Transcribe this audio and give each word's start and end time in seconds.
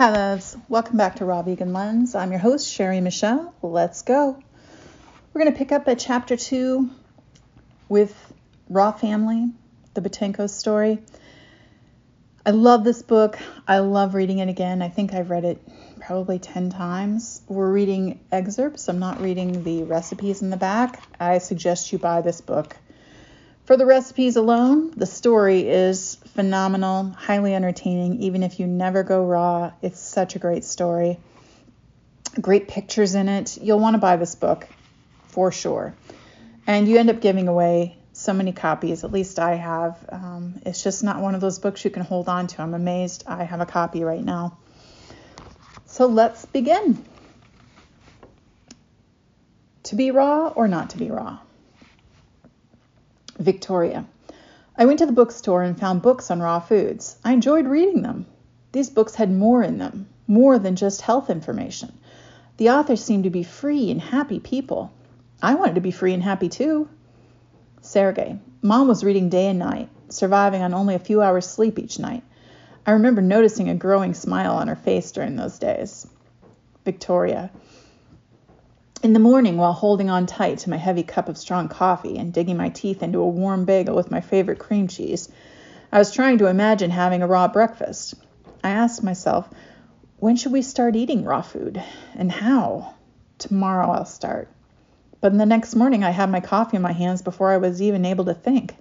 Hi, 0.00 0.08
loves. 0.08 0.56
Welcome 0.66 0.96
back 0.96 1.16
to 1.16 1.26
Raw 1.26 1.42
Vegan 1.42 1.74
Lens. 1.74 2.14
I'm 2.14 2.30
your 2.30 2.40
host, 2.40 2.72
Sherry 2.72 3.02
Michelle. 3.02 3.52
Let's 3.60 4.00
go. 4.00 4.42
We're 5.34 5.42
going 5.42 5.52
to 5.52 5.58
pick 5.58 5.72
up 5.72 5.86
at 5.88 5.98
chapter 5.98 6.38
two 6.38 6.88
with 7.86 8.16
Raw 8.70 8.92
Family, 8.92 9.50
the 9.92 10.00
Boutenko 10.00 10.48
story. 10.48 11.02
I 12.46 12.52
love 12.52 12.82
this 12.82 13.02
book. 13.02 13.38
I 13.68 13.80
love 13.80 14.14
reading 14.14 14.38
it 14.38 14.48
again. 14.48 14.80
I 14.80 14.88
think 14.88 15.12
I've 15.12 15.28
read 15.28 15.44
it 15.44 15.60
probably 16.00 16.38
10 16.38 16.70
times. 16.70 17.42
We're 17.46 17.70
reading 17.70 18.20
excerpts. 18.32 18.88
I'm 18.88 19.00
not 19.00 19.20
reading 19.20 19.64
the 19.64 19.82
recipes 19.82 20.40
in 20.40 20.48
the 20.48 20.56
back. 20.56 21.02
I 21.20 21.36
suggest 21.36 21.92
you 21.92 21.98
buy 21.98 22.22
this 22.22 22.40
book. 22.40 22.74
For 23.70 23.76
the 23.76 23.86
recipes 23.86 24.34
alone, 24.34 24.90
the 24.96 25.06
story 25.06 25.68
is 25.68 26.16
phenomenal, 26.34 27.10
highly 27.10 27.54
entertaining, 27.54 28.20
even 28.20 28.42
if 28.42 28.58
you 28.58 28.66
never 28.66 29.04
go 29.04 29.24
raw. 29.24 29.70
It's 29.80 30.00
such 30.00 30.34
a 30.34 30.40
great 30.40 30.64
story. 30.64 31.20
Great 32.40 32.66
pictures 32.66 33.14
in 33.14 33.28
it. 33.28 33.58
You'll 33.62 33.78
want 33.78 33.94
to 33.94 33.98
buy 33.98 34.16
this 34.16 34.34
book 34.34 34.66
for 35.28 35.52
sure. 35.52 35.94
And 36.66 36.88
you 36.88 36.98
end 36.98 37.10
up 37.10 37.20
giving 37.20 37.46
away 37.46 37.96
so 38.12 38.32
many 38.32 38.50
copies, 38.50 39.04
at 39.04 39.12
least 39.12 39.38
I 39.38 39.54
have. 39.54 40.04
Um, 40.08 40.60
it's 40.66 40.82
just 40.82 41.04
not 41.04 41.22
one 41.22 41.36
of 41.36 41.40
those 41.40 41.60
books 41.60 41.84
you 41.84 41.92
can 41.92 42.02
hold 42.02 42.28
on 42.28 42.48
to. 42.48 42.62
I'm 42.62 42.74
amazed 42.74 43.22
I 43.28 43.44
have 43.44 43.60
a 43.60 43.66
copy 43.66 44.02
right 44.02 44.24
now. 44.24 44.58
So 45.86 46.06
let's 46.06 46.44
begin. 46.44 47.04
To 49.84 49.94
be 49.94 50.10
raw 50.10 50.48
or 50.48 50.66
not 50.66 50.90
to 50.90 50.98
be 50.98 51.08
raw? 51.12 51.38
Victoria. 53.40 54.04
I 54.76 54.84
went 54.84 54.98
to 54.98 55.06
the 55.06 55.12
bookstore 55.12 55.62
and 55.62 55.78
found 55.78 56.02
books 56.02 56.30
on 56.30 56.40
raw 56.40 56.60
foods. 56.60 57.16
I 57.24 57.32
enjoyed 57.32 57.66
reading 57.66 58.02
them. 58.02 58.26
These 58.72 58.90
books 58.90 59.14
had 59.14 59.32
more 59.32 59.62
in 59.62 59.78
them, 59.78 60.08
more 60.26 60.58
than 60.58 60.76
just 60.76 61.00
health 61.00 61.30
information. 61.30 61.92
The 62.58 62.70
authors 62.70 63.02
seemed 63.02 63.24
to 63.24 63.30
be 63.30 63.42
free 63.42 63.90
and 63.90 64.00
happy 64.00 64.40
people. 64.40 64.92
I 65.42 65.54
wanted 65.54 65.76
to 65.76 65.80
be 65.80 65.90
free 65.90 66.12
and 66.12 66.22
happy 66.22 66.48
too. 66.48 66.88
Sergey. 67.80 68.38
Mom 68.62 68.88
was 68.88 69.02
reading 69.02 69.30
day 69.30 69.48
and 69.48 69.58
night, 69.58 69.88
surviving 70.10 70.60
on 70.60 70.74
only 70.74 70.94
a 70.94 70.98
few 70.98 71.22
hours 71.22 71.46
sleep 71.46 71.78
each 71.78 71.98
night. 71.98 72.22
I 72.86 72.92
remember 72.92 73.22
noticing 73.22 73.70
a 73.70 73.74
growing 73.74 74.12
smile 74.12 74.52
on 74.52 74.68
her 74.68 74.76
face 74.76 75.12
during 75.12 75.36
those 75.36 75.58
days. 75.58 76.06
Victoria. 76.84 77.50
In 79.02 79.14
the 79.14 79.18
morning, 79.18 79.56
while 79.56 79.72
holding 79.72 80.10
on 80.10 80.26
tight 80.26 80.58
to 80.58 80.68
my 80.68 80.76
heavy 80.76 81.02
cup 81.02 81.30
of 81.30 81.38
strong 81.38 81.68
coffee 81.68 82.18
and 82.18 82.34
digging 82.34 82.58
my 82.58 82.68
teeth 82.68 83.02
into 83.02 83.20
a 83.20 83.26
warm 83.26 83.64
bagel 83.64 83.96
with 83.96 84.10
my 84.10 84.20
favorite 84.20 84.58
cream 84.58 84.88
cheese, 84.88 85.30
I 85.90 85.98
was 85.98 86.12
trying 86.12 86.36
to 86.36 86.48
imagine 86.48 86.90
having 86.90 87.22
a 87.22 87.26
raw 87.26 87.48
breakfast. 87.48 88.12
I 88.62 88.68
asked 88.68 89.02
myself, 89.02 89.48
when 90.18 90.36
should 90.36 90.52
we 90.52 90.60
start 90.60 90.96
eating 90.96 91.24
raw 91.24 91.40
food? 91.40 91.82
And 92.14 92.30
how? 92.30 92.92
Tomorrow 93.38 93.90
I'll 93.90 94.04
start. 94.04 94.48
But 95.22 95.32
the 95.32 95.46
next 95.46 95.74
morning, 95.74 96.04
I 96.04 96.10
had 96.10 96.28
my 96.28 96.40
coffee 96.40 96.76
in 96.76 96.82
my 96.82 96.92
hands 96.92 97.22
before 97.22 97.52
I 97.52 97.56
was 97.56 97.80
even 97.80 98.04
able 98.04 98.26
to 98.26 98.34
think. 98.34 98.76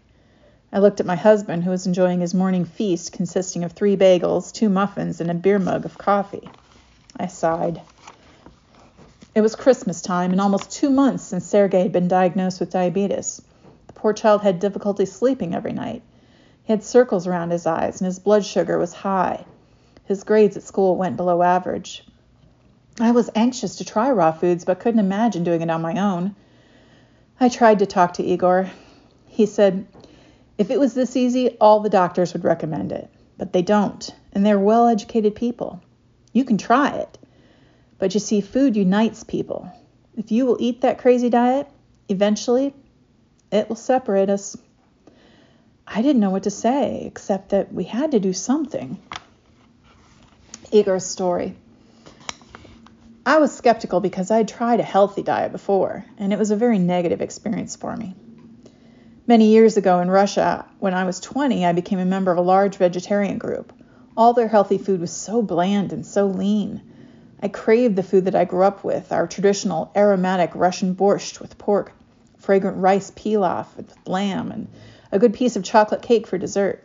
I 0.73 0.79
looked 0.79 0.99
at 0.99 1.05
my 1.05 1.15
husband, 1.15 1.63
who 1.63 1.71
was 1.71 1.87
enjoying 1.87 2.19
his 2.19 2.33
morning 2.33 2.65
feast 2.65 3.13
consisting 3.13 3.63
of 3.63 3.71
three 3.71 3.95
bagels, 3.95 4.51
two 4.51 4.67
muffins, 4.67 5.21
and 5.21 5.31
a 5.31 5.33
beer 5.33 5.59
mug 5.59 5.85
of 5.85 5.97
coffee. 5.97 6.49
I 7.15 7.27
sighed. 7.27 7.79
It 9.39 9.41
was 9.41 9.55
Christmas 9.55 10.01
time 10.01 10.33
and 10.33 10.41
almost 10.41 10.69
two 10.69 10.89
months 10.89 11.23
since 11.23 11.45
Sergey 11.45 11.83
had 11.83 11.93
been 11.93 12.09
diagnosed 12.09 12.59
with 12.59 12.71
diabetes. 12.71 13.41
The 13.87 13.93
poor 13.93 14.11
child 14.11 14.41
had 14.41 14.59
difficulty 14.59 15.05
sleeping 15.05 15.55
every 15.55 15.71
night. 15.71 16.01
He 16.65 16.73
had 16.73 16.83
circles 16.83 17.25
around 17.25 17.51
his 17.51 17.65
eyes 17.65 18.01
and 18.01 18.05
his 18.05 18.19
blood 18.19 18.43
sugar 18.43 18.77
was 18.77 18.91
high. 18.91 19.45
His 20.03 20.25
grades 20.25 20.57
at 20.57 20.63
school 20.63 20.97
went 20.97 21.15
below 21.15 21.41
average. 21.41 22.05
I 22.99 23.11
was 23.11 23.29
anxious 23.33 23.77
to 23.77 23.85
try 23.85 24.11
raw 24.11 24.33
foods 24.33 24.65
but 24.65 24.81
couldn't 24.81 24.99
imagine 24.99 25.45
doing 25.45 25.61
it 25.61 25.69
on 25.69 25.81
my 25.81 25.97
own. 25.97 26.35
I 27.39 27.47
tried 27.47 27.79
to 27.79 27.85
talk 27.85 28.15
to 28.15 28.23
Igor. 28.25 28.69
He 29.25 29.45
said, 29.45 29.87
if 30.57 30.69
it 30.69 30.81
was 30.81 30.95
this 30.95 31.15
easy, 31.15 31.57
all 31.61 31.79
the 31.79 31.89
doctors 31.89 32.33
would 32.33 32.43
recommend 32.43 32.91
it. 32.91 33.09
But 33.37 33.53
they 33.53 33.61
don't, 33.61 34.13
and 34.33 34.45
they're 34.45 34.59
well 34.59 34.89
educated 34.89 35.33
people. 35.33 35.81
You 36.33 36.43
can 36.43 36.57
try 36.57 36.89
it. 36.89 37.17
But 37.99 38.13
you 38.13 38.19
see, 38.19 38.41
food 38.41 38.75
unites 38.75 39.23
people. 39.23 39.71
If 40.15 40.31
you 40.31 40.45
will 40.45 40.57
eat 40.59 40.81
that 40.81 40.97
crazy 40.97 41.29
diet, 41.29 41.67
eventually 42.07 42.73
it 43.51 43.69
will 43.69 43.75
separate 43.75 44.29
us. 44.29 44.57
I 45.85 46.01
didn't 46.01 46.21
know 46.21 46.29
what 46.29 46.43
to 46.43 46.51
say, 46.51 47.03
except 47.05 47.49
that 47.49 47.73
we 47.73 47.83
had 47.83 48.11
to 48.11 48.19
do 48.19 48.33
something. 48.33 48.97
Igor's 50.71 51.05
story. 51.05 51.55
I 53.25 53.39
was 53.39 53.55
skeptical 53.55 53.99
because 53.99 54.31
I 54.31 54.37
had 54.37 54.47
tried 54.47 54.79
a 54.79 54.83
healthy 54.83 55.23
diet 55.23 55.51
before, 55.51 56.05
and 56.17 56.31
it 56.31 56.39
was 56.39 56.51
a 56.51 56.55
very 56.55 56.79
negative 56.79 57.21
experience 57.21 57.75
for 57.75 57.95
me. 57.95 58.15
Many 59.27 59.47
years 59.49 59.77
ago 59.77 59.99
in 59.99 60.09
Russia, 60.09 60.65
when 60.79 60.93
I 60.93 61.03
was 61.03 61.19
20, 61.19 61.65
I 61.65 61.73
became 61.73 61.99
a 61.99 62.05
member 62.05 62.31
of 62.31 62.37
a 62.37 62.41
large 62.41 62.77
vegetarian 62.77 63.37
group. 63.37 63.73
All 64.15 64.33
their 64.33 64.47
healthy 64.47 64.77
food 64.77 65.01
was 65.01 65.11
so 65.11 65.41
bland 65.41 65.93
and 65.93 66.05
so 66.05 66.25
lean. 66.25 66.81
I 67.41 67.47
craved 67.47 67.95
the 67.95 68.03
food 68.03 68.25
that 68.25 68.35
I 68.35 68.43
grew 68.43 68.63
up 68.63 68.83
with, 68.83 69.13
our 69.13 69.25
traditional 69.25 69.91
aromatic 69.95 70.51
Russian 70.53 70.93
borscht 70.93 71.39
with 71.39 71.57
pork, 71.57 71.93
fragrant 72.37 72.77
rice 72.77 73.11
pilaf 73.11 73.67
with 73.77 73.93
lamb, 74.05 74.51
and 74.51 74.67
a 75.11 75.19
good 75.19 75.33
piece 75.33 75.55
of 75.55 75.63
chocolate 75.63 76.01
cake 76.01 76.27
for 76.27 76.37
dessert. 76.37 76.83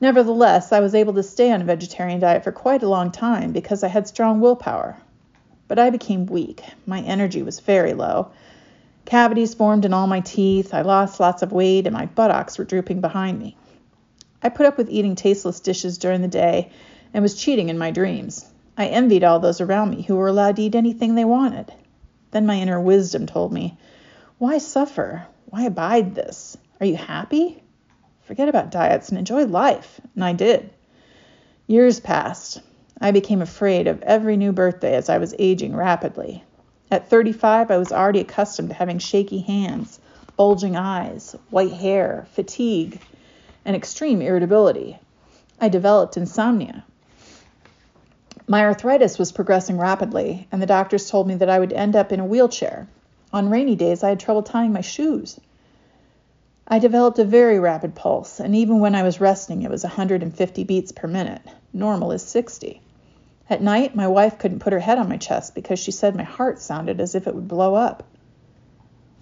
Nevertheless, 0.00 0.72
I 0.72 0.80
was 0.80 0.94
able 0.94 1.12
to 1.14 1.22
stay 1.22 1.52
on 1.52 1.60
a 1.60 1.64
vegetarian 1.64 2.20
diet 2.20 2.42
for 2.42 2.52
quite 2.52 2.82
a 2.82 2.88
long 2.88 3.10
time 3.10 3.52
because 3.52 3.84
I 3.84 3.88
had 3.88 4.08
strong 4.08 4.40
willpower. 4.40 4.96
But 5.68 5.78
I 5.78 5.90
became 5.90 6.24
weak. 6.24 6.62
My 6.86 7.02
energy 7.02 7.42
was 7.42 7.60
very 7.60 7.92
low. 7.92 8.30
Cavities 9.04 9.52
formed 9.52 9.84
in 9.84 9.92
all 9.92 10.06
my 10.06 10.20
teeth, 10.20 10.72
I 10.72 10.80
lost 10.80 11.20
lots 11.20 11.42
of 11.42 11.52
weight, 11.52 11.86
and 11.86 11.94
my 11.94 12.06
buttocks 12.06 12.56
were 12.56 12.64
drooping 12.64 13.02
behind 13.02 13.38
me. 13.38 13.58
I 14.42 14.48
put 14.48 14.64
up 14.64 14.78
with 14.78 14.88
eating 14.88 15.16
tasteless 15.16 15.60
dishes 15.60 15.98
during 15.98 16.22
the 16.22 16.28
day 16.28 16.70
and 17.12 17.22
was 17.22 17.34
cheating 17.34 17.68
in 17.68 17.76
my 17.76 17.90
dreams. 17.90 18.46
I 18.80 18.86
envied 18.86 19.24
all 19.24 19.40
those 19.40 19.60
around 19.60 19.90
me 19.90 20.00
who 20.00 20.16
were 20.16 20.28
allowed 20.28 20.56
to 20.56 20.62
eat 20.62 20.74
anything 20.74 21.14
they 21.14 21.26
wanted. 21.26 21.70
Then 22.30 22.46
my 22.46 22.54
inner 22.54 22.80
wisdom 22.80 23.26
told 23.26 23.52
me, 23.52 23.76
Why 24.38 24.56
suffer? 24.56 25.26
Why 25.50 25.64
abide 25.64 26.14
this? 26.14 26.56
Are 26.80 26.86
you 26.86 26.96
happy? 26.96 27.62
Forget 28.22 28.48
about 28.48 28.70
diets 28.70 29.10
and 29.10 29.18
enjoy 29.18 29.44
life. 29.44 30.00
And 30.14 30.24
I 30.24 30.32
did. 30.32 30.70
Years 31.66 32.00
passed. 32.00 32.62
I 32.98 33.10
became 33.10 33.42
afraid 33.42 33.86
of 33.86 34.00
every 34.00 34.38
new 34.38 34.50
birthday 34.50 34.94
as 34.94 35.10
I 35.10 35.18
was 35.18 35.34
aging 35.38 35.76
rapidly. 35.76 36.42
At 36.90 37.10
35, 37.10 37.70
I 37.70 37.76
was 37.76 37.92
already 37.92 38.20
accustomed 38.20 38.70
to 38.70 38.74
having 38.74 38.98
shaky 38.98 39.40
hands, 39.40 40.00
bulging 40.38 40.74
eyes, 40.74 41.36
white 41.50 41.74
hair, 41.74 42.26
fatigue, 42.32 42.98
and 43.62 43.76
extreme 43.76 44.22
irritability. 44.22 44.98
I 45.60 45.68
developed 45.68 46.16
insomnia, 46.16 46.84
my 48.50 48.64
arthritis 48.64 49.16
was 49.16 49.30
progressing 49.30 49.78
rapidly, 49.78 50.48
and 50.50 50.60
the 50.60 50.66
doctors 50.66 51.08
told 51.08 51.28
me 51.28 51.36
that 51.36 51.48
I 51.48 51.60
would 51.60 51.72
end 51.72 51.94
up 51.94 52.10
in 52.10 52.18
a 52.18 52.24
wheelchair. 52.24 52.88
On 53.32 53.48
rainy 53.48 53.76
days, 53.76 54.02
I 54.02 54.08
had 54.08 54.18
trouble 54.18 54.42
tying 54.42 54.72
my 54.72 54.80
shoes. 54.80 55.38
I 56.66 56.80
developed 56.80 57.20
a 57.20 57.24
very 57.24 57.60
rapid 57.60 57.94
pulse, 57.94 58.40
and 58.40 58.56
even 58.56 58.80
when 58.80 58.96
I 58.96 59.04
was 59.04 59.20
resting, 59.20 59.62
it 59.62 59.70
was 59.70 59.84
150 59.84 60.64
beats 60.64 60.90
per 60.90 61.06
minute. 61.06 61.42
Normal 61.72 62.10
is 62.10 62.22
60. 62.22 62.82
At 63.48 63.62
night, 63.62 63.94
my 63.94 64.08
wife 64.08 64.40
couldn't 64.40 64.58
put 64.58 64.72
her 64.72 64.80
head 64.80 64.98
on 64.98 65.08
my 65.08 65.16
chest 65.16 65.54
because 65.54 65.78
she 65.78 65.92
said 65.92 66.16
my 66.16 66.24
heart 66.24 66.60
sounded 66.60 67.00
as 67.00 67.14
if 67.14 67.28
it 67.28 67.34
would 67.36 67.46
blow 67.46 67.76
up. 67.76 68.02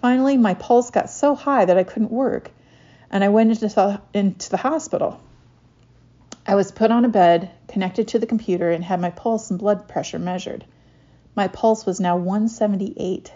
Finally, 0.01 0.37
my 0.37 0.55
pulse 0.55 0.89
got 0.89 1.07
so 1.07 1.35
high 1.35 1.65
that 1.65 1.77
I 1.77 1.83
couldn't 1.83 2.09
work, 2.09 2.49
and 3.11 3.23
I 3.23 3.29
went 3.29 3.51
into 3.51 3.67
the, 3.67 4.01
into 4.11 4.49
the 4.49 4.57
hospital. 4.57 5.21
I 6.45 6.55
was 6.55 6.71
put 6.71 6.91
on 6.91 7.05
a 7.05 7.09
bed, 7.09 7.51
connected 7.67 8.07
to 8.09 8.19
the 8.19 8.25
computer, 8.25 8.71
and 8.71 8.83
had 8.83 9.01
my 9.01 9.09
pulse 9.09 9.49
and 9.49 9.59
blood 9.59 9.87
pressure 9.87 10.19
measured. 10.19 10.65
My 11.35 11.47
pulse 11.47 11.85
was 11.85 11.99
now 11.99 12.17
178. 12.17 13.31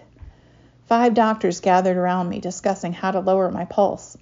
Five 0.88 1.14
doctors 1.14 1.60
gathered 1.60 1.98
around 1.98 2.30
me 2.30 2.40
discussing 2.40 2.94
how 2.94 3.12
to 3.12 3.20
lower 3.20 3.52
my 3.52 3.66
pulse. 3.66 4.18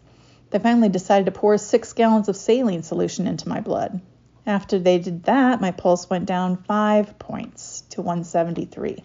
They 0.49 0.59
finally 0.59 0.89
decided 0.89 1.25
to 1.25 1.31
pour 1.31 1.57
six 1.57 1.93
gallons 1.93 2.27
of 2.27 2.35
saline 2.35 2.83
solution 2.83 3.27
into 3.27 3.47
my 3.47 3.61
blood. 3.61 4.01
After 4.45 4.79
they 4.79 4.99
did 4.99 5.23
that, 5.23 5.61
my 5.61 5.71
pulse 5.71 6.09
went 6.09 6.25
down 6.25 6.57
five 6.57 7.17
points 7.19 7.81
to 7.91 8.01
173. 8.01 9.03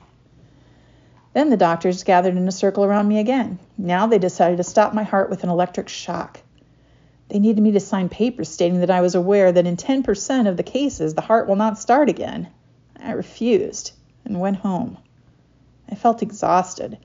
Then 1.35 1.51
the 1.51 1.57
doctors 1.57 2.05
gathered 2.05 2.37
in 2.37 2.49
a 2.49 2.53
circle 2.53 2.85
around 2.85 3.09
me 3.09 3.19
again. 3.19 3.59
Now 3.77 4.07
they 4.07 4.19
decided 4.19 4.57
to 4.57 4.65
stop 4.65 4.95
my 4.95 5.03
heart 5.03 5.29
with 5.29 5.45
an 5.45 5.51
electric 5.51 5.89
shock. 5.89 6.41
They 7.29 7.39
needed 7.39 7.61
me 7.61 7.73
to 7.73 7.81
sign 7.81 8.09
papers 8.09 8.49
stating 8.49 8.81
that 8.81 8.91
I 8.91 9.01
was 9.01 9.15
aware 9.15 9.51
that 9.51 9.67
in 9.67 9.77
10% 9.77 10.49
of 10.49 10.57
the 10.57 10.63
cases 10.63 11.15
the 11.15 11.23
heart 11.23 11.49
will 11.49 11.57
not 11.57 11.79
start 11.79 12.09
again. 12.09 12.49
I 12.99 13.13
refused 13.13 13.93
and 14.25 14.41
went 14.41 14.59
home. 14.59 14.99
I 15.91 15.95
felt 15.95 16.23
exhausted. 16.23 16.99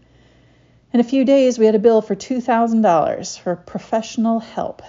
In 0.94 1.00
a 1.00 1.04
few 1.06 1.24
days, 1.26 1.58
we 1.58 1.66
had 1.66 1.76
a 1.76 1.80
bill 1.80 2.02
for 2.02 2.16
$2,000 2.16 3.40
for 3.40 3.56
professional 3.56 4.40
help. 4.40 4.82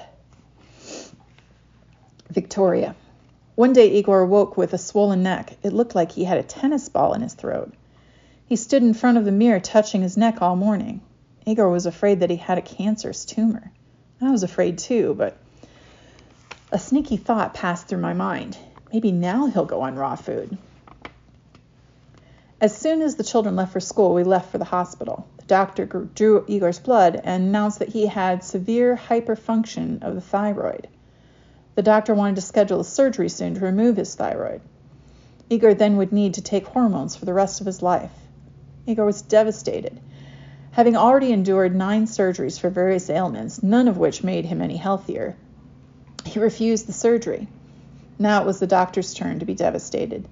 Victoria. 2.29 2.95
One 3.55 3.73
day 3.73 3.89
Igor 3.93 4.27
woke 4.27 4.57
with 4.57 4.73
a 4.73 4.79
swollen 4.79 5.23
neck. 5.23 5.57
It 5.63 5.73
looked 5.73 5.95
like 5.95 6.13
he 6.13 6.25
had 6.25 6.39
a 6.39 6.43
tennis 6.43 6.89
ball 6.89 7.13
in 7.13 7.23
his 7.23 7.35
throat. 7.35 7.73
He 8.47 8.57
stood 8.57 8.83
in 8.83 8.95
front 8.95 9.19
of 9.19 9.25
the 9.25 9.33
mirror 9.33 9.61
touching 9.61 10.03
his 10.03 10.17
neck 10.17 10.43
all 10.43 10.57
morning. 10.57 11.01
Igor 11.47 11.71
was 11.71 11.87
afraid 11.87 12.21
that 12.21 12.31
he 12.31 12.37
had 12.37 12.59
a 12.59 12.63
cancerous 12.63 13.25
tumor. 13.25 13.71
I 14.23 14.31
was 14.31 14.45
afraid 14.45 14.79
too, 14.79 15.15
but 15.15 15.37
a 16.71 16.79
sneaky 16.79 17.17
thought 17.17 17.55
passed 17.55 17.89
through 17.89 18.01
my 18.01 18.13
mind. 18.13 18.57
Maybe 18.93 19.11
now 19.11 19.47
he'll 19.47 19.65
go 19.65 19.81
on 19.81 19.97
raw 19.97 20.15
food. 20.15 20.57
As 22.61 22.77
soon 22.77 23.03
as 23.03 23.17
the 23.17 23.25
children 23.25 23.57
left 23.57 23.73
for 23.73 23.81
school, 23.81 24.15
we 24.15 24.23
left 24.23 24.53
for 24.53 24.59
the 24.59 24.65
hospital. 24.65 25.27
The 25.39 25.47
doctor 25.47 25.85
drew 25.85 26.45
Igor's 26.47 26.79
blood 26.79 27.21
and 27.25 27.43
announced 27.43 27.81
that 27.81 27.89
he 27.89 28.07
had 28.07 28.45
severe 28.45 28.95
hyperfunction 28.97 30.05
of 30.05 30.15
the 30.15 30.21
thyroid. 30.21 30.87
The 31.75 31.83
doctor 31.83 32.15
wanted 32.15 32.37
to 32.37 32.43
schedule 32.43 32.79
a 32.79 32.85
surgery 32.85 33.29
soon 33.29 33.55
to 33.55 33.61
remove 33.61 33.97
his 33.97 34.15
thyroid. 34.15 34.61
Igor 35.51 35.75
then 35.75 35.97
would 35.97 36.13
need 36.13 36.35
to 36.35 36.43
take 36.43 36.69
hormones 36.69 37.17
for 37.17 37.25
the 37.25 37.35
rest 37.35 37.61
of 37.61 37.67
his 37.67 37.83
life. 37.83 38.13
Igor 38.87 39.07
was 39.07 39.23
devastated. 39.23 39.99
Having 40.73 40.97
already 40.97 41.33
endured 41.33 41.77
nine 41.77 42.07
surgeries 42.07 42.59
for 42.59 42.71
various 42.71 43.11
ailments, 43.11 43.63
none 43.63 43.89
of 43.89 43.99
which 43.99 44.25
made 44.25 44.47
him 44.47 44.63
any 44.63 44.79
healthier, 44.79 45.37
he 46.25 46.39
refused 46.39 46.87
the 46.87 46.95
surgery. 46.95 47.47
Now 48.19 48.41
it 48.41 48.47
was 48.47 48.59
the 48.59 48.67
doctor's 48.67 49.13
turn 49.13 49.39
to 49.39 49.45
be 49.45 49.55
devastated. 49.55 50.27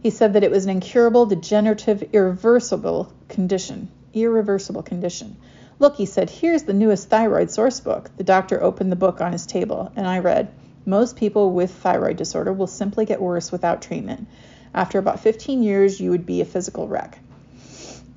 He 0.00 0.10
said 0.10 0.34
that 0.34 0.44
it 0.44 0.52
was 0.52 0.64
an 0.64 0.70
incurable, 0.70 1.26
degenerative, 1.26 2.04
irreversible 2.12 3.12
condition. 3.28 3.88
Irreversible 4.14 4.84
condition. 4.84 5.36
Look, 5.80 5.96
he 5.96 6.06
said, 6.06 6.30
here's 6.30 6.62
the 6.62 6.72
newest 6.72 7.08
thyroid 7.08 7.50
source 7.50 7.80
book. 7.80 8.08
The 8.16 8.22
doctor 8.22 8.62
opened 8.62 8.92
the 8.92 8.96
book 8.96 9.20
on 9.20 9.32
his 9.32 9.46
table, 9.46 9.90
and 9.96 10.06
I 10.06 10.20
read, 10.20 10.52
most 10.86 11.16
people 11.16 11.50
with 11.50 11.72
thyroid 11.72 12.16
disorder 12.16 12.52
will 12.52 12.68
simply 12.68 13.04
get 13.04 13.20
worse 13.20 13.50
without 13.50 13.82
treatment. 13.82 14.28
After 14.72 15.00
about 15.00 15.18
15 15.18 15.60
years, 15.64 16.00
you 16.00 16.10
would 16.10 16.24
be 16.24 16.40
a 16.40 16.44
physical 16.44 16.86
wreck. 16.86 17.18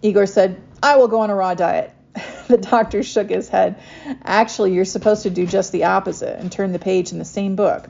Igor 0.03 0.27
said, 0.27 0.61
I 0.81 0.97
will 0.97 1.07
go 1.07 1.21
on 1.21 1.29
a 1.29 1.35
raw 1.35 1.53
diet. 1.53 1.91
the 2.47 2.57
doctor 2.57 3.03
shook 3.03 3.29
his 3.29 3.49
head. 3.49 3.75
Actually, 4.23 4.73
you're 4.73 4.85
supposed 4.85 5.23
to 5.23 5.29
do 5.29 5.45
just 5.45 5.71
the 5.71 5.85
opposite 5.85 6.39
and 6.39 6.51
turn 6.51 6.71
the 6.71 6.79
page 6.79 7.11
in 7.11 7.19
the 7.19 7.25
same 7.25 7.55
book. 7.55 7.89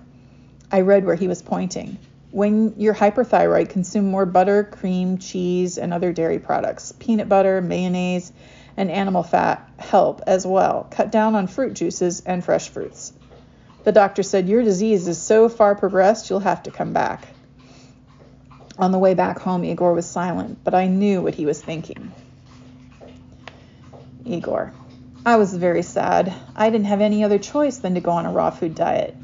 I 0.72 0.82
read 0.82 1.06
where 1.06 1.16
he 1.16 1.28
was 1.28 1.42
pointing. 1.42 1.98
When 2.32 2.74
you're 2.78 2.96
hyperthyroid, 2.96 3.70
consume 3.70 4.10
more 4.10 4.26
butter, 4.26 4.64
cream, 4.64 5.20
cheese, 5.20 5.78
and 5.78 5.94
other 5.94 6.12
dairy 6.12 6.40
products. 6.40 6.92
Peanut 6.92 7.30
butter, 7.30 7.62
mayonnaise, 7.62 8.32
and 8.76 8.92
animal 8.92 9.24
fat 9.24 9.70
help 9.78 10.22
as 10.28 10.46
well. 10.46 10.88
Cut 10.92 11.12
down 11.12 11.36
on 11.36 11.48
fruit 11.48 11.74
juices 11.74 12.22
and 12.26 12.44
fresh 12.44 12.70
fruits. 12.70 13.14
The 13.84 13.92
doctor 13.92 14.24
said, 14.24 14.50
Your 14.50 14.64
disease 14.64 15.08
is 15.08 15.22
so 15.22 15.48
far 15.48 15.76
progressed, 15.76 16.30
you'll 16.30 16.40
have 16.40 16.64
to 16.64 16.72
come 16.72 16.92
back. 16.92 17.28
On 18.78 18.92
the 18.92 19.00
way 19.00 19.14
back 19.14 19.40
home, 19.40 19.64
Igor 19.64 19.94
was 19.94 20.06
silent, 20.06 20.60
but 20.64 20.74
I 20.74 20.88
knew 20.88 21.22
what 21.22 21.36
he 21.36 21.46
was 21.46 21.62
thinking. 21.62 22.12
Igor. 24.26 24.74
I 25.26 25.38
was 25.38 25.56
very 25.56 25.82
sad. 25.82 26.34
I 26.56 26.70
didn't 26.70 26.88
have 26.88 27.02
any 27.02 27.24
other 27.24 27.40
choice 27.40 27.78
than 27.78 27.96
to 27.96 28.02
go 28.02 28.12
on 28.12 28.26
a 28.26 28.32
raw 28.32 28.50
food 28.50 28.76
diet. 28.76 29.16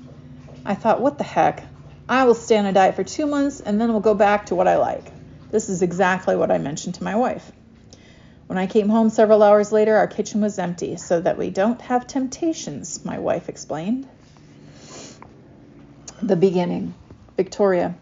I 0.65 0.75
thought, 0.75 1.01
what 1.01 1.17
the 1.17 1.23
heck? 1.23 1.63
I 2.07 2.25
will 2.25 2.35
stay 2.35 2.57
on 2.57 2.65
a 2.65 2.73
diet 2.73 2.95
for 2.95 3.03
two 3.03 3.25
months 3.25 3.59
and 3.59 3.79
then 3.79 3.91
we'll 3.91 4.01
go 4.01 4.13
back 4.13 4.47
to 4.47 4.55
what 4.55 4.67
I 4.67 4.77
like. 4.77 5.11
This 5.51 5.69
is 5.69 5.81
exactly 5.81 6.35
what 6.35 6.51
I 6.51 6.57
mentioned 6.57 6.95
to 6.95 7.03
my 7.03 7.15
wife. 7.15 7.51
When 8.47 8.57
I 8.57 8.67
came 8.67 8.89
home 8.89 9.09
several 9.09 9.43
hours 9.43 9.71
later, 9.71 9.95
our 9.95 10.07
kitchen 10.07 10.41
was 10.41 10.59
empty 10.59 10.97
so 10.97 11.21
that 11.21 11.37
we 11.37 11.49
don't 11.49 11.81
have 11.81 12.05
temptations, 12.05 13.05
my 13.05 13.19
wife 13.19 13.47
explained. 13.47 14.07
The 16.21 16.35
beginning. 16.35 16.93
Victoria. 17.37 17.95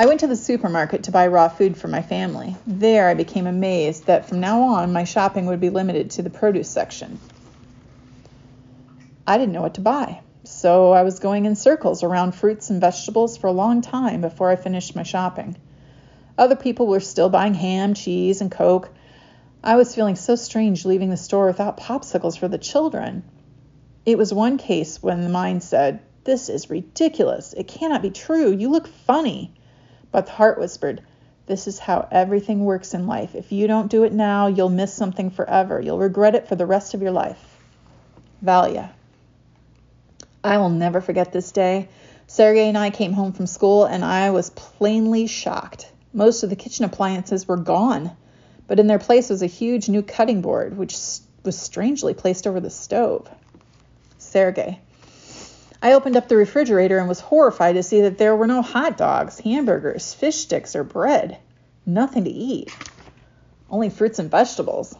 I 0.00 0.06
went 0.06 0.20
to 0.20 0.28
the 0.28 0.36
supermarket 0.36 1.02
to 1.04 1.10
buy 1.10 1.26
raw 1.26 1.48
food 1.48 1.76
for 1.76 1.88
my 1.88 2.02
family. 2.02 2.54
There 2.68 3.08
I 3.08 3.14
became 3.14 3.48
amazed 3.48 4.06
that 4.06 4.28
from 4.28 4.38
now 4.38 4.62
on 4.62 4.92
my 4.92 5.02
shopping 5.02 5.46
would 5.46 5.58
be 5.58 5.70
limited 5.70 6.10
to 6.10 6.22
the 6.22 6.30
produce 6.30 6.68
section. 6.68 7.18
I 9.26 9.38
didn't 9.38 9.54
know 9.54 9.62
what 9.62 9.74
to 9.74 9.80
buy, 9.80 10.20
so 10.44 10.92
I 10.92 11.02
was 11.02 11.18
going 11.18 11.46
in 11.46 11.56
circles 11.56 12.04
around 12.04 12.36
fruits 12.36 12.70
and 12.70 12.80
vegetables 12.80 13.36
for 13.36 13.48
a 13.48 13.52
long 13.52 13.82
time 13.82 14.20
before 14.20 14.50
I 14.50 14.54
finished 14.54 14.94
my 14.94 15.02
shopping. 15.02 15.56
Other 16.38 16.54
people 16.54 16.86
were 16.86 17.00
still 17.00 17.28
buying 17.28 17.54
ham, 17.54 17.94
cheese, 17.94 18.40
and 18.40 18.52
Coke. 18.52 18.90
I 19.64 19.74
was 19.74 19.96
feeling 19.96 20.14
so 20.14 20.36
strange 20.36 20.84
leaving 20.84 21.10
the 21.10 21.16
store 21.16 21.46
without 21.46 21.76
popsicles 21.76 22.38
for 22.38 22.46
the 22.46 22.56
children. 22.56 23.24
It 24.06 24.16
was 24.16 24.32
one 24.32 24.58
case 24.58 25.02
when 25.02 25.22
the 25.22 25.28
mind 25.28 25.64
said, 25.64 25.98
this 26.22 26.48
is 26.48 26.70
ridiculous. 26.70 27.52
It 27.52 27.66
cannot 27.66 28.02
be 28.02 28.10
true. 28.10 28.52
You 28.52 28.68
look 28.68 28.86
funny. 28.86 29.54
But 30.10 30.26
the 30.26 30.32
heart 30.32 30.58
whispered, 30.58 31.02
This 31.46 31.66
is 31.66 31.78
how 31.78 32.08
everything 32.10 32.64
works 32.64 32.94
in 32.94 33.06
life. 33.06 33.34
If 33.34 33.52
you 33.52 33.66
don't 33.66 33.90
do 33.90 34.04
it 34.04 34.12
now, 34.12 34.46
you'll 34.46 34.70
miss 34.70 34.92
something 34.92 35.30
forever. 35.30 35.80
You'll 35.80 35.98
regret 35.98 36.34
it 36.34 36.48
for 36.48 36.56
the 36.56 36.66
rest 36.66 36.94
of 36.94 37.02
your 37.02 37.10
life. 37.10 37.58
Valia. 38.44 38.90
I 40.42 40.58
will 40.58 40.70
never 40.70 41.00
forget 41.00 41.32
this 41.32 41.52
day. 41.52 41.88
Sergey 42.26 42.68
and 42.68 42.78
I 42.78 42.90
came 42.90 43.12
home 43.12 43.32
from 43.32 43.46
school, 43.46 43.84
and 43.84 44.04
I 44.04 44.30
was 44.30 44.50
plainly 44.50 45.26
shocked. 45.26 45.90
Most 46.12 46.42
of 46.42 46.50
the 46.50 46.56
kitchen 46.56 46.84
appliances 46.84 47.48
were 47.48 47.56
gone, 47.56 48.12
but 48.66 48.78
in 48.78 48.86
their 48.86 48.98
place 48.98 49.30
was 49.30 49.42
a 49.42 49.46
huge 49.46 49.88
new 49.88 50.02
cutting 50.02 50.42
board, 50.42 50.76
which 50.76 50.96
was 51.44 51.58
strangely 51.58 52.14
placed 52.14 52.46
over 52.46 52.60
the 52.60 52.70
stove. 52.70 53.28
Sergey. 54.18 54.80
I 55.80 55.92
opened 55.92 56.16
up 56.16 56.28
the 56.28 56.36
refrigerator 56.36 56.98
and 56.98 57.08
was 57.08 57.20
horrified 57.20 57.76
to 57.76 57.82
see 57.82 58.00
that 58.00 58.18
there 58.18 58.34
were 58.34 58.48
no 58.48 58.62
hot 58.62 58.96
dogs, 58.96 59.38
hamburgers, 59.38 60.12
fish 60.12 60.36
sticks, 60.36 60.74
or 60.74 60.82
bread. 60.82 61.38
Nothing 61.86 62.24
to 62.24 62.30
eat. 62.30 62.72
Only 63.70 63.88
fruits 63.88 64.18
and 64.18 64.30
vegetables. 64.30 64.96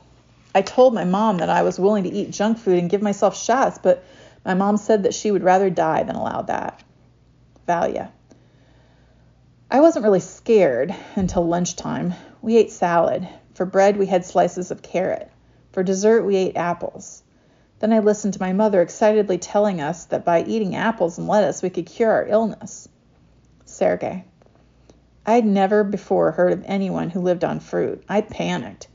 I 0.54 0.62
told 0.62 0.94
my 0.94 1.04
mom 1.04 1.38
that 1.38 1.50
I 1.50 1.62
was 1.62 1.80
willing 1.80 2.04
to 2.04 2.12
eat 2.12 2.30
junk 2.30 2.58
food 2.58 2.78
and 2.78 2.90
give 2.90 3.02
myself 3.02 3.36
shots, 3.36 3.78
but 3.78 4.04
my 4.44 4.54
mom 4.54 4.76
said 4.76 5.02
that 5.02 5.14
she 5.14 5.30
would 5.30 5.42
rather 5.42 5.68
die 5.68 6.04
than 6.04 6.14
allow 6.16 6.42
that. 6.42 6.82
Valia. 7.66 8.10
I 9.70 9.80
wasn't 9.80 10.04
really 10.04 10.20
scared 10.20 10.94
until 11.16 11.46
lunchtime. 11.46 12.14
We 12.40 12.56
ate 12.56 12.70
salad. 12.70 13.28
For 13.54 13.66
bread, 13.66 13.96
we 13.96 14.06
had 14.06 14.24
slices 14.24 14.70
of 14.70 14.82
carrot. 14.82 15.30
For 15.72 15.82
dessert, 15.82 16.22
we 16.22 16.36
ate 16.36 16.56
apples. 16.56 17.22
Then 17.80 17.92
I 17.92 18.00
listened 18.00 18.34
to 18.34 18.40
my 18.40 18.52
mother 18.52 18.82
excitedly 18.82 19.38
telling 19.38 19.80
us 19.80 20.06
that 20.06 20.24
by 20.24 20.42
eating 20.42 20.74
apples 20.74 21.16
and 21.16 21.28
lettuce 21.28 21.62
we 21.62 21.70
could 21.70 21.86
cure 21.86 22.10
our 22.10 22.26
illness. 22.26 22.88
Sergey. 23.64 24.24
I 25.24 25.32
had 25.32 25.46
never 25.46 25.84
before 25.84 26.32
heard 26.32 26.52
of 26.52 26.64
anyone 26.66 27.10
who 27.10 27.20
lived 27.20 27.44
on 27.44 27.60
fruit. 27.60 28.02
I 28.08 28.22
panicked. 28.22 28.88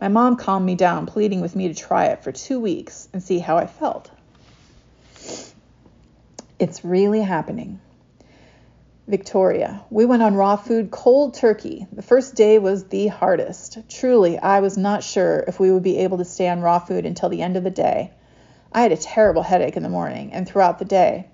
My 0.00 0.08
mom 0.08 0.36
calmed 0.36 0.64
me 0.64 0.76
down, 0.76 1.06
pleading 1.06 1.42
with 1.42 1.54
me 1.54 1.68
to 1.68 1.74
try 1.74 2.06
it 2.06 2.24
for 2.24 2.32
two 2.32 2.58
weeks 2.58 3.08
and 3.12 3.22
see 3.22 3.38
how 3.38 3.58
I 3.58 3.66
felt. 3.66 4.10
It's 6.58 6.84
really 6.84 7.20
happening. 7.20 7.80
Victoria. 9.08 9.82
We 9.90 10.06
went 10.06 10.22
on 10.22 10.36
raw 10.36 10.56
food 10.56 10.90
cold 10.90 11.34
turkey. 11.34 11.86
The 11.92 12.02
first 12.02 12.34
day 12.34 12.58
was 12.58 12.84
the 12.84 13.08
hardest. 13.08 13.78
Truly, 13.88 14.38
I 14.38 14.60
was 14.60 14.78
not 14.78 15.02
sure 15.02 15.44
if 15.46 15.60
we 15.60 15.70
would 15.70 15.82
be 15.82 15.98
able 15.98 16.18
to 16.18 16.24
stay 16.24 16.48
on 16.48 16.60
raw 16.60 16.78
food 16.78 17.04
until 17.04 17.28
the 17.28 17.42
end 17.42 17.56
of 17.56 17.64
the 17.64 17.70
day. 17.70 18.12
I 18.74 18.82
had 18.82 18.92
a 18.92 18.96
terrible 18.96 19.42
headache 19.42 19.76
in 19.76 19.82
the 19.82 19.88
morning 19.88 20.32
and 20.32 20.48
throughout 20.48 20.78
the 20.78 20.84
day. 20.84 21.26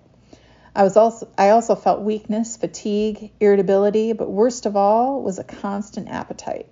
I 0.75 0.83
was 0.83 0.97
also 0.97 1.29
I 1.39 1.51
also 1.51 1.75
felt 1.75 2.03
weakness, 2.03 2.57
fatigue, 2.57 3.33
irritability, 3.41 4.13
but 4.13 4.31
worst 4.31 4.67
of 4.67 4.77
all 4.77 5.23
was 5.23 5.39
a 5.39 5.45
constant 5.45 6.09
appetite. 6.09 6.69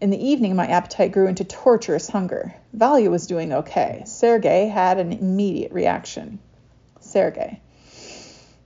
In 0.00 0.10
the 0.10 0.28
evening, 0.28 0.56
my 0.56 0.66
appetite 0.66 1.12
grew 1.12 1.26
into 1.26 1.44
torturous 1.44 2.08
hunger. 2.08 2.54
Valia 2.76 3.10
was 3.10 3.26
doing 3.26 3.52
okay. 3.52 4.02
Sergey 4.04 4.66
had 4.66 4.98
an 4.98 5.12
immediate 5.12 5.72
reaction. 5.72 6.38
Sergey. 7.00 7.60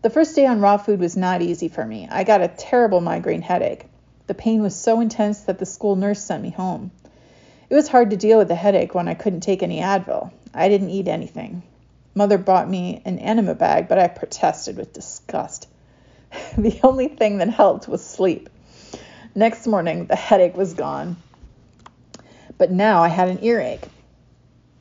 The 0.02 0.10
first 0.10 0.34
day 0.34 0.46
on 0.46 0.60
raw 0.60 0.76
food 0.76 1.00
was 1.00 1.16
not 1.16 1.42
easy 1.42 1.68
for 1.68 1.84
me. 1.84 2.08
I 2.10 2.24
got 2.24 2.40
a 2.40 2.48
terrible 2.48 3.00
migraine 3.00 3.42
headache. 3.42 3.86
The 4.28 4.34
pain 4.34 4.62
was 4.62 4.74
so 4.74 5.00
intense 5.00 5.40
that 5.40 5.58
the 5.58 5.66
school 5.66 5.96
nurse 5.96 6.22
sent 6.22 6.42
me 6.42 6.50
home. 6.50 6.90
It 7.68 7.74
was 7.74 7.88
hard 7.88 8.10
to 8.10 8.16
deal 8.16 8.38
with 8.38 8.48
the 8.48 8.54
headache 8.54 8.94
when 8.94 9.08
I 9.08 9.14
couldn't 9.14 9.40
take 9.40 9.62
any 9.62 9.80
Advil. 9.80 10.30
I 10.56 10.68
didn't 10.68 10.90
eat 10.90 11.06
anything. 11.06 11.62
Mother 12.14 12.38
bought 12.38 12.68
me 12.68 13.02
an 13.04 13.18
enema 13.18 13.54
bag, 13.54 13.88
but 13.88 13.98
I 13.98 14.08
protested 14.08 14.78
with 14.78 14.94
disgust. 14.94 15.68
the 16.58 16.80
only 16.82 17.08
thing 17.08 17.38
that 17.38 17.50
helped 17.50 17.86
was 17.86 18.04
sleep. 18.04 18.48
Next 19.34 19.66
morning, 19.66 20.06
the 20.06 20.16
headache 20.16 20.56
was 20.56 20.72
gone. 20.72 21.16
But 22.56 22.70
now 22.70 23.02
I 23.02 23.08
had 23.08 23.28
an 23.28 23.44
earache. 23.44 23.86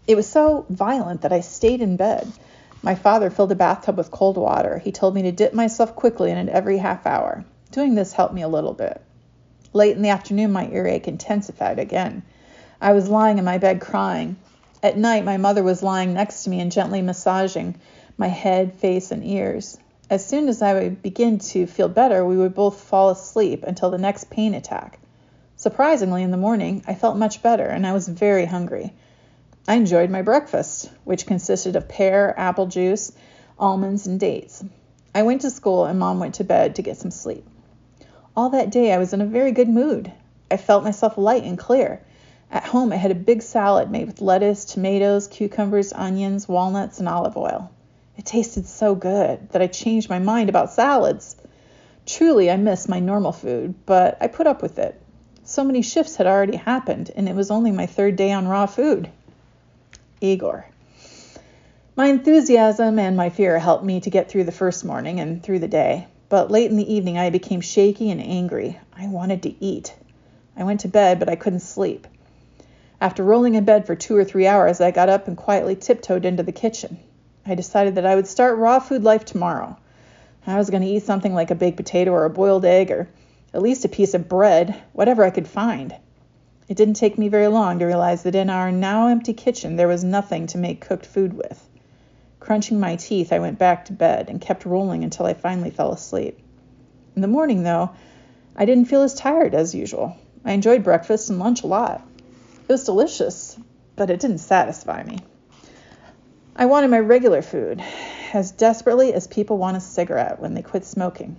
It 0.08 0.15
was 0.15 0.27
so 0.27 0.65
violent 0.70 1.22
that 1.22 1.34
I 1.34 1.41
stayed 1.41 1.82
in 1.82 1.98
bed. 1.98 2.32
My 2.82 2.96
father 2.96 3.29
filled 3.29 3.51
a 3.51 3.55
bathtub 3.55 3.98
with 3.98 4.12
cold 4.12 4.38
water. 4.38 4.77
He 4.77 4.94
told 4.94 5.13
me 5.13 5.24
to 5.24 5.32
dip 5.34 5.53
myself 5.53 5.96
quickly 5.96 6.32
in 6.32 6.38
it 6.38 6.48
every 6.48 6.77
half 6.77 7.05
hour. 7.05 7.44
Doing 7.72 7.96
this 7.96 8.13
helped 8.13 8.34
me 8.34 8.44
a 8.44 8.48
little 8.48 8.74
bit. 8.74 9.01
Late 9.74 9.98
in 9.98 10.03
the 10.03 10.10
afternoon, 10.10 10.53
my 10.53 10.70
earache 10.70 11.10
intensified 11.10 11.79
again. 11.79 12.24
I 12.79 12.94
was 12.94 13.10
lying 13.10 13.39
in 13.39 13.44
my 13.44 13.58
bed 13.58 13.82
crying. 13.82 14.38
At 14.86 15.00
night, 15.00 15.25
my 15.25 15.38
mother 15.38 15.63
was 15.63 15.82
lying 15.82 16.13
next 16.13 16.44
to 16.44 16.51
me 16.51 16.60
and 16.60 16.72
gently 16.72 17.01
massaging 17.01 17.74
my 18.20 18.27
head, 18.27 18.75
face, 18.75 19.10
and 19.10 19.25
ears. 19.25 19.80
As 20.12 20.24
soon 20.24 20.48
as 20.48 20.62
I 20.62 20.75
would 20.75 21.01
begin 21.01 21.39
to 21.39 21.65
feel 21.65 21.89
better, 21.89 22.24
we 22.24 22.38
would 22.38 22.54
both 22.54 22.82
fall 22.82 23.10
asleep 23.10 23.63
until 23.63 23.89
the 23.89 23.98
next 23.98 24.30
pain 24.30 24.54
attack. 24.54 25.00
Surprisingly, 25.56 26.22
in 26.22 26.30
the 26.30 26.38
morning, 26.38 26.84
I 26.88 26.94
felt 26.94 27.18
much 27.18 27.42
better 27.42 27.65
and 27.65 27.88
I 27.88 27.94
was 27.94 28.08
very 28.08 28.46
hungry. 28.46 28.94
I 29.68 29.74
enjoyed 29.74 30.12
my 30.12 30.22
breakfast, 30.22 30.92
which 31.04 31.25
consisted 31.25 31.75
of 31.75 31.88
pear, 31.88 32.39
apple 32.39 32.68
juice, 32.68 33.12
almonds, 33.58 34.06
and 34.06 34.20
dates. 34.20 34.63
I 35.15 35.24
went 35.24 35.42
to 35.42 35.50
school 35.50 35.86
and 35.86 35.98
mom 35.98 36.20
went 36.20 36.36
to 36.36 36.44
bed 36.44 36.75
to 36.75 36.84
get 36.84 36.98
some 36.98 37.10
sleep. 37.10 37.44
All 38.38 38.51
that 38.51 38.70
day, 38.70 38.94
I 38.94 39.00
was 39.00 39.13
in 39.13 39.22
a 39.22 39.25
very 39.25 39.51
good 39.51 39.68
mood. 39.68 40.12
I 40.51 40.58
felt 40.58 40.84
myself 40.84 41.18
light 41.18 41.44
and 41.44 41.58
clear. 41.58 42.01
At 42.56 42.64
home, 42.64 42.94
I 42.94 42.96
had 42.96 43.12
a 43.12 43.16
big 43.16 43.42
salad 43.42 43.92
made 43.92 44.08
with 44.08 44.22
lettuce, 44.22 44.64
tomatoes, 44.64 45.28
cucumbers, 45.28 45.92
onions, 45.92 46.48
walnuts, 46.48 47.00
and 47.00 47.10
olive 47.10 47.36
oil. 47.36 47.70
It 48.16 48.26
tasted 48.26 48.66
so 48.66 48.96
good 48.96 49.50
that 49.50 49.62
I 49.62 49.68
changed 49.68 50.10
my 50.10 50.20
mind 50.20 50.48
about 50.48 50.72
salads. 50.72 51.36
Truly, 52.06 52.50
I 52.50 52.56
missed 52.56 52.88
my 52.88 53.02
normal 53.02 53.34
food, 53.34 53.76
but 53.86 54.18
I 54.22 54.28
put 54.28 54.48
up 54.48 54.62
with 54.62 54.80
it. 54.80 54.98
So 55.44 55.66
many 55.66 55.82
shifts 55.82 56.16
had 56.16 56.28
already 56.28 56.56
happened, 56.56 57.12
and 57.14 57.28
it 57.28 57.36
was 57.36 57.52
only 57.52 57.72
my 57.72 57.88
third 57.88 58.16
day 58.16 58.32
on 58.32 58.48
raw 58.48 58.68
food. 58.68 59.10
Igor. 60.22 60.66
My 61.98 62.08
enthusiasm 62.08 63.00
and 63.00 63.18
my 63.18 63.32
fear 63.32 63.60
helped 63.60 63.84
me 63.84 64.00
to 64.00 64.10
get 64.10 64.30
through 64.30 64.46
the 64.46 64.54
first 64.54 64.86
morning 64.86 65.20
and 65.20 65.44
through 65.44 65.60
the 65.60 65.68
day, 65.68 66.08
but 66.30 66.52
late 66.52 66.72
in 66.72 66.78
the 66.78 66.94
evening 66.94 67.18
I 67.18 67.32
became 67.32 67.60
shaky 67.60 68.10
and 68.12 68.22
angry. 68.22 68.80
I 68.98 69.08
wanted 69.08 69.44
to 69.44 69.62
eat. 69.62 69.94
I 70.56 70.64
went 70.64 70.80
to 70.80 70.88
bed, 70.88 71.20
but 71.20 71.28
I 71.28 71.36
couldn't 71.36 71.60
sleep. 71.60 72.08
After 73.02 73.24
rolling 73.24 73.56
in 73.56 73.66
bed 73.66 73.86
for 73.86 73.96
two 73.96 74.16
or 74.16 74.24
three 74.24 74.48
hours, 74.48 74.80
I 74.80 74.92
got 74.92 75.10
up 75.10 75.28
and 75.28 75.36
quietly 75.36 75.75
tiptoed 75.75 76.24
into 76.25 76.44
the 76.44 76.52
kitchen. 76.52 76.98
I 77.46 77.54
decided 77.54 77.96
that 77.96 78.06
I 78.06 78.16
would 78.16 78.28
start 78.28 78.58
raw 78.58 78.80
food 78.80 79.04
life 79.04 79.25
tomorrow. 79.25 79.78
I 80.48 80.58
was 80.58 80.70
going 80.70 80.84
to 80.84 80.90
eat 80.90 81.04
something 81.04 81.34
like 81.34 81.52
a 81.52 81.56
baked 81.56 81.78
potato 81.78 82.12
or 82.12 82.25
a 82.25 82.30
boiled 82.30 82.66
egg 82.66 82.92
or 82.92 83.10
at 83.54 83.62
least 83.62 83.84
a 83.84 83.90
piece 83.90 84.14
of 84.14 84.30
bread, 84.30 84.75
whatever 84.94 85.24
I 85.24 85.30
could 85.30 85.48
find. 85.48 85.94
It 86.68 86.78
didn't 86.78 86.96
take 86.96 87.18
me 87.18 87.28
very 87.28 87.48
long 87.48 87.80
to 87.80 87.86
realize 87.86 88.24
that 88.24 88.36
in 88.36 88.50
our 88.50 88.72
now 88.72 89.08
empty 89.08 89.34
kitchen 89.34 89.75
there 89.75 89.88
was 89.88 90.04
nothing 90.04 90.48
to 90.48 90.58
make 90.58 90.82
cooked 90.82 91.06
food 91.06 91.34
with. 91.34 91.68
Crunching 92.40 92.80
my 92.80 92.96
teeth, 92.96 93.34
I 93.34 93.40
went 93.40 93.60
back 93.60 93.86
to 93.86 93.94
bed 93.94 94.30
and 94.30 94.40
kept 94.40 94.66
rolling 94.66 95.04
until 95.04 95.25
I 95.25 95.34
finally 95.34 95.70
fell 95.70 95.92
asleep. 95.92 96.40
In 97.16 97.22
the 97.22 97.28
morning, 97.28 97.64
though, 97.64 97.92
I 98.56 98.66
didn't 98.66 98.86
feel 98.86 99.02
as 99.02 99.14
tired 99.14 99.54
as 99.54 99.75
usual. 99.75 100.16
I 100.44 100.54
enjoyed 100.54 100.84
breakfast 100.84 101.30
and 101.30 101.40
lunch 101.40 101.64
a 101.64 101.68
lot. 101.68 102.08
It 102.68 102.72
was 102.72 102.84
delicious, 102.84 103.60
but 103.96 104.10
it 104.10 104.20
didn't 104.20 104.40
satisfy 104.40 105.04
me. 105.04 105.20
I 106.56 106.66
wanted 106.66 106.90
my 106.90 106.98
regular 106.98 107.44
food 107.44 107.84
as 108.34 108.50
desperately 108.50 109.14
as 109.14 109.28
people 109.28 109.60
want 109.60 109.78
a 109.78 109.80
cigarette 109.80 110.40
when 110.40 110.56
they 110.56 110.64
quit 110.64 110.84
smoking. 110.84 111.38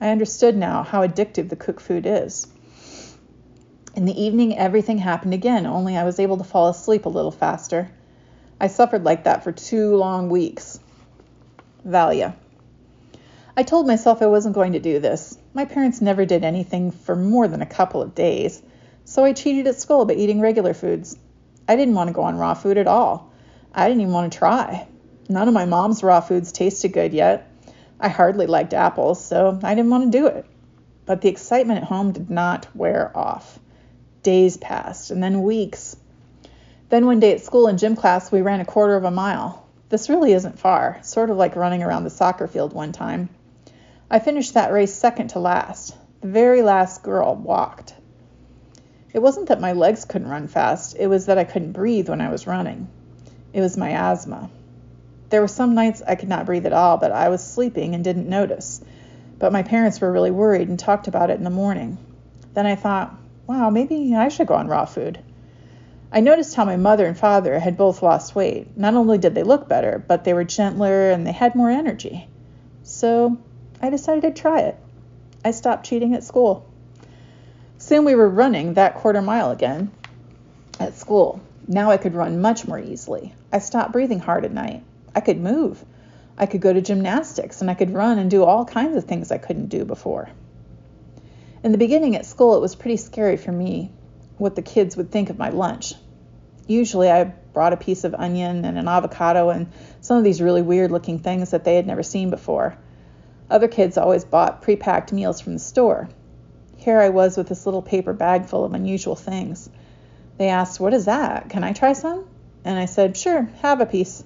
I 0.00 0.10
understood 0.10 0.56
now 0.56 0.84
how 0.84 1.04
addictive 1.04 1.48
the 1.48 1.56
cooked 1.56 1.80
food 1.80 2.06
is. 2.06 2.46
In 3.96 4.04
the 4.04 4.22
evening, 4.22 4.56
everything 4.56 4.98
happened 4.98 5.34
again, 5.34 5.66
only 5.66 5.96
I 5.96 6.04
was 6.04 6.20
able 6.20 6.36
to 6.36 6.44
fall 6.44 6.68
asleep 6.68 7.06
a 7.06 7.08
little 7.08 7.32
faster. 7.32 7.90
I 8.60 8.68
suffered 8.68 9.02
like 9.02 9.24
that 9.24 9.42
for 9.42 9.50
two 9.50 9.96
long 9.96 10.28
weeks. 10.28 10.78
Valia. 11.84 12.36
I 13.56 13.64
told 13.64 13.88
myself 13.88 14.22
I 14.22 14.26
wasn't 14.26 14.54
going 14.54 14.74
to 14.74 14.80
do 14.80 15.00
this. 15.00 15.36
My 15.52 15.64
parents 15.64 16.00
never 16.00 16.24
did 16.24 16.44
anything 16.44 16.92
for 16.92 17.16
more 17.16 17.48
than 17.48 17.60
a 17.60 17.66
couple 17.66 18.00
of 18.00 18.14
days 18.14 18.62
so 19.04 19.24
I 19.24 19.32
cheated 19.32 19.66
at 19.66 19.80
school 19.80 20.04
by 20.04 20.14
eating 20.14 20.40
regular 20.40 20.74
foods. 20.74 21.16
I 21.68 21.76
didn't 21.76 21.94
want 21.94 22.08
to 22.08 22.14
go 22.14 22.22
on 22.22 22.36
raw 22.36 22.54
food 22.54 22.78
at 22.78 22.86
all. 22.86 23.32
I 23.74 23.88
didn't 23.88 24.02
even 24.02 24.12
want 24.12 24.32
to 24.32 24.38
try. 24.38 24.86
None 25.28 25.48
of 25.48 25.54
my 25.54 25.64
mom's 25.64 26.02
raw 26.02 26.20
foods 26.20 26.52
tasted 26.52 26.92
good 26.92 27.12
yet. 27.12 27.50
I 27.98 28.08
hardly 28.08 28.46
liked 28.46 28.74
apples, 28.74 29.24
so 29.24 29.58
I 29.62 29.74
didn't 29.74 29.90
want 29.90 30.12
to 30.12 30.18
do 30.18 30.26
it. 30.26 30.46
But 31.06 31.20
the 31.20 31.28
excitement 31.28 31.80
at 31.80 31.88
home 31.88 32.12
did 32.12 32.30
not 32.30 32.66
wear 32.74 33.16
off. 33.16 33.58
Days 34.22 34.56
passed, 34.56 35.10
and 35.10 35.22
then 35.22 35.42
weeks. 35.42 35.96
Then 36.88 37.06
one 37.06 37.20
day 37.20 37.32
at 37.32 37.44
school 37.44 37.68
in 37.68 37.78
gym 37.78 37.96
class, 37.96 38.30
we 38.30 38.42
ran 38.42 38.60
a 38.60 38.64
quarter 38.64 38.96
of 38.96 39.04
a 39.04 39.10
mile. 39.10 39.66
This 39.88 40.08
really 40.08 40.32
isn't 40.32 40.58
far, 40.58 40.98
sort 41.02 41.30
of 41.30 41.36
like 41.36 41.56
running 41.56 41.82
around 41.82 42.04
the 42.04 42.10
soccer 42.10 42.46
field 42.46 42.72
one 42.72 42.92
time. 42.92 43.28
I 44.10 44.18
finished 44.18 44.54
that 44.54 44.72
race 44.72 44.94
second 44.94 45.28
to 45.28 45.38
last. 45.38 45.96
The 46.20 46.28
very 46.28 46.62
last 46.62 47.02
girl 47.02 47.34
walked. 47.34 47.94
It 49.14 49.22
wasn't 49.22 49.46
that 49.48 49.60
my 49.60 49.72
legs 49.72 50.04
couldn't 50.04 50.28
run 50.28 50.48
fast, 50.48 50.96
it 50.98 51.06
was 51.06 51.26
that 51.26 51.38
I 51.38 51.44
couldn't 51.44 51.70
breathe 51.70 52.08
when 52.08 52.20
I 52.20 52.30
was 52.30 52.48
running. 52.48 52.88
It 53.52 53.60
was 53.60 53.76
my 53.76 53.90
asthma. 53.90 54.50
There 55.30 55.40
were 55.40 55.46
some 55.46 55.76
nights 55.76 56.02
I 56.04 56.16
could 56.16 56.28
not 56.28 56.46
breathe 56.46 56.66
at 56.66 56.72
all, 56.72 56.96
but 56.96 57.12
I 57.12 57.28
was 57.28 57.42
sleeping 57.42 57.94
and 57.94 58.02
didn't 58.02 58.28
notice. 58.28 58.80
But 59.38 59.52
my 59.52 59.62
parents 59.62 60.00
were 60.00 60.10
really 60.10 60.32
worried 60.32 60.68
and 60.68 60.76
talked 60.76 61.06
about 61.06 61.30
it 61.30 61.38
in 61.38 61.44
the 61.44 61.50
morning. 61.50 61.96
Then 62.54 62.66
I 62.66 62.74
thought, 62.74 63.14
wow, 63.46 63.70
maybe 63.70 64.16
I 64.16 64.28
should 64.30 64.48
go 64.48 64.54
on 64.54 64.66
raw 64.66 64.84
food. 64.84 65.20
I 66.10 66.18
noticed 66.18 66.56
how 66.56 66.64
my 66.64 66.76
mother 66.76 67.06
and 67.06 67.16
father 67.16 67.60
had 67.60 67.76
both 67.76 68.02
lost 68.02 68.34
weight. 68.34 68.76
Not 68.76 68.94
only 68.94 69.18
did 69.18 69.36
they 69.36 69.44
look 69.44 69.68
better, 69.68 70.04
but 70.08 70.24
they 70.24 70.34
were 70.34 70.42
gentler 70.42 71.12
and 71.12 71.24
they 71.24 71.32
had 71.32 71.54
more 71.54 71.70
energy. 71.70 72.28
So 72.82 73.38
I 73.80 73.90
decided 73.90 74.22
to 74.22 74.42
try 74.42 74.62
it. 74.62 74.76
I 75.44 75.52
stopped 75.52 75.86
cheating 75.86 76.14
at 76.14 76.24
school. 76.24 76.68
Soon 77.84 78.06
we 78.06 78.14
were 78.14 78.30
running 78.30 78.72
that 78.72 78.94
quarter 78.94 79.20
mile 79.20 79.50
again 79.50 79.90
at 80.80 80.94
school. 80.94 81.42
Now 81.68 81.90
I 81.90 81.98
could 81.98 82.14
run 82.14 82.40
much 82.40 82.66
more 82.66 82.78
easily. 82.78 83.34
I 83.52 83.58
stopped 83.58 83.92
breathing 83.92 84.20
hard 84.20 84.46
at 84.46 84.54
night. 84.54 84.82
I 85.14 85.20
could 85.20 85.38
move. 85.38 85.84
I 86.38 86.46
could 86.46 86.62
go 86.62 86.72
to 86.72 86.80
gymnastics 86.80 87.60
and 87.60 87.70
I 87.70 87.74
could 87.74 87.92
run 87.92 88.18
and 88.18 88.30
do 88.30 88.42
all 88.42 88.64
kinds 88.64 88.96
of 88.96 89.04
things 89.04 89.30
I 89.30 89.36
couldn't 89.36 89.66
do 89.66 89.84
before. 89.84 90.30
In 91.62 91.72
the 91.72 91.78
beginning 91.78 92.16
at 92.16 92.24
school, 92.24 92.56
it 92.56 92.62
was 92.62 92.74
pretty 92.74 92.96
scary 92.96 93.36
for 93.36 93.52
me 93.52 93.92
what 94.38 94.56
the 94.56 94.62
kids 94.62 94.96
would 94.96 95.10
think 95.10 95.28
of 95.28 95.36
my 95.36 95.50
lunch. 95.50 95.92
Usually, 96.66 97.10
I 97.10 97.24
brought 97.24 97.74
a 97.74 97.76
piece 97.76 98.04
of 98.04 98.14
onion 98.14 98.64
and 98.64 98.78
an 98.78 98.88
avocado 98.88 99.50
and 99.50 99.66
some 100.00 100.16
of 100.16 100.24
these 100.24 100.40
really 100.40 100.62
weird 100.62 100.90
looking 100.90 101.18
things 101.18 101.50
that 101.50 101.64
they 101.64 101.76
had 101.76 101.86
never 101.86 102.02
seen 102.02 102.30
before. 102.30 102.78
Other 103.50 103.68
kids 103.68 103.98
always 103.98 104.24
bought 104.24 104.62
pre 104.62 104.76
packed 104.76 105.12
meals 105.12 105.42
from 105.42 105.52
the 105.52 105.58
store. 105.58 106.08
Here 106.84 107.00
I 107.00 107.08
was 107.08 107.38
with 107.38 107.48
this 107.48 107.64
little 107.64 107.80
paper 107.80 108.12
bag 108.12 108.44
full 108.44 108.62
of 108.62 108.74
unusual 108.74 109.16
things. 109.16 109.70
They 110.36 110.50
asked, 110.50 110.78
What 110.78 110.92
is 110.92 111.06
that? 111.06 111.48
Can 111.48 111.64
I 111.64 111.72
try 111.72 111.94
some? 111.94 112.26
And 112.62 112.78
I 112.78 112.84
said, 112.84 113.16
Sure, 113.16 113.48
have 113.62 113.80
a 113.80 113.86
piece. 113.86 114.22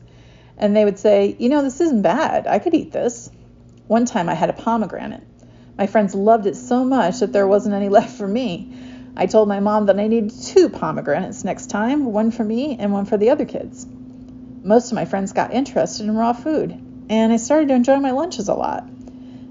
And 0.57 0.75
they 0.75 0.85
would 0.85 0.99
say, 0.99 1.37
You 1.39 1.51
know, 1.51 1.63
this 1.63 1.81
isn't 1.81 2.03
bad. 2.03 2.49
I 2.49 2.59
could 2.59 2.75
eat 2.75 2.91
this. 2.91 3.31
One 3.87 4.07
time 4.07 4.29
I 4.29 4.35
had 4.35 4.51
a 4.51 4.55
pomegranate. 4.55 5.23
My 5.77 5.87
friends 5.87 6.17
loved 6.17 6.47
it 6.47 6.57
so 6.57 6.85
much 6.85 7.21
that 7.21 7.33
there 7.33 7.47
wasn't 7.47 7.77
any 7.77 7.89
left 7.99 8.19
for 8.19 8.27
me. 8.27 8.75
I 9.17 9.27
told 9.27 9.47
my 9.47 9.61
mom 9.61 9.87
that 9.87 10.01
I 10.01 10.09
needed 10.09 10.33
two 10.43 10.69
pomegranates 10.69 11.45
next 11.45 11.71
time, 11.71 12.07
one 12.07 12.33
for 12.33 12.43
me 12.43 12.77
and 12.77 12.93
one 12.93 13.05
for 13.05 13.17
the 13.17 13.31
other 13.31 13.45
kids. 13.45 13.87
Most 14.65 14.91
of 14.91 14.97
my 14.97 15.05
friends 15.05 15.33
got 15.33 15.55
interested 15.55 16.07
in 16.07 16.17
raw 16.17 16.33
food, 16.33 16.73
and 17.09 17.33
I 17.33 17.37
started 17.37 17.69
to 17.69 17.75
enjoy 17.75 18.01
my 18.01 18.11
lunches 18.11 18.49
a 18.49 18.55
lot. 18.55 18.85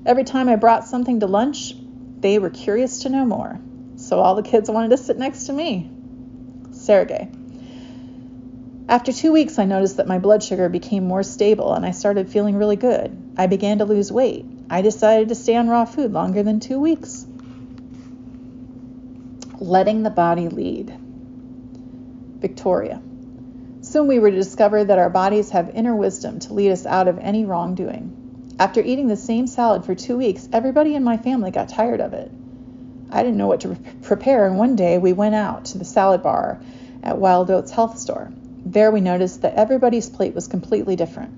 Every 0.05 0.25
time 0.25 0.49
I 0.49 0.57
brought 0.57 0.83
something 0.83 1.21
to 1.21 1.27
lunch, 1.27 1.73
they 2.19 2.39
were 2.39 2.49
curious 2.49 2.99
to 3.03 3.09
know 3.09 3.25
more, 3.25 3.59
so 3.95 4.19
all 4.19 4.35
the 4.35 4.43
kids 4.43 4.69
wanted 4.69 4.89
to 4.89 4.97
sit 4.97 5.17
next 5.17 5.45
to 5.45 5.53
me. 5.53 5.89
Sergey. 6.71 7.29
After 8.89 9.11
two 9.11 9.33
weeks, 9.33 9.59
I 9.59 9.65
noticed 9.65 9.97
that 9.97 10.07
my 10.07 10.17
blood 10.17 10.41
sugar 10.41 10.69
became 10.69 11.05
more 11.05 11.23
stable 11.23 11.73
and 11.73 11.85
I 11.85 11.91
started 11.91 12.29
feeling 12.29 12.55
really 12.55 12.77
good. 12.77 13.33
I 13.37 13.47
began 13.47 13.79
to 13.79 13.85
lose 13.85 14.11
weight. 14.11 14.45
I 14.69 14.81
decided 14.81 15.29
to 15.29 15.35
stay 15.35 15.55
on 15.55 15.67
raw 15.67 15.85
food 15.85 16.13
longer 16.13 16.41
than 16.41 16.59
two 16.59 16.79
weeks. 16.79 17.25
Letting 19.59 20.03
the 20.03 20.09
body 20.09 20.47
lead. 20.47 20.97
Victoria. 22.39 23.01
Soon 23.81 24.07
we 24.07 24.19
were 24.19 24.31
to 24.31 24.37
discover 24.37 24.83
that 24.83 24.99
our 24.99 25.09
bodies 25.09 25.49
have 25.49 25.69
inner 25.75 25.95
wisdom 25.95 26.39
to 26.39 26.53
lead 26.53 26.71
us 26.71 26.85
out 26.85 27.07
of 27.07 27.19
any 27.19 27.45
wrongdoing. 27.45 28.16
After 28.59 28.81
eating 28.81 29.07
the 29.07 29.15
same 29.15 29.45
salad 29.45 29.85
for 29.85 29.93
two 29.93 30.17
weeks, 30.17 30.49
everybody 30.51 30.95
in 30.95 31.03
my 31.03 31.17
family 31.17 31.51
got 31.51 31.69
tired 31.69 32.01
of 32.01 32.13
it. 32.13 32.31
I 33.11 33.21
didn't 33.21 33.37
know 33.37 33.47
what 33.47 33.61
to 33.61 33.77
prepare, 34.01 34.47
and 34.47 34.57
one 34.57 34.75
day 34.75 34.97
we 34.97 35.13
went 35.13 35.35
out 35.35 35.65
to 35.65 35.77
the 35.77 35.85
salad 35.85 36.23
bar 36.23 36.59
at 37.03 37.19
Wild 37.19 37.51
Oats 37.51 37.69
Health 37.69 37.99
Store. 37.99 38.31
There 38.65 38.91
we 38.91 38.99
noticed 38.99 39.43
that 39.43 39.53
everybody's 39.53 40.09
plate 40.09 40.33
was 40.33 40.47
completely 40.47 40.95
different. 40.95 41.31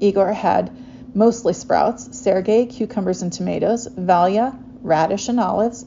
Igor 0.00 0.32
had 0.32 0.74
mostly 1.14 1.52
sprouts, 1.52 2.18
Sergey, 2.18 2.64
cucumbers 2.66 3.20
and 3.20 3.32
tomatoes, 3.32 3.86
Valia, 3.86 4.58
radish 4.82 5.28
and 5.28 5.38
olives, 5.38 5.84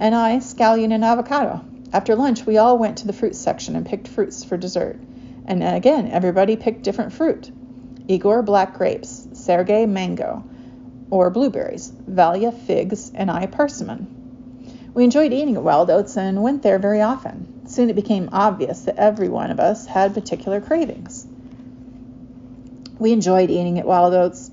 and 0.00 0.14
I, 0.14 0.38
scallion 0.38 0.92
and 0.92 1.04
avocado. 1.04 1.62
After 1.92 2.16
lunch, 2.16 2.46
we 2.46 2.56
all 2.56 2.78
went 2.78 2.98
to 2.98 3.06
the 3.06 3.12
fruit 3.12 3.36
section 3.36 3.76
and 3.76 3.86
picked 3.86 4.08
fruits 4.08 4.42
for 4.42 4.56
dessert. 4.56 4.98
And 5.44 5.62
again, 5.62 6.10
everybody 6.10 6.56
picked 6.56 6.82
different 6.82 7.12
fruit. 7.12 7.50
Igor, 8.08 8.42
black 8.42 8.74
grapes. 8.74 9.23
Sergey 9.44 9.84
mango, 9.84 10.42
or 11.10 11.30
blueberries, 11.30 11.92
Valia 12.10 12.52
figs, 12.52 13.12
and 13.14 13.30
I 13.30 13.46
persimmon. 13.46 14.06
We 14.94 15.04
enjoyed 15.04 15.32
eating 15.32 15.56
at 15.56 15.62
Wild 15.62 15.90
Oats 15.90 16.16
and 16.16 16.42
went 16.42 16.62
there 16.62 16.78
very 16.78 17.02
often. 17.02 17.66
Soon 17.66 17.90
it 17.90 17.96
became 17.96 18.30
obvious 18.32 18.82
that 18.82 18.96
every 18.96 19.28
one 19.28 19.50
of 19.50 19.60
us 19.60 19.86
had 19.86 20.14
particular 20.14 20.60
cravings. 20.60 21.26
We 22.98 23.12
enjoyed 23.12 23.50
eating 23.50 23.78
at 23.78 23.86
Wild 23.86 24.14
Oats. 24.14 24.50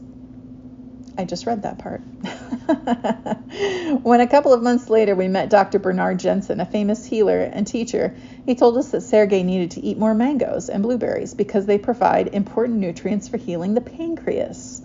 I 1.18 1.26
just 1.26 1.46
read 1.46 1.64
that 1.64 1.78
part. 1.78 2.02
when 4.04 4.22
a 4.22 4.28
couple 4.28 4.54
of 4.54 4.64
months 4.64 4.90
later 4.90 5.16
we 5.16 5.28
met 5.28 5.50
Dr. 5.50 5.78
Bernard 5.78 6.20
Jensen, 6.20 6.60
a 6.60 6.66
famous 6.66 7.06
healer 7.06 7.40
and 7.40 7.68
teacher, 7.68 8.16
he 8.46 8.56
told 8.56 8.78
us 8.78 8.92
that 8.92 9.02
Sergey 9.02 9.44
needed 9.44 9.72
to 9.72 9.82
eat 9.82 9.98
more 9.98 10.14
mangoes 10.14 10.70
and 10.70 10.82
blueberries 10.82 11.34
because 11.34 11.66
they 11.66 11.78
provide 11.78 12.30
important 12.30 12.80
nutrients 12.80 13.28
for 13.28 13.38
healing 13.38 13.74
the 13.74 13.82
pancreas. 13.82 14.81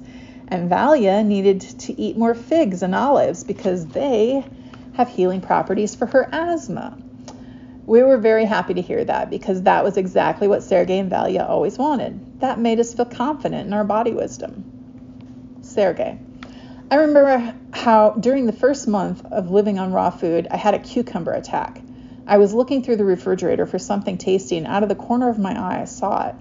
And 0.49 0.71
Valia 0.71 1.25
needed 1.25 1.61
to 1.61 2.01
eat 2.01 2.17
more 2.17 2.35
figs 2.35 2.83
and 2.83 2.95
olives 2.95 3.45
because 3.45 3.87
they 3.87 4.45
have 4.95 5.09
healing 5.09 5.41
properties 5.41 5.95
for 5.95 6.07
her 6.07 6.29
asthma. 6.33 6.97
We 7.85 8.03
were 8.03 8.19
very 8.19 8.45
happy 8.45 8.75
to 8.75 8.81
hear 8.81 9.05
that 9.05 9.31
because 9.31 9.63
that 9.63 9.85
was 9.85 9.97
exactly 9.97 10.49
what 10.49 10.63
Sergey 10.63 10.99
and 10.99 11.11
Valia 11.11 11.49
always 11.49 11.79
wanted. 11.79 12.41
That 12.41 12.59
made 12.59 12.81
us 12.81 12.95
feel 12.95 13.05
confident 13.05 13.67
in 13.67 13.73
our 13.73 13.85
body 13.85 14.13
wisdom. 14.13 15.59
Sergey. 15.63 16.19
I 16.91 16.97
remember 16.97 17.55
how 17.73 18.11
during 18.11 18.47
the 18.47 18.53
first 18.53 18.87
month 18.87 19.25
of 19.27 19.51
living 19.51 19.79
on 19.79 19.93
raw 19.93 20.11
food, 20.11 20.47
I 20.51 20.57
had 20.57 20.75
a 20.75 20.79
cucumber 20.79 21.33
attack. 21.33 21.81
I 22.27 22.39
was 22.39 22.55
looking 22.55 22.83
through 22.83 22.97
the 22.97 23.05
refrigerator 23.05 23.67
for 23.67 23.79
something 23.79 24.19
tasty, 24.19 24.57
and 24.57 24.67
out 24.67 24.83
of 24.83 24.89
the 24.89 24.95
corner 24.95 25.29
of 25.29 25.39
my 25.39 25.59
eye, 25.59 25.83
I 25.83 25.85
saw 25.85 26.29
it. 26.29 26.35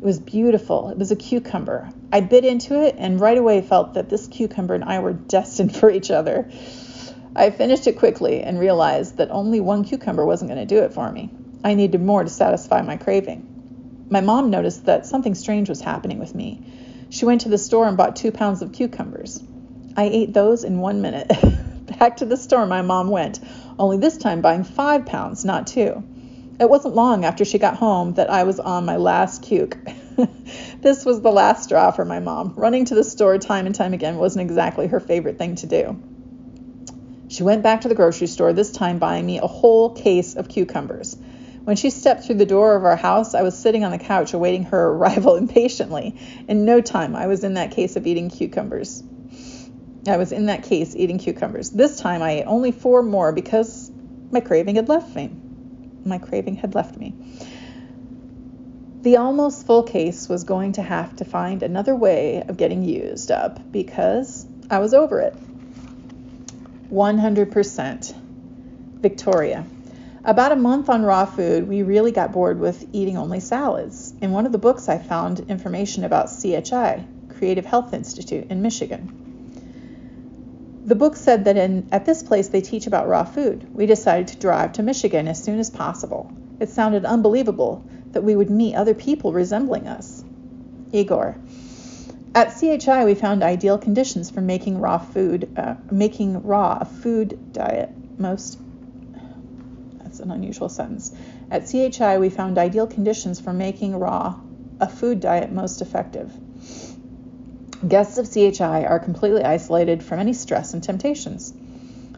It 0.00 0.04
was 0.04 0.20
beautiful. 0.20 0.90
It 0.90 0.98
was 0.98 1.10
a 1.10 1.16
cucumber. 1.16 1.90
I 2.12 2.20
bit 2.20 2.44
into 2.44 2.80
it 2.80 2.94
and 2.98 3.20
right 3.20 3.36
away 3.36 3.60
felt 3.62 3.94
that 3.94 4.08
this 4.08 4.28
cucumber 4.28 4.74
and 4.74 4.84
I 4.84 5.00
were 5.00 5.12
destined 5.12 5.74
for 5.80 5.90
each 5.90 6.12
other. 6.12 6.48
I 7.34 7.50
finished 7.50 7.86
it 7.88 7.98
quickly 7.98 8.42
and 8.42 8.60
realized 8.60 9.16
that 9.16 9.32
only 9.32 9.58
one 9.58 9.84
cucumber 9.84 10.24
wasn't 10.24 10.50
going 10.50 10.66
to 10.66 10.74
do 10.74 10.84
it 10.84 10.92
for 10.92 11.10
me. 11.10 11.30
I 11.64 11.74
needed 11.74 12.00
more 12.00 12.22
to 12.22 12.30
satisfy 12.30 12.82
my 12.82 12.96
craving. 12.96 14.06
My 14.08 14.20
mom 14.20 14.50
noticed 14.50 14.86
that 14.86 15.04
something 15.04 15.34
strange 15.34 15.68
was 15.68 15.80
happening 15.80 16.20
with 16.20 16.34
me. 16.34 16.62
She 17.10 17.24
went 17.24 17.40
to 17.40 17.48
the 17.48 17.58
store 17.58 17.88
and 17.88 17.96
bought 17.96 18.14
two 18.14 18.30
pounds 18.30 18.62
of 18.62 18.72
cucumbers. 18.72 19.42
I 19.96 20.04
ate 20.04 20.32
those 20.32 20.62
in 20.62 20.78
one 20.78 21.02
minute. 21.02 21.28
Back 21.98 22.18
to 22.18 22.24
the 22.24 22.36
store 22.36 22.66
my 22.66 22.82
mom 22.82 23.10
went, 23.10 23.40
only 23.78 23.98
this 23.98 24.16
time 24.16 24.42
buying 24.42 24.62
five 24.62 25.06
pounds, 25.06 25.44
not 25.44 25.66
two. 25.66 26.04
It 26.60 26.68
wasn't 26.68 26.96
long 26.96 27.24
after 27.24 27.44
she 27.44 27.58
got 27.58 27.76
home 27.76 28.14
that 28.14 28.30
I 28.30 28.42
was 28.42 28.58
on 28.58 28.84
my 28.84 28.96
last 28.96 29.42
cuke. 29.42 29.78
this 30.82 31.04
was 31.04 31.20
the 31.20 31.30
last 31.30 31.64
straw 31.64 31.92
for 31.92 32.04
my 32.04 32.18
mom. 32.18 32.54
Running 32.56 32.84
to 32.86 32.96
the 32.96 33.04
store 33.04 33.38
time 33.38 33.66
and 33.66 33.74
time 33.74 33.94
again 33.94 34.16
wasn't 34.16 34.50
exactly 34.50 34.88
her 34.88 34.98
favorite 34.98 35.38
thing 35.38 35.54
to 35.56 35.66
do. 35.66 36.02
She 37.28 37.44
went 37.44 37.62
back 37.62 37.82
to 37.82 37.88
the 37.88 37.94
grocery 37.94 38.26
store, 38.26 38.52
this 38.52 38.72
time 38.72 38.98
buying 38.98 39.24
me 39.24 39.38
a 39.38 39.46
whole 39.46 39.90
case 39.90 40.34
of 40.34 40.48
cucumbers. 40.48 41.16
When 41.62 41.76
she 41.76 41.90
stepped 41.90 42.24
through 42.24 42.36
the 42.36 42.46
door 42.46 42.74
of 42.74 42.84
our 42.84 42.96
house, 42.96 43.34
I 43.34 43.42
was 43.42 43.56
sitting 43.56 43.84
on 43.84 43.92
the 43.92 43.98
couch 43.98 44.34
awaiting 44.34 44.64
her 44.64 44.88
arrival 44.94 45.36
impatiently. 45.36 46.18
In 46.48 46.64
no 46.64 46.80
time, 46.80 47.14
I 47.14 47.28
was 47.28 47.44
in 47.44 47.54
that 47.54 47.70
case 47.70 47.94
of 47.94 48.04
eating 48.04 48.30
cucumbers. 48.30 49.04
I 50.08 50.16
was 50.16 50.32
in 50.32 50.46
that 50.46 50.64
case 50.64 50.96
eating 50.96 51.18
cucumbers. 51.18 51.70
This 51.70 52.00
time, 52.00 52.20
I 52.20 52.40
ate 52.40 52.44
only 52.46 52.72
four 52.72 53.04
more 53.04 53.32
because 53.32 53.92
my 54.32 54.40
craving 54.40 54.76
had 54.76 54.88
left 54.88 55.14
me. 55.14 55.30
My 56.08 56.18
craving 56.18 56.56
had 56.56 56.74
left 56.74 56.96
me. 56.96 57.14
The 59.02 59.18
almost 59.18 59.66
full 59.66 59.84
case 59.84 60.28
was 60.28 60.44
going 60.44 60.72
to 60.72 60.82
have 60.82 61.14
to 61.16 61.24
find 61.24 61.62
another 61.62 61.94
way 61.94 62.42
of 62.42 62.56
getting 62.56 62.82
used 62.82 63.30
up 63.30 63.70
because 63.70 64.44
I 64.70 64.80
was 64.80 64.92
over 64.92 65.20
it. 65.20 65.36
100%. 66.90 68.14
Victoria. 69.00 69.64
About 70.24 70.52
a 70.52 70.56
month 70.56 70.88
on 70.88 71.04
raw 71.04 71.24
food, 71.26 71.68
we 71.68 71.82
really 71.82 72.10
got 72.10 72.32
bored 72.32 72.58
with 72.58 72.84
eating 72.92 73.16
only 73.16 73.40
salads. 73.40 74.12
In 74.20 74.32
one 74.32 74.46
of 74.46 74.52
the 74.52 74.58
books, 74.58 74.88
I 74.88 74.98
found 74.98 75.40
information 75.48 76.04
about 76.04 76.28
CHI, 76.28 77.06
Creative 77.28 77.64
Health 77.64 77.94
Institute 77.94 78.50
in 78.50 78.60
Michigan. 78.60 79.27
The 80.88 80.94
book 80.94 81.16
said 81.16 81.44
that 81.44 81.58
in, 81.58 81.86
at 81.92 82.06
this 82.06 82.22
place 82.22 82.48
they 82.48 82.62
teach 82.62 82.86
about 82.86 83.08
raw 83.08 83.22
food. 83.22 83.74
We 83.74 83.84
decided 83.84 84.28
to 84.28 84.38
drive 84.38 84.72
to 84.72 84.82
Michigan 84.82 85.28
as 85.28 85.38
soon 85.38 85.58
as 85.58 85.68
possible. 85.68 86.32
It 86.60 86.70
sounded 86.70 87.04
unbelievable 87.04 87.84
that 88.12 88.24
we 88.24 88.34
would 88.34 88.48
meet 88.48 88.74
other 88.74 88.94
people 88.94 89.34
resembling 89.34 89.86
us. 89.86 90.24
Igor. 90.90 91.36
At 92.34 92.56
CHI, 92.58 93.04
we 93.04 93.14
found 93.14 93.42
ideal 93.42 93.76
conditions 93.76 94.30
for 94.30 94.40
making 94.40 94.80
raw 94.80 94.96
food, 94.96 95.50
uh, 95.58 95.74
making 95.90 96.42
raw 96.42 96.78
a 96.80 96.86
food 96.86 97.52
diet 97.52 97.90
most 98.18 98.58
That's 99.98 100.20
an 100.20 100.30
unusual 100.30 100.70
sentence. 100.70 101.12
At 101.50 101.66
CHI, 101.66 102.16
we 102.16 102.30
found 102.30 102.56
ideal 102.56 102.86
conditions 102.86 103.38
for 103.38 103.52
making 103.52 103.94
raw 103.94 104.40
a 104.80 104.88
food 104.88 105.20
diet 105.20 105.52
most 105.52 105.82
effective. 105.82 106.32
Guests 107.86 108.18
of 108.18 108.28
CHI 108.28 108.84
are 108.86 108.98
completely 108.98 109.44
isolated 109.44 110.02
from 110.02 110.18
any 110.18 110.32
stress 110.32 110.74
and 110.74 110.82
temptations. 110.82 111.54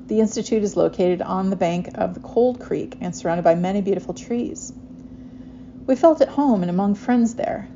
The 0.06 0.18
Institute 0.18 0.62
is 0.62 0.74
located 0.74 1.20
on 1.20 1.50
the 1.50 1.56
bank 1.56 1.90
of 1.96 2.14
the 2.14 2.20
Cold 2.20 2.58
Creek 2.58 2.96
and 3.02 3.14
surrounded 3.14 3.42
by 3.42 3.54
many 3.56 3.82
beautiful 3.82 4.14
trees. 4.14 4.72
We 5.86 5.96
felt 5.96 6.22
at 6.22 6.28
home 6.28 6.62
and 6.62 6.70
among 6.70 6.94
friends 6.94 7.34
there. 7.34 7.68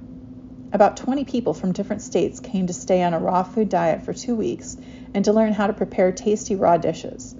About 0.72 0.96
20 0.96 1.24
people 1.24 1.52
from 1.52 1.72
different 1.72 2.00
states 2.00 2.40
came 2.40 2.66
to 2.68 2.72
stay 2.72 3.02
on 3.02 3.12
a 3.12 3.18
raw 3.18 3.42
food 3.42 3.68
diet 3.68 4.02
for 4.02 4.14
two 4.14 4.34
weeks 4.34 4.78
and 5.12 5.22
to 5.26 5.34
learn 5.34 5.52
how 5.52 5.66
to 5.66 5.74
prepare 5.74 6.10
tasty 6.10 6.56
raw 6.56 6.78
dishes. 6.78 7.36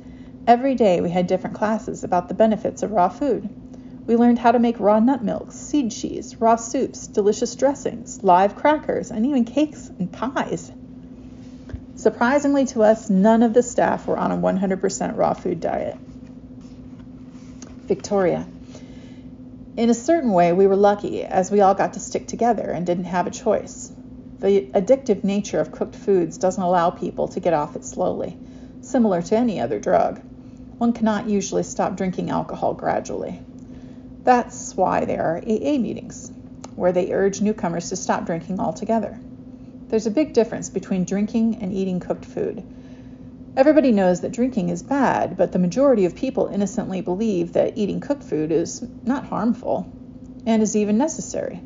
Every 0.47 0.75
day 0.75 1.01
we 1.01 1.09
had 1.09 1.27
different 1.27 1.57
classes 1.57 2.05
about 2.05 2.29
the 2.29 2.35
benefits 2.35 2.83
of 2.83 2.93
raw 2.93 3.09
food. 3.09 3.49
We 4.07 4.17
learned 4.17 4.39
how 4.39 4.53
to 4.53 4.59
make 4.59 4.79
raw 4.81 5.01
nut 5.01 5.25
milks, 5.25 5.55
seed 5.57 5.91
cheese, 5.91 6.37
raw 6.37 6.57
soups, 6.57 7.07
delicious 7.07 7.55
dressings, 7.55 8.23
live 8.23 8.55
crackers, 8.55 9.11
and 9.11 9.25
even 9.27 9.45
cakes 9.45 9.89
and 9.99 10.13
pies. 10.13 10.71
Surprisingly 11.97 12.67
to 12.67 12.83
us, 12.83 13.09
none 13.09 13.43
of 13.43 13.55
the 13.55 13.63
staff 13.63 14.07
were 14.07 14.19
on 14.19 14.33
a 14.33 14.37
100% 14.37 15.17
raw 15.17 15.33
food 15.33 15.61
diet. 15.61 15.97
Victoria. 17.87 18.47
In 19.77 19.91
a 19.91 19.95
certain 19.95 20.33
way, 20.33 20.53
we 20.53 20.67
were 20.67 20.77
lucky 20.77 21.23
as 21.23 21.51
we 21.51 21.61
all 21.61 21.75
got 21.75 21.95
to 21.95 22.01
stick 22.01 22.27
together 22.27 22.71
and 22.71 22.87
didn't 22.87 23.05
have 23.05 23.27
a 23.27 23.31
choice. 23.31 23.91
The 24.39 24.67
addictive 24.75 25.25
nature 25.25 25.61
of 25.61 25.73
cooked 25.73 25.97
foods 25.97 26.39
doesn't 26.39 26.63
allow 26.63 26.91
people 26.91 27.29
to 27.29 27.41
get 27.41 27.55
off 27.55 27.77
it 27.77 27.85
slowly, 27.85 28.37
similar 28.83 29.23
to 29.23 29.37
any 29.37 29.61
other 29.61 29.79
drug 29.81 30.21
one 30.79 30.93
cannot 30.93 31.29
usually 31.29 31.63
stop 31.63 31.97
drinking 31.97 32.31
alcohol 32.31 32.75
gradually. 32.75 33.41
That's 34.25 34.75
why 34.75 35.05
there 35.05 35.23
are 35.23 35.37
AA 35.39 35.79
meetings, 35.79 36.33
where 36.75 36.93
they 36.93 37.13
urge 37.13 37.43
newcomers 37.43 37.91
to 37.91 37.97
stop 37.97 38.25
drinking 38.25 38.59
altogether. 38.59 39.21
There's 39.89 40.07
a 40.07 40.11
big 40.11 40.33
difference 40.33 40.71
between 40.71 41.05
drinking 41.05 41.59
and 41.63 41.73
eating 41.73 42.01
cooked 42.01 42.25
food. 42.25 42.65
Everybody 43.55 43.93
knows 43.93 44.23
that 44.23 44.33
drinking 44.33 44.71
is 44.71 44.83
bad, 44.83 45.37
but 45.37 45.53
the 45.53 45.59
majority 45.59 46.07
of 46.07 46.17
people 46.17 46.49
innocently 46.49 47.03
believe 47.03 47.53
that 47.53 47.77
eating 47.77 48.01
cooked 48.01 48.25
food 48.25 48.51
is 48.51 48.83
not 49.05 49.27
harmful 49.27 49.93
and 50.47 50.63
is 50.63 50.75
even 50.75 50.97
necessary. 50.97 51.61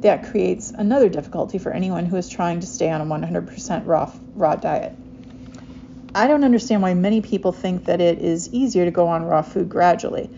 That 0.00 0.24
creates 0.24 0.70
another 0.70 1.10
difficulty 1.10 1.58
for 1.58 1.70
anyone 1.70 2.06
who 2.06 2.16
is 2.16 2.28
trying 2.28 2.60
to 2.60 2.66
stay 2.66 2.90
on 2.90 3.00
a 3.00 3.04
100% 3.04 3.86
raw, 3.86 4.10
raw 4.34 4.56
diet. 4.56 4.96
I 6.14 6.28
don't 6.28 6.44
understand 6.44 6.80
why 6.80 6.94
many 6.94 7.20
people 7.20 7.52
think 7.52 7.84
that 7.84 8.00
it 8.00 8.18
is 8.18 8.52
easier 8.52 8.86
to 8.86 8.90
go 8.90 9.06
on 9.08 9.24
raw 9.24 9.42
food 9.42 9.68
gradually, 9.68 10.30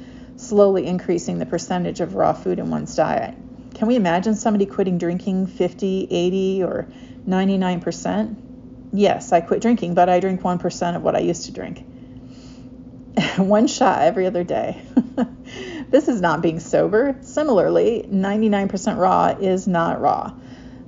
slowly 0.48 0.86
increasing 0.86 1.38
the 1.38 1.46
percentage 1.46 2.00
of 2.00 2.14
raw 2.14 2.32
food 2.32 2.58
in 2.58 2.70
one's 2.70 2.94
diet. 2.94 3.34
Can 3.74 3.88
we 3.88 3.96
imagine 3.96 4.34
somebody 4.34 4.66
quitting 4.66 4.98
drinking 4.98 5.48
50, 5.48 6.08
80, 6.10 6.62
or 6.62 6.86
99%? 7.28 8.36
Yes, 8.92 9.32
I 9.32 9.40
quit 9.40 9.60
drinking, 9.60 9.94
but 9.94 10.08
I 10.08 10.20
drink 10.20 10.40
1% 10.40 10.96
of 10.96 11.02
what 11.02 11.14
I 11.14 11.18
used 11.18 11.44
to 11.46 11.52
drink. 11.52 11.84
One 13.36 13.66
shot 13.66 14.02
every 14.02 14.26
other 14.26 14.44
day. 14.44 14.80
this 15.90 16.08
is 16.08 16.20
not 16.20 16.40
being 16.40 16.60
sober. 16.60 17.16
Similarly, 17.20 18.06
99% 18.10 18.96
raw 18.96 19.36
is 19.38 19.66
not 19.66 20.00
raw. 20.00 20.32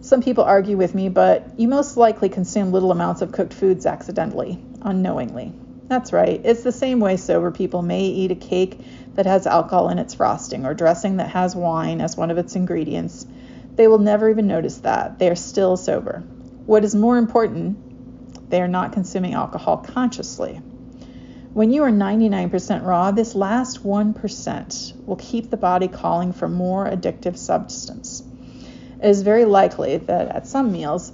Some 0.00 0.22
people 0.22 0.44
argue 0.44 0.76
with 0.76 0.94
me, 0.94 1.08
but 1.08 1.58
you 1.58 1.68
most 1.68 1.96
likely 1.96 2.28
consume 2.28 2.72
little 2.72 2.92
amounts 2.92 3.20
of 3.20 3.32
cooked 3.32 3.52
foods 3.52 3.84
accidentally 3.84 4.62
unknowingly. 4.82 5.52
That's 5.88 6.12
right. 6.12 6.40
It's 6.44 6.62
the 6.62 6.72
same 6.72 7.00
way 7.00 7.16
sober 7.16 7.50
people 7.50 7.80
may 7.80 8.02
eat 8.02 8.30
a 8.30 8.34
cake 8.34 8.78
that 9.14 9.24
has 9.24 9.46
alcohol 9.46 9.88
in 9.88 9.98
its 9.98 10.14
frosting 10.14 10.66
or 10.66 10.74
dressing 10.74 11.16
that 11.16 11.30
has 11.30 11.56
wine 11.56 12.02
as 12.02 12.16
one 12.16 12.30
of 12.30 12.36
its 12.36 12.54
ingredients. 12.54 13.26
They 13.74 13.88
will 13.88 13.98
never 13.98 14.28
even 14.28 14.46
notice 14.46 14.78
that. 14.78 15.18
They 15.18 15.30
are 15.30 15.34
still 15.34 15.78
sober. 15.78 16.22
What 16.66 16.84
is 16.84 16.94
more 16.94 17.16
important, 17.16 18.50
they 18.50 18.60
are 18.60 18.68
not 18.68 18.92
consuming 18.92 19.32
alcohol 19.32 19.78
consciously. 19.78 20.60
When 21.54 21.72
you 21.72 21.82
are 21.84 21.90
99% 21.90 22.84
raw, 22.84 23.10
this 23.10 23.34
last 23.34 23.82
1% 23.82 25.06
will 25.06 25.16
keep 25.16 25.48
the 25.48 25.56
body 25.56 25.88
calling 25.88 26.34
for 26.34 26.48
more 26.48 26.86
addictive 26.86 27.38
substance. 27.38 28.22
It 29.02 29.08
is 29.08 29.22
very 29.22 29.46
likely 29.46 29.96
that 29.96 30.28
at 30.28 30.46
some 30.46 30.70
meals, 30.70 31.10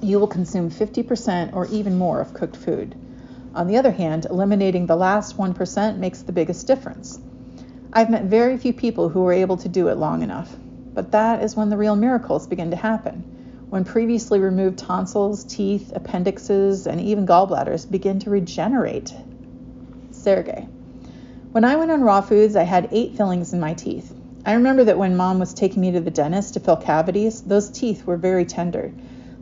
you 0.00 0.18
will 0.18 0.26
consume 0.26 0.70
50% 0.70 1.52
or 1.52 1.66
even 1.66 1.98
more 1.98 2.20
of 2.20 2.32
cooked 2.32 2.56
food. 2.56 2.96
On 3.58 3.66
the 3.66 3.76
other 3.76 3.90
hand, 3.90 4.24
eliminating 4.30 4.86
the 4.86 4.94
last 4.94 5.36
1% 5.36 5.98
makes 5.98 6.22
the 6.22 6.30
biggest 6.30 6.68
difference. 6.68 7.18
I've 7.92 8.08
met 8.08 8.26
very 8.26 8.56
few 8.56 8.72
people 8.72 9.08
who 9.08 9.22
were 9.22 9.32
able 9.32 9.56
to 9.56 9.68
do 9.68 9.88
it 9.88 9.98
long 9.98 10.22
enough, 10.22 10.54
but 10.94 11.10
that 11.10 11.42
is 11.42 11.56
when 11.56 11.68
the 11.68 11.76
real 11.76 11.96
miracles 11.96 12.46
begin 12.46 12.70
to 12.70 12.76
happen. 12.76 13.24
when 13.68 13.82
previously 13.82 14.38
removed 14.38 14.78
tonsils, 14.78 15.42
teeth, 15.42 15.92
appendixes, 15.92 16.86
and 16.86 17.00
even 17.00 17.26
gallbladders 17.26 17.90
begin 17.90 18.20
to 18.20 18.30
regenerate. 18.30 19.12
Sergey. 20.12 20.68
When 21.50 21.64
I 21.64 21.74
went 21.74 21.90
on 21.90 22.02
raw 22.02 22.20
foods, 22.20 22.54
I 22.54 22.62
had 22.62 22.88
eight 22.92 23.16
fillings 23.16 23.52
in 23.52 23.58
my 23.58 23.74
teeth. 23.74 24.14
I 24.46 24.52
remember 24.52 24.84
that 24.84 24.98
when 24.98 25.16
mom 25.16 25.40
was 25.40 25.52
taking 25.52 25.82
me 25.82 25.90
to 25.90 26.00
the 26.00 26.12
dentist 26.12 26.54
to 26.54 26.60
fill 26.60 26.76
cavities, 26.76 27.42
those 27.42 27.70
teeth 27.70 28.06
were 28.06 28.16
very 28.16 28.44
tender. 28.44 28.92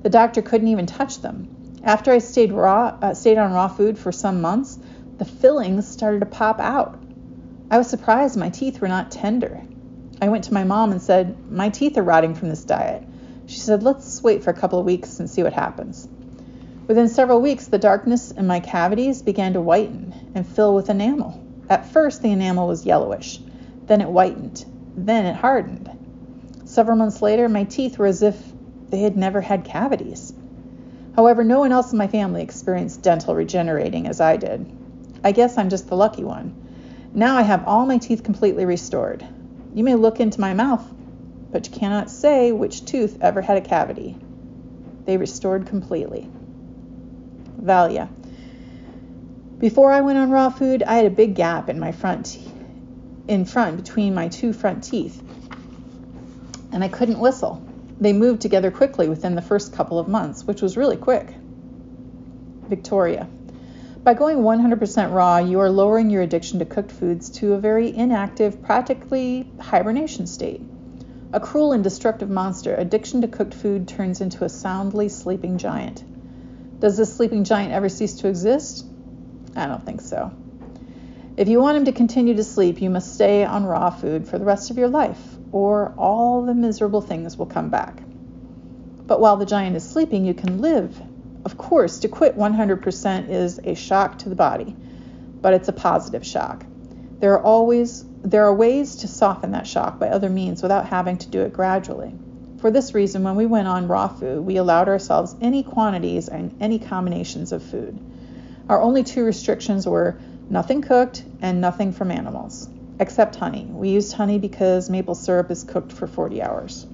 The 0.00 0.08
doctor 0.08 0.40
couldn't 0.40 0.68
even 0.68 0.86
touch 0.86 1.20
them. 1.20 1.55
After 1.86 2.10
I 2.10 2.18
stayed 2.18 2.52
raw, 2.52 2.98
uh, 3.00 3.14
stayed 3.14 3.38
on 3.38 3.52
raw 3.52 3.68
food 3.68 3.96
for 3.96 4.10
some 4.10 4.40
months, 4.40 4.76
the 5.18 5.24
fillings 5.24 5.86
started 5.86 6.18
to 6.18 6.26
pop 6.26 6.58
out. 6.58 6.98
I 7.70 7.78
was 7.78 7.86
surprised 7.86 8.36
my 8.36 8.48
teeth 8.48 8.80
were 8.80 8.88
not 8.88 9.12
tender. 9.12 9.62
I 10.20 10.28
went 10.28 10.42
to 10.44 10.52
my 10.52 10.64
mom 10.64 10.90
and 10.90 11.00
said, 11.00 11.48
My 11.48 11.68
teeth 11.68 11.96
are 11.96 12.02
rotting 12.02 12.34
from 12.34 12.48
this 12.48 12.64
diet. 12.64 13.04
She 13.46 13.60
said, 13.60 13.84
Let's 13.84 14.20
wait 14.20 14.42
for 14.42 14.50
a 14.50 14.54
couple 14.54 14.80
of 14.80 14.84
weeks 14.84 15.20
and 15.20 15.30
see 15.30 15.44
what 15.44 15.52
happens. 15.52 16.08
Within 16.88 17.08
several 17.08 17.40
weeks, 17.40 17.68
the 17.68 17.78
darkness 17.78 18.32
in 18.32 18.48
my 18.48 18.58
cavities 18.58 19.22
began 19.22 19.52
to 19.52 19.60
whiten 19.60 20.32
and 20.34 20.44
fill 20.44 20.74
with 20.74 20.90
enamel. 20.90 21.40
At 21.70 21.86
first, 21.86 22.20
the 22.20 22.32
enamel 22.32 22.66
was 22.66 22.84
yellowish, 22.84 23.38
then 23.86 24.00
it 24.00 24.08
whitened, 24.08 24.64
then 24.96 25.24
it 25.24 25.36
hardened. 25.36 25.88
Several 26.64 26.96
months 26.96 27.22
later, 27.22 27.48
my 27.48 27.62
teeth 27.62 27.96
were 27.96 28.06
as 28.06 28.22
if 28.22 28.36
they 28.90 29.02
had 29.02 29.16
never 29.16 29.40
had 29.40 29.64
cavities. 29.64 30.32
However, 31.16 31.42
no 31.42 31.60
one 31.60 31.72
else 31.72 31.92
in 31.92 31.98
my 31.98 32.08
family 32.08 32.42
experienced 32.42 33.00
dental 33.00 33.34
regenerating 33.34 34.06
as 34.06 34.20
I 34.20 34.36
did. 34.36 34.70
I 35.24 35.32
guess 35.32 35.56
I'm 35.56 35.70
just 35.70 35.88
the 35.88 35.96
lucky 35.96 36.22
one. 36.22 36.54
Now 37.14 37.38
I 37.38 37.42
have 37.42 37.66
all 37.66 37.86
my 37.86 37.96
teeth 37.96 38.22
completely 38.22 38.66
restored. 38.66 39.26
You 39.74 39.82
may 39.82 39.94
look 39.94 40.20
into 40.20 40.40
my 40.40 40.52
mouth, 40.52 40.86
but 41.50 41.66
you 41.66 41.72
cannot 41.72 42.10
say 42.10 42.52
which 42.52 42.84
tooth 42.84 43.16
ever 43.22 43.40
had 43.40 43.56
a 43.56 43.62
cavity. 43.62 44.18
They 45.06 45.16
restored 45.16 45.66
completely. 45.66 46.28
Valia. 47.62 48.10
Before 49.58 49.90
I 49.90 50.02
went 50.02 50.18
on 50.18 50.30
raw 50.30 50.50
food, 50.50 50.82
I 50.82 50.96
had 50.96 51.06
a 51.06 51.10
big 51.10 51.34
gap 51.34 51.70
in 51.70 51.80
my 51.80 51.92
front 51.92 52.38
in 53.26 53.46
front 53.46 53.78
between 53.78 54.14
my 54.14 54.28
two 54.28 54.52
front 54.52 54.84
teeth, 54.84 55.20
and 56.72 56.84
I 56.84 56.88
couldn't 56.88 57.18
whistle. 57.18 57.65
They 58.00 58.12
moved 58.12 58.42
together 58.42 58.70
quickly 58.70 59.08
within 59.08 59.34
the 59.34 59.42
first 59.42 59.72
couple 59.72 59.98
of 59.98 60.08
months, 60.08 60.44
which 60.44 60.60
was 60.60 60.76
really 60.76 60.96
quick. 60.96 61.34
Victoria. 62.68 63.28
By 64.02 64.14
going 64.14 64.38
100% 64.38 65.12
raw, 65.12 65.38
you 65.38 65.58
are 65.60 65.70
lowering 65.70 66.10
your 66.10 66.22
addiction 66.22 66.58
to 66.60 66.64
cooked 66.64 66.92
foods 66.92 67.30
to 67.30 67.54
a 67.54 67.58
very 67.58 67.92
inactive, 67.92 68.62
practically 68.62 69.50
hibernation 69.58 70.26
state. 70.26 70.60
A 71.32 71.40
cruel 71.40 71.72
and 71.72 71.82
destructive 71.82 72.30
monster, 72.30 72.74
addiction 72.74 73.22
to 73.22 73.28
cooked 73.28 73.54
food 73.54 73.88
turns 73.88 74.20
into 74.20 74.44
a 74.44 74.48
soundly 74.48 75.08
sleeping 75.08 75.58
giant. 75.58 76.04
Does 76.78 76.96
this 76.96 77.16
sleeping 77.16 77.44
giant 77.44 77.72
ever 77.72 77.88
cease 77.88 78.14
to 78.20 78.28
exist? 78.28 78.86
I 79.56 79.66
don't 79.66 79.84
think 79.84 80.02
so. 80.02 80.30
If 81.36 81.48
you 81.48 81.60
want 81.60 81.78
him 81.78 81.86
to 81.86 81.92
continue 81.92 82.34
to 82.36 82.44
sleep, 82.44 82.80
you 82.80 82.90
must 82.90 83.14
stay 83.14 83.44
on 83.44 83.64
raw 83.64 83.90
food 83.90 84.28
for 84.28 84.38
the 84.38 84.44
rest 84.44 84.70
of 84.70 84.78
your 84.78 84.88
life, 84.88 85.35
or 85.52 85.94
all 85.96 86.44
the 86.44 86.54
miserable 86.54 87.00
things 87.00 87.36
will 87.36 87.46
come 87.46 87.70
back. 87.70 88.02
But 89.06 89.20
while 89.20 89.36
the 89.36 89.46
giant 89.46 89.76
is 89.76 89.88
sleeping, 89.88 90.24
you 90.24 90.34
can 90.34 90.60
live. 90.60 91.00
Of 91.44 91.56
course, 91.56 92.00
to 92.00 92.08
quit 92.08 92.36
100% 92.36 93.28
is 93.28 93.60
a 93.62 93.74
shock 93.74 94.18
to 94.18 94.28
the 94.28 94.34
body, 94.34 94.74
but 95.40 95.54
it's 95.54 95.68
a 95.68 95.72
positive 95.72 96.26
shock. 96.26 96.64
There 97.20 97.32
are 97.34 97.42
always 97.42 98.04
there 98.22 98.44
are 98.44 98.54
ways 98.54 98.96
to 98.96 99.08
soften 99.08 99.52
that 99.52 99.68
shock 99.68 100.00
by 100.00 100.08
other 100.08 100.28
means 100.28 100.60
without 100.60 100.86
having 100.86 101.16
to 101.18 101.28
do 101.28 101.42
it 101.42 101.52
gradually. 101.52 102.12
For 102.58 102.72
this 102.72 102.92
reason, 102.92 103.22
when 103.22 103.36
we 103.36 103.46
went 103.46 103.68
on 103.68 103.86
raw 103.86 104.08
food, 104.08 104.44
we 104.44 104.56
allowed 104.56 104.88
ourselves 104.88 105.36
any 105.40 105.62
quantities 105.62 106.28
and 106.28 106.56
any 106.60 106.80
combinations 106.80 107.52
of 107.52 107.62
food. 107.62 107.96
Our 108.68 108.82
only 108.82 109.04
two 109.04 109.24
restrictions 109.24 109.86
were 109.86 110.18
Nothing 110.48 110.82
cooked 110.82 111.24
and 111.42 111.60
nothing 111.60 111.92
from 111.92 112.12
animals, 112.12 112.68
except 112.98 113.36
honey. 113.36 113.66
We 113.68 113.90
used 113.90 114.12
honey 114.12 114.38
because 114.38 114.90
maple 114.90 115.14
syrup 115.14 115.50
is 115.50 115.64
cooked 115.64 115.92
for 115.92 116.06
40 116.06 116.42
hours. 116.42 116.86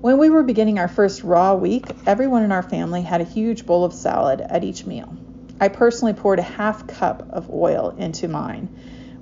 When 0.00 0.18
we 0.18 0.30
were 0.30 0.42
beginning 0.42 0.78
our 0.78 0.88
first 0.88 1.24
raw 1.24 1.54
week, 1.54 1.86
everyone 2.06 2.42
in 2.42 2.52
our 2.52 2.62
family 2.62 3.02
had 3.02 3.20
a 3.20 3.24
huge 3.24 3.66
bowl 3.66 3.84
of 3.84 3.92
salad 3.92 4.40
at 4.40 4.62
each 4.62 4.86
meal. 4.86 5.16
I 5.58 5.68
personally 5.68 6.12
poured 6.12 6.38
a 6.38 6.42
half 6.42 6.86
cup 6.86 7.26
of 7.30 7.50
oil 7.50 7.94
into 7.96 8.28
mine. 8.28 8.68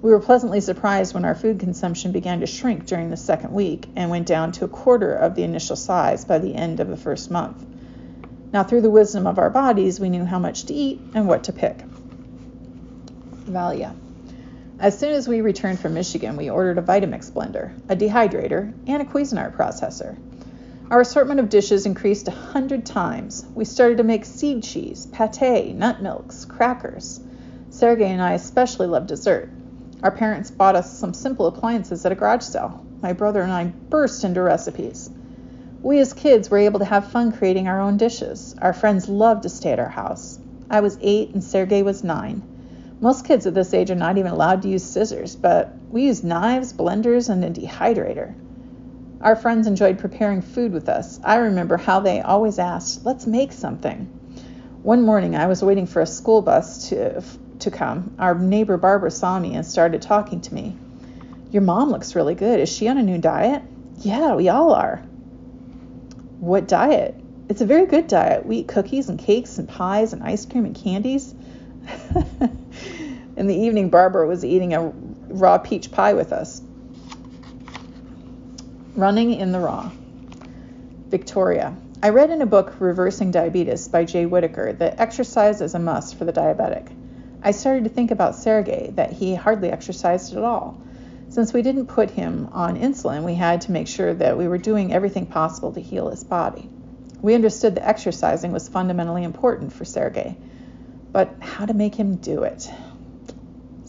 We 0.03 0.11
were 0.11 0.21
pleasantly 0.21 0.61
surprised 0.61 1.15
when 1.15 1.25
our 1.25 1.35
food 1.35 1.61
consumption 1.61 2.13
began 2.13 2.41
to 2.41 2.47
shrink 2.47 2.87
during 2.87 3.09
the 3.09 3.17
second 3.17 3.53
week 3.53 3.87
and 3.97 4.11
went 4.11 4.27
down 4.27 4.53
to 4.53 4.65
a 4.65 4.69
quarter 4.69 5.15
of 5.15 5.35
the 5.35 5.45
initial 5.45 5.77
size 5.77 6.25
by 6.25 6.39
the 6.39 6.55
end 6.55 6.81
of 6.81 6.89
the 6.89 6.97
first 6.97 7.31
month. 7.31 7.65
Now, 8.53 8.65
through 8.65 8.83
the 8.83 8.91
wisdom 8.91 9.27
of 9.27 9.39
our 9.39 9.51
bodies, 9.51 9.99
we 9.99 10.11
knew 10.11 10.25
how 10.25 10.39
much 10.39 10.65
to 10.67 10.75
eat 10.75 11.01
and 11.15 11.27
what 11.27 11.45
to 11.45 11.53
pick. 11.53 11.79
Valia. 13.47 13.95
As 14.85 14.99
soon 14.99 15.15
as 15.15 15.27
we 15.27 15.41
returned 15.41 15.81
from 15.81 15.95
Michigan, 15.95 16.37
we 16.37 16.51
ordered 16.51 16.77
a 16.77 16.83
Vitamix 16.83 17.31
blender, 17.31 17.73
a 17.89 17.97
dehydrator, 17.97 18.71
and 18.87 19.01
a 19.01 19.07
Cuisinart 19.07 19.57
processor. 19.57 20.15
Our 20.91 21.01
assortment 21.01 21.41
of 21.41 21.49
dishes 21.49 21.87
increased 21.87 22.29
a 22.29 22.33
hundred 22.33 22.85
times. 22.85 23.47
We 23.55 23.65
started 23.65 23.97
to 23.97 24.05
make 24.05 24.27
seed 24.27 24.63
cheese, 24.63 25.07
pate, 25.07 25.75
nut 25.75 26.03
milks, 26.03 26.45
crackers. 26.45 27.19
Sergey 27.71 28.11
and 28.11 28.21
I 28.21 28.35
especially 28.35 28.87
love 28.87 29.07
dessert. 29.07 29.49
Our 30.03 30.11
parents 30.11 30.51
bought 30.51 30.77
us 30.77 30.99
some 30.99 31.15
simple 31.15 31.47
appliances 31.47 32.05
at 32.05 32.13
a 32.13 32.15
garage 32.15 32.43
sale. 32.43 32.85
My 33.01 33.15
brother 33.15 33.41
and 33.41 33.53
I 33.53 33.65
burst 33.65 34.23
into 34.23 34.43
recipes. 34.43 35.09
We 35.81 35.99
as 35.99 36.13
kids 36.13 36.51
were 36.51 36.59
able 36.59 36.81
to 36.81 36.85
have 36.85 37.11
fun 37.11 37.33
creating 37.33 37.69
our 37.69 37.81
own 37.81 37.97
dishes. 37.97 38.55
Our 38.61 38.75
friends 38.75 39.09
loved 39.09 39.45
to 39.45 39.49
stay 39.49 39.73
at 39.73 39.81
our 39.81 39.89
house. 39.89 40.39
I 40.69 40.81
was 40.81 40.99
eight 41.01 41.31
and 41.31 41.43
Sergey 41.43 41.83
was 41.83 42.05
nine. 42.05 42.54
Most 43.01 43.27
kids 43.27 43.47
at 43.47 43.55
this 43.55 43.75
age 43.75 43.91
are 43.91 43.97
not 43.97 44.19
even 44.19 44.33
allowed 44.33 44.63
to 44.63 44.69
use 44.69 44.83
scissors, 44.83 45.37
but 45.37 45.75
we 45.91 46.07
used 46.07 46.25
knives, 46.25 46.73
blenders, 46.73 47.29
and 47.29 47.45
a 47.45 47.51
dehydrator. 47.51 48.35
Our 49.21 49.37
friends 49.37 49.67
enjoyed 49.67 49.99
preparing 49.99 50.43
food 50.43 50.73
with 50.73 50.89
us. 50.89 51.19
I 51.25 51.37
remember 51.37 51.77
how 51.77 52.01
they 52.01 52.21
always 52.21 52.59
asked, 52.59 53.05
Let's 53.05 53.27
make 53.27 53.53
something. 53.53 54.05
One 54.83 55.03
morning, 55.03 55.35
I 55.35 55.47
was 55.47 55.63
waiting 55.63 55.87
for 55.87 56.03
a 56.03 56.07
school 56.07 56.43
bus 56.43 56.91
to, 56.91 57.23
to 57.61 57.71
come. 57.71 58.15
Our 58.19 58.35
neighbor 58.35 58.77
Barbara 58.77 59.11
saw 59.11 59.39
me 59.39 59.55
and 59.55 59.65
started 59.65 60.03
talking 60.03 60.41
to 60.43 60.55
me. 60.55 60.77
Your 61.51 61.63
mom 61.63 61.91
looks 61.91 62.15
really 62.15 62.35
good. 62.35 62.61
Is 62.61 62.69
she 62.69 62.89
on 62.89 62.99
a 62.99 63.03
new 63.03 63.19
diet? 63.19 63.63
Yeah, 64.01 64.35
we 64.35 64.49
all 64.49 64.75
are. 64.75 64.99
What 66.41 66.69
diet? 66.69 67.15
It's 67.49 67.61
a 67.61 67.67
very 67.67 67.87
good 67.87 68.09
diet. 68.09 68.45
We 68.45 68.59
eat 68.59 68.69
cookies 68.69 69.09
and 69.09 69.19
cakes 69.19 69.59
and 69.59 69.69
pies 69.69 70.13
and 70.13 70.23
ice 70.23 70.45
cream 70.45 70.65
and 70.65 70.75
candies. 70.75 71.35
In 73.37 73.47
the 73.49 73.55
evening, 73.55 73.91
Barbara 73.91 74.27
was 74.29 74.45
eating 74.45 74.75
a 74.75 74.93
raw 75.29 75.59
peach 75.59 75.91
pie 75.91 76.15
with 76.15 76.33
us. 76.33 76.63
Running 78.95 79.35
in 79.35 79.51
the 79.51 79.59
Raw. 79.59 79.91
Victoria. 81.09 81.77
I 82.03 82.11
read 82.11 82.31
in 82.31 82.43
a 82.43 82.47
book, 82.47 82.75
Reversing 82.79 83.31
Diabetes 83.31 83.89
by 83.89 84.05
Jay 84.05 84.27
Whitaker, 84.27 84.73
that 84.75 85.01
exercise 85.01 85.61
is 85.61 85.75
a 85.75 85.79
must 85.79 86.17
for 86.17 86.25
the 86.25 86.33
diabetic. 86.33 86.89
I 87.43 87.51
started 87.51 87.85
to 87.85 87.91
think 87.91 88.11
about 88.11 88.37
Sergey, 88.37 88.93
that 88.95 89.13
he 89.13 89.35
hardly 89.35 89.71
exercised 89.71 90.37
at 90.37 90.45
all. 90.45 90.81
Since 91.29 91.53
we 91.53 91.63
didn't 91.63 91.87
put 91.87 92.11
him 92.11 92.49
on 92.53 92.77
insulin, 92.79 93.25
we 93.25 93.35
had 93.35 93.63
to 93.63 93.73
make 93.73 93.89
sure 93.89 94.15
that 94.15 94.39
we 94.39 94.47
were 94.47 94.59
doing 94.59 94.93
everything 94.93 95.27
possible 95.27 95.73
to 95.73 95.81
heal 95.81 96.11
his 96.11 96.23
body. 96.23 96.69
We 97.21 97.35
understood 97.35 97.75
that 97.75 97.89
exercising 97.89 98.53
was 98.53 98.69
fundamentally 98.69 99.25
important 99.25 99.73
for 99.73 99.85
Sergey, 99.85 100.37
but 101.11 101.35
how 101.41 101.67
to 101.67 101.75
make 101.75 101.95
him 101.95 102.17
do 102.17 102.45
it? 102.45 102.71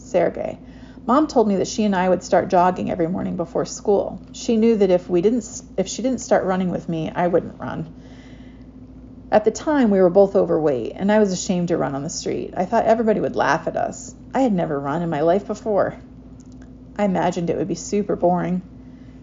Sergey. 0.06 0.58
Mom 1.06 1.26
told 1.26 1.46
me 1.46 1.56
that 1.56 1.68
she 1.68 1.84
and 1.84 1.94
I 1.94 2.08
would 2.08 2.22
start 2.22 2.48
jogging 2.48 2.90
every 2.90 3.06
morning 3.06 3.36
before 3.36 3.64
school. 3.64 4.20
She 4.32 4.56
knew 4.56 4.76
that 4.76 4.90
if 4.90 5.08
we 5.08 5.20
didn't 5.20 5.62
if 5.76 5.86
she 5.86 6.02
didn't 6.02 6.20
start 6.20 6.44
running 6.44 6.70
with 6.70 6.88
me, 6.88 7.10
I 7.14 7.28
wouldn't 7.28 7.60
run. 7.60 7.94
At 9.30 9.44
the 9.44 9.50
time, 9.50 9.90
we 9.90 10.00
were 10.00 10.10
both 10.10 10.36
overweight, 10.36 10.92
and 10.94 11.10
I 11.10 11.18
was 11.18 11.32
ashamed 11.32 11.68
to 11.68 11.76
run 11.76 11.94
on 11.94 12.02
the 12.02 12.10
street. 12.10 12.54
I 12.56 12.64
thought 12.64 12.86
everybody 12.86 13.20
would 13.20 13.36
laugh 13.36 13.66
at 13.66 13.76
us. 13.76 14.14
I 14.32 14.40
had 14.40 14.52
never 14.52 14.78
run 14.78 15.02
in 15.02 15.10
my 15.10 15.20
life 15.20 15.46
before. 15.46 15.96
I 16.96 17.04
imagined 17.04 17.50
it 17.50 17.56
would 17.56 17.68
be 17.68 17.74
super 17.74 18.16
boring. 18.16 18.62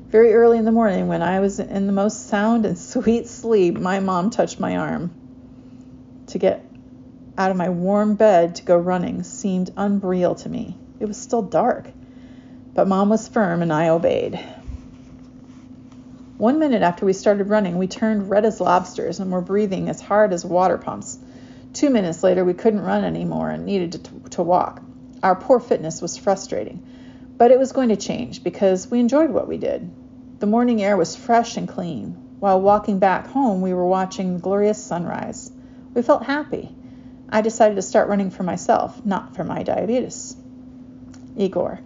Very 0.09 0.33
early 0.33 0.57
in 0.57 0.65
the 0.65 0.71
morning, 0.71 1.07
when 1.07 1.21
I 1.21 1.39
was 1.39 1.59
in 1.59 1.87
the 1.87 1.93
most 1.93 2.27
sound 2.27 2.65
and 2.65 2.77
sweet 2.93 3.27
sleep, 3.27 3.79
my 3.79 3.99
mom 3.99 4.29
touched 4.29 4.59
my 4.59 4.77
arm. 4.77 5.11
To 6.27 6.37
get 6.37 6.65
out 7.37 7.51
of 7.51 7.57
my 7.57 7.69
warm 7.69 8.15
bed 8.15 8.55
to 8.55 8.63
go 8.63 8.77
running 8.77 9.23
seemed 9.23 9.71
unreal 9.75 10.35
to 10.35 10.49
me. 10.49 10.77
It 10.99 11.05
was 11.05 11.17
still 11.17 11.41
dark, 11.41 11.89
but 12.73 12.87
Mom 12.87 13.09
was 13.09 13.27
firm 13.27 13.61
and 13.61 13.73
I 13.73 13.89
obeyed. 13.89 14.39
One 16.37 16.59
minute 16.59 16.81
after 16.81 17.05
we 17.05 17.13
started 17.13 17.49
running, 17.49 17.77
we 17.77 17.87
turned 17.87 18.29
red 18.29 18.45
as 18.45 18.59
lobsters 18.59 19.19
and 19.19 19.31
were 19.31 19.41
breathing 19.41 19.89
as 19.89 20.01
hard 20.01 20.33
as 20.33 20.45
water 20.45 20.77
pumps. 20.77 21.17
Two 21.73 21.89
minutes 21.89 22.23
later, 22.23 22.43
we 22.43 22.53
couldn't 22.53 22.81
run 22.81 23.03
anymore 23.03 23.49
and 23.49 23.65
needed 23.65 24.03
to, 24.03 24.29
to 24.31 24.43
walk. 24.43 24.81
Our 25.23 25.35
poor 25.35 25.59
fitness 25.59 26.01
was 26.01 26.17
frustrating, 26.17 26.85
but 27.37 27.51
it 27.51 27.57
was 27.57 27.71
going 27.71 27.89
to 27.89 27.95
change 27.95 28.43
because 28.43 28.91
we 28.91 28.99
enjoyed 28.99 29.31
what 29.31 29.47
we 29.47 29.57
did. 29.57 29.89
The 30.39 30.47
morning 30.47 30.83
air 30.83 30.97
was 30.97 31.15
fresh 31.15 31.55
and 31.55 31.67
clean. 31.67 32.17
While 32.39 32.61
walking 32.61 32.99
back 32.99 33.27
home, 33.27 33.61
we 33.61 33.73
were 33.73 33.87
watching 33.87 34.33
the 34.33 34.41
glorious 34.41 34.83
sunrise. 34.83 35.51
We 35.93 36.01
felt 36.01 36.23
happy. 36.23 36.75
I 37.29 37.41
decided 37.41 37.75
to 37.75 37.81
start 37.81 38.09
running 38.09 38.29
for 38.29 38.43
myself, 38.43 39.05
not 39.05 39.35
for 39.35 39.43
my 39.43 39.63
diabetes. 39.63 40.35
Igor. 41.35 41.79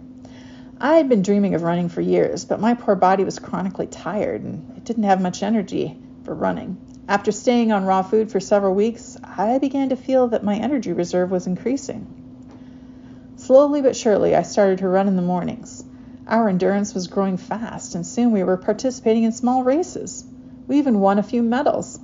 I 0.80 0.96
had 0.96 1.08
been 1.08 1.22
dreaming 1.22 1.54
of 1.54 1.62
running 1.62 1.88
for 1.88 2.00
years, 2.00 2.44
but 2.44 2.60
my 2.60 2.74
poor 2.74 2.94
body 2.94 3.24
was 3.24 3.38
chronically 3.38 3.86
tired 3.86 4.42
and 4.42 4.76
it 4.76 4.84
didn't 4.84 5.04
have 5.04 5.20
much 5.20 5.42
energy 5.42 5.98
for 6.24 6.34
running. 6.34 6.76
After 7.08 7.32
staying 7.32 7.72
on 7.72 7.86
raw 7.86 8.02
food 8.02 8.30
for 8.30 8.38
several 8.38 8.74
weeks, 8.74 9.16
I 9.24 9.58
began 9.58 9.88
to 9.88 9.96
feel 9.96 10.28
that 10.28 10.44
my 10.44 10.56
energy 10.56 10.92
reserve 10.92 11.30
was 11.30 11.46
increasing. 11.46 12.06
Slowly 13.36 13.80
but 13.80 13.96
surely, 13.96 14.36
I 14.36 14.42
started 14.42 14.78
to 14.80 14.88
run 14.88 15.08
in 15.08 15.16
the 15.16 15.22
mornings. 15.22 15.82
Our 16.26 16.50
endurance 16.50 16.92
was 16.92 17.06
growing 17.06 17.38
fast, 17.38 17.94
and 17.94 18.06
soon 18.06 18.32
we 18.32 18.44
were 18.44 18.58
participating 18.58 19.22
in 19.22 19.32
small 19.32 19.64
races. 19.64 20.24
We 20.66 20.76
even 20.76 21.00
won 21.00 21.18
a 21.18 21.22
few 21.22 21.42
medals. 21.42 21.97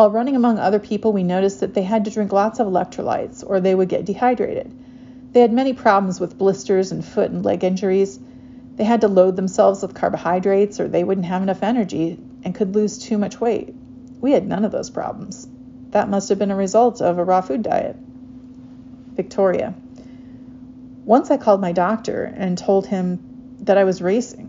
While 0.00 0.12
running 0.12 0.34
among 0.34 0.58
other 0.58 0.78
people, 0.78 1.12
we 1.12 1.22
noticed 1.22 1.60
that 1.60 1.74
they 1.74 1.82
had 1.82 2.06
to 2.06 2.10
drink 2.10 2.32
lots 2.32 2.58
of 2.58 2.66
electrolytes 2.66 3.44
or 3.46 3.60
they 3.60 3.74
would 3.74 3.90
get 3.90 4.06
dehydrated. 4.06 4.72
They 5.32 5.40
had 5.42 5.52
many 5.52 5.74
problems 5.74 6.18
with 6.18 6.38
blisters 6.38 6.90
and 6.90 7.04
foot 7.04 7.30
and 7.30 7.44
leg 7.44 7.64
injuries. 7.64 8.18
They 8.76 8.84
had 8.84 9.02
to 9.02 9.08
load 9.08 9.36
themselves 9.36 9.82
with 9.82 9.94
carbohydrates 9.94 10.80
or 10.80 10.88
they 10.88 11.04
wouldn't 11.04 11.26
have 11.26 11.42
enough 11.42 11.62
energy 11.62 12.18
and 12.42 12.54
could 12.54 12.74
lose 12.74 12.96
too 12.96 13.18
much 13.18 13.42
weight. 13.42 13.74
We 14.22 14.32
had 14.32 14.48
none 14.48 14.64
of 14.64 14.72
those 14.72 14.88
problems. 14.88 15.46
That 15.90 16.08
must 16.08 16.30
have 16.30 16.38
been 16.38 16.50
a 16.50 16.56
result 16.56 17.02
of 17.02 17.18
a 17.18 17.24
raw 17.24 17.42
food 17.42 17.62
diet. 17.62 17.96
Victoria. 19.16 19.74
Once 21.04 21.30
I 21.30 21.36
called 21.36 21.60
my 21.60 21.72
doctor 21.72 22.24
and 22.38 22.56
told 22.56 22.86
him 22.86 23.58
that 23.64 23.76
I 23.76 23.84
was 23.84 24.00
racing. 24.00 24.48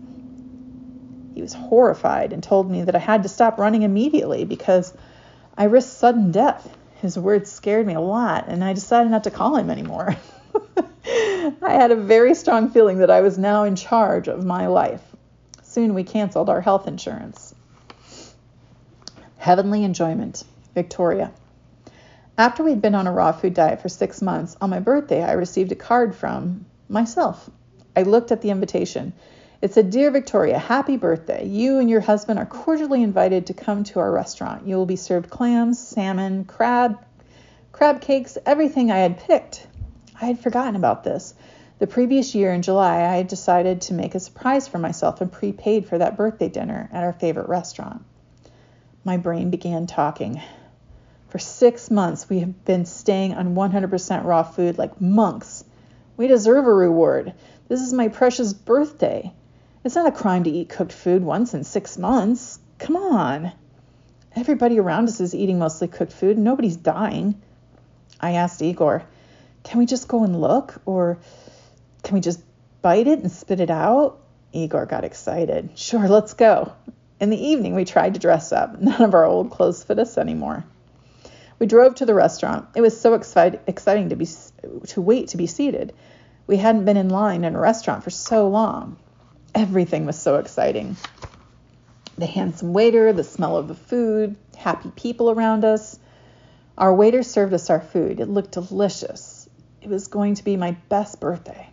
He 1.34 1.42
was 1.42 1.52
horrified 1.52 2.32
and 2.32 2.42
told 2.42 2.70
me 2.70 2.84
that 2.84 2.96
I 2.96 3.00
had 3.00 3.24
to 3.24 3.28
stop 3.28 3.58
running 3.58 3.82
immediately 3.82 4.46
because 4.46 4.94
I 5.56 5.64
risked 5.64 5.92
sudden 5.92 6.32
death. 6.32 6.76
His 7.00 7.18
words 7.18 7.50
scared 7.50 7.86
me 7.86 7.94
a 7.94 8.00
lot, 8.00 8.46
and 8.48 8.62
I 8.62 8.72
decided 8.72 9.10
not 9.10 9.24
to 9.24 9.30
call 9.30 9.56
him 9.56 9.70
anymore. 9.70 10.16
I 11.62 11.72
had 11.72 11.90
a 11.90 11.96
very 11.96 12.34
strong 12.34 12.70
feeling 12.70 12.98
that 12.98 13.10
I 13.10 13.20
was 13.20 13.38
now 13.38 13.64
in 13.64 13.76
charge 13.76 14.28
of 14.28 14.44
my 14.44 14.68
life. 14.68 15.02
Soon 15.62 15.94
we 15.94 16.04
canceled 16.04 16.48
our 16.48 16.60
health 16.60 16.86
insurance. 16.86 17.54
Heavenly 19.36 19.84
enjoyment, 19.84 20.44
Victoria. 20.74 21.32
After 22.38 22.62
we'd 22.62 22.80
been 22.80 22.94
on 22.94 23.06
a 23.06 23.12
raw 23.12 23.32
food 23.32 23.54
diet 23.54 23.82
for 23.82 23.88
six 23.88 24.22
months, 24.22 24.56
on 24.60 24.70
my 24.70 24.80
birthday 24.80 25.22
I 25.22 25.32
received 25.32 25.72
a 25.72 25.76
card 25.76 26.14
from 26.14 26.66
myself. 26.88 27.50
I 27.96 28.02
looked 28.02 28.32
at 28.32 28.40
the 28.40 28.50
invitation. 28.50 29.12
It 29.62 29.72
said, 29.72 29.90
Dear 29.90 30.10
Victoria, 30.10 30.58
happy 30.58 30.96
birthday. 30.96 31.46
You 31.46 31.78
and 31.78 31.88
your 31.88 32.00
husband 32.00 32.40
are 32.40 32.46
cordially 32.46 33.00
invited 33.00 33.46
to 33.46 33.54
come 33.54 33.84
to 33.84 34.00
our 34.00 34.10
restaurant. 34.10 34.66
You 34.66 34.74
will 34.74 34.86
be 34.86 34.96
served 34.96 35.30
clams, 35.30 35.78
salmon, 35.78 36.46
crab, 36.46 36.98
crab 37.70 38.00
cakes, 38.00 38.36
everything 38.44 38.90
I 38.90 38.98
had 38.98 39.20
picked. 39.20 39.64
I 40.20 40.24
had 40.24 40.40
forgotten 40.40 40.74
about 40.74 41.04
this. 41.04 41.32
The 41.78 41.86
previous 41.86 42.34
year 42.34 42.52
in 42.52 42.62
July, 42.62 43.02
I 43.02 43.14
had 43.18 43.28
decided 43.28 43.82
to 43.82 43.94
make 43.94 44.16
a 44.16 44.20
surprise 44.20 44.66
for 44.66 44.78
myself 44.78 45.20
and 45.20 45.30
prepaid 45.30 45.86
for 45.86 45.96
that 45.96 46.16
birthday 46.16 46.48
dinner 46.48 46.90
at 46.92 47.04
our 47.04 47.12
favorite 47.12 47.48
restaurant. 47.48 48.02
My 49.04 49.16
brain 49.16 49.50
began 49.50 49.86
talking. 49.86 50.42
For 51.28 51.38
six 51.38 51.88
months, 51.88 52.28
we 52.28 52.40
have 52.40 52.64
been 52.64 52.84
staying 52.84 53.34
on 53.34 53.54
100% 53.54 54.24
raw 54.24 54.42
food 54.42 54.76
like 54.76 55.00
monks. 55.00 55.64
We 56.16 56.26
deserve 56.26 56.66
a 56.66 56.74
reward. 56.74 57.32
This 57.68 57.80
is 57.80 57.92
my 57.92 58.08
precious 58.08 58.52
birthday. 58.52 59.32
It's 59.84 59.96
not 59.96 60.06
a 60.06 60.12
crime 60.12 60.44
to 60.44 60.50
eat 60.50 60.68
cooked 60.68 60.92
food 60.92 61.24
once 61.24 61.54
in 61.54 61.64
six 61.64 61.98
months. 61.98 62.60
Come 62.78 62.94
on. 62.94 63.52
Everybody 64.36 64.78
around 64.78 65.08
us 65.08 65.20
is 65.20 65.34
eating 65.34 65.58
mostly 65.58 65.88
cooked 65.88 66.12
food. 66.12 66.38
Nobody's 66.38 66.76
dying. 66.76 67.40
I 68.20 68.32
asked 68.32 68.62
Igor, 68.62 69.02
can 69.64 69.78
we 69.80 69.86
just 69.86 70.06
go 70.06 70.22
and 70.22 70.40
look? 70.40 70.80
Or 70.86 71.18
can 72.04 72.14
we 72.14 72.20
just 72.20 72.40
bite 72.80 73.08
it 73.08 73.18
and 73.18 73.30
spit 73.30 73.58
it 73.58 73.70
out? 73.70 74.20
Igor 74.52 74.86
got 74.86 75.04
excited. 75.04 75.70
Sure, 75.76 76.08
let's 76.08 76.34
go. 76.34 76.72
In 77.18 77.30
the 77.30 77.44
evening, 77.48 77.74
we 77.74 77.84
tried 77.84 78.14
to 78.14 78.20
dress 78.20 78.52
up. 78.52 78.80
None 78.80 79.02
of 79.02 79.14
our 79.14 79.24
old 79.24 79.50
clothes 79.50 79.82
fit 79.82 79.98
us 79.98 80.16
anymore. 80.16 80.64
We 81.58 81.66
drove 81.66 81.96
to 81.96 82.06
the 82.06 82.14
restaurant. 82.14 82.68
It 82.76 82.80
was 82.82 83.00
so 83.00 83.14
exciting 83.14 84.08
to 84.08 84.16
be 84.16 84.26
to 84.88 85.00
wait 85.00 85.28
to 85.28 85.36
be 85.36 85.46
seated. 85.46 85.92
We 86.46 86.56
hadn't 86.56 86.84
been 86.84 86.96
in 86.96 87.08
line 87.08 87.44
in 87.44 87.54
a 87.54 87.60
restaurant 87.60 88.04
for 88.04 88.10
so 88.10 88.48
long. 88.48 88.96
Everything 89.54 90.06
was 90.06 90.18
so 90.18 90.36
exciting. 90.36 90.96
The 92.16 92.26
handsome 92.26 92.72
waiter, 92.72 93.12
the 93.12 93.24
smell 93.24 93.56
of 93.56 93.68
the 93.68 93.74
food, 93.74 94.36
happy 94.56 94.90
people 94.96 95.30
around 95.30 95.64
us. 95.64 95.98
Our 96.78 96.94
waiter 96.94 97.22
served 97.22 97.52
us 97.52 97.68
our 97.68 97.80
food. 97.80 98.20
It 98.20 98.28
looked 98.28 98.52
delicious. 98.52 99.48
It 99.82 99.88
was 99.88 100.08
going 100.08 100.36
to 100.36 100.44
be 100.44 100.56
my 100.56 100.76
best 100.88 101.20
birthday. 101.20 101.68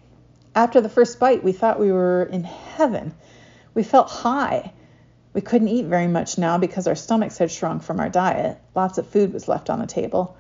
After 0.56 0.82
the 0.82 0.89
first 0.89 1.20
bite, 1.20 1.44
we 1.44 1.52
thought 1.52 1.80
we 1.80 1.92
were 1.92 2.24
in 2.24 2.44
heaven. 2.44 3.13
We 3.74 3.84
felt 3.84 4.10
high. 4.10 4.74
We 5.34 5.42
couldn't 5.42 5.68
eat 5.70 5.86
very 5.86 6.08
much 6.08 6.38
now 6.38 6.58
because 6.58 6.88
our 6.88 6.96
stomachs 6.96 7.38
had 7.38 7.52
shrunk 7.52 7.84
from 7.84 8.00
our 8.00 8.10
diet. 8.10 8.58
Lots 8.76 8.98
of 8.98 9.08
food 9.08 9.32
was 9.32 9.48
left 9.48 9.70
on 9.70 9.80
the 9.80 9.88
table. 9.88 10.36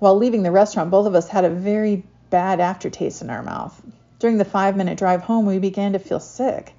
While 0.00 0.16
leaving 0.16 0.42
the 0.42 0.50
restaurant, 0.50 0.90
both 0.90 1.06
of 1.06 1.14
us 1.14 1.28
had 1.28 1.44
a 1.44 1.50
very 1.50 2.02
bad 2.28 2.60
aftertaste 2.60 3.22
in 3.22 3.30
our 3.30 3.42
mouth. 3.42 3.80
During 4.22 4.38
the 4.38 4.44
five 4.44 4.76
minute 4.76 4.98
drive 4.98 5.22
home, 5.22 5.46
we 5.46 5.58
began 5.58 5.94
to 5.94 5.98
feel 5.98 6.20
sick. 6.20 6.74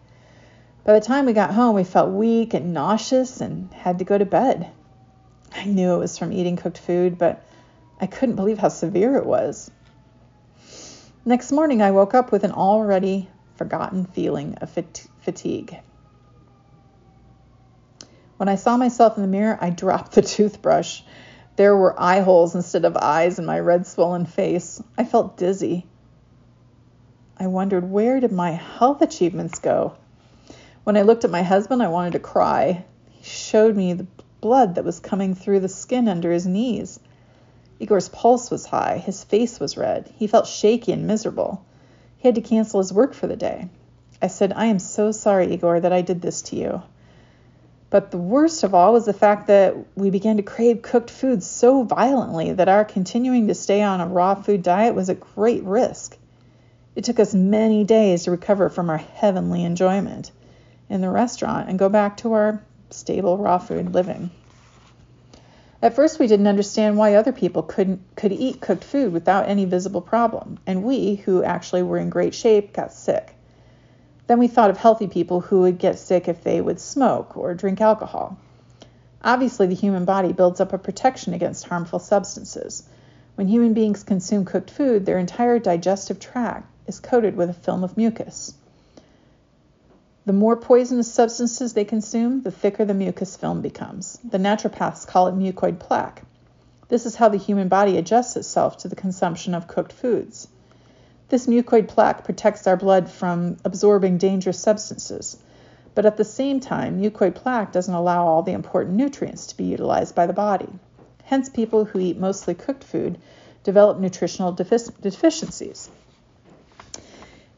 By 0.86 0.94
the 0.94 1.06
time 1.06 1.26
we 1.26 1.34
got 1.34 1.54
home, 1.54 1.76
we 1.76 1.84
felt 1.84 2.14
weak 2.14 2.54
and 2.54 2.74
nauseous 2.74 3.42
and 3.42 3.70
had 3.74 4.00
to 4.00 4.06
go 4.06 4.18
to 4.18 4.24
bed. 4.24 4.72
I 5.54 5.66
knew 5.66 5.94
it 5.94 5.98
was 5.98 6.18
from 6.18 6.32
eating 6.32 6.56
cooked 6.56 6.78
food, 6.78 7.18
but 7.18 7.46
I 8.00 8.06
couldn't 8.06 8.38
believe 8.38 8.60
how 8.60 8.70
severe 8.70 9.18
it 9.18 9.26
was. 9.26 9.70
Next 11.26 11.52
morning, 11.52 11.82
I 11.82 11.92
woke 11.92 12.14
up 12.14 12.32
with 12.32 12.46
an 12.46 12.54
already 12.54 13.28
forgotten 13.56 14.06
feeling 14.06 14.56
of 14.62 14.70
fat- 14.70 15.06
fatigue. 15.20 15.78
When 18.38 18.48
I 18.48 18.56
saw 18.56 18.78
myself 18.78 19.18
in 19.18 19.22
the 19.22 19.28
mirror, 19.28 19.58
I 19.60 19.70
dropped 19.82 20.14
the 20.14 20.22
toothbrush. 20.22 21.02
There 21.58 21.76
were 21.76 22.02
eye 22.02 22.22
holes 22.22 22.56
instead 22.56 22.86
of 22.86 22.96
eyes 22.96 23.38
in 23.38 23.46
my 23.46 23.60
red, 23.60 23.86
swollen 23.86 24.28
face. 24.28 24.82
I 24.98 25.04
felt 25.04 25.36
dizzy. 25.36 25.88
I 27.44 27.48
wondered 27.48 27.92
where 27.92 28.22
did 28.22 28.32
my 28.32 28.52
health 28.52 29.02
achievements 29.02 29.60
go? 29.60 29.96
When 30.86 30.96
I 30.96 31.02
looked 31.02 31.26
at 31.26 31.30
my 31.30 31.42
husband, 31.42 31.84
I 31.84 31.90
wanted 31.90 32.14
to 32.14 32.20
cry. 32.20 32.86
He 33.10 33.24
showed 33.26 33.76
me 33.76 33.92
the 33.92 34.08
blood 34.40 34.76
that 34.76 34.86
was 34.86 35.02
coming 35.02 35.36
through 35.36 35.60
the 35.60 35.68
skin 35.68 36.08
under 36.08 36.32
his 36.32 36.48
knees. 36.48 37.02
Igor's 37.82 38.08
pulse 38.08 38.50
was 38.50 38.68
high, 38.68 38.98
his 38.98 39.26
face 39.26 39.60
was 39.60 39.76
red. 39.76 40.10
He 40.16 40.26
felt 40.26 40.48
shaky 40.48 40.94
and 40.94 41.06
miserable. 41.06 41.66
He 42.18 42.30
had 42.30 42.36
to 42.36 42.42
cancel 42.42 42.80
his 42.80 42.94
work 42.94 43.14
for 43.14 43.28
the 43.28 43.36
day. 43.36 43.68
I 44.22 44.28
said, 44.28 44.54
I 44.54 44.68
am 44.68 44.80
so 44.80 45.12
sorry, 45.12 45.54
Igor, 45.54 45.82
that 45.82 45.92
I 45.92 46.02
did 46.02 46.22
this 46.22 46.44
to 46.44 46.56
you. 46.56 46.82
But 47.90 48.10
the 48.10 48.18
worst 48.18 48.64
of 48.64 48.74
all 48.74 48.94
was 48.94 49.04
the 49.04 49.12
fact 49.12 49.48
that 49.48 49.76
we 49.98 50.12
began 50.12 50.38
to 50.38 50.44
crave 50.44 50.82
cooked 50.82 51.10
food 51.10 51.44
so 51.44 51.84
violently 51.84 52.54
that 52.54 52.70
our 52.70 52.86
continuing 52.86 53.50
to 53.50 53.54
stay 53.54 53.82
on 53.82 54.00
a 54.00 54.08
raw 54.08 54.34
food 54.34 54.64
diet 54.64 54.96
was 54.96 55.10
a 55.10 55.16
great 55.16 55.66
risk. 55.66 56.18
It 56.96 57.04
took 57.04 57.20
us 57.20 57.34
many 57.34 57.84
days 57.84 58.24
to 58.24 58.32
recover 58.32 58.70
from 58.70 58.90
our 58.90 58.98
heavenly 58.98 59.64
enjoyment 59.64 60.32
in 60.90 61.02
the 61.02 61.10
restaurant 61.10 61.68
and 61.68 61.80
go 61.80 61.90
back 61.90 62.18
to 62.18 62.34
our 62.34 62.62
stable 62.92 63.38
raw 63.38 63.58
food 63.58 63.94
living. 63.96 64.30
At 65.82 65.96
first, 65.96 66.20
we 66.20 66.28
didn't 66.28 66.48
understand 66.48 66.96
why 66.96 67.16
other 67.16 67.32
people 67.32 67.64
couldn't 67.64 68.02
could 68.16 68.32
eat 68.32 68.62
cooked 68.62 68.84
food 68.84 69.12
without 69.12 69.50
any 69.50 69.66
visible 69.66 70.02
problem, 70.02 70.60
and 70.68 70.84
we, 70.84 71.16
who 71.16 71.44
actually 71.44 71.82
were 71.82 71.98
in 71.98 72.12
great 72.12 72.36
shape, 72.36 72.74
got 72.74 72.94
sick. 72.94 73.36
Then 74.28 74.38
we 74.38 74.48
thought 74.48 74.70
of 74.70 74.78
healthy 74.78 75.08
people 75.08 75.42
who 75.42 75.62
would 75.62 75.80
get 75.80 75.98
sick 75.98 76.28
if 76.28 76.44
they 76.44 76.62
would 76.62 76.80
smoke 76.80 77.36
or 77.36 77.56
drink 77.56 77.82
alcohol. 77.82 78.38
Obviously, 79.24 79.66
the 79.66 79.74
human 79.74 80.06
body 80.06 80.32
builds 80.32 80.62
up 80.62 80.74
a 80.74 80.78
protection 80.78 81.34
against 81.34 81.68
harmful 81.68 82.00
substances. 82.00 82.84
When 83.36 83.48
human 83.48 83.74
beings 83.74 84.04
consume 84.04 84.46
cooked 84.46 84.70
food, 84.70 85.06
their 85.06 85.18
entire 85.18 85.58
digestive 85.58 86.20
tract 86.20 86.68
is 86.88 87.00
coated 87.00 87.36
with 87.36 87.50
a 87.50 87.54
film 87.54 87.84
of 87.84 87.98
mucus. 87.98 88.54
The 90.26 90.34
more 90.34 90.56
poisonous 90.56 91.12
substances 91.12 91.74
they 91.74 91.84
consume, 91.84 92.44
the 92.44 92.52
thicker 92.52 92.86
the 92.86 92.94
mucus 92.94 93.36
film 93.36 93.62
becomes. 93.62 94.18
The 94.24 94.38
naturopaths 94.38 95.06
call 95.06 95.28
it 95.28 95.36
mucoid 95.36 95.80
plaque. 95.80 96.24
This 96.88 97.06
is 97.06 97.16
how 97.16 97.30
the 97.30 97.38
human 97.38 97.68
body 97.68 97.98
adjusts 97.98 98.38
itself 98.38 98.78
to 98.78 98.88
the 98.88 98.96
consumption 98.96 99.54
of 99.54 99.68
cooked 99.68 99.92
foods. 99.92 100.48
This 101.30 101.48
mucoid 101.48 101.88
plaque 101.88 102.24
protects 102.24 102.68
our 102.68 102.78
blood 102.78 103.10
from 103.10 103.58
absorbing 103.66 104.18
dangerous 104.18 104.60
substances, 104.60 105.38
but 105.96 106.06
at 106.06 106.18
the 106.18 106.24
same 106.24 106.60
time, 106.60 107.02
mucoid 107.02 107.36
plaque 107.36 107.72
doesn't 107.72 107.94
allow 107.94 108.26
all 108.26 108.44
the 108.44 108.52
important 108.52 108.96
nutrients 108.96 109.48
to 109.48 109.58
be 109.58 109.64
utilized 109.64 110.16
by 110.16 110.26
the 110.26 110.34
body. 110.34 110.70
Hence, 111.24 111.50
people 111.50 111.86
who 111.86 112.00
eat 112.00 112.18
mostly 112.18 112.54
cooked 112.54 112.84
food 112.84 113.18
develop 113.64 114.00
nutritional 114.00 114.54
defic- 114.54 115.02
deficiencies. 115.02 115.90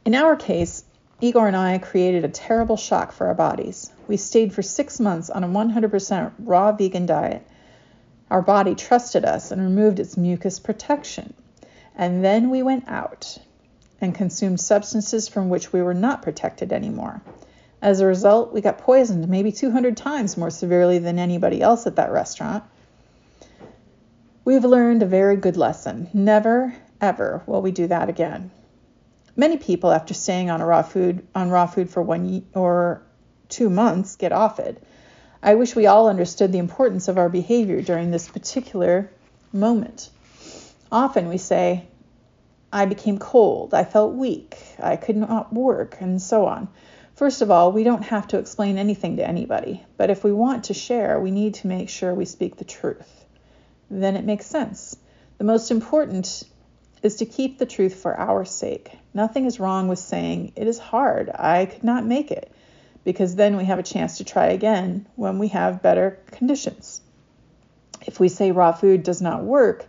In 0.06 0.14
our 0.14 0.36
case, 0.36 0.84
Igor 1.20 1.48
and 1.48 1.58
I 1.58 1.80
created 1.80 2.24
a 2.24 2.30
terrible 2.30 2.78
shock 2.78 3.12
for 3.12 3.26
our 3.26 3.34
bodies. 3.34 3.92
We 4.08 4.18
stayed 4.18 4.54
for 4.54 4.62
six 4.62 5.00
months 5.00 5.32
on 5.32 5.44
a 5.44 5.48
100% 5.48 6.32
raw 6.38 6.72
vegan 6.74 7.08
diet. 7.08 7.42
Our 8.30 8.44
body 8.44 8.76
trusted 8.76 9.26
us 9.26 9.52
and 9.52 9.60
removed 9.60 10.00
its 10.00 10.16
mucus 10.16 10.60
protection. 10.60 11.34
And 11.96 12.24
then 12.24 12.52
we 12.52 12.62
went 12.62 12.88
out 12.88 13.40
and 14.00 14.14
consumed 14.14 14.60
substances 14.60 15.28
from 15.28 15.50
which 15.50 15.74
we 15.74 15.82
were 15.82 15.96
not 15.96 16.22
protected 16.22 16.72
anymore. 16.72 17.22
As 17.82 18.00
a 18.00 18.06
result, 18.06 18.54
we 18.54 18.62
got 18.62 18.78
poisoned 18.78 19.28
maybe 19.28 19.52
200 19.52 19.98
times 19.98 20.38
more 20.38 20.52
severely 20.52 21.00
than 21.00 21.18
anybody 21.18 21.64
else 21.64 21.88
at 21.88 21.96
that 21.96 22.12
restaurant. 22.12 22.64
We've 24.44 24.66
learned 24.66 25.02
a 25.02 25.08
very 25.08 25.36
good 25.36 25.58
lesson. 25.58 26.10
Never, 26.14 26.76
ever 27.02 27.42
will 27.48 27.64
we 27.64 27.72
do 27.72 27.88
that 27.88 28.08
again. 28.08 28.52
Many 29.36 29.58
people, 29.58 29.92
after 29.92 30.14
staying 30.14 30.50
on 30.50 30.62
raw 30.62 30.82
food 30.82 31.28
on 31.36 31.50
raw 31.50 31.66
food 31.66 31.90
for 31.90 32.02
one 32.02 32.46
or 32.54 33.02
two 33.50 33.70
months, 33.70 34.16
get 34.16 34.32
off 34.32 34.60
it. 34.60 34.82
I 35.44 35.56
wish 35.56 35.76
we 35.76 35.88
all 35.88 36.10
understood 36.10 36.52
the 36.52 36.60
importance 36.60 37.08
of 37.08 37.18
our 37.18 37.30
behavior 37.30 37.82
during 37.82 38.12
this 38.12 38.28
particular 38.28 39.12
moment. 39.52 40.10
Often 40.92 41.30
we 41.30 41.38
say, 41.38 41.88
I 42.72 42.86
became 42.86 43.18
cold, 43.18 43.74
I 43.74 43.84
felt 43.84 44.16
weak, 44.16 44.58
I 44.80 44.96
could 44.96 45.18
not 45.18 45.54
work, 45.54 45.98
and 46.00 46.22
so 46.22 46.46
on. 46.46 46.68
First 47.16 47.42
of 47.42 47.52
all, 47.52 47.72
we 47.72 47.84
don't 47.84 48.04
have 48.04 48.28
to 48.30 48.40
explain 48.40 48.78
anything 48.78 49.18
to 49.18 49.28
anybody, 49.28 49.84
but 49.98 50.10
if 50.10 50.24
we 50.24 50.32
want 50.32 50.66
to 50.66 50.74
share, 50.74 51.20
we 51.20 51.32
need 51.32 51.56
to 51.56 51.68
make 51.68 51.90
sure 51.90 52.14
we 52.14 52.26
speak 52.26 52.58
the 52.58 52.66
truth 52.66 53.26
then 53.90 54.16
it 54.16 54.26
makes 54.26 54.46
sense. 54.46 54.98
The 55.38 55.44
most 55.44 55.72
important 55.72 56.44
is 57.06 57.18
to 57.18 57.26
keep 57.26 57.60
the 57.60 57.68
truth 57.68 57.94
for 57.94 58.20
our 58.20 58.44
sake. 58.44 58.92
Nothing 59.14 59.46
is 59.46 59.60
wrong 59.60 59.88
with 59.88 60.00
saying, 60.00 60.54
It 60.56 60.68
is 60.68 60.80
hard, 60.80 61.30
I 61.30 61.68
could 61.68 61.84
not 61.84 62.04
make 62.04 62.32
it, 62.32 62.52
because 63.04 63.36
then 63.36 63.58
we 63.58 63.66
have 63.66 63.78
a 63.78 63.84
chance 63.84 64.18
to 64.18 64.24
try 64.24 64.48
again 64.48 65.06
when 65.16 65.38
we 65.38 65.50
have 65.50 65.84
better 65.84 66.18
conditions. 66.32 67.02
If 68.08 68.20
we 68.20 68.28
say 68.28 68.50
raw 68.50 68.72
food 68.72 69.04
does 69.04 69.22
not 69.22 69.44
work, 69.44 69.86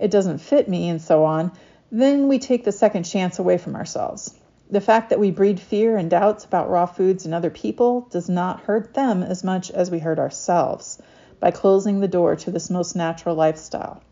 it 0.00 0.10
doesn't 0.10 0.38
fit 0.38 0.70
me, 0.70 0.88
and 0.88 1.02
so 1.02 1.26
on, 1.26 1.52
then 1.92 2.28
we 2.28 2.38
take 2.38 2.64
the 2.64 2.72
second 2.72 3.02
chance 3.02 3.38
away 3.38 3.58
from 3.58 3.76
ourselves. 3.76 4.34
The 4.70 4.80
fact 4.80 5.10
that 5.10 5.20
we 5.20 5.30
breed 5.30 5.60
fear 5.60 5.98
and 5.98 6.08
doubts 6.08 6.46
about 6.46 6.70
raw 6.70 6.86
foods 6.86 7.26
in 7.26 7.34
other 7.34 7.50
people 7.50 8.08
does 8.10 8.30
not 8.30 8.60
hurt 8.60 8.94
them 8.94 9.22
as 9.22 9.44
much 9.44 9.70
as 9.70 9.90
we 9.90 9.98
hurt 9.98 10.18
ourselves 10.18 10.98
by 11.40 11.50
closing 11.50 12.00
the 12.00 12.08
door 12.08 12.36
to 12.36 12.50
this 12.50 12.70
most 12.70 12.96
natural 12.96 13.34
lifestyle. 13.34 14.02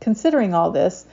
Considering 0.00 0.52
all 0.52 0.70
this, 0.70 1.06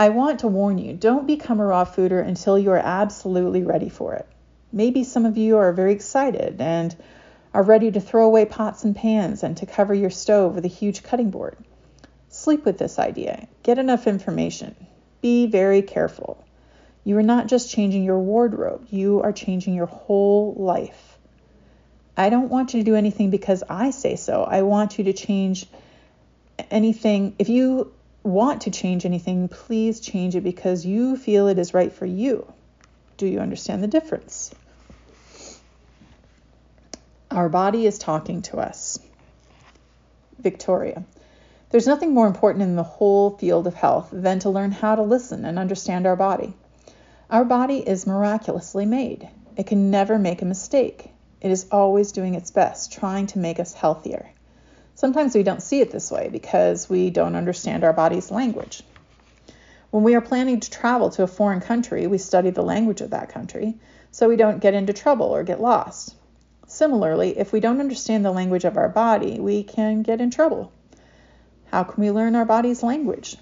I 0.00 0.08
want 0.08 0.40
to 0.40 0.48
warn 0.48 0.78
you 0.78 0.94
don't 0.94 1.26
become 1.26 1.60
a 1.60 1.66
raw 1.66 1.84
fooder 1.84 2.26
until 2.26 2.58
you 2.58 2.70
are 2.70 2.78
absolutely 2.78 3.64
ready 3.64 3.90
for 3.90 4.14
it. 4.14 4.26
Maybe 4.72 5.04
some 5.04 5.26
of 5.26 5.36
you 5.36 5.58
are 5.58 5.74
very 5.74 5.92
excited 5.92 6.58
and 6.58 6.96
are 7.52 7.62
ready 7.62 7.90
to 7.90 8.00
throw 8.00 8.24
away 8.24 8.46
pots 8.46 8.82
and 8.82 8.96
pans 8.96 9.42
and 9.42 9.58
to 9.58 9.66
cover 9.66 9.92
your 9.92 10.08
stove 10.08 10.54
with 10.54 10.64
a 10.64 10.68
huge 10.68 11.02
cutting 11.02 11.28
board. 11.28 11.58
Sleep 12.30 12.64
with 12.64 12.78
this 12.78 12.98
idea. 12.98 13.46
Get 13.62 13.78
enough 13.78 14.06
information. 14.06 14.74
Be 15.20 15.46
very 15.46 15.82
careful. 15.82 16.42
You 17.04 17.18
are 17.18 17.22
not 17.34 17.48
just 17.48 17.70
changing 17.70 18.02
your 18.02 18.20
wardrobe, 18.20 18.86
you 18.88 19.20
are 19.20 19.32
changing 19.32 19.74
your 19.74 19.84
whole 19.84 20.54
life. 20.56 21.18
I 22.16 22.30
don't 22.30 22.48
want 22.48 22.72
you 22.72 22.80
to 22.80 22.90
do 22.90 22.96
anything 22.96 23.28
because 23.28 23.62
I 23.68 23.90
say 23.90 24.16
so. 24.16 24.44
I 24.44 24.62
want 24.62 24.96
you 24.96 25.04
to 25.04 25.12
change 25.12 25.66
anything. 26.70 27.34
If 27.38 27.50
you 27.50 27.92
want 28.22 28.62
to 28.62 28.70
change 28.70 29.04
anything, 29.04 29.48
please 29.48 30.00
change 30.00 30.36
it 30.36 30.42
because 30.42 30.84
you 30.84 31.16
feel 31.16 31.48
it 31.48 31.58
is 31.58 31.74
right 31.74 31.92
for 31.92 32.06
you. 32.06 32.52
Do 33.16 33.26
you 33.26 33.40
understand 33.40 33.82
the 33.82 33.88
difference? 33.88 34.54
Our 37.30 37.48
body 37.48 37.86
is 37.86 37.98
talking 37.98 38.42
to 38.42 38.58
us. 38.58 38.98
Victoria. 40.38 41.04
There's 41.70 41.86
nothing 41.86 42.12
more 42.12 42.26
important 42.26 42.62
in 42.62 42.74
the 42.74 42.82
whole 42.82 43.36
field 43.36 43.66
of 43.66 43.74
health 43.74 44.08
than 44.12 44.40
to 44.40 44.50
learn 44.50 44.72
how 44.72 44.96
to 44.96 45.02
listen 45.02 45.44
and 45.44 45.58
understand 45.58 46.06
our 46.06 46.16
body. 46.16 46.54
Our 47.30 47.44
body 47.44 47.78
is 47.78 48.06
miraculously 48.06 48.86
made. 48.86 49.28
It 49.56 49.68
can 49.68 49.90
never 49.90 50.18
make 50.18 50.42
a 50.42 50.46
mistake. 50.46 51.12
It 51.40 51.50
is 51.52 51.66
always 51.70 52.10
doing 52.10 52.34
its 52.34 52.50
best, 52.50 52.92
trying 52.92 53.28
to 53.28 53.38
make 53.38 53.60
us 53.60 53.72
healthier. 53.72 54.30
Sometimes 55.00 55.34
we 55.34 55.42
don't 55.42 55.62
see 55.62 55.80
it 55.80 55.90
this 55.90 56.10
way 56.10 56.28
because 56.28 56.90
we 56.90 57.08
don't 57.08 57.34
understand 57.34 57.84
our 57.84 57.92
body's 57.94 58.30
language. 58.30 58.82
When 59.90 60.02
we 60.02 60.14
are 60.14 60.20
planning 60.20 60.60
to 60.60 60.70
travel 60.70 61.08
to 61.08 61.22
a 61.22 61.26
foreign 61.26 61.62
country, 61.62 62.06
we 62.06 62.18
study 62.18 62.50
the 62.50 62.62
language 62.62 63.00
of 63.00 63.08
that 63.08 63.30
country 63.30 63.78
so 64.10 64.28
we 64.28 64.36
don't 64.36 64.60
get 64.60 64.74
into 64.74 64.92
trouble 64.92 65.28
or 65.28 65.42
get 65.42 65.58
lost. 65.58 66.14
Similarly, 66.66 67.38
if 67.38 67.50
we 67.50 67.60
don't 67.60 67.80
understand 67.80 68.26
the 68.26 68.30
language 68.30 68.66
of 68.66 68.76
our 68.76 68.90
body, 68.90 69.40
we 69.40 69.62
can 69.62 70.02
get 70.02 70.20
in 70.20 70.30
trouble. 70.30 70.70
How 71.70 71.82
can 71.84 72.04
we 72.04 72.10
learn 72.10 72.36
our 72.36 72.44
body's 72.44 72.82
language? 72.82 73.38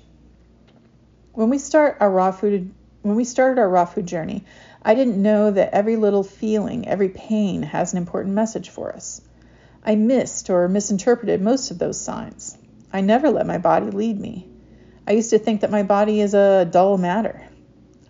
When 1.33 1.51
we 1.51 1.59
start 1.59 1.97
our 1.99 2.09
raw 2.09 2.31
food 2.31 2.73
when 3.03 3.17
we 3.17 3.25
started 3.25 3.59
our 3.61 3.69
raw 3.69 3.85
food 3.85 4.07
journey, 4.07 4.45
I 4.81 4.95
didn't 4.95 5.21
know 5.21 5.51
that 5.51 5.75
every 5.75 5.97
little 5.97 6.23
feeling, 6.23 6.87
every 6.87 7.09
pain 7.09 7.65
has 7.65 7.93
an 7.93 7.99
important 7.99 8.37
message 8.37 8.69
for 8.69 8.93
us. 8.93 9.23
I 9.85 9.95
missed 9.95 10.51
or 10.51 10.69
misinterpreted 10.69 11.41
most 11.41 11.71
of 11.71 11.79
those 11.79 12.01
signs. 12.01 12.59
I 12.93 13.01
never 13.01 13.31
let 13.31 13.47
my 13.47 13.59
body 13.59 13.91
lead 13.91 14.19
me. 14.19 14.49
I 15.07 15.13
used 15.13 15.31
to 15.31 15.39
think 15.39 15.61
that 15.61 15.71
my 15.71 15.83
body 15.83 16.21
is 16.21 16.35
a 16.35 16.65
dull 16.65 16.99
matter. 16.99 17.49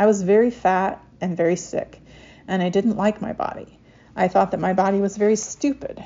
I 0.00 0.06
was 0.06 0.22
very 0.22 0.50
fat 0.50 1.04
and 1.20 1.36
very 1.36 1.56
sick, 1.56 2.00
and 2.46 2.62
I 2.62 2.68
didn't 2.68 2.96
like 2.96 3.20
my 3.20 3.32
body. 3.32 3.78
I 4.16 4.28
thought 4.28 4.50
that 4.52 4.60
my 4.60 4.72
body 4.72 4.98
was 5.00 5.16
very 5.16 5.36
stupid, 5.36 6.02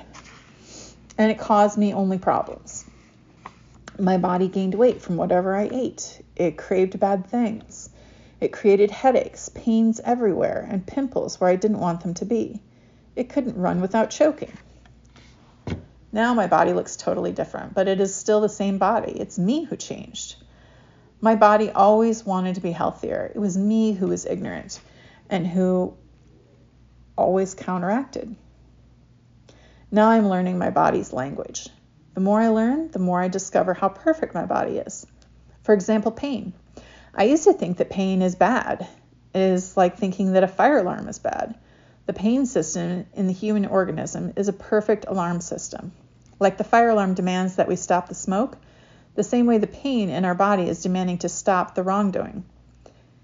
and 1.16 1.30
it 1.30 1.38
caused 1.38 1.78
me 1.78 1.94
only 1.94 2.18
problems. 2.18 2.84
My 3.98 4.18
body 4.18 4.48
gained 4.48 4.74
weight 4.74 5.00
from 5.00 5.16
whatever 5.16 5.54
I 5.54 5.68
ate. 5.70 6.22
It 6.36 6.58
craved 6.58 6.98
bad 6.98 7.26
things. 7.26 7.90
It 8.40 8.52
created 8.52 8.90
headaches, 8.90 9.48
pains 9.50 10.00
everywhere, 10.04 10.66
and 10.68 10.86
pimples 10.86 11.40
where 11.40 11.50
I 11.50 11.56
didn't 11.56 11.78
want 11.78 12.00
them 12.00 12.14
to 12.14 12.24
be. 12.24 12.60
It 13.14 13.28
couldn't 13.28 13.56
run 13.56 13.80
without 13.80 14.10
choking. 14.10 14.52
Now 16.12 16.34
my 16.34 16.46
body 16.46 16.74
looks 16.74 16.96
totally 16.96 17.32
different, 17.32 17.74
but 17.74 17.88
it 17.88 17.98
is 17.98 18.14
still 18.14 18.42
the 18.42 18.48
same 18.48 18.76
body. 18.76 19.12
It's 19.12 19.38
me 19.38 19.64
who 19.64 19.76
changed. 19.76 20.36
My 21.22 21.36
body 21.36 21.70
always 21.70 22.24
wanted 22.26 22.56
to 22.56 22.60
be 22.60 22.72
healthier. 22.72 23.32
It 23.34 23.38
was 23.38 23.56
me 23.56 23.92
who 23.92 24.08
was 24.08 24.26
ignorant 24.26 24.80
and 25.30 25.46
who 25.46 25.96
always 27.16 27.54
counteracted. 27.54 28.36
Now 29.90 30.08
I'm 30.10 30.28
learning 30.28 30.58
my 30.58 30.70
body's 30.70 31.12
language. 31.12 31.68
The 32.14 32.20
more 32.20 32.40
I 32.40 32.48
learn, 32.48 32.90
the 32.90 32.98
more 32.98 33.22
I 33.22 33.28
discover 33.28 33.72
how 33.72 33.88
perfect 33.88 34.34
my 34.34 34.44
body 34.44 34.78
is. 34.78 35.06
For 35.62 35.72
example, 35.72 36.12
pain. 36.12 36.52
I 37.14 37.24
used 37.24 37.44
to 37.44 37.52
think 37.54 37.78
that 37.78 37.88
pain 37.88 38.20
is 38.20 38.34
bad. 38.34 38.86
It 39.34 39.40
is 39.40 39.76
like 39.76 39.96
thinking 39.96 40.32
that 40.32 40.44
a 40.44 40.48
fire 40.48 40.78
alarm 40.78 41.08
is 41.08 41.18
bad. 41.18 41.54
The 42.12 42.18
pain 42.18 42.44
system 42.44 43.06
in 43.14 43.26
the 43.26 43.32
human 43.32 43.64
organism 43.64 44.34
is 44.36 44.46
a 44.46 44.52
perfect 44.52 45.06
alarm 45.08 45.40
system. 45.40 45.92
Like 46.38 46.58
the 46.58 46.62
fire 46.62 46.90
alarm 46.90 47.14
demands 47.14 47.56
that 47.56 47.68
we 47.68 47.76
stop 47.76 48.10
the 48.10 48.14
smoke, 48.14 48.58
the 49.14 49.22
same 49.22 49.46
way 49.46 49.56
the 49.56 49.66
pain 49.66 50.10
in 50.10 50.26
our 50.26 50.34
body 50.34 50.68
is 50.68 50.82
demanding 50.82 51.16
to 51.20 51.30
stop 51.30 51.74
the 51.74 51.82
wrongdoing. 51.82 52.44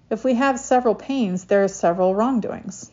If 0.09 0.24
we 0.24 0.33
have 0.37 0.59
several 0.59 0.94
pains, 0.94 1.44
there 1.44 1.62
are 1.64 1.68
several 1.68 2.14
wrongdoings. 2.14 2.90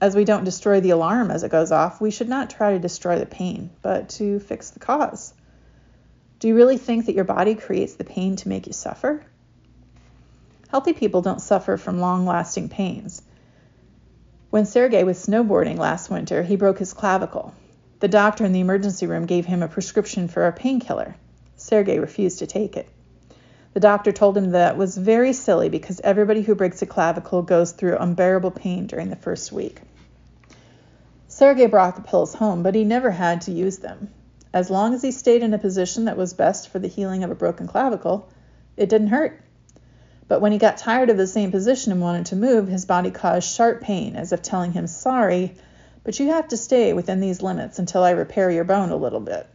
As 0.00 0.14
we 0.14 0.24
don't 0.24 0.44
destroy 0.44 0.80
the 0.80 0.90
alarm 0.90 1.32
as 1.32 1.42
it 1.42 1.50
goes 1.50 1.72
off, 1.72 2.00
we 2.00 2.12
should 2.12 2.28
not 2.28 2.48
try 2.48 2.74
to 2.74 2.78
destroy 2.78 3.18
the 3.18 3.26
pain, 3.26 3.70
but 3.82 4.10
to 4.10 4.38
fix 4.38 4.70
the 4.70 4.78
cause. 4.78 5.34
Do 6.38 6.46
you 6.46 6.54
really 6.54 6.78
think 6.78 7.06
that 7.06 7.16
your 7.16 7.24
body 7.24 7.56
creates 7.56 7.94
the 7.94 8.04
pain 8.04 8.36
to 8.36 8.48
make 8.48 8.68
you 8.68 8.72
suffer? 8.72 9.24
Healthy 10.68 10.92
people 10.92 11.20
don't 11.20 11.42
suffer 11.42 11.76
from 11.76 11.98
long 11.98 12.26
lasting 12.26 12.68
pains. 12.68 13.22
When 14.52 14.66
Sergey 14.66 15.02
was 15.02 15.16
snowboarding 15.16 15.78
last 15.78 16.10
winter, 16.10 16.42
he 16.42 16.56
broke 16.56 16.78
his 16.78 16.92
clavicle. 16.92 17.54
The 18.00 18.08
doctor 18.08 18.44
in 18.44 18.52
the 18.52 18.60
emergency 18.60 19.06
room 19.06 19.24
gave 19.24 19.46
him 19.46 19.62
a 19.62 19.66
prescription 19.66 20.28
for 20.28 20.46
a 20.46 20.52
painkiller. 20.52 21.16
Sergey 21.56 21.98
refused 21.98 22.40
to 22.40 22.46
take 22.46 22.76
it. 22.76 22.86
The 23.72 23.80
doctor 23.80 24.12
told 24.12 24.36
him 24.36 24.50
that 24.50 24.76
was 24.76 24.94
very 24.98 25.32
silly 25.32 25.70
because 25.70 26.02
everybody 26.04 26.42
who 26.42 26.54
breaks 26.54 26.82
a 26.82 26.86
clavicle 26.86 27.40
goes 27.40 27.72
through 27.72 27.96
unbearable 27.96 28.50
pain 28.50 28.86
during 28.86 29.08
the 29.08 29.16
first 29.16 29.52
week. 29.52 29.80
Sergey 31.28 31.64
brought 31.64 31.96
the 31.96 32.02
pills 32.02 32.34
home, 32.34 32.62
but 32.62 32.74
he 32.74 32.84
never 32.84 33.10
had 33.10 33.40
to 33.40 33.52
use 33.52 33.78
them. 33.78 34.10
As 34.52 34.68
long 34.68 34.92
as 34.92 35.00
he 35.00 35.12
stayed 35.12 35.42
in 35.42 35.54
a 35.54 35.58
position 35.58 36.04
that 36.04 36.18
was 36.18 36.34
best 36.34 36.68
for 36.68 36.78
the 36.78 36.88
healing 36.88 37.24
of 37.24 37.30
a 37.30 37.34
broken 37.34 37.66
clavicle, 37.66 38.28
it 38.76 38.90
didn't 38.90 39.08
hurt. 39.08 39.40
But 40.32 40.40
when 40.40 40.52
he 40.52 40.56
got 40.56 40.78
tired 40.78 41.10
of 41.10 41.18
the 41.18 41.26
same 41.26 41.50
position 41.50 41.92
and 41.92 42.00
wanted 42.00 42.24
to 42.24 42.36
move, 42.36 42.66
his 42.66 42.86
body 42.86 43.10
caused 43.10 43.46
sharp 43.46 43.82
pain, 43.82 44.16
as 44.16 44.32
if 44.32 44.40
telling 44.40 44.72
him, 44.72 44.86
Sorry, 44.86 45.56
but 46.04 46.18
you 46.18 46.28
have 46.28 46.48
to 46.48 46.56
stay 46.56 46.94
within 46.94 47.20
these 47.20 47.42
limits 47.42 47.78
until 47.78 48.02
I 48.02 48.12
repair 48.12 48.50
your 48.50 48.64
bone 48.64 48.88
a 48.88 48.96
little 48.96 49.20
bit. 49.20 49.46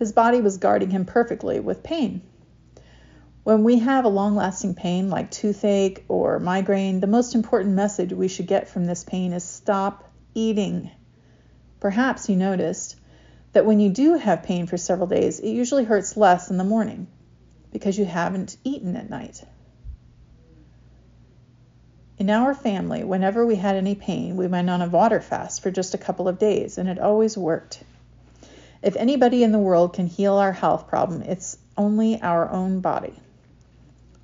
His 0.00 0.10
body 0.10 0.40
was 0.40 0.56
guarding 0.56 0.90
him 0.90 1.04
perfectly 1.04 1.60
with 1.60 1.84
pain. 1.84 2.22
When 3.44 3.62
we 3.62 3.78
have 3.78 4.04
a 4.04 4.08
long 4.08 4.34
lasting 4.34 4.74
pain 4.74 5.10
like 5.10 5.30
toothache 5.30 6.04
or 6.08 6.40
migraine, 6.40 6.98
the 6.98 7.06
most 7.06 7.36
important 7.36 7.76
message 7.76 8.12
we 8.12 8.26
should 8.26 8.48
get 8.48 8.68
from 8.68 8.86
this 8.86 9.04
pain 9.04 9.32
is 9.32 9.44
stop 9.44 10.10
eating. 10.34 10.90
Perhaps 11.78 12.28
you 12.28 12.34
noticed 12.34 12.96
that 13.52 13.64
when 13.64 13.78
you 13.78 13.90
do 13.90 14.14
have 14.14 14.42
pain 14.42 14.66
for 14.66 14.76
several 14.76 15.06
days, 15.06 15.38
it 15.38 15.50
usually 15.50 15.84
hurts 15.84 16.16
less 16.16 16.50
in 16.50 16.58
the 16.58 16.64
morning 16.64 17.06
because 17.70 17.96
you 17.96 18.06
haven't 18.06 18.56
eaten 18.64 18.96
at 18.96 19.08
night. 19.08 19.44
In 22.20 22.28
our 22.28 22.52
family, 22.52 23.02
whenever 23.02 23.46
we 23.46 23.56
had 23.56 23.76
any 23.76 23.94
pain, 23.94 24.36
we 24.36 24.46
went 24.46 24.68
on 24.68 24.82
a 24.82 24.88
water 24.90 25.22
fast 25.22 25.62
for 25.62 25.70
just 25.70 25.94
a 25.94 25.98
couple 25.98 26.28
of 26.28 26.38
days, 26.38 26.76
and 26.76 26.86
it 26.86 26.98
always 26.98 27.34
worked. 27.34 27.82
If 28.82 28.94
anybody 28.96 29.42
in 29.42 29.52
the 29.52 29.58
world 29.58 29.94
can 29.94 30.06
heal 30.06 30.34
our 30.34 30.52
health 30.52 30.86
problem, 30.86 31.22
it's 31.22 31.56
only 31.78 32.20
our 32.20 32.50
own 32.50 32.80
body. 32.80 33.14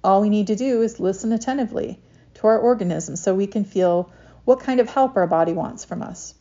All 0.04 0.20
we 0.20 0.28
need 0.28 0.48
to 0.48 0.56
do 0.56 0.82
is 0.82 1.00
listen 1.00 1.32
attentively 1.32 1.98
to 2.34 2.48
our 2.48 2.58
organism 2.58 3.16
so 3.16 3.34
we 3.34 3.46
can 3.46 3.64
feel 3.64 4.10
what 4.44 4.60
kind 4.60 4.78
of 4.78 4.90
help 4.90 5.16
our 5.16 5.26
body 5.26 5.54
wants 5.54 5.86
from 5.86 6.02
us. 6.02 6.34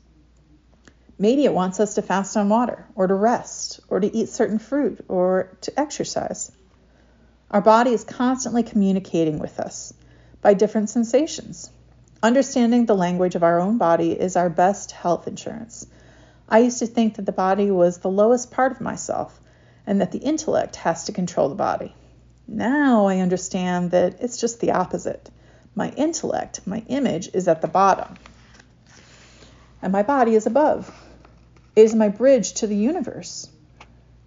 Maybe 1.18 1.46
it 1.46 1.54
wants 1.54 1.80
us 1.80 1.94
to 1.94 2.02
fast 2.02 2.36
on 2.36 2.50
water, 2.50 2.86
or 2.96 3.08
to 3.08 3.16
rest, 3.16 3.80
or 3.88 4.02
to 4.02 4.14
eat 4.14 4.28
certain 4.28 4.60
fruit, 4.60 5.06
or 5.08 5.56
to 5.62 5.80
exercise. 5.80 6.52
Our 7.50 7.62
body 7.62 7.94
is 7.94 8.04
constantly 8.04 8.64
communicating 8.64 9.40
with 9.40 9.58
us 9.62 9.94
by 10.46 10.54
different 10.54 10.92
sensations. 10.92 11.72
Understanding 12.22 12.86
the 12.86 12.96
language 12.96 13.34
of 13.34 13.42
our 13.42 13.60
own 13.60 13.80
body 13.80 14.12
is 14.12 14.36
our 14.36 14.48
best 14.48 14.92
health 14.92 15.28
insurance. 15.28 15.88
I 16.48 16.60
used 16.60 16.78
to 16.78 16.86
think 16.86 17.16
that 17.16 17.26
the 17.26 17.32
body 17.32 17.72
was 17.72 17.98
the 17.98 18.12
lowest 18.12 18.52
part 18.52 18.72
of 18.72 18.80
myself 18.80 19.40
and 19.88 20.02
that 20.02 20.12
the 20.12 20.20
intellect 20.20 20.76
has 20.76 21.06
to 21.06 21.14
control 21.14 21.50
the 21.50 21.56
body. 21.56 21.96
Now 22.48 23.08
I 23.08 23.22
understand 23.22 23.90
that 23.90 24.22
it's 24.22 24.38
just 24.38 24.60
the 24.60 24.74
opposite. 24.74 25.32
My 25.74 25.90
intellect, 25.98 26.62
my 26.68 26.84
image, 26.90 27.28
is 27.34 27.48
at 27.48 27.64
the 27.64 27.68
bottom, 27.68 28.14
and 29.82 29.92
my 29.92 30.04
body 30.04 30.36
is 30.36 30.46
above. 30.46 30.94
It 31.76 31.86
is 31.86 31.96
my 31.96 32.10
bridge 32.10 32.54
to 32.60 32.68
the 32.68 32.78
universe. 32.78 33.50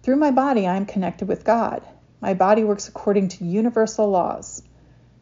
Through 0.03 0.17
my 0.17 0.31
body, 0.31 0.67
I 0.67 0.75
am 0.75 0.85
connected 0.85 1.29
with 1.29 1.45
God. 1.45 1.81
My 2.19 2.33
body 2.33 2.65
works 2.65 2.89
according 2.89 3.29
to 3.29 3.45
universal 3.45 4.09
laws. 4.09 4.63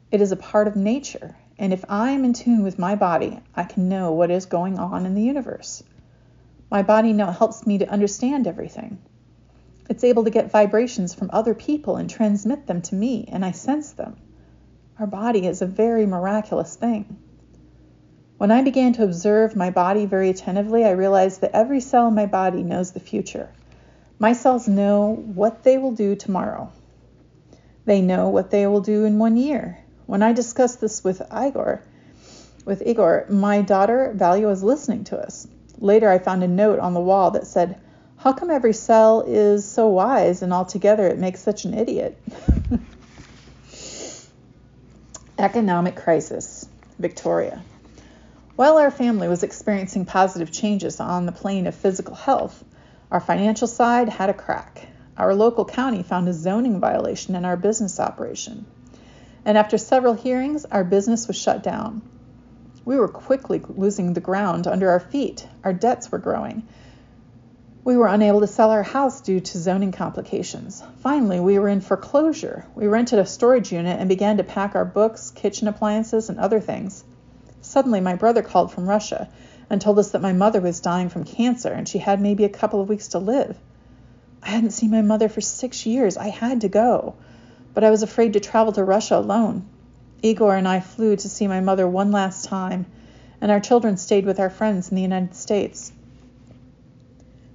It 0.10 0.22
is 0.22 0.32
a 0.32 0.38
part 0.38 0.70
of 0.70 0.78
nature, 0.78 1.36
and 1.60 1.74
if 1.74 1.84
I 1.89 2.12
am 2.12 2.24
in 2.24 2.32
tune 2.32 2.64
with 2.64 2.80
my 2.80 2.95
body, 2.95 3.41
I 3.53 3.66
can 3.66 3.89
know 3.89 4.14
what 4.14 4.32
is 4.32 4.45
going 4.45 4.80
on 4.80 5.05
in 5.05 5.16
the 5.16 5.22
universe. 5.22 5.84
My 6.72 6.82
body 6.82 7.12
now 7.12 7.32
helps 7.32 7.68
me 7.68 7.80
to 7.80 7.89
understand 7.89 8.47
everything. 8.47 8.99
It's 9.89 10.05
able 10.05 10.24
to 10.24 10.30
get 10.30 10.49
vibrations 10.49 11.14
from 11.14 11.30
other 11.34 11.53
people 11.53 11.97
and 11.97 12.10
transmit 12.10 12.68
them 12.68 12.82
to 12.84 12.95
me, 12.95 13.28
and 13.30 13.43
I 13.43 13.51
sense 13.51 13.91
them. 13.91 14.16
Our 14.97 15.08
body 15.08 15.45
is 15.45 15.62
a 15.62 15.66
very 15.66 16.05
miraculous 16.05 16.78
thing. 16.78 17.18
When 18.38 18.49
I 18.49 18.62
began 18.62 18.93
to 18.93 19.03
observe 19.03 19.58
my 19.58 19.72
body 19.72 20.05
very 20.05 20.30
attentively, 20.30 20.86
I 20.86 20.91
realized 20.91 21.41
that 21.41 21.51
every 21.51 21.82
cell 21.82 22.08
in 22.08 22.16
my 22.16 22.28
body 22.28 22.64
knows 22.64 22.93
the 22.93 23.01
future. 23.01 23.49
My 24.20 24.32
cells 24.32 24.70
know 24.70 25.16
what 25.16 25.64
they 25.64 25.78
will 25.78 25.91
do 25.91 26.16
tomorrow. 26.16 26.72
They 27.84 28.01
know 28.01 28.30
what 28.30 28.51
they 28.51 28.68
will 28.68 28.80
do 28.80 29.03
in 29.03 29.20
one 29.20 29.36
year. 29.36 29.80
When 30.08 30.24
I 30.24 30.32
discussed 30.32 30.80
this 30.80 31.03
with 31.03 31.22
Igor, 31.34 31.82
with 32.64 32.82
Igor, 32.86 33.26
my 33.30 33.62
daughter 33.62 34.14
Valia 34.16 34.47
was 34.47 34.64
listening 34.64 35.03
to 35.05 35.18
us. 35.20 35.45
Later, 35.80 36.10
I 36.10 36.18
found 36.18 36.43
a 36.43 36.47
note 36.47 36.80
on 36.80 36.93
the 36.93 37.01
wall 37.01 37.32
that 37.32 37.45
said, 37.45 37.78
how 38.16 38.32
come 38.32 38.49
every 38.49 38.74
cell 38.74 39.22
is 39.28 39.70
so 39.70 39.89
wise 39.89 40.41
and 40.41 40.53
altogether 40.53 41.05
it 41.08 41.20
makes 41.20 41.41
such 41.41 41.66
an 41.66 41.74
idiot? 41.74 42.18
Economic 45.38 45.97
crisis, 45.97 46.68
Victoria. 46.97 47.62
While 48.55 48.78
our 48.78 48.91
family 48.91 49.28
was 49.28 49.43
experiencing 49.43 50.05
positive 50.05 50.53
changes 50.53 51.01
on 51.01 51.26
the 51.26 51.34
plane 51.34 51.68
of 51.68 51.76
physical 51.76 52.16
health, 52.16 52.64
our 53.12 53.20
financial 53.20 53.68
side 53.68 54.08
had 54.08 54.30
a 54.30 54.34
crack. 54.34 54.88
Our 55.18 55.36
local 55.36 55.66
county 55.66 56.01
found 56.01 56.30
a 56.30 56.34
zoning 56.34 56.80
violation 56.80 57.36
in 57.36 57.43
our 57.43 57.58
business 57.58 57.99
operation. 57.99 58.66
And 59.47 59.57
after 59.57 59.79
several 59.79 60.13
hearings, 60.13 60.65
our 60.65 60.83
business 60.83 61.27
was 61.27 61.37
shut 61.37 61.63
down. 61.63 62.03
We 62.85 62.97
were 62.97 63.07
quickly 63.07 63.63
losing 63.67 64.13
the 64.13 64.21
ground 64.21 64.67
under 64.67 64.91
our 64.91 64.99
feet. 64.99 65.47
Our 65.63 65.73
debts 65.73 66.11
were 66.11 66.19
growing 66.19 66.67
we 67.87 67.95
were 67.95 68.07
unable 68.07 68.41
to 68.41 68.47
sell 68.47 68.71
our 68.71 68.83
house 68.83 69.21
due 69.21 69.39
to 69.39 69.57
zoning 69.57 69.93
complications. 69.93 70.83
Finally, 70.97 71.39
we 71.39 71.57
were 71.57 71.69
in 71.69 71.79
foreclosure. 71.79 72.65
We 72.75 72.85
rented 72.85 73.17
a 73.17 73.25
storage 73.25 73.71
unit 73.71 73.97
and 73.97 74.09
began 74.09 74.35
to 74.35 74.43
pack 74.43 74.75
our 74.75 74.83
books, 74.83 75.31
kitchen 75.31 75.69
appliances, 75.69 76.27
and 76.27 76.37
other 76.37 76.59
things. 76.59 77.05
Suddenly, 77.61 78.01
my 78.01 78.15
brother 78.15 78.41
called 78.41 78.73
from 78.73 78.89
Russia 78.89 79.29
and 79.69 79.79
told 79.79 79.99
us 79.99 80.11
that 80.11 80.21
my 80.21 80.33
mother 80.33 80.59
was 80.59 80.81
dying 80.81 81.07
from 81.07 81.23
cancer 81.23 81.71
and 81.71 81.87
she 81.87 81.97
had 81.97 82.19
maybe 82.19 82.43
a 82.43 82.49
couple 82.49 82.81
of 82.81 82.89
weeks 82.89 83.07
to 83.09 83.19
live. 83.19 83.57
I 84.43 84.49
hadn't 84.49 84.71
seen 84.71 84.91
my 84.91 85.01
mother 85.01 85.29
for 85.29 85.39
six 85.39 85.85
years. 85.85 86.17
I 86.17 86.27
had 86.27 86.59
to 86.61 86.67
go, 86.67 87.15
but 87.78 87.84
I 87.84 87.91
was 87.91 88.01
afraid 88.01 88.34
to 88.34 88.39
travel 88.39 88.73
to 88.73 88.84
Russia 88.84 89.19
alone. 89.19 89.63
Igor 90.23 90.55
and 90.55 90.67
I 90.67 90.80
flew 90.80 91.15
to 91.15 91.30
see 91.30 91.47
my 91.47 91.59
mother 91.59 91.88
one 91.88 92.11
last 92.11 92.45
time, 92.45 92.88
and 93.39 93.51
our 93.51 93.59
children 93.59 93.97
stayed 93.97 94.25
with 94.25 94.39
our 94.39 94.49
friends 94.49 94.89
in 94.89 94.95
the 94.95 95.03
United 95.03 95.36
States. 95.36 95.91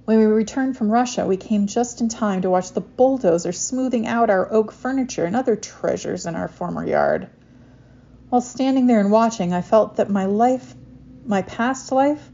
When 0.05 0.19
we 0.19 0.23
returned 0.23 0.77
from 0.77 0.89
Russia, 0.89 1.25
we 1.25 1.35
came 1.35 1.67
just 1.67 1.99
in 1.99 2.07
time 2.07 2.41
to 2.43 2.49
watch 2.49 2.71
the 2.71 2.79
bulldozer 2.79 3.51
smoothing 3.51 4.07
out 4.07 4.29
our 4.29 4.49
oak 4.49 4.71
furniture 4.71 5.25
and 5.25 5.35
other 5.35 5.57
treasures 5.57 6.25
in 6.25 6.35
our 6.35 6.47
former 6.47 6.87
yard. 6.87 7.27
While 8.29 8.39
standing 8.39 8.87
there 8.87 9.01
and 9.01 9.11
watching, 9.11 9.51
I 9.51 9.59
felt 9.61 9.97
that 9.97 10.09
my 10.09 10.23
life, 10.23 10.73
my 11.25 11.41
past 11.41 11.91
life, 11.91 12.31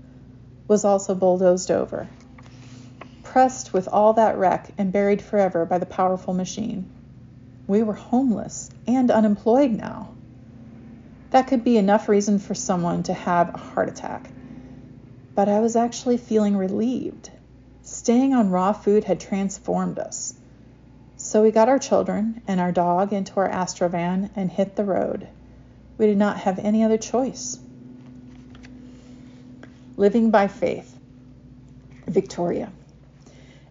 was 0.68 0.86
also 0.86 1.16
bulldozed 1.16 1.72
over, 1.72 2.08
pressed 3.24 3.74
with 3.74 3.88
all 3.88 4.14
that 4.14 4.38
wreck 4.38 4.70
and 4.78 4.92
buried 4.92 5.24
forever 5.24 5.66
by 5.66 5.80
the 5.80 5.88
powerful 5.88 6.36
machine. 6.36 6.86
We 7.70 7.84
were 7.84 7.94
homeless 7.94 8.70
and 8.86 9.10
unemployed 9.10 9.72
now. 9.72 10.10
That 11.30 11.48
could 11.48 11.64
be 11.64 11.78
enough 11.78 12.10
reason 12.10 12.40
for 12.40 12.54
someone 12.54 13.04
to 13.04 13.14
have 13.14 13.56
a 13.56 13.58
heart 13.58 13.88
attack. 13.88 14.30
But 15.36 15.48
I 15.48 15.62
was 15.62 15.78
actually 15.78 16.18
feeling 16.18 16.58
relieved 16.58 17.30
Staying 17.90 18.36
on 18.36 18.52
raw 18.52 18.72
food 18.72 19.06
had 19.06 19.20
transformed 19.20 19.98
us. 19.98 20.36
So 21.18 21.42
we 21.42 21.50
got 21.50 21.70
our 21.70 21.80
children 21.80 22.40
and 22.48 22.60
our 22.60 22.72
dog 22.72 23.14
into 23.14 23.40
our 23.40 23.50
Astrovan 23.50 24.30
and 24.36 24.52
hit 24.52 24.76
the 24.76 24.84
road. 24.84 25.28
We 25.98 26.06
did 26.06 26.18
not 26.18 26.38
have 26.38 26.60
any 26.60 26.84
other 26.84 27.00
choice. 27.00 27.58
Living 29.98 30.30
by 30.30 30.48
faith. 30.48 30.96
Victoria. 32.06 32.72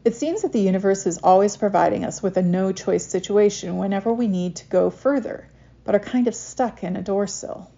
It 0.09 0.17
seems 0.17 0.41
that 0.41 0.53
the 0.53 0.61
universe 0.63 1.07
is 1.07 1.19
always 1.19 1.59
providing 1.59 2.03
us 2.03 2.23
with 2.23 2.39
a 2.39 2.43
no 2.43 2.73
choice 2.73 3.07
situation 3.07 3.77
whenever 3.77 4.11
we 4.11 4.27
need 4.27 4.57
to 4.57 4.67
go 4.69 4.89
further, 4.89 5.51
but 5.85 5.95
are 5.95 5.99
kind 5.99 6.27
of 6.27 6.35
stuck 6.35 6.83
in 6.83 6.97
a 6.97 7.03
door 7.03 7.27
sill. 7.27 7.71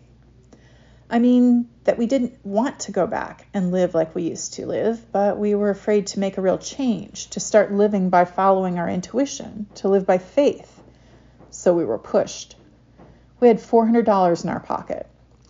I 1.10 1.18
mean, 1.18 1.68
that 1.82 1.98
we 1.98 2.06
didn't 2.06 2.38
want 2.46 2.78
to 2.80 2.92
go 2.92 3.08
back 3.08 3.48
and 3.52 3.72
live 3.72 3.96
like 3.96 4.14
we 4.14 4.22
used 4.22 4.52
to 4.54 4.66
live, 4.66 5.10
but 5.10 5.38
we 5.38 5.56
were 5.56 5.70
afraid 5.70 6.06
to 6.06 6.20
make 6.20 6.38
a 6.38 6.40
real 6.40 6.56
change, 6.56 7.30
to 7.30 7.40
start 7.40 7.72
living 7.72 8.10
by 8.10 8.24
following 8.24 8.78
our 8.78 8.88
intuition, 8.88 9.66
to 9.74 9.88
live 9.88 10.06
by 10.06 10.18
faith. 10.18 10.80
So 11.50 11.74
we 11.74 11.84
were 11.84 11.98
pushed. 11.98 12.54
We 13.40 13.48
had 13.48 13.58
$400 13.58 14.44
in 14.44 14.50
our 14.50 14.60
pocket. 14.60 15.08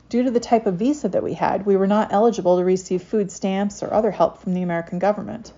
Due 0.09 0.23
to 0.23 0.31
the 0.31 0.41
type 0.41 0.65
of 0.65 0.77
visa 0.77 1.11
that 1.11 1.23
we 1.23 1.35
had, 1.35 1.67
we 1.67 1.77
were 1.77 1.87
not 1.87 2.11
eligible 2.11 2.57
to 2.57 2.65
receive 2.65 3.03
food 3.03 3.31
stamps 3.31 3.83
or 3.83 3.93
other 3.93 4.13
help 4.13 4.39
from 4.39 4.55
the 4.55 4.63
American 4.63 4.99
government. 4.99 5.53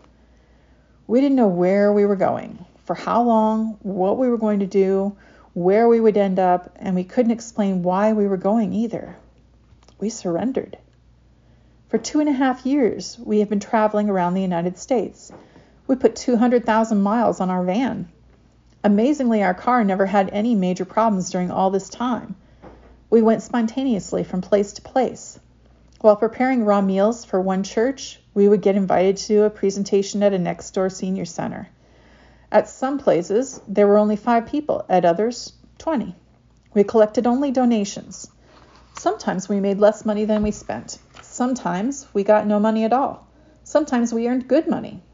We 1.07 1.21
didn't 1.21 1.37
know 1.37 1.49
where 1.49 1.93
we 1.93 2.07
were 2.07 2.17
going, 2.17 2.65
for 2.85 2.95
how 2.95 3.23
long, 3.23 3.79
what 3.83 4.19
we 4.19 4.29
were 4.29 4.39
going 4.39 4.61
to 4.61 4.67
do, 4.67 5.17
where 5.55 5.89
we 5.89 6.01
would 6.01 6.17
end 6.17 6.39
up, 6.39 6.77
and 6.77 6.95
we 6.95 7.05
couldn't 7.05 7.33
explain 7.33 7.83
why 7.83 8.13
we 8.13 8.27
were 8.27 8.37
going 8.37 8.73
either 8.73 9.17
we 10.03 10.11
surrendered. 10.11 10.77
For 11.89 11.97
two 11.97 12.19
and 12.19 12.29
a 12.29 12.33
half 12.33 12.67
years, 12.67 13.17
we 13.25 13.39
have 13.39 13.49
been 13.49 13.61
traveling 13.61 14.11
around 14.11 14.35
the 14.35 14.43
United 14.43 14.77
States. 14.77 15.31
We 15.87 15.95
put 15.95 16.17
200,000 16.17 17.01
miles 17.01 17.41
on 17.41 17.51
our 17.51 17.63
van. 17.63 18.09
Amazingly, 18.83 19.45
our 19.45 19.55
car 19.55 19.85
never 19.85 20.07
had 20.07 20.29
any 20.33 20.57
major 20.57 20.85
problems 20.85 21.31
during 21.31 21.53
all 21.53 21.71
this 21.71 21.89
time. 21.89 22.35
We 23.11 23.23
went 23.23 23.45
spontaneously 23.45 24.25
from 24.25 24.41
place 24.41 24.73
to 24.73 24.83
place. 24.83 25.39
While 26.03 26.17
preparing 26.17 26.65
raw 26.65 26.81
meals 26.81 27.25
for 27.25 27.41
one 27.41 27.63
church, 27.63 28.21
we 28.35 28.49
would 28.49 28.61
get 28.61 28.75
invited 28.75 29.19
to 29.19 29.27
do 29.29 29.43
a 29.45 29.51
presentation 29.51 30.21
at 30.25 30.33
a 30.33 30.39
next 30.39 30.73
door 30.73 30.91
senior 30.91 31.25
center. 31.25 31.69
At 32.51 32.69
some 32.69 32.99
places, 32.99 33.61
there 33.69 33.87
were 33.87 33.99
only 33.99 34.17
five 34.17 34.47
people, 34.47 34.85
at 34.89 35.05
others, 35.05 35.53
20. 35.79 36.17
We 36.75 36.83
collected 36.83 37.25
only 37.25 37.53
donations. 37.53 38.29
Sometimes 38.99 39.49
we 39.49 39.61
made 39.61 39.79
less 39.79 40.05
money 40.05 40.25
than 40.25 40.43
we 40.43 40.51
spent. 40.51 40.99
Sometimes 41.21 42.09
we 42.13 42.25
got 42.25 42.49
no 42.49 42.59
money 42.59 42.83
at 42.83 42.93
all. 42.93 43.29
Sometimes 43.63 44.13
we 44.13 44.27
earned 44.27 44.49
good 44.49 44.67
money. 44.67 45.05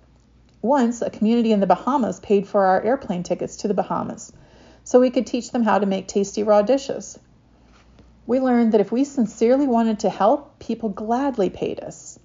Once, 0.62 1.02
a 1.02 1.10
community 1.10 1.52
in 1.52 1.60
the 1.60 1.66
Bahamas 1.66 2.18
paid 2.20 2.48
for 2.48 2.64
our 2.64 2.82
airplane 2.82 3.22
tickets 3.22 3.56
to 3.56 3.68
the 3.68 3.74
Bahamas. 3.74 4.32
so 4.84 4.98
we 4.98 5.10
could 5.10 5.26
teach 5.26 5.50
them 5.50 5.64
how 5.64 5.78
to 5.78 5.84
make 5.84 6.08
tasty 6.08 6.42
raw 6.42 6.62
dishes. 6.62 7.18
We 8.28 8.40
learned 8.40 8.72
that 8.72 8.82
if 8.82 8.92
we 8.92 9.04
sincerely 9.04 9.66
wanted 9.66 10.00
to 10.00 10.10
help, 10.10 10.58
people 10.58 10.90
gladly 10.90 11.48
paid 11.48 11.80
us. 11.80 12.18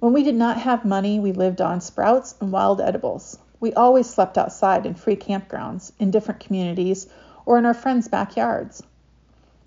When 0.00 0.14
we 0.14 0.22
did 0.22 0.34
not 0.34 0.56
have 0.56 0.86
money, 0.86 1.20
we 1.20 1.32
lived 1.32 1.60
on 1.60 1.82
sprouts 1.82 2.34
and 2.40 2.50
wild 2.50 2.80
edibles. 2.80 3.38
We 3.60 3.74
always 3.74 4.08
slept 4.08 4.38
outside 4.38 4.86
in 4.86 4.94
free 4.94 5.16
campgrounds, 5.16 5.92
in 5.98 6.10
different 6.10 6.40
communities, 6.40 7.08
or 7.44 7.58
in 7.58 7.66
our 7.66 7.74
friends' 7.74 8.08
backyards. 8.08 8.82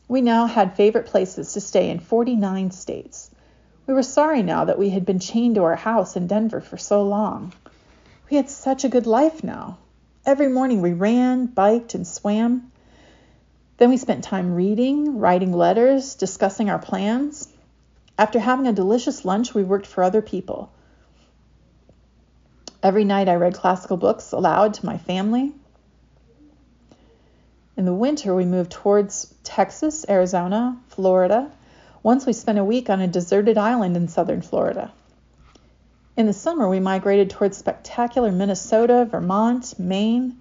We 0.08 0.22
now 0.22 0.48
had 0.48 0.76
favorite 0.76 1.06
places 1.06 1.54
to 1.54 1.62
stay 1.62 1.92
in 1.92 2.00
49 2.00 2.72
states. 2.72 3.30
We 3.86 3.94
were 3.94 4.02
sorry 4.02 4.42
now 4.42 4.66
that 4.66 4.80
we 4.80 4.90
had 4.90 5.06
been 5.06 5.20
chained 5.20 5.54
to 5.56 5.64
our 5.64 5.76
house 5.76 6.16
in 6.16 6.26
Denver 6.26 6.62
for 6.62 6.78
so 6.78 7.04
long. 7.04 7.54
We 8.32 8.38
had 8.38 8.50
such 8.50 8.84
a 8.84 8.90
good 8.90 9.06
life 9.06 9.44
now. 9.44 9.78
Every 10.26 10.48
morning 10.48 10.82
we 10.82 10.94
ran, 10.94 11.46
biked, 11.46 11.94
and 11.94 12.08
swam. 12.08 12.71
Then 13.82 13.90
we 13.90 13.98
spent 13.98 14.24
time 14.24 14.54
reading, 14.54 15.18
writing 15.18 15.52
letters, 15.52 16.14
discussing 16.14 16.70
our 16.70 16.78
plans. 16.78 17.48
After 18.16 18.38
having 18.38 18.68
a 18.68 18.74
delicious 18.74 19.26
lunch, 19.26 19.56
we 19.56 19.64
worked 19.64 19.88
for 19.88 20.04
other 20.04 20.22
people. 20.22 20.72
Every 22.84 23.06
night 23.06 23.28
I 23.28 23.38
read 23.38 23.56
classical 23.56 23.98
books 23.98 24.34
aloud 24.34 24.76
to 24.76 24.86
my 24.86 25.00
family. 25.00 25.52
In 27.76 27.86
the 27.86 27.94
winter, 27.94 28.36
we 28.36 28.46
moved 28.46 28.70
towards 28.70 29.34
Texas, 29.44 30.06
Arizona, 30.08 30.78
Florida. 30.90 31.52
Once 32.04 32.28
we 32.28 32.34
spent 32.34 32.60
a 32.60 32.64
week 32.64 32.88
on 32.88 33.02
a 33.02 33.08
deserted 33.08 33.58
island 33.58 33.98
in 33.98 34.10
southern 34.10 34.44
Florida. 34.44 34.92
In 36.16 36.28
the 36.28 36.34
summer, 36.34 36.70
we 36.70 36.80
migrated 36.80 37.32
towards 37.32 37.58
spectacular 37.58 38.32
Minnesota, 38.32 39.08
Vermont, 39.10 39.80
Maine. 39.80 40.40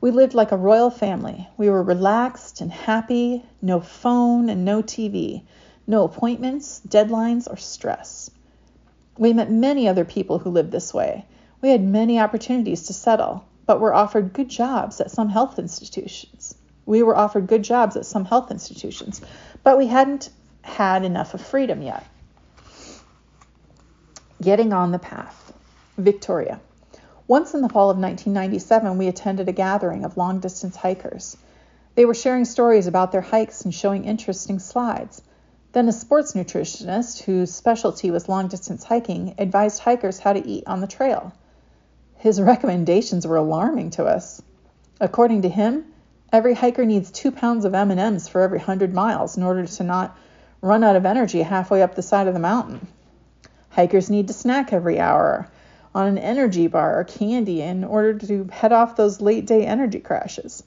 We 0.00 0.10
lived 0.10 0.32
like 0.32 0.50
a 0.50 0.56
royal 0.56 0.90
family. 0.90 1.48
We 1.58 1.68
were 1.68 1.82
relaxed 1.82 2.60
and 2.60 2.72
happy, 2.72 3.44
no 3.60 3.80
phone 3.80 4.48
and 4.48 4.64
no 4.64 4.82
TV, 4.82 5.42
no 5.86 6.04
appointments, 6.04 6.80
deadlines, 6.88 7.50
or 7.50 7.56
stress. 7.56 8.30
We 9.18 9.34
met 9.34 9.50
many 9.50 9.88
other 9.88 10.06
people 10.06 10.38
who 10.38 10.50
lived 10.50 10.72
this 10.72 10.94
way. 10.94 11.26
We 11.60 11.68
had 11.68 11.82
many 11.82 12.18
opportunities 12.18 12.86
to 12.86 12.94
settle, 12.94 13.44
but 13.66 13.80
were 13.80 13.92
offered 13.92 14.32
good 14.32 14.48
jobs 14.48 15.00
at 15.00 15.10
some 15.10 15.28
health 15.28 15.58
institutions. 15.58 16.54
We 16.86 17.02
were 17.02 17.16
offered 17.16 17.46
good 17.46 17.62
jobs 17.62 17.96
at 17.96 18.06
some 18.06 18.24
health 18.24 18.50
institutions, 18.50 19.20
but 19.62 19.76
we 19.76 19.86
hadn't 19.86 20.30
had 20.62 21.04
enough 21.04 21.34
of 21.34 21.42
freedom 21.42 21.82
yet. 21.82 22.06
Getting 24.40 24.72
on 24.72 24.92
the 24.92 24.98
path. 24.98 25.52
Victoria. 25.98 26.60
Once 27.30 27.54
in 27.54 27.62
the 27.62 27.68
fall 27.68 27.90
of 27.90 27.96
1997, 27.96 28.98
we 28.98 29.06
attended 29.06 29.48
a 29.48 29.52
gathering 29.52 30.04
of 30.04 30.16
long 30.16 30.40
distance 30.40 30.74
hikers. 30.74 31.36
They 31.94 32.04
were 32.04 32.12
sharing 32.12 32.44
stories 32.44 32.88
about 32.88 33.12
their 33.12 33.20
hikes 33.20 33.60
and 33.60 33.72
showing 33.72 34.04
interesting 34.04 34.58
slides. 34.58 35.22
Then 35.70 35.86
a 35.86 35.92
sports 35.92 36.32
nutritionist, 36.32 37.22
whose 37.22 37.54
specialty 37.54 38.10
was 38.10 38.28
long 38.28 38.48
distance 38.48 38.82
hiking, 38.82 39.36
advised 39.38 39.78
hikers 39.78 40.18
how 40.18 40.32
to 40.32 40.44
eat 40.44 40.64
on 40.66 40.80
the 40.80 40.88
trail. 40.88 41.32
His 42.16 42.40
recommendations 42.40 43.28
were 43.28 43.36
alarming 43.36 43.90
to 43.90 44.06
us. 44.06 44.42
According 45.00 45.42
to 45.42 45.48
him, 45.48 45.84
every 46.32 46.54
hiker 46.54 46.84
needs 46.84 47.12
2 47.12 47.30
pounds 47.30 47.64
of 47.64 47.76
M&Ms 47.76 48.26
for 48.26 48.40
every 48.40 48.58
100 48.58 48.92
miles 48.92 49.36
in 49.36 49.44
order 49.44 49.64
to 49.64 49.84
not 49.84 50.18
run 50.62 50.82
out 50.82 50.96
of 50.96 51.06
energy 51.06 51.42
halfway 51.42 51.80
up 51.80 51.94
the 51.94 52.02
side 52.02 52.26
of 52.26 52.34
the 52.34 52.40
mountain. 52.40 52.88
Hikers 53.68 54.10
need 54.10 54.26
to 54.26 54.34
snack 54.34 54.72
every 54.72 54.98
hour 54.98 55.46
on 55.94 56.06
an 56.06 56.18
energy 56.18 56.66
bar 56.66 56.98
or 56.98 57.04
candy 57.04 57.62
in 57.62 57.84
order 57.84 58.14
to 58.14 58.48
head 58.52 58.72
off 58.72 58.96
those 58.96 59.20
late 59.20 59.46
day 59.46 59.66
energy 59.66 60.00
crashes. 60.00 60.62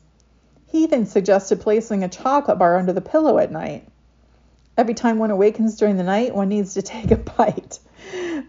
He 0.68 0.84
even 0.84 1.06
suggested 1.06 1.62
placing 1.62 2.04
a 2.04 2.10
chocolate 2.10 2.58
bar 2.58 2.78
under 2.78 2.94
the 2.94 3.02
pillow 3.02 3.38
at 3.38 3.52
night. 3.52 3.88
Every 4.76 4.96
time 4.96 5.20
one 5.20 5.32
awakens 5.32 5.78
during 5.78 5.98
the 5.98 6.04
night, 6.04 6.36
one 6.36 6.50
needs 6.50 6.74
to 6.74 6.82
take 6.84 7.12
a 7.12 7.18
bite. 7.18 7.80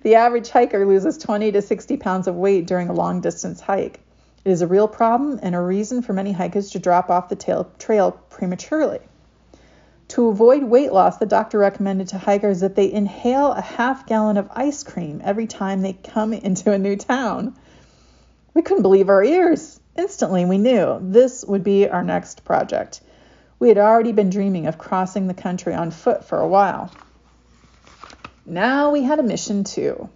The 0.02 0.16
average 0.16 0.50
hiker 0.50 0.84
loses 0.86 1.18
20 1.18 1.52
to 1.52 1.62
60 1.62 1.96
pounds 1.98 2.26
of 2.26 2.34
weight 2.34 2.66
during 2.66 2.88
a 2.88 2.94
long 2.94 3.20
distance 3.20 3.60
hike. 3.60 4.00
It 4.44 4.50
is 4.50 4.62
a 4.62 4.66
real 4.66 4.88
problem 4.88 5.38
and 5.42 5.54
a 5.54 5.60
reason 5.60 6.02
for 6.02 6.12
many 6.12 6.32
hikers 6.32 6.70
to 6.70 6.78
drop 6.78 7.08
off 7.08 7.28
the 7.28 7.64
trail 7.78 8.12
prematurely. 8.30 9.00
To 10.14 10.28
avoid 10.28 10.62
weight 10.62 10.92
loss, 10.92 11.16
the 11.16 11.26
doctor 11.26 11.58
recommended 11.58 12.06
to 12.10 12.18
hikers 12.18 12.60
that 12.60 12.76
they 12.76 12.92
inhale 12.92 13.50
a 13.50 13.60
half 13.60 14.06
gallon 14.06 14.36
of 14.36 14.48
ice 14.54 14.84
cream 14.84 15.20
every 15.24 15.48
time 15.48 15.82
they 15.82 15.94
come 15.94 16.32
into 16.32 16.70
a 16.70 16.78
new 16.78 16.94
town. 16.94 17.56
We 18.54 18.62
couldn't 18.62 18.84
believe 18.84 19.08
our 19.08 19.24
ears. 19.24 19.80
Instantly, 19.98 20.44
we 20.44 20.58
knew 20.58 20.98
this 21.00 21.44
would 21.44 21.64
be 21.64 21.88
our 21.88 22.04
next 22.04 22.44
project. 22.44 23.00
We 23.58 23.66
had 23.66 23.76
already 23.76 24.12
been 24.12 24.30
dreaming 24.30 24.68
of 24.68 24.78
crossing 24.78 25.26
the 25.26 25.34
country 25.34 25.74
on 25.74 25.90
foot 25.90 26.24
for 26.24 26.38
a 26.38 26.46
while. 26.46 26.92
Now 28.46 28.92
we 28.92 29.02
had 29.02 29.18
a 29.18 29.24
mission 29.24 29.64
too. 29.64 30.08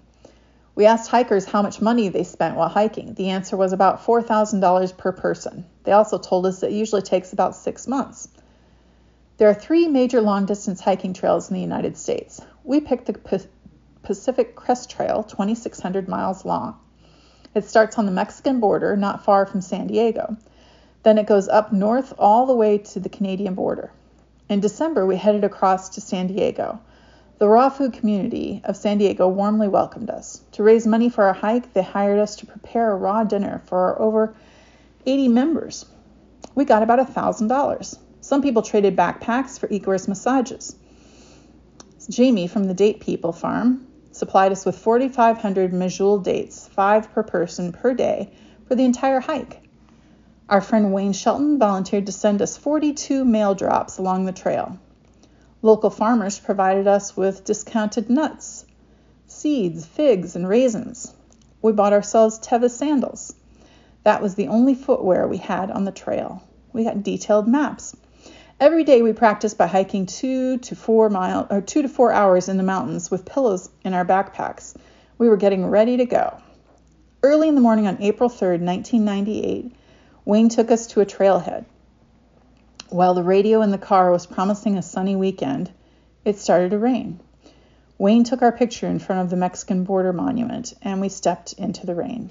We 0.77 0.87
asked 0.87 1.11
hikers 1.11 1.45
how 1.45 1.63
much 1.63 1.81
money 1.81 2.09
they 2.09 2.23
spent 2.23 2.55
while 2.55 2.69
hiking. 2.69 3.15
The 3.15 3.31
answer 3.31 3.57
was 3.57 3.73
about 3.73 4.07
$4,000 4.07 4.97
per 4.97 5.11
person. 5.11 5.65
They 5.83 5.91
also 5.91 6.19
told 6.19 6.47
us 6.47 6.63
it 6.63 6.71
usually 6.71 7.03
takes 7.03 7.33
about 7.33 7.57
six 7.57 7.89
months. 7.89 8.29
There 9.39 9.49
are 9.49 9.55
three 9.55 9.87
major 9.87 10.21
long 10.21 10.47
distance 10.47 10.81
hiking 10.81 11.13
trails 11.13 11.49
in 11.49 11.55
the 11.55 11.61
United 11.61 11.97
States. 11.97 12.41
We 12.65 12.81
picked 12.81 13.07
the 13.07 13.47
Pacific 14.03 14.57
Crest 14.57 14.91
Trail, 14.91 15.23
2,600 15.23 16.09
miles 16.09 16.45
long. 16.45 16.77
It 17.55 17.65
starts 17.65 17.99
on 17.99 18.07
the 18.07 18.11
Mexican 18.11 18.59
border, 18.59 18.97
not 18.97 19.25
far 19.25 19.47
from 19.47 19.61
San 19.61 19.87
Diego. 19.87 20.37
Then 21.05 21.19
it 21.19 21.29
goes 21.29 21.49
up 21.49 21.73
north 21.73 22.13
all 22.19 22.47
the 22.47 22.57
way 22.57 22.79
to 22.79 22.99
the 22.99 23.09
Canadian 23.09 23.55
border. 23.55 23.93
In 24.49 24.59
December, 24.59 25.07
we 25.07 25.15
headed 25.15 25.45
across 25.45 25.91
to 25.91 26.01
San 26.01 26.27
Diego. 26.27 26.81
The 27.39 27.49
raw 27.49 27.69
food 27.69 27.93
community 27.93 28.61
of 28.65 28.77
San 28.77 28.99
Diego 28.99 29.29
warmly 29.29 29.69
welcomed 29.69 30.11
us. 30.11 30.43
To 30.53 30.65
raise 30.65 30.85
money 30.85 31.11
for 31.11 31.23
our 31.23 31.33
hike, 31.33 31.73
they 31.75 31.83
hired 31.83 32.19
us 32.19 32.35
to 32.37 32.47
prepare 32.47 32.91
a 32.91 32.97
raw 32.97 33.23
dinner 33.23 33.63
for 33.67 33.79
our 33.79 34.03
over 34.03 34.35
80 35.07 35.29
members. 35.29 35.87
We 36.57 36.65
got 36.65 36.83
about 36.83 36.99
$1,000. 36.99 37.99
Some 38.29 38.43
people 38.43 38.61
traded 38.61 38.95
backpacks 38.95 39.59
for 39.59 39.73
Icarus 39.73 40.07
massages. 40.07 40.77
Jamie 42.11 42.47
from 42.47 42.65
the 42.65 42.75
Date 42.75 43.01
People 43.01 43.33
farm 43.33 43.87
supplied 44.13 44.53
us 44.53 44.67
with 44.67 44.77
4,500 44.77 45.73
medjool 45.73 46.23
dates, 46.23 46.69
five 46.69 47.11
per 47.11 47.23
person 47.23 47.73
per 47.73 47.95
day, 47.95 48.31
for 48.67 48.75
the 48.75 48.85
entire 48.85 49.21
hike. 49.21 49.63
Our 50.47 50.61
friend 50.61 50.93
Wayne 50.93 51.15
Shelton 51.15 51.59
volunteered 51.59 52.05
to 52.05 52.13
send 52.13 52.43
us 52.43 52.59
42 52.59 53.25
mail 53.25 53.55
drops 53.55 53.97
along 53.97 54.27
the 54.27 54.33
trail. 54.33 54.77
Local 55.63 55.89
farmers 55.89 56.39
provided 56.39 56.87
us 56.87 57.17
with 57.17 57.45
discounted 57.45 58.11
nuts, 58.11 58.67
seeds, 59.27 59.87
figs, 59.87 60.37
and 60.37 60.47
raisins. 60.47 61.15
We 61.63 61.73
bought 61.73 61.95
ourselves 61.95 62.39
Teva 62.39 62.69
sandals. 62.69 63.35
That 64.03 64.21
was 64.21 64.35
the 64.35 64.49
only 64.49 64.75
footwear 64.75 65.27
we 65.27 65.39
had 65.39 65.71
on 65.71 65.85
the 65.85 65.93
trail. 65.93 66.43
We 66.75 66.85
got 66.85 67.03
detailed 67.03 67.49
maps. 67.49 67.97
Every 68.61 68.83
day 68.83 69.03
we 69.03 69.13
practiced 69.13 69.57
by 69.57 69.69
hiking 69.69 70.07
two 70.07 70.59
to 70.59 70.75
four 70.75 71.09
mile 71.11 71.47
or 71.49 71.61
two 71.61 71.83
to 71.83 71.89
four 71.89 72.11
hours 72.11 72.49
in 72.49 72.57
the 72.57 72.65
mountains 72.65 73.09
with 73.09 73.25
pillows 73.25 73.71
in 73.85 73.95
our 73.95 74.05
backpacks. 74.05 74.75
We 75.17 75.29
were 75.29 75.37
getting 75.37 75.65
ready 75.67 75.99
to 75.99 76.05
go. 76.05 76.39
Early 77.23 77.49
in 77.49 77.55
the 77.55 77.61
morning 77.61 77.87
on 77.87 78.03
April 78.03 78.29
3rd, 78.29 78.61
1998, 78.63 79.73
Wayne 80.25 80.49
took 80.49 80.73
us 80.73 80.89
to 80.89 81.01
a 81.01 81.07
trailhead. 81.07 81.67
While 82.89 83.15
the 83.15 83.23
radio 83.23 83.63
in 83.63 83.71
the 83.71 83.79
car 83.79 84.11
was 84.11 84.27
promising 84.27 84.77
a 84.77 84.83
sunny 84.83 85.15
weekend, 85.15 85.71
it 86.25 86.37
started 86.37 86.73
to 86.73 86.79
rain. 86.79 87.21
Wayne 87.97 88.25
took 88.25 88.43
our 88.43 88.51
picture 88.51 88.89
in 88.89 88.99
front 88.99 89.23
of 89.23 89.31
the 89.31 89.37
Mexican 89.37 89.85
border 89.85 90.13
monument 90.13 90.75
and 90.83 91.01
we 91.01 91.11
stepped 91.11 91.53
into 91.53 91.87
the 91.87 91.95
rain. 91.95 92.31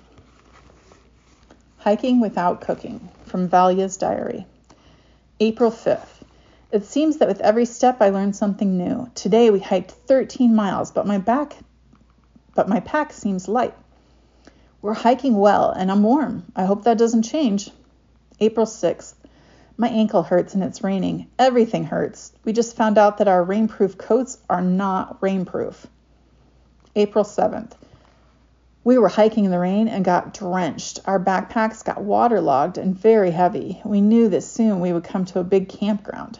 Hiking 1.77 2.19
without 2.19 2.59
cooking 2.59 3.07
from 3.23 3.47
Valia's 3.47 3.95
diary. 3.95 4.45
April 5.39 5.71
5th. 5.71 6.16
It 6.69 6.83
seems 6.83 7.17
that 7.17 7.29
with 7.29 7.39
every 7.39 7.63
step 7.63 8.01
I 8.01 8.09
learn 8.09 8.33
something 8.33 8.77
new. 8.77 9.09
Today 9.15 9.49
we 9.49 9.59
hiked 9.59 9.91
13 9.91 10.53
miles, 10.53 10.91
but 10.91 11.07
my 11.07 11.17
back 11.17 11.55
but 12.55 12.67
my 12.67 12.81
pack 12.81 13.13
seems 13.13 13.47
light. 13.47 13.73
We're 14.81 14.93
hiking 14.93 15.37
well 15.37 15.69
and 15.71 15.89
I'm 15.89 16.03
warm. 16.03 16.43
I 16.57 16.65
hope 16.65 16.83
that 16.83 16.97
doesn't 16.97 17.21
change. 17.21 17.69
April 18.41 18.65
6th. 18.65 19.13
My 19.77 19.87
ankle 19.87 20.23
hurts 20.23 20.55
and 20.55 20.63
it's 20.63 20.83
raining. 20.83 21.27
Everything 21.39 21.85
hurts. 21.85 22.33
We 22.43 22.51
just 22.51 22.75
found 22.75 22.97
out 22.97 23.19
that 23.19 23.29
our 23.29 23.45
rainproof 23.45 23.97
coats 23.97 24.37
are 24.49 24.61
not 24.61 25.21
rainproof. 25.21 25.85
April 26.97 27.23
7th. 27.23 27.73
We 28.83 28.97
were 28.97 29.07
hiking 29.07 29.45
in 29.45 29.51
the 29.51 29.59
rain 29.59 29.87
and 29.87 30.03
got 30.03 30.33
drenched. 30.33 30.99
Our 31.05 31.19
backpacks 31.19 31.85
got 31.85 32.03
waterlogged 32.03 32.77
and 32.77 32.93
very 32.93 33.31
heavy. 33.31 33.81
We 33.85 34.01
knew 34.01 34.27
that 34.29 34.41
soon 34.41 34.81
we 34.81 34.91
would 34.91 35.05
come 35.05 35.23
to 35.25 35.39
a 35.39 35.45
big 35.45 35.69
campground. 35.69 36.39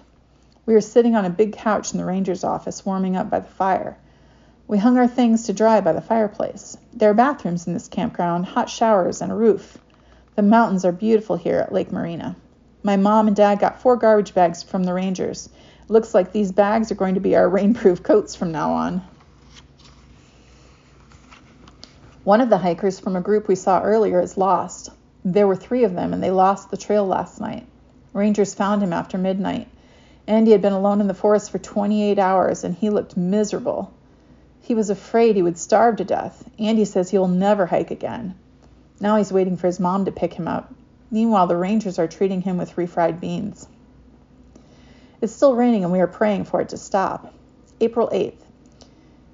We 0.68 0.74
were 0.74 0.82
sitting 0.82 1.16
on 1.16 1.24
a 1.24 1.30
big 1.30 1.54
couch 1.54 1.94
in 1.94 1.98
the 1.98 2.04
ranger's 2.04 2.44
office, 2.44 2.86
warming 2.86 3.16
up 3.16 3.30
by 3.30 3.40
the 3.40 3.48
fire. 3.48 3.98
We 4.68 4.78
hung 4.78 4.98
our 4.98 5.08
things 5.08 5.44
to 5.44 5.54
dry 5.54 5.80
by 5.80 5.94
the 5.94 6.02
fireplace. 6.02 6.78
There 6.92 7.10
are 7.10 7.14
bathrooms 7.14 7.68
in 7.68 7.74
this 7.74 7.88
campground, 7.88 8.48
hot 8.48 8.70
showers, 8.70 9.22
and 9.22 9.32
a 9.32 9.36
roof. 9.36 9.78
The 10.36 10.42
mountains 10.42 10.84
are 10.84 10.92
beautiful 10.92 11.38
here 11.38 11.60
at 11.60 11.72
Lake 11.72 11.94
Morena. 11.94 12.36
My 12.84 12.98
mom 12.98 13.28
and 13.28 13.36
dad 13.36 13.60
got 13.60 13.80
four 13.80 13.96
garbage 13.96 14.34
bags 14.34 14.62
from 14.62 14.84
the 14.84 14.94
Rangers. 14.94 15.48
Looks 15.88 16.14
like 16.14 16.34
these 16.34 16.52
bags 16.52 16.92
are 16.92 16.96
going 16.96 17.16
to 17.16 17.22
be 17.22 17.38
our 17.38 17.50
rainproof 17.50 18.04
coats 18.04 18.36
from 18.36 18.52
now 18.52 18.74
on. 18.74 19.02
One 22.26 22.42
of 22.42 22.50
the 22.50 22.58
hikers 22.58 23.00
from 23.00 23.16
a 23.16 23.22
group 23.22 23.48
we 23.48 23.56
saw 23.56 23.82
earlier 23.82 24.20
is 24.20 24.38
lost. 24.38 24.90
There 25.24 25.48
were 25.48 25.56
three 25.56 25.86
of 25.86 25.94
them, 25.94 26.12
and 26.12 26.22
they 26.22 26.32
lost 26.32 26.72
the 26.72 26.76
trail 26.76 27.08
last 27.08 27.40
night. 27.40 27.66
Rangers 28.12 28.54
found 28.54 28.84
him 28.84 28.92
after 28.92 29.18
midnight. 29.18 29.70
Andy 30.28 30.52
had 30.52 30.62
been 30.62 30.74
alone 30.74 31.00
in 31.00 31.08
the 31.08 31.14
forest 31.14 31.50
for 31.52 31.58
28 31.58 32.20
hours, 32.20 32.66
and 32.66 32.76
he 32.76 32.90
looked 32.90 33.16
miserable. 33.16 33.94
He 34.62 34.76
was 34.76 34.90
afraid 34.90 35.36
he 35.36 35.42
would 35.42 35.58
starve 35.58 35.96
to 35.98 36.04
death. 36.04 36.44
Andy 36.60 36.84
says 36.84 37.10
he'll 37.10 37.30
never 37.30 37.66
hike 37.66 37.92
again. 37.92 38.36
Now 39.00 39.16
he's 39.16 39.32
waiting 39.32 39.56
for 39.56 39.68
his 39.68 39.80
mom 39.80 40.04
to 40.06 40.12
pick 40.12 40.34
him 40.34 40.48
up. 40.48 40.74
Meanwhile, 41.10 41.48
the 41.48 41.56
rangers 41.56 41.98
are 41.98 42.08
treating 42.08 42.42
him 42.42 42.58
with 42.58 42.76
refried 42.76 43.22
beans. 43.22 43.66
It's 45.22 45.34
still 45.34 45.56
raining, 45.56 45.84
and 45.84 45.94
we 45.94 46.02
are 46.02 46.08
praying 46.08 46.44
for 46.44 46.60
it 46.60 46.70
to 46.70 46.78
stop. 46.78 47.34
April 47.80 48.10
8th. 48.12 48.42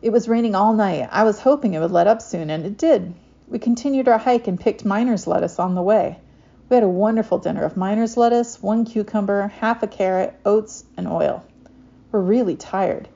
It 0.04 0.12
was 0.12 0.30
raining 0.30 0.54
all 0.54 0.74
night. 0.74 1.10
I 1.12 1.24
was 1.24 1.40
hoping 1.40 1.74
it 1.74 1.80
would 1.80 1.92
let 1.92 2.08
up 2.08 2.22
soon, 2.22 2.52
and 2.52 2.66
it 2.66 2.78
did. 2.78 3.14
We 3.48 3.58
continued 3.58 4.08
our 4.08 4.20
hike 4.20 4.48
and 4.48 4.60
picked 4.60 4.86
miner's 4.86 5.26
lettuce 5.26 5.58
on 5.58 5.74
the 5.74 5.82
way. 5.82 6.20
We 6.74 6.78
had 6.78 6.84
a 6.84 6.90
wonderful 6.90 7.38
dinner 7.38 7.66
of 7.66 7.78
miner's 7.78 8.18
lettuce, 8.18 8.60
one 8.60 8.84
cucumber, 8.84 9.50
half 9.60 9.84
a 9.84 9.88
carrot, 9.88 10.34
oats, 10.44 10.84
and 10.98 11.08
oil. 11.08 11.44
We're 12.12 12.20
really 12.20 12.56
tired. 12.56 13.08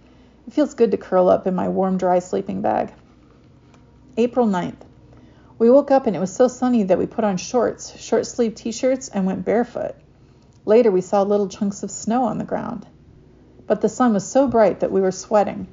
It 0.45 0.53
feels 0.53 0.76
good 0.76 0.91
to 0.91 0.97
curl 0.97 1.28
up 1.28 1.47
in 1.47 1.55
my 1.55 1.68
warm, 1.68 1.97
dry 1.97 2.20
sleeping 2.20 2.62
bag. 2.62 2.93
April 4.16 4.45
9th. 4.45 4.86
We 5.58 5.72
woke 5.72 5.89
up 5.89 6.05
and 6.05 6.16
it 6.16 6.20
was 6.20 6.32
so 6.32 6.47
sunny 6.47 6.84
that 6.84 6.99
we 6.99 7.08
put 7.08 7.24
on 7.24 7.38
shorts, 7.38 7.97
short 7.97 8.28
sleeved 8.28 8.58
t 8.58 8.72
shirts, 8.72 9.10
and 9.10 9.26
went 9.26 9.43
barefoot. 9.43 9.95
Later, 10.66 10.91
we 10.91 11.01
saw 11.01 11.24
little 11.24 11.47
chunks 11.47 11.82
of 11.82 11.89
snow 11.89 12.26
on 12.26 12.38
the 12.38 12.45
ground. 12.45 12.86
But 13.66 13.82
the 13.82 13.89
sun 13.89 14.14
was 14.14 14.24
so 14.24 14.47
bright 14.47 14.82
that 14.82 14.91
we 14.91 15.01
were 15.01 15.10
sweating. 15.10 15.66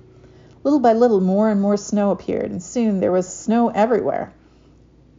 Little 0.62 0.80
by 0.80 0.94
little, 0.94 1.20
more 1.20 1.50
and 1.50 1.60
more 1.60 1.76
snow 1.76 2.12
appeared, 2.12 2.50
and 2.50 2.62
soon 2.62 3.00
there 3.00 3.12
was 3.12 3.28
snow 3.28 3.68
everywhere. 3.68 4.32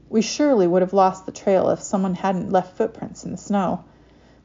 We 0.09 0.21
surely 0.21 0.67
would 0.67 0.81
have 0.81 0.93
lost 0.93 1.25
the 1.25 1.31
trail 1.31 1.69
if 1.69 1.81
someone 1.81 2.15
hadn't 2.15 2.51
left 2.51 2.77
footprints 2.77 3.25
in 3.25 3.31
the 3.31 3.37
snow. 3.37 3.83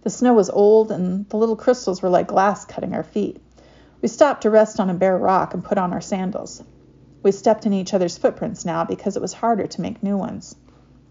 The 0.03 0.11
snow 0.11 0.33
was 0.33 0.49
old, 0.51 0.91
and 0.91 1.29
the 1.29 1.37
little 1.37 1.57
crystals 1.57 2.01
were 2.01 2.09
like 2.09 2.29
glass 2.29 2.65
cutting 2.65 2.95
our 2.95 3.03
feet. 3.03 3.41
We 4.01 4.09
stopped 4.09 4.43
to 4.43 4.51
rest 4.51 4.81
on 4.81 4.89
a 4.89 4.95
bare 4.95 5.19
rock 5.19 5.53
and 5.53 5.63
put 5.63 5.77
on 5.79 5.93
our 5.93 6.01
sandals. 6.01 6.63
We 7.23 7.33
stepped 7.33 7.67
in 7.67 7.75
each 7.75 7.93
other's 7.93 8.17
footprints 8.17 8.65
now 8.65 8.85
because 8.85 9.17
it 9.17 9.23
was 9.23 9.35
harder 9.35 9.67
to 9.67 9.81
make 9.83 10.03
new 10.03 10.17
ones. 10.17 10.57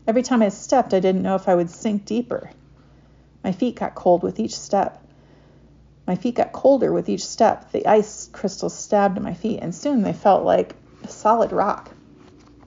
Every 0.07 0.23
time 0.23 0.41
I 0.41 0.49
stepped, 0.49 0.95
I 0.95 0.99
didn't 0.99 1.21
know 1.21 1.35
if 1.35 1.47
I 1.47 1.53
would 1.53 1.69
sink 1.69 2.05
deeper. 2.05 2.49
My 3.43 3.51
feet 3.51 3.75
got 3.75 3.93
cold 3.93 4.23
with 4.23 4.39
each 4.39 4.57
step. 4.57 5.03
My 6.07 6.15
feet 6.15 6.33
got 6.33 6.51
colder 6.51 6.91
with 6.91 7.07
each 7.07 7.23
step. 7.23 7.71
The 7.71 7.85
ice 7.85 8.27
crystals 8.33 8.73
stabbed 8.73 9.17
at 9.17 9.23
my 9.23 9.35
feet, 9.35 9.59
and 9.61 9.75
soon 9.75 10.01
they 10.01 10.13
felt 10.13 10.43
like 10.43 10.75
solid 11.07 11.51
rock. 11.51 11.91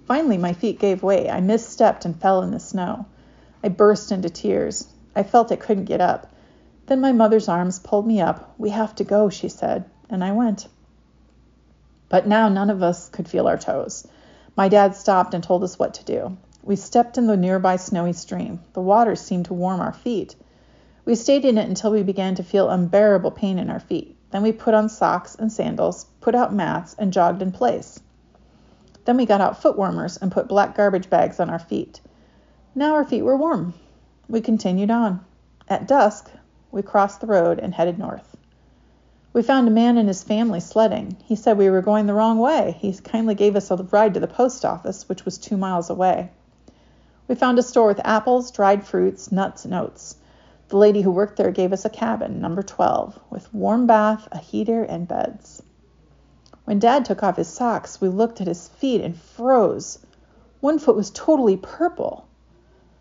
Finally, 0.07 0.37
my 0.39 0.53
feet 0.53 0.79
gave 0.79 1.03
way. 1.03 1.31
I 1.31 1.41
misstepped 1.41 2.05
and 2.05 2.21
fell 2.21 2.43
in 2.43 2.51
the 2.51 2.59
snow. 2.59 3.07
I 3.63 3.69
burst 3.69 4.11
into 4.11 4.29
tears. 4.29 4.89
I 5.15 5.23
felt 5.23 5.53
I 5.53 5.57
couldn't 5.57 5.85
get 5.85 6.01
up. 6.01 6.33
Then 6.87 7.01
my 7.01 7.13
mother's 7.13 7.49
arms 7.49 7.79
pulled 7.79 8.07
me 8.07 8.21
up. 8.21 8.55
We 8.59 8.71
have 8.71 8.95
to 8.97 9.05
go, 9.05 9.29
she 9.29 9.49
said, 9.49 9.85
and 10.11 10.25
I 10.25 10.33
went. 10.33 10.67
But 12.09 12.27
now 12.27 12.49
none 12.49 12.69
of 12.69 12.83
us 12.83 13.09
could 13.09 13.29
feel 13.29 13.47
our 13.49 13.57
toes. 13.57 14.07
My 14.57 14.69
dad 14.69 14.95
stopped 14.95 15.33
and 15.33 15.43
told 15.43 15.65
us 15.65 15.79
what 15.79 15.95
to 15.95 16.05
do. 16.05 16.37
We 16.63 16.77
stepped 16.77 17.17
in 17.17 17.27
the 17.27 17.37
nearby 17.37 17.77
snowy 17.77 18.13
stream. 18.13 18.61
The 18.75 18.83
water 18.83 19.17
seemed 19.17 19.47
to 19.47 19.55
warm 19.55 19.81
our 19.81 19.95
feet. 19.95 20.37
We 21.05 21.15
stayed 21.15 21.45
in 21.45 21.57
it 21.57 21.69
until 21.69 21.91
we 21.91 22.03
began 22.03 22.35
to 22.35 22.43
feel 22.43 22.69
unbearable 22.69 23.31
pain 23.31 23.59
in 23.59 23.71
our 23.71 23.81
feet. 23.81 24.17
Then 24.31 24.43
we 24.43 24.53
put 24.53 24.75
on 24.75 24.89
socks 24.89 25.35
and 25.35 25.51
sandals, 25.51 26.05
put 26.21 26.35
out 26.35 26.53
mats, 26.53 26.95
and 26.99 27.13
jogged 27.13 27.41
in 27.41 27.51
place. 27.51 28.01
Then 29.05 29.17
we 29.17 29.27
got 29.27 29.41
out 29.41 29.61
foot 29.61 29.77
warmers 29.77 30.17
and 30.17 30.31
put 30.31 30.49
black 30.49 30.77
garbage 30.77 31.11
bags 31.11 31.41
on 31.41 31.51
our 31.51 31.59
feet. 31.59 32.01
Now 32.75 32.95
our 32.95 33.05
feet 33.05 33.23
were 33.23 33.37
warm. 33.37 33.75
We 34.29 34.41
continued 34.41 34.91
on. 34.91 35.25
At 35.69 35.89
dusk, 35.89 36.31
we 36.71 36.83
crossed 36.83 37.21
the 37.21 37.27
road 37.27 37.59
and 37.59 37.75
headed 37.75 37.99
north. 37.99 38.37
We 39.33 39.43
found 39.43 39.67
a 39.67 39.71
man 39.71 39.97
and 39.97 40.09
his 40.09 40.23
family 40.23 40.61
sledding. 40.61 41.17
He 41.25 41.37
said 41.37 41.57
we 41.57 41.71
were 41.71 41.83
going 41.83 42.07
the 42.07 42.15
wrong 42.15 42.39
way. 42.39 42.77
He 42.79 42.93
kindly 42.93 43.35
gave 43.35 43.57
us 43.57 43.71
a 43.71 43.77
ride 43.77 44.15
to 44.15 44.21
the 44.21 44.27
post 44.27 44.65
office, 44.65 45.09
which 45.09 45.25
was 45.25 45.39
two 45.39 45.57
miles 45.57 45.89
away. 45.89 46.31
We 47.29 47.35
found 47.35 47.59
a 47.59 47.63
store 47.63 47.87
with 47.87 48.01
apples, 48.05 48.51
dried 48.51 48.85
fruits, 48.85 49.33
nuts, 49.33 49.65
and 49.65 49.73
oats. 49.75 50.17
The 50.69 50.77
lady 50.77 51.03
who 51.03 51.11
worked 51.11 51.37
there 51.37 51.51
gave 51.51 51.73
us 51.73 51.85
a 51.85 51.91
cabin, 51.91 52.41
number 52.41 52.63
12, 52.63 53.19
with 53.31 53.53
warm 53.55 53.87
bath, 53.87 54.29
a 54.33 54.39
heater, 54.39 54.83
and 54.83 55.09
beds. 55.09 55.63
When 56.65 56.79
Dad 56.79 57.05
took 57.05 57.23
off 57.23 57.37
his 57.37 57.49
socks, 57.49 58.01
we 58.01 58.09
looked 58.09 58.41
at 58.41 58.47
his 58.47 58.69
feet 58.69 59.01
and 59.01 59.17
froze. 59.17 59.99
One 60.61 60.79
foot 60.79 60.97
was 60.97 61.11
totally 61.11 61.57
purple. 61.57 62.27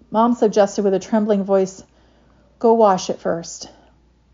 Mom 0.10 0.34
suggested 0.34 0.84
with 0.84 0.94
a 0.94 1.00
trembling 1.00 1.44
voice, 1.44 1.84
Go 2.60 2.74
wash 2.74 3.10
it 3.10 3.20
first. 3.20 3.70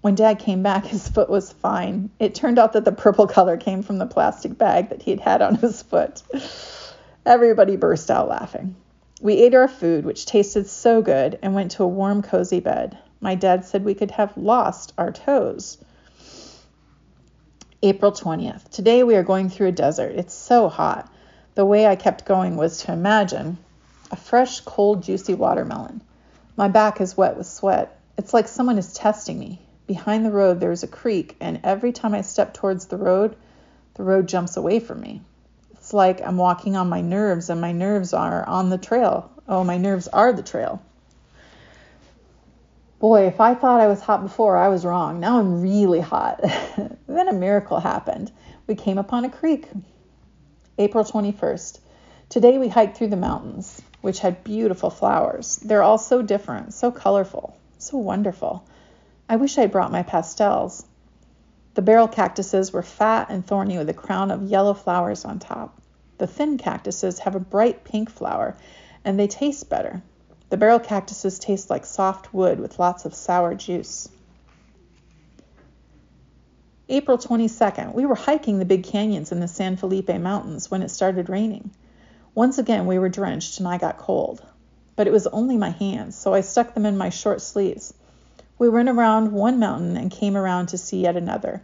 When 0.01 0.15
Dad 0.15 0.39
came 0.39 0.63
back, 0.63 0.85
his 0.85 1.07
foot 1.07 1.29
was 1.29 1.51
fine. 1.51 2.09
It 2.19 2.35
turned 2.35 2.57
out 2.57 2.73
that 2.73 2.85
the 2.85 2.91
purple 2.91 3.27
color 3.27 3.57
came 3.57 3.83
from 3.83 3.97
the 3.97 4.05
plastic 4.05 4.57
bag 4.57 4.89
that 4.89 5.01
he 5.01 5.11
had 5.11 5.19
had 5.19 5.41
on 5.41 5.55
his 5.55 5.81
foot. 5.81 6.23
Everybody 7.25 7.75
burst 7.75 8.09
out 8.09 8.29
laughing. 8.29 8.75
We 9.21 9.33
ate 9.33 9.55
our 9.55 9.67
food, 9.67 10.05
which 10.05 10.25
tasted 10.25 10.67
so 10.67 11.01
good, 11.01 11.39
and 11.41 11.53
went 11.53 11.71
to 11.71 11.83
a 11.83 11.87
warm, 11.87 12.21
cozy 12.21 12.59
bed. 12.59 12.97
My 13.19 13.35
dad 13.35 13.65
said 13.65 13.83
we 13.83 13.95
could 13.95 14.11
have 14.11 14.37
lost 14.37 14.93
our 14.97 15.11
toes. 15.11 15.77
April 17.83 18.11
20th. 18.11 18.71
Today 18.71 19.03
we 19.03 19.15
are 19.15 19.23
going 19.23 19.49
through 19.49 19.67
a 19.67 19.71
desert. 19.71 20.13
It's 20.15 20.33
so 20.33 20.67
hot. 20.67 21.13
The 21.53 21.63
way 21.63 21.85
I 21.85 21.95
kept 21.95 22.25
going 22.25 22.55
was 22.55 22.79
to 22.79 22.91
imagine 22.91 23.59
a 24.09 24.15
fresh, 24.15 24.61
cold, 24.61 25.03
juicy 25.03 25.35
watermelon. 25.35 26.01
My 26.55 26.69
back 26.69 26.99
is 27.01 27.15
wet 27.15 27.37
with 27.37 27.45
sweat. 27.45 27.99
It's 28.17 28.33
like 28.33 28.47
someone 28.47 28.79
is 28.79 28.93
testing 28.93 29.37
me. 29.37 29.61
Behind 29.85 30.25
the 30.25 30.31
road, 30.31 30.59
there 30.59 30.71
is 30.71 30.81
a 30.81 30.87
creek, 30.87 31.35
and 31.39 31.59
every 31.63 31.91
time 31.91 32.15
I 32.15 32.21
step 32.21 32.55
towards 32.55 32.87
the 32.87 32.97
road, 32.97 33.35
the 33.93 34.03
road 34.03 34.27
jumps 34.27 34.57
away 34.57 34.79
from 34.79 34.99
me. 34.99 35.21
It's 35.73 35.93
like 35.93 36.19
I'm 36.19 36.37
walking 36.37 36.75
on 36.75 36.89
my 36.89 37.01
nerves, 37.01 37.51
and 37.51 37.61
my 37.61 37.73
nerves 37.73 38.11
are 38.11 38.43
on 38.47 38.71
the 38.71 38.79
trail. 38.79 39.31
Oh, 39.47 39.63
my 39.63 39.77
nerves 39.77 40.07
are 40.07 40.33
the 40.33 40.41
trail. 40.41 40.81
Boy, 42.99 43.27
if 43.27 43.39
I 43.39 43.53
thought 43.53 43.79
I 43.79 43.85
was 43.85 44.01
hot 44.01 44.23
before, 44.23 44.57
I 44.57 44.69
was 44.69 44.83
wrong. 44.83 45.19
Now 45.19 45.37
I'm 45.37 45.61
really 45.61 45.99
hot. 45.99 46.41
then 47.07 47.27
a 47.27 47.33
miracle 47.33 47.79
happened. 47.79 48.31
We 48.65 48.73
came 48.73 48.97
upon 48.97 49.23
a 49.23 49.29
creek. 49.29 49.67
April 50.79 51.03
21st. 51.03 51.79
Today 52.29 52.57
we 52.57 52.69
hiked 52.69 52.97
through 52.97 53.09
the 53.09 53.15
mountains, 53.15 53.79
which 54.01 54.19
had 54.19 54.43
beautiful 54.43 54.89
flowers. 54.89 55.57
They're 55.57 55.83
all 55.83 55.99
so 55.99 56.23
different, 56.23 56.73
so 56.73 56.89
colorful, 56.89 57.55
so 57.77 57.99
wonderful. 57.99 58.65
I 59.29 59.35
wish 59.35 59.59
I'd 59.59 59.71
brought 59.71 59.91
my 59.91 60.01
pastels. 60.01 60.83
The 61.75 61.83
barrel 61.83 62.07
cactuses 62.07 62.73
were 62.73 62.81
fat 62.81 63.27
and 63.29 63.45
thorny 63.45 63.77
with 63.77 63.89
a 63.89 63.93
crown 63.93 64.31
of 64.31 64.49
yellow 64.49 64.73
flowers 64.73 65.23
on 65.23 65.37
top. 65.37 65.79
The 66.17 66.25
thin 66.25 66.57
cactuses 66.57 67.19
have 67.19 67.35
a 67.35 67.39
bright 67.39 67.83
pink 67.83 68.09
flower, 68.09 68.57
and 69.05 69.19
they 69.19 69.27
taste 69.27 69.69
better. 69.69 70.01
The 70.49 70.55
barrel 70.55 70.79
cactuses 70.79 71.39
taste 71.39 71.69
like 71.69 71.85
soft 71.85 72.33
wood 72.33 72.61
with 72.61 72.79
lots 72.79 73.03
of 73.03 73.13
sour 73.13 73.53
juice. 73.53 74.07
April 76.87 77.17
22nd, 77.17 77.93
we 77.93 78.05
were 78.05 78.15
hiking 78.15 78.57
the 78.57 78.63
big 78.63 78.85
canyons 78.85 79.33
in 79.33 79.41
the 79.41 79.47
San 79.49 79.75
Felipe 79.75 80.07
Mountains 80.07 80.71
when 80.71 80.81
it 80.81 80.89
started 80.89 81.27
raining. 81.27 81.71
Once 82.33 82.57
again, 82.57 82.85
we 82.85 82.97
were 82.97 83.09
drenched 83.09 83.59
and 83.59 83.67
I 83.67 83.77
got 83.77 83.97
cold. 83.97 84.41
But 84.95 85.05
it 85.05 85.11
was 85.11 85.27
only 85.27 85.57
my 85.57 85.71
hands, 85.71 86.15
so 86.15 86.33
I 86.33 86.39
stuck 86.39 86.73
them 86.73 86.85
in 86.85 86.97
my 86.97 87.09
short 87.09 87.41
sleeves. 87.41 87.93
We 88.57 88.69
went 88.69 88.87
around 88.87 89.33
one 89.33 89.59
mountain 89.59 89.97
and 89.97 90.09
came 90.09 90.37
around 90.37 90.67
to 90.67 90.77
see 90.77 91.01
yet 91.01 91.17
another. 91.17 91.61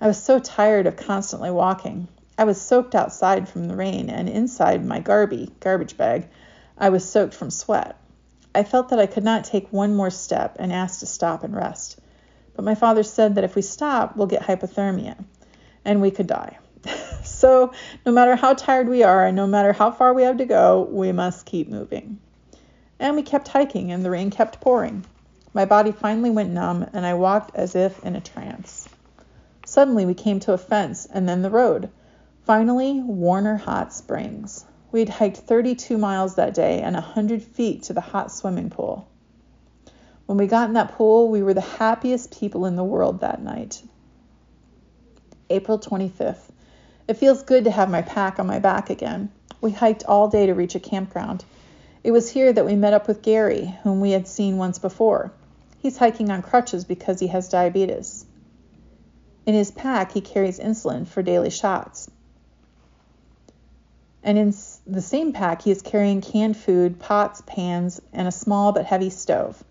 I 0.00 0.06
was 0.06 0.22
so 0.22 0.38
tired 0.38 0.86
of 0.86 0.94
constantly 0.94 1.50
walking. 1.50 2.06
I 2.38 2.44
was 2.44 2.60
soaked 2.60 2.94
outside 2.94 3.48
from 3.48 3.66
the 3.66 3.74
rain, 3.74 4.08
and 4.08 4.28
inside 4.28 4.84
my 4.84 5.00
garby, 5.00 5.50
garbage 5.58 5.96
bag, 5.96 6.28
I 6.78 6.90
was 6.90 7.04
soaked 7.04 7.34
from 7.34 7.50
sweat. 7.50 7.96
I 8.54 8.62
felt 8.62 8.90
that 8.90 9.00
I 9.00 9.06
could 9.06 9.24
not 9.24 9.44
take 9.44 9.72
one 9.72 9.94
more 9.94 10.10
step 10.10 10.56
and 10.60 10.72
asked 10.72 11.00
to 11.00 11.06
stop 11.06 11.42
and 11.42 11.54
rest. 11.54 11.98
But 12.54 12.64
my 12.64 12.76
father 12.76 13.02
said 13.02 13.34
that 13.34 13.44
if 13.44 13.56
we 13.56 13.62
stop, 13.62 14.16
we'll 14.16 14.28
get 14.28 14.42
hypothermia 14.42 15.16
and 15.84 16.00
we 16.00 16.10
could 16.10 16.28
die. 16.28 16.58
so, 17.24 17.72
no 18.06 18.12
matter 18.12 18.36
how 18.36 18.54
tired 18.54 18.88
we 18.88 19.02
are 19.02 19.26
and 19.26 19.34
no 19.34 19.46
matter 19.46 19.72
how 19.72 19.90
far 19.90 20.14
we 20.14 20.22
have 20.22 20.36
to 20.36 20.44
go, 20.44 20.88
we 20.90 21.10
must 21.10 21.46
keep 21.46 21.68
moving. 21.68 22.18
And 23.00 23.16
we 23.16 23.22
kept 23.22 23.48
hiking 23.48 23.90
and 23.90 24.04
the 24.04 24.10
rain 24.10 24.30
kept 24.30 24.60
pouring. 24.60 25.04
My 25.52 25.64
body 25.64 25.90
finally 25.90 26.30
went 26.30 26.50
numb 26.50 26.86
and 26.92 27.04
I 27.04 27.14
walked 27.14 27.56
as 27.56 27.74
if 27.74 28.04
in 28.04 28.14
a 28.14 28.20
trance. 28.20 28.88
Suddenly, 29.66 30.04
we 30.06 30.14
came 30.14 30.40
to 30.40 30.52
a 30.52 30.58
fence 30.58 31.06
and 31.06 31.28
then 31.28 31.42
the 31.42 31.50
road. 31.50 31.90
Finally, 32.44 33.00
Warner 33.00 33.56
Hot 33.56 33.92
Springs. 33.92 34.64
We'd 34.94 35.08
hiked 35.08 35.38
32 35.38 35.98
miles 35.98 36.36
that 36.36 36.54
day 36.54 36.80
and 36.80 36.94
100 36.94 37.42
feet 37.42 37.82
to 37.84 37.92
the 37.92 38.00
hot 38.00 38.30
swimming 38.30 38.70
pool. 38.70 39.08
When 40.26 40.38
we 40.38 40.46
got 40.46 40.68
in 40.68 40.74
that 40.74 40.92
pool, 40.92 41.28
we 41.28 41.42
were 41.42 41.52
the 41.52 41.60
happiest 41.60 42.38
people 42.38 42.64
in 42.64 42.76
the 42.76 42.84
world 42.84 43.22
that 43.22 43.42
night. 43.42 43.82
April 45.50 45.80
25th. 45.80 46.48
It 47.08 47.14
feels 47.14 47.42
good 47.42 47.64
to 47.64 47.72
have 47.72 47.90
my 47.90 48.02
pack 48.02 48.38
on 48.38 48.46
my 48.46 48.60
back 48.60 48.88
again. 48.88 49.32
We 49.60 49.72
hiked 49.72 50.04
all 50.04 50.28
day 50.28 50.46
to 50.46 50.54
reach 50.54 50.76
a 50.76 50.80
campground. 50.80 51.44
It 52.04 52.12
was 52.12 52.30
here 52.30 52.52
that 52.52 52.64
we 52.64 52.76
met 52.76 52.94
up 52.94 53.08
with 53.08 53.20
Gary, 53.20 53.74
whom 53.82 53.98
we 53.98 54.12
had 54.12 54.28
seen 54.28 54.58
once 54.58 54.78
before. 54.78 55.32
He's 55.78 55.98
hiking 55.98 56.30
on 56.30 56.40
crutches 56.40 56.84
because 56.84 57.18
he 57.18 57.26
has 57.26 57.48
diabetes. 57.48 58.26
In 59.44 59.54
his 59.54 59.72
pack, 59.72 60.12
he 60.12 60.20
carries 60.20 60.60
insulin 60.60 61.04
for 61.04 61.20
daily 61.20 61.50
shots. 61.50 62.08
And 64.22 64.38
in 64.38 64.52
the 64.86 65.00
same 65.00 65.32
pack, 65.32 65.62
he 65.62 65.70
is 65.70 65.80
carrying 65.80 66.20
canned 66.20 66.56
food, 66.56 66.98
pots, 66.98 67.42
pans, 67.46 68.00
and 68.12 68.28
a 68.28 68.32
small 68.32 68.72
but 68.72 68.84
heavy 68.84 69.10
stove. 69.10 69.64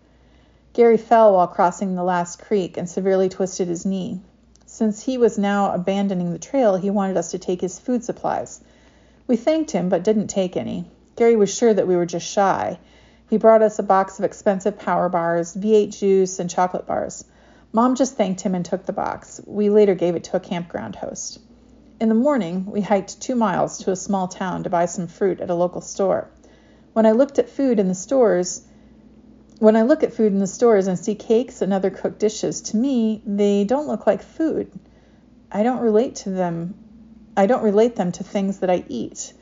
Gary 0.72 0.96
fell 0.96 1.34
while 1.34 1.46
crossing 1.46 1.94
the 1.94 2.02
last 2.02 2.42
creek 2.42 2.76
and 2.76 2.90
severely 2.90 3.28
twisted 3.28 3.68
his 3.68 3.86
knee. 3.86 4.20
Since 4.66 5.04
he 5.04 5.16
was 5.16 5.38
now 5.38 5.72
abandoning 5.72 6.32
the 6.32 6.38
trail, 6.38 6.74
he 6.74 6.90
wanted 6.90 7.16
us 7.16 7.30
to 7.30 7.38
take 7.38 7.60
his 7.60 7.78
food 7.78 8.02
supplies. 8.02 8.60
We 9.28 9.36
thanked 9.36 9.70
him, 9.70 9.88
but 9.88 10.02
didn't 10.02 10.26
take 10.26 10.56
any. 10.56 10.84
Gary 11.14 11.36
was 11.36 11.54
sure 11.54 11.72
that 11.72 11.86
we 11.86 11.94
were 11.94 12.06
just 12.06 12.26
shy. 12.26 12.80
He 13.30 13.36
brought 13.36 13.62
us 13.62 13.78
a 13.78 13.84
box 13.84 14.18
of 14.18 14.24
expensive 14.24 14.78
power 14.78 15.08
bars, 15.08 15.54
V8 15.54 15.96
juice, 15.96 16.40
and 16.40 16.50
chocolate 16.50 16.86
bars. 16.86 17.24
Mom 17.72 17.94
just 17.94 18.16
thanked 18.16 18.40
him 18.40 18.54
and 18.54 18.64
took 18.64 18.84
the 18.84 18.92
box. 18.92 19.40
We 19.46 19.70
later 19.70 19.94
gave 19.94 20.16
it 20.16 20.24
to 20.24 20.36
a 20.36 20.40
campground 20.40 20.96
host. 20.96 21.38
In 22.00 22.08
the 22.08 22.14
morning, 22.16 22.66
we 22.66 22.80
hiked 22.80 23.20
two 23.20 23.36
miles 23.36 23.78
to 23.78 23.92
a 23.92 23.96
small 23.96 24.26
town 24.26 24.64
to 24.64 24.70
buy 24.70 24.86
some 24.86 25.06
fruit 25.06 25.40
at 25.40 25.48
a 25.48 25.54
local 25.54 25.80
store. 25.80 26.28
When 26.92 27.06
I 27.06 27.12
looked 27.12 27.38
at 27.38 27.48
food 27.48 27.78
in 27.78 27.86
the 27.86 27.94
stores, 27.94 28.62
when 29.60 29.76
I 29.76 29.82
look 29.82 30.02
at 30.02 30.12
food 30.12 30.32
in 30.32 30.40
the 30.40 30.48
stores 30.48 30.88
and 30.88 30.98
see 30.98 31.14
cakes 31.14 31.62
and 31.62 31.72
other 31.72 31.90
cooked 31.90 32.18
dishes, 32.18 32.62
to 32.62 32.76
me, 32.76 33.22
they 33.24 33.62
don't 33.62 33.86
look 33.86 34.08
like 34.08 34.22
food. 34.22 34.72
I 35.52 35.62
don't 35.62 35.78
relate 35.78 36.16
to 36.16 36.30
them. 36.30 36.74
I 37.36 37.46
don't 37.46 37.62
relate 37.62 37.94
them 37.94 38.10
to 38.12 38.24
things 38.24 38.58
that 38.58 38.70
I 38.70 38.84
eat. 38.88 39.32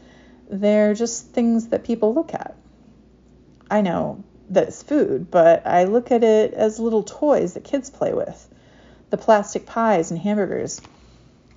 They're 0.51 0.93
just 0.93 1.31
things 1.31 1.69
that 1.69 1.85
people 1.85 2.13
look 2.13 2.35
at. 2.35 2.55
I 3.71 3.81
know 3.81 4.25
that 4.51 4.69
it's 4.69 4.83
food, 4.83 5.31
but 5.31 5.67
I 5.67 5.85
look 5.85 6.13
at 6.13 6.23
it 6.23 6.53
as 6.53 6.79
little 6.79 7.03
toys 7.03 7.55
that 7.55 7.65
kids 7.65 7.89
play 7.89 8.13
with. 8.13 8.47
The 9.09 9.17
plastic 9.17 9.65
pies 9.65 10.11
and 10.11 10.21
hamburgers. 10.21 10.83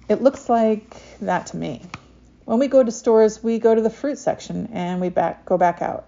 It 0.08 0.22
looks 0.22 0.50
like 0.50 0.96
that 1.22 1.48
to 1.48 1.58
me. 1.58 1.82
When 2.46 2.60
we 2.60 2.68
go 2.68 2.84
to 2.84 2.92
stores, 2.92 3.44
we 3.44 3.58
go 3.58 3.74
to 3.74 3.82
the 3.82 3.90
fruit 3.90 4.20
section 4.20 4.70
and 4.72 5.02
we 5.02 5.10
back 5.10 5.46
go 5.46 5.58
back 5.58 5.82
out. 5.82 6.06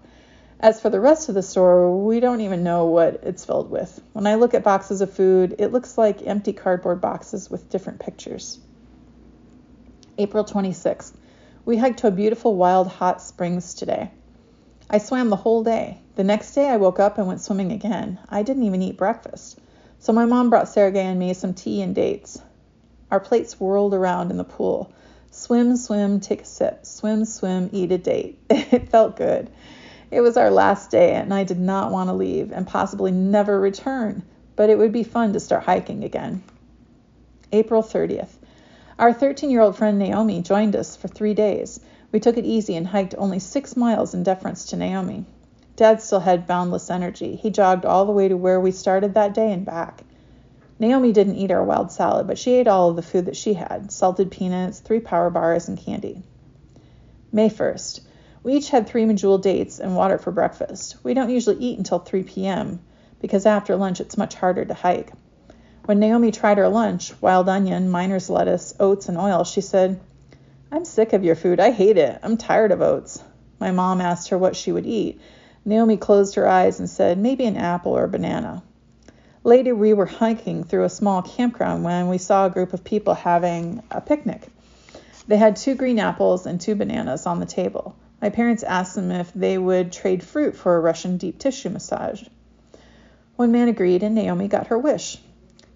As 0.60 0.80
for 0.80 0.90
the 0.90 1.00
rest 1.00 1.28
of 1.28 1.34
the 1.34 1.42
store, 1.42 2.04
we 2.04 2.20
don't 2.20 2.40
even 2.40 2.62
know 2.62 2.86
what 2.86 3.20
it's 3.24 3.44
filled 3.44 3.70
with. 3.70 4.00
When 4.12 4.26
I 4.26 4.36
look 4.36 4.54
at 4.54 4.62
boxes 4.62 5.00
of 5.00 5.12
food, 5.12 5.56
it 5.58 5.72
looks 5.72 5.98
like 5.98 6.26
empty 6.26 6.52
cardboard 6.52 7.00
boxes 7.00 7.50
with 7.50 7.70
different 7.70 8.00
pictures. 8.00 8.58
April 10.16 10.44
26th. 10.44 11.12
We 11.64 11.76
hiked 11.76 12.00
to 12.00 12.08
a 12.08 12.12
beautiful 12.12 12.56
wild 12.56 12.88
hot 12.88 13.20
springs 13.20 13.74
today. 13.74 14.10
I 14.90 14.98
swam 14.98 15.28
the 15.28 15.36
whole 15.36 15.62
day. 15.62 15.98
The 16.14 16.24
next 16.24 16.54
day 16.54 16.68
I 16.68 16.76
woke 16.76 16.98
up 16.98 17.18
and 17.18 17.26
went 17.26 17.40
swimming 17.40 17.72
again. 17.72 18.18
I 18.28 18.42
didn't 18.42 18.64
even 18.64 18.82
eat 18.82 18.96
breakfast. 18.96 19.58
So 19.98 20.12
my 20.12 20.24
mom 20.24 20.50
brought 20.50 20.68
Sergey 20.68 21.00
and 21.00 21.18
me 21.18 21.34
some 21.34 21.54
tea 21.54 21.82
and 21.82 21.94
dates. 21.94 22.40
Our 23.10 23.20
plates 23.20 23.58
whirled 23.58 23.94
around 23.94 24.30
in 24.30 24.36
the 24.36 24.44
pool. 24.44 24.92
Swim, 25.30 25.76
swim, 25.76 26.20
take 26.20 26.42
a 26.42 26.44
sip. 26.44 26.84
Swim, 26.84 27.24
swim, 27.24 27.70
eat 27.72 27.92
a 27.92 27.98
date. 27.98 28.38
It 28.50 28.90
felt 28.90 29.16
good. 29.16 29.50
It 30.10 30.20
was 30.20 30.36
our 30.36 30.50
last 30.50 30.90
day, 30.90 31.14
and 31.14 31.32
I 31.32 31.44
did 31.44 31.58
not 31.58 31.92
want 31.92 32.08
to 32.08 32.14
leave 32.14 32.52
and 32.52 32.66
possibly 32.66 33.10
never 33.10 33.60
return, 33.60 34.22
but 34.56 34.70
it 34.70 34.78
would 34.78 34.92
be 34.92 35.02
fun 35.02 35.32
to 35.34 35.40
start 35.40 35.64
hiking 35.64 36.02
again. 36.04 36.42
April 37.52 37.82
30th. 37.82 38.30
Our 38.98 39.12
13 39.12 39.50
year 39.50 39.60
old 39.60 39.76
friend 39.76 39.98
Naomi 39.98 40.42
joined 40.42 40.74
us 40.74 40.96
for 40.96 41.08
three 41.08 41.34
days. 41.34 41.80
We 42.10 42.20
took 42.20 42.36
it 42.36 42.44
easy 42.44 42.74
and 42.74 42.86
hiked 42.86 43.14
only 43.16 43.38
six 43.38 43.76
miles 43.76 44.12
in 44.12 44.22
deference 44.22 44.66
to 44.66 44.76
Naomi. 44.76 45.24
Dad 45.76 46.02
still 46.02 46.20
had 46.20 46.46
boundless 46.46 46.90
energy. 46.90 47.36
He 47.36 47.50
jogged 47.50 47.84
all 47.84 48.04
the 48.04 48.12
way 48.12 48.28
to 48.28 48.36
where 48.36 48.60
we 48.60 48.70
started 48.70 49.14
that 49.14 49.34
day 49.34 49.52
and 49.52 49.64
back. 49.64 50.02
Naomi 50.80 51.12
didn't 51.12 51.36
eat 51.36 51.50
our 51.50 51.64
wild 51.64 51.90
salad, 51.90 52.26
but 52.26 52.38
she 52.38 52.54
ate 52.54 52.68
all 52.68 52.90
of 52.90 52.96
the 52.96 53.02
food 53.02 53.26
that 53.26 53.36
she 53.36 53.54
had 53.54 53.90
salted 53.90 54.30
peanuts, 54.30 54.78
three 54.78 55.00
power 55.00 55.28
bars, 55.28 55.68
and 55.68 55.76
candy. 55.76 56.22
May 57.32 57.50
1st. 57.50 58.00
We 58.44 58.54
each 58.54 58.70
had 58.70 58.86
three 58.86 59.04
medjool 59.04 59.42
dates 59.42 59.80
and 59.80 59.96
water 59.96 60.18
for 60.18 60.30
breakfast. 60.30 60.96
We 61.02 61.14
don't 61.14 61.30
usually 61.30 61.56
eat 61.56 61.78
until 61.78 61.98
3 61.98 62.22
p.m. 62.22 62.80
because 63.20 63.44
after 63.44 63.74
lunch 63.74 64.00
it's 64.00 64.16
much 64.16 64.36
harder 64.36 64.64
to 64.64 64.74
hike. 64.74 65.12
When 65.84 65.98
Naomi 65.98 66.30
tried 66.30 66.58
her 66.58 66.68
lunch, 66.68 67.12
wild 67.20 67.48
onion, 67.48 67.90
miner's 67.90 68.30
lettuce, 68.30 68.74
oats, 68.78 69.08
and 69.08 69.18
oil, 69.18 69.42
she 69.42 69.60
said, 69.60 69.98
I'm 70.70 70.84
sick 70.84 71.12
of 71.12 71.24
your 71.24 71.34
food. 71.34 71.60
I 71.60 71.72
hate 71.72 71.98
it. 71.98 72.20
I'm 72.22 72.36
tired 72.36 72.70
of 72.72 72.82
oats. 72.82 73.22
My 73.58 73.72
mom 73.72 74.00
asked 74.00 74.28
her 74.28 74.38
what 74.38 74.54
she 74.54 74.70
would 74.70 74.86
eat. 74.86 75.20
Naomi 75.64 75.96
closed 75.96 76.36
her 76.36 76.46
eyes 76.46 76.78
and 76.78 76.88
said, 76.88 77.18
maybe 77.18 77.46
an 77.46 77.56
apple 77.56 77.96
or 77.96 78.04
a 78.04 78.08
banana. 78.08 78.62
Later, 79.48 79.74
we 79.74 79.94
were 79.94 80.04
hiking 80.04 80.62
through 80.62 80.84
a 80.84 80.90
small 80.90 81.22
campground 81.22 81.82
when 81.82 82.08
we 82.08 82.18
saw 82.18 82.44
a 82.44 82.50
group 82.50 82.74
of 82.74 82.84
people 82.84 83.14
having 83.14 83.82
a 83.90 83.98
picnic. 83.98 84.46
They 85.26 85.38
had 85.38 85.56
two 85.56 85.74
green 85.74 85.98
apples 85.98 86.44
and 86.44 86.60
two 86.60 86.74
bananas 86.74 87.24
on 87.24 87.40
the 87.40 87.46
table. 87.46 87.96
My 88.20 88.28
parents 88.28 88.62
asked 88.62 88.94
them 88.94 89.10
if 89.10 89.32
they 89.32 89.56
would 89.56 89.90
trade 89.90 90.22
fruit 90.22 90.54
for 90.54 90.76
a 90.76 90.80
Russian 90.80 91.16
deep 91.16 91.38
tissue 91.38 91.70
massage. 91.70 92.24
One 93.36 93.50
man 93.50 93.68
agreed, 93.68 94.02
and 94.02 94.14
Naomi 94.14 94.48
got 94.48 94.66
her 94.66 94.78
wish. 94.78 95.16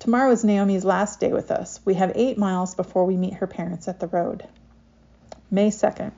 Tomorrow 0.00 0.32
is 0.32 0.44
Naomi's 0.44 0.84
last 0.84 1.18
day 1.18 1.32
with 1.32 1.50
us. 1.50 1.80
We 1.86 1.94
have 1.94 2.12
eight 2.14 2.36
miles 2.36 2.74
before 2.74 3.06
we 3.06 3.16
meet 3.16 3.40
her 3.40 3.46
parents 3.46 3.88
at 3.88 4.00
the 4.00 4.06
road. 4.06 4.46
May 5.50 5.70
2nd. 5.70 6.12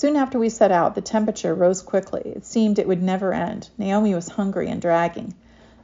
Soon 0.00 0.16
after 0.16 0.38
we 0.38 0.48
set 0.48 0.72
out, 0.72 0.94
the 0.94 1.02
temperature 1.02 1.54
rose 1.54 1.82
quickly. 1.82 2.22
It 2.24 2.46
seemed 2.46 2.78
it 2.78 2.88
would 2.88 3.02
never 3.02 3.34
end. 3.34 3.68
Naomi 3.76 4.14
was 4.14 4.30
hungry 4.30 4.66
and 4.70 4.80
dragging. 4.80 5.34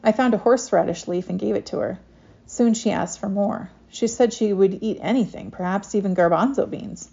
I 0.02 0.12
found 0.12 0.32
a 0.32 0.38
horseradish 0.38 1.06
leaf 1.06 1.28
and 1.28 1.38
gave 1.38 1.54
it 1.54 1.66
to 1.66 1.80
her. 1.80 1.98
Soon 2.46 2.72
she 2.72 2.90
asked 2.90 3.18
for 3.18 3.28
more. 3.28 3.68
She 3.90 4.06
said 4.06 4.32
she 4.32 4.54
would 4.54 4.78
eat 4.82 5.00
anything, 5.02 5.50
perhaps 5.50 5.94
even 5.94 6.14
garbanzo 6.14 6.64
beans. 6.64 7.10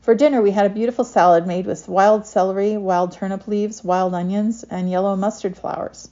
For 0.00 0.16
dinner, 0.16 0.42
we 0.42 0.50
had 0.50 0.66
a 0.66 0.74
beautiful 0.74 1.04
salad 1.04 1.46
made 1.46 1.66
with 1.66 1.88
wild 1.88 2.26
celery, 2.26 2.76
wild 2.76 3.12
turnip 3.12 3.46
leaves, 3.46 3.84
wild 3.84 4.12
onions, 4.12 4.64
and 4.64 4.90
yellow 4.90 5.14
mustard 5.14 5.56
flowers. 5.56 6.10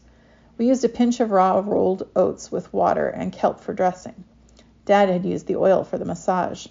We 0.56 0.68
used 0.68 0.84
a 0.84 0.88
pinch 0.88 1.18
of 1.18 1.32
raw 1.32 1.60
rolled 1.66 2.06
oats 2.14 2.52
with 2.52 2.72
water 2.72 3.08
and 3.08 3.32
kelp 3.32 3.58
for 3.58 3.74
dressing. 3.74 4.22
Dad 4.84 5.08
had 5.08 5.24
used 5.24 5.48
the 5.48 5.56
oil 5.56 5.82
for 5.82 5.98
the 5.98 6.04
massage. 6.04 6.68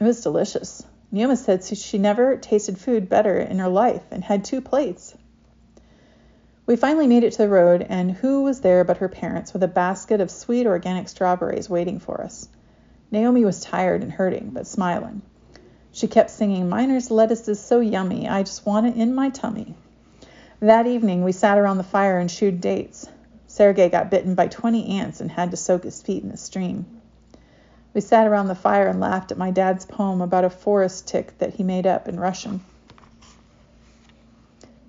It 0.00 0.04
was 0.04 0.22
delicious. 0.22 0.82
Naomi 1.16 1.36
said 1.36 1.64
she 1.64 1.96
never 1.96 2.36
tasted 2.36 2.76
food 2.76 3.08
better 3.08 3.38
in 3.38 3.58
her 3.58 3.70
life 3.70 4.02
and 4.10 4.22
had 4.22 4.44
two 4.44 4.60
plates. 4.60 5.16
We 6.66 6.76
finally 6.76 7.06
made 7.06 7.24
it 7.24 7.32
to 7.32 7.38
the 7.38 7.48
road, 7.48 7.86
and 7.88 8.10
who 8.10 8.42
was 8.42 8.60
there 8.60 8.84
but 8.84 8.98
her 8.98 9.08
parents 9.08 9.54
with 9.54 9.62
a 9.62 9.66
basket 9.66 10.20
of 10.20 10.30
sweet 10.30 10.66
organic 10.66 11.08
strawberries 11.08 11.70
waiting 11.70 12.00
for 12.00 12.20
us? 12.20 12.50
Naomi 13.10 13.46
was 13.46 13.62
tired 13.62 14.02
and 14.02 14.12
hurting, 14.12 14.50
but 14.50 14.66
smiling. 14.66 15.22
She 15.90 16.06
kept 16.06 16.28
singing, 16.28 16.68
Miner's 16.68 17.10
lettuce 17.10 17.48
is 17.48 17.60
so 17.60 17.80
yummy, 17.80 18.28
I 18.28 18.42
just 18.42 18.66
want 18.66 18.86
it 18.86 18.96
in 18.96 19.14
my 19.14 19.30
tummy. 19.30 19.74
That 20.60 20.86
evening, 20.86 21.24
we 21.24 21.32
sat 21.32 21.56
around 21.56 21.78
the 21.78 21.82
fire 21.82 22.18
and 22.18 22.28
chewed 22.28 22.60
dates. 22.60 23.08
Sergey 23.46 23.88
got 23.88 24.10
bitten 24.10 24.34
by 24.34 24.48
20 24.48 24.98
ants 24.98 25.22
and 25.22 25.30
had 25.30 25.52
to 25.52 25.56
soak 25.56 25.84
his 25.84 26.02
feet 26.02 26.22
in 26.22 26.28
the 26.28 26.36
stream. 26.36 26.84
We 27.96 28.02
sat 28.02 28.26
around 28.26 28.48
the 28.48 28.54
fire 28.54 28.88
and 28.88 29.00
laughed 29.00 29.32
at 29.32 29.38
my 29.38 29.50
dad's 29.50 29.86
poem 29.86 30.20
about 30.20 30.44
a 30.44 30.50
forest 30.50 31.08
tick 31.08 31.38
that 31.38 31.54
he 31.54 31.62
made 31.62 31.86
up 31.86 32.08
in 32.08 32.20
Russian. 32.20 32.62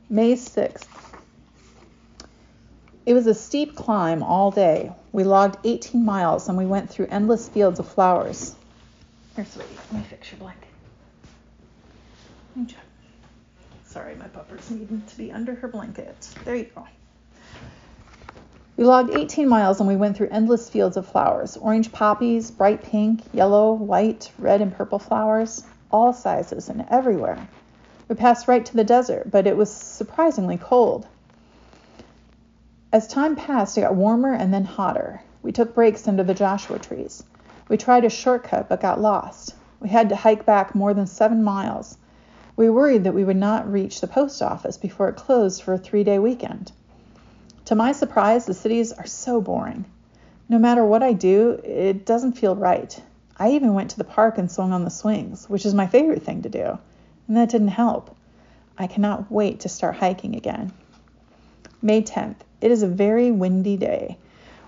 May 0.10 0.34
6th. 0.34 0.90
It 3.06 3.14
was 3.14 3.26
a 3.26 3.34
steep 3.34 3.78
climb 3.78 4.24
all 4.24 4.52
day. 4.52 4.92
We 5.14 5.24
logged 5.24 5.66
18 5.66 6.04
miles 6.04 6.50
and 6.50 6.58
we 6.58 6.66
went 6.66 6.90
through 6.90 7.08
endless 7.10 7.48
fields 7.48 7.80
of 7.80 7.88
flowers. 7.88 8.56
Here, 9.38 9.46
sweetie, 9.46 9.70
let 9.94 10.02
me 10.02 10.06
fix 10.10 10.30
your 10.34 10.40
blanket. 10.40 10.68
Sorry, 13.86 14.16
my 14.16 14.28
pupper's 14.28 14.70
needing 14.70 15.02
to 15.08 15.18
be 15.18 15.32
under 15.32 15.56
her 15.56 15.70
blanket. 15.70 16.28
There 16.44 16.58
you 16.58 16.66
go. 16.76 16.86
We 18.78 18.84
logged 18.84 19.10
18 19.12 19.50
miles 19.50 19.80
and 19.80 19.88
we 19.90 19.96
went 19.96 20.16
through 20.16 20.30
endless 20.30 20.70
fields 20.70 20.98
of 20.98 21.08
flowers 21.08 21.58
orange 21.58 21.92
poppies, 21.92 22.52
bright 22.52 22.84
pink, 22.84 23.22
yellow, 23.34 23.74
white, 23.74 24.32
red, 24.38 24.62
and 24.62 24.72
purple 24.72 25.00
flowers, 25.00 25.64
all 25.92 26.14
sizes 26.14 26.70
and 26.70 26.86
everywhere. 26.88 27.48
We 28.08 28.16
passed 28.16 28.48
right 28.48 28.64
to 28.64 28.76
the 28.76 28.84
desert, 28.84 29.32
but 29.32 29.48
it 29.48 29.58
was 29.58 29.72
surprisingly 29.72 30.58
cold. 30.58 31.08
As 32.94 33.08
time 33.08 33.36
passed, 33.36 33.80
it 33.80 33.82
got 33.82 33.96
warmer 33.96 34.34
and 34.34 34.54
then 34.54 34.66
hotter. 34.66 35.22
We 35.42 35.52
took 35.52 35.74
breaks 35.74 36.08
under 36.08 36.24
the 36.24 36.36
Joshua 36.36 36.78
trees. 36.78 37.24
We 37.70 37.78
tried 37.78 38.06
a 38.06 38.10
shortcut 38.10 38.70
but 38.70 38.80
got 38.80 39.02
lost. 39.02 39.56
We 39.80 39.90
had 39.90 40.10
to 40.10 40.16
hike 40.16 40.46
back 40.46 40.76
more 40.76 40.94
than 40.94 41.08
seven 41.08 41.44
miles. 41.44 41.98
We 42.56 42.70
worried 42.70 43.06
that 43.06 43.16
we 43.16 43.24
would 43.24 43.38
not 43.38 43.72
reach 43.72 44.02
the 44.02 44.08
post 44.08 44.40
office 44.44 44.78
before 44.78 45.10
it 45.10 45.16
closed 45.16 45.64
for 45.64 45.74
a 45.74 45.80
three 45.80 46.04
day 46.04 46.20
weekend. 46.20 46.72
To 47.68 47.76
my 47.76 47.92
surprise, 47.92 48.46
the 48.46 48.54
cities 48.54 48.94
are 48.94 49.06
so 49.06 49.42
boring. 49.42 49.84
No 50.48 50.58
matter 50.58 50.86
what 50.86 51.04
I 51.04 51.12
do, 51.12 51.60
it 51.66 52.06
doesn't 52.06 52.38
feel 52.38 52.56
right. 52.56 52.98
I 53.36 53.52
even 53.52 53.74
went 53.74 53.90
to 53.90 53.98
the 53.98 54.06
park 54.06 54.38
and 54.38 54.50
swung 54.50 54.72
on 54.72 54.86
the 54.86 54.90
swings, 54.90 55.50
which 55.50 55.66
is 55.66 55.74
my 55.74 55.86
favorite 55.86 56.24
thing 56.24 56.44
to 56.44 56.50
do, 56.50 56.80
and 57.28 57.36
that 57.36 57.50
didn't 57.50 57.68
help. 57.68 58.16
I 58.78 58.88
cannot 58.88 59.30
wait 59.30 59.60
to 59.60 59.68
start 59.68 59.98
hiking 59.98 60.34
again. 60.34 60.72
May 61.82 62.02
10th. 62.02 62.38
It 62.62 62.72
is 62.72 62.84
a 62.84 62.88
very 62.88 63.32
windy 63.32 63.76
day. 63.76 64.18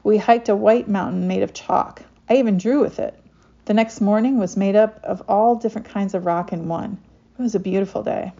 We 0.04 0.18
hiked 0.18 0.50
a 0.50 0.56
white 0.58 0.89
mountain 0.89 1.26
made 1.26 1.43
of 1.43 1.54
chalk. 1.54 2.04
I 2.30 2.36
even 2.36 2.58
drew 2.58 2.82
with 2.82 3.00
it. 3.00 3.18
The 3.64 3.74
next 3.74 4.02
morning 4.02 4.38
was 4.39 4.58
made 4.58 4.76
up 4.76 5.00
of 5.06 5.24
all 5.30 5.56
different 5.56 5.88
kinds 5.88 6.16
of 6.16 6.26
rock 6.26 6.52
in 6.52 6.68
one. 6.68 6.97
It 7.38 7.41
was 7.41 7.56
a 7.56 7.62
beautiful 7.62 8.04
day. 8.04 8.34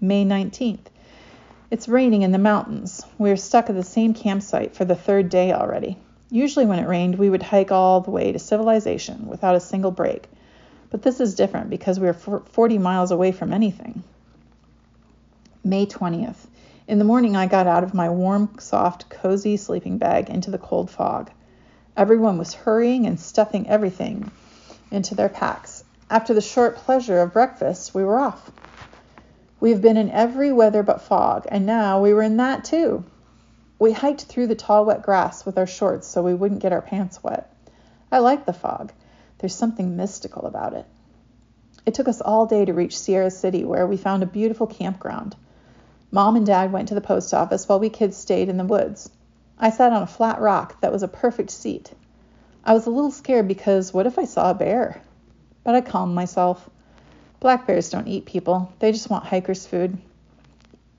May 0.00 0.24
19th. 0.24 0.88
It's 1.74 1.88
raining 1.88 2.22
in 2.22 2.30
the 2.30 2.38
mountains. 2.38 3.04
We're 3.18 3.36
stuck 3.36 3.68
at 3.68 3.74
the 3.74 3.82
same 3.82 4.14
campsite 4.14 4.76
for 4.76 4.84
the 4.84 4.94
third 4.94 5.28
day 5.28 5.52
already. 5.52 5.98
Usually, 6.30 6.66
when 6.66 6.78
it 6.78 6.86
rained, 6.86 7.18
we 7.18 7.28
would 7.28 7.42
hike 7.42 7.72
all 7.72 8.00
the 8.00 8.12
way 8.12 8.30
to 8.30 8.38
civilization 8.38 9.26
without 9.26 9.56
a 9.56 9.60
single 9.60 9.90
break. 9.90 10.28
But 10.90 11.02
this 11.02 11.18
is 11.18 11.34
different 11.34 11.70
because 11.70 11.98
we're 11.98 12.12
40 12.12 12.78
miles 12.78 13.10
away 13.10 13.32
from 13.32 13.52
anything. 13.52 14.04
May 15.64 15.84
20th. 15.84 16.46
In 16.86 17.00
the 17.00 17.04
morning, 17.04 17.34
I 17.34 17.48
got 17.48 17.66
out 17.66 17.82
of 17.82 17.92
my 17.92 18.08
warm, 18.08 18.50
soft, 18.60 19.10
cozy 19.10 19.56
sleeping 19.56 19.98
bag 19.98 20.30
into 20.30 20.52
the 20.52 20.58
cold 20.58 20.92
fog. 20.92 21.32
Everyone 21.96 22.38
was 22.38 22.54
hurrying 22.54 23.04
and 23.04 23.18
stuffing 23.18 23.68
everything 23.68 24.30
into 24.92 25.16
their 25.16 25.28
packs. 25.28 25.82
After 26.08 26.34
the 26.34 26.40
short 26.40 26.76
pleasure 26.76 27.18
of 27.18 27.32
breakfast, 27.32 27.96
we 27.96 28.04
were 28.04 28.20
off. 28.20 28.52
We've 29.64 29.80
been 29.80 29.96
in 29.96 30.10
every 30.10 30.52
weather 30.52 30.82
but 30.82 31.00
fog, 31.00 31.46
and 31.48 31.64
now 31.64 32.02
we 32.02 32.12
were 32.12 32.20
in 32.20 32.36
that 32.36 32.64
too. 32.64 33.02
We 33.78 33.92
hiked 33.92 34.24
through 34.24 34.48
the 34.48 34.54
tall, 34.54 34.84
wet 34.84 35.00
grass 35.00 35.46
with 35.46 35.56
our 35.56 35.66
shorts 35.66 36.06
so 36.06 36.22
we 36.22 36.34
wouldn't 36.34 36.60
get 36.60 36.74
our 36.74 36.82
pants 36.82 37.24
wet. 37.24 37.50
I 38.12 38.18
like 38.18 38.44
the 38.44 38.52
fog. 38.52 38.92
There's 39.38 39.54
something 39.54 39.96
mystical 39.96 40.44
about 40.44 40.74
it. 40.74 40.84
It 41.86 41.94
took 41.94 42.08
us 42.08 42.20
all 42.20 42.44
day 42.44 42.66
to 42.66 42.74
reach 42.74 42.98
Sierra 42.98 43.30
City, 43.30 43.64
where 43.64 43.86
we 43.86 43.96
found 43.96 44.22
a 44.22 44.26
beautiful 44.26 44.66
campground. 44.66 45.34
Mom 46.10 46.36
and 46.36 46.44
Dad 46.44 46.70
went 46.70 46.88
to 46.88 46.94
the 46.94 47.00
post 47.00 47.32
office 47.32 47.66
while 47.66 47.80
we 47.80 47.88
kids 47.88 48.18
stayed 48.18 48.50
in 48.50 48.58
the 48.58 48.64
woods. 48.64 49.08
I 49.58 49.70
sat 49.70 49.94
on 49.94 50.02
a 50.02 50.06
flat 50.06 50.42
rock 50.42 50.78
that 50.82 50.92
was 50.92 51.02
a 51.02 51.08
perfect 51.08 51.50
seat. 51.50 51.90
I 52.66 52.74
was 52.74 52.84
a 52.84 52.90
little 52.90 53.10
scared 53.10 53.48
because 53.48 53.94
what 53.94 54.06
if 54.06 54.18
I 54.18 54.26
saw 54.26 54.50
a 54.50 54.54
bear? 54.54 55.00
But 55.62 55.74
I 55.74 55.80
calmed 55.80 56.14
myself. 56.14 56.68
Black 57.44 57.66
bears 57.66 57.90
don't 57.90 58.08
eat 58.08 58.24
people, 58.24 58.72
they 58.78 58.90
just 58.90 59.10
want 59.10 59.26
hikers' 59.26 59.66
food. 59.66 59.98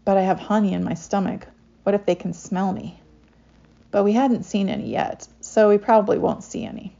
But 0.03 0.17
I 0.17 0.21
have 0.21 0.37
honey 0.37 0.73
in 0.73 0.83
my 0.83 0.93
stomach. 0.93 1.47
What 1.81 1.95
if 1.95 2.05
they 2.05 2.13
can 2.13 2.33
smell 2.33 2.71
me? 2.71 3.01
But 3.89 4.03
we 4.03 4.11
hadn't 4.11 4.43
seen 4.43 4.69
any 4.69 4.91
yet, 4.91 5.27
so 5.41 5.69
we 5.69 5.79
probably 5.79 6.19
won't 6.19 6.43
see 6.43 6.63
any. 6.63 6.95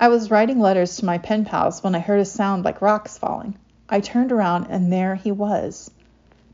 I 0.00 0.08
was 0.08 0.30
writing 0.30 0.60
letters 0.60 0.96
to 0.96 1.04
my 1.04 1.18
pen 1.18 1.44
pals 1.44 1.84
when 1.84 1.94
I 1.94 1.98
heard 1.98 2.20
a 2.20 2.24
sound 2.24 2.64
like 2.64 2.80
rocks 2.80 3.18
falling. 3.18 3.58
I 3.90 4.00
turned 4.00 4.32
around 4.32 4.68
and 4.70 4.90
there 4.90 5.14
he 5.14 5.30
was. 5.30 5.90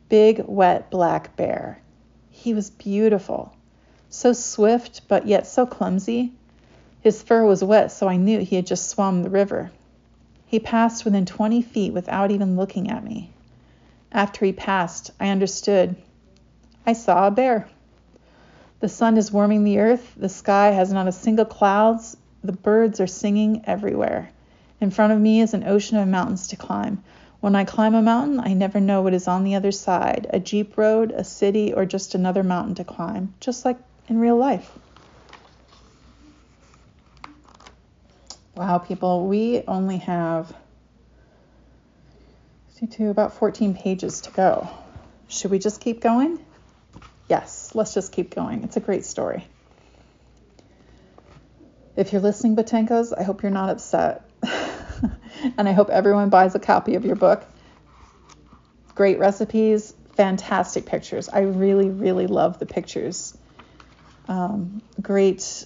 Big, 0.08 0.42
wet, 0.48 0.90
black 0.90 1.36
bear. 1.36 1.80
He 2.28 2.54
was 2.54 2.70
beautiful. 2.70 3.54
So 4.08 4.32
swift, 4.32 5.02
but 5.06 5.28
yet 5.28 5.46
so 5.46 5.64
clumsy. 5.64 6.32
His 7.02 7.22
fur 7.22 7.46
was 7.46 7.62
wet, 7.62 7.92
so 7.92 8.08
I 8.08 8.16
knew 8.16 8.40
he 8.40 8.56
had 8.56 8.66
just 8.66 8.88
swum 8.88 9.22
the 9.22 9.30
river. 9.30 9.70
He 10.48 10.58
passed 10.58 11.04
within 11.04 11.26
20 11.26 11.60
feet 11.60 11.92
without 11.92 12.30
even 12.30 12.56
looking 12.56 12.90
at 12.90 13.04
me. 13.04 13.30
After 14.10 14.46
he 14.46 14.52
passed, 14.52 15.10
I 15.20 15.28
understood. 15.28 15.94
I 16.86 16.94
saw 16.94 17.26
a 17.26 17.30
bear. 17.30 17.68
The 18.80 18.88
sun 18.88 19.18
is 19.18 19.30
warming 19.30 19.64
the 19.64 19.78
earth. 19.78 20.14
The 20.16 20.30
sky 20.30 20.70
has 20.70 20.90
not 20.90 21.06
a 21.06 21.12
single 21.12 21.44
cloud. 21.44 22.00
The 22.42 22.52
birds 22.52 22.98
are 22.98 23.06
singing 23.06 23.60
everywhere. 23.66 24.30
In 24.80 24.90
front 24.90 25.12
of 25.12 25.20
me 25.20 25.42
is 25.42 25.52
an 25.52 25.64
ocean 25.64 25.98
of 25.98 26.08
mountains 26.08 26.48
to 26.48 26.56
climb. 26.56 27.04
When 27.40 27.54
I 27.54 27.64
climb 27.64 27.94
a 27.94 28.00
mountain, 28.00 28.40
I 28.40 28.54
never 28.54 28.80
know 28.80 29.02
what 29.02 29.12
is 29.12 29.28
on 29.28 29.44
the 29.44 29.54
other 29.54 29.70
side 29.70 30.28
a 30.30 30.40
jeep 30.40 30.78
road, 30.78 31.12
a 31.12 31.24
city, 31.24 31.74
or 31.74 31.84
just 31.84 32.14
another 32.14 32.42
mountain 32.42 32.74
to 32.76 32.84
climb, 32.84 33.34
just 33.38 33.66
like 33.66 33.76
in 34.08 34.18
real 34.18 34.36
life. 34.36 34.78
Wow, 38.58 38.78
people, 38.78 39.28
we 39.28 39.62
only 39.68 39.98
have 39.98 40.52
to 42.90 43.08
about 43.08 43.34
14 43.34 43.74
pages 43.74 44.22
to 44.22 44.32
go. 44.32 44.68
Should 45.28 45.52
we 45.52 45.60
just 45.60 45.80
keep 45.80 46.00
going? 46.00 46.44
Yes, 47.28 47.70
let's 47.76 47.94
just 47.94 48.10
keep 48.10 48.34
going. 48.34 48.64
It's 48.64 48.76
a 48.76 48.80
great 48.80 49.04
story. 49.04 49.46
If 51.94 52.12
you're 52.12 52.20
listening, 52.20 52.56
Boutenkos, 52.56 53.16
I 53.16 53.22
hope 53.22 53.44
you're 53.44 53.52
not 53.52 53.70
upset. 53.70 54.28
and 55.56 55.68
I 55.68 55.72
hope 55.72 55.88
everyone 55.88 56.28
buys 56.28 56.56
a 56.56 56.58
copy 56.58 56.96
of 56.96 57.04
your 57.04 57.14
book. 57.14 57.44
Great 58.96 59.20
recipes, 59.20 59.94
fantastic 60.16 60.84
pictures. 60.84 61.28
I 61.28 61.42
really, 61.42 61.90
really 61.90 62.26
love 62.26 62.58
the 62.58 62.66
pictures. 62.66 63.38
Um, 64.26 64.82
great 65.00 65.64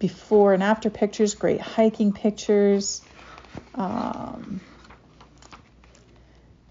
before 0.00 0.54
and 0.54 0.62
after 0.62 0.90
pictures, 0.90 1.34
great 1.34 1.60
hiking 1.60 2.12
pictures, 2.12 3.02
um, 3.76 4.60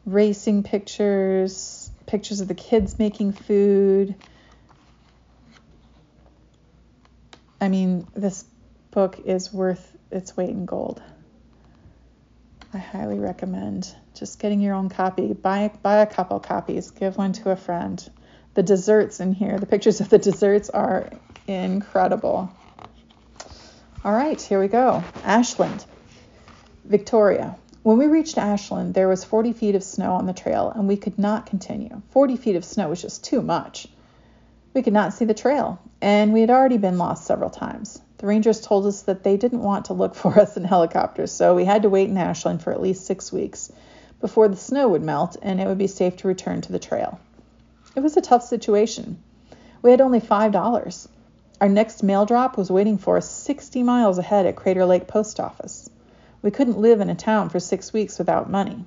racing 0.05 0.63
pictures, 0.63 1.89
pictures 2.07 2.41
of 2.41 2.49
the 2.49 2.55
kids 2.55 2.99
making 2.99 3.31
food. 3.31 4.15
I 7.61 7.69
mean, 7.69 8.07
this 8.15 8.43
book 8.91 9.19
is 9.25 9.53
worth 9.53 9.95
its 10.11 10.35
weight 10.35 10.49
in 10.49 10.65
gold. 10.65 11.01
I 12.73 12.79
highly 12.79 13.19
recommend 13.19 13.93
just 14.15 14.39
getting 14.39 14.59
your 14.59 14.73
own 14.73 14.89
copy. 14.89 15.33
Buy 15.33 15.71
buy 15.81 15.97
a 15.97 16.07
couple 16.07 16.39
copies. 16.39 16.91
Give 16.91 17.15
one 17.15 17.33
to 17.33 17.51
a 17.51 17.55
friend. 17.55 18.03
The 18.55 18.63
desserts 18.63 19.19
in 19.19 19.33
here, 19.33 19.57
the 19.59 19.65
pictures 19.65 20.01
of 20.01 20.09
the 20.09 20.17
desserts 20.17 20.69
are 20.69 21.11
incredible. 21.47 22.51
All 24.01 24.13
right, 24.13 24.41
here 24.41 24.61
we 24.61 24.69
go. 24.69 25.03
Ashland, 25.25 25.83
Victoria. 26.85 27.57
When 27.83 27.97
we 27.97 28.07
reached 28.07 28.37
Ashland, 28.37 28.93
there 28.93 29.09
was 29.09 29.25
40 29.25 29.51
feet 29.51 29.75
of 29.75 29.83
snow 29.83 30.13
on 30.13 30.25
the 30.25 30.31
trail, 30.31 30.71
and 30.73 30.87
we 30.87 30.95
could 30.95 31.19
not 31.19 31.47
continue. 31.47 32.01
40 32.11 32.37
feet 32.37 32.55
of 32.55 32.63
snow 32.63 32.87
was 32.87 33.01
just 33.01 33.25
too 33.25 33.41
much. 33.41 33.89
We 34.73 34.83
could 34.83 34.93
not 34.93 35.13
see 35.13 35.25
the 35.25 35.33
trail, 35.33 35.81
and 35.99 36.31
we 36.31 36.39
had 36.39 36.49
already 36.49 36.77
been 36.77 36.97
lost 36.97 37.25
several 37.25 37.49
times. 37.49 37.99
The 38.19 38.27
rangers 38.27 38.61
told 38.61 38.85
us 38.85 39.01
that 39.01 39.23
they 39.23 39.35
didn't 39.35 39.63
want 39.63 39.85
to 39.85 39.93
look 39.93 40.15
for 40.21 40.39
us 40.39 40.55
in 40.55 40.63
helicopters, 40.63 41.33
so 41.33 41.53
we 41.53 41.65
had 41.65 41.81
to 41.81 41.89
wait 41.89 42.09
in 42.09 42.15
Ashland 42.15 42.61
for 42.61 42.71
at 42.71 42.81
least 42.81 43.05
six 43.05 43.33
weeks 43.33 43.69
before 44.21 44.47
the 44.47 44.55
snow 44.55 44.87
would 44.87 45.03
melt 45.03 45.35
and 45.41 45.59
it 45.59 45.67
would 45.67 45.77
be 45.77 45.87
safe 45.87 46.15
to 46.17 46.29
return 46.29 46.61
to 46.61 46.71
the 46.71 46.79
trail. 46.79 47.19
It 47.97 47.99
was 47.99 48.15
a 48.15 48.21
tough 48.21 48.43
situation. 48.43 49.21
We 49.81 49.91
had 49.91 49.99
only 49.99 50.21
$5. 50.21 51.07
Our 51.61 51.67
next 51.67 52.03
mail 52.03 52.25
drop 52.25 52.57
was 52.57 52.71
waiting 52.71 52.97
for 52.97 53.17
us 53.17 53.29
60 53.29 53.83
miles 53.83 54.17
ahead 54.17 54.45
at 54.45 54.55
Crater 54.55 54.85
Lake 54.85 55.07
Post 55.07 55.41
Office. 55.41 55.89
We 56.41 56.51
couldn't 56.51 56.79
live 56.79 57.01
in 57.01 57.09
a 57.09 57.15
town 57.15 57.49
for 57.49 57.59
six 57.59 57.91
weeks 57.91 58.17
without 58.17 58.49
money. 58.49 58.85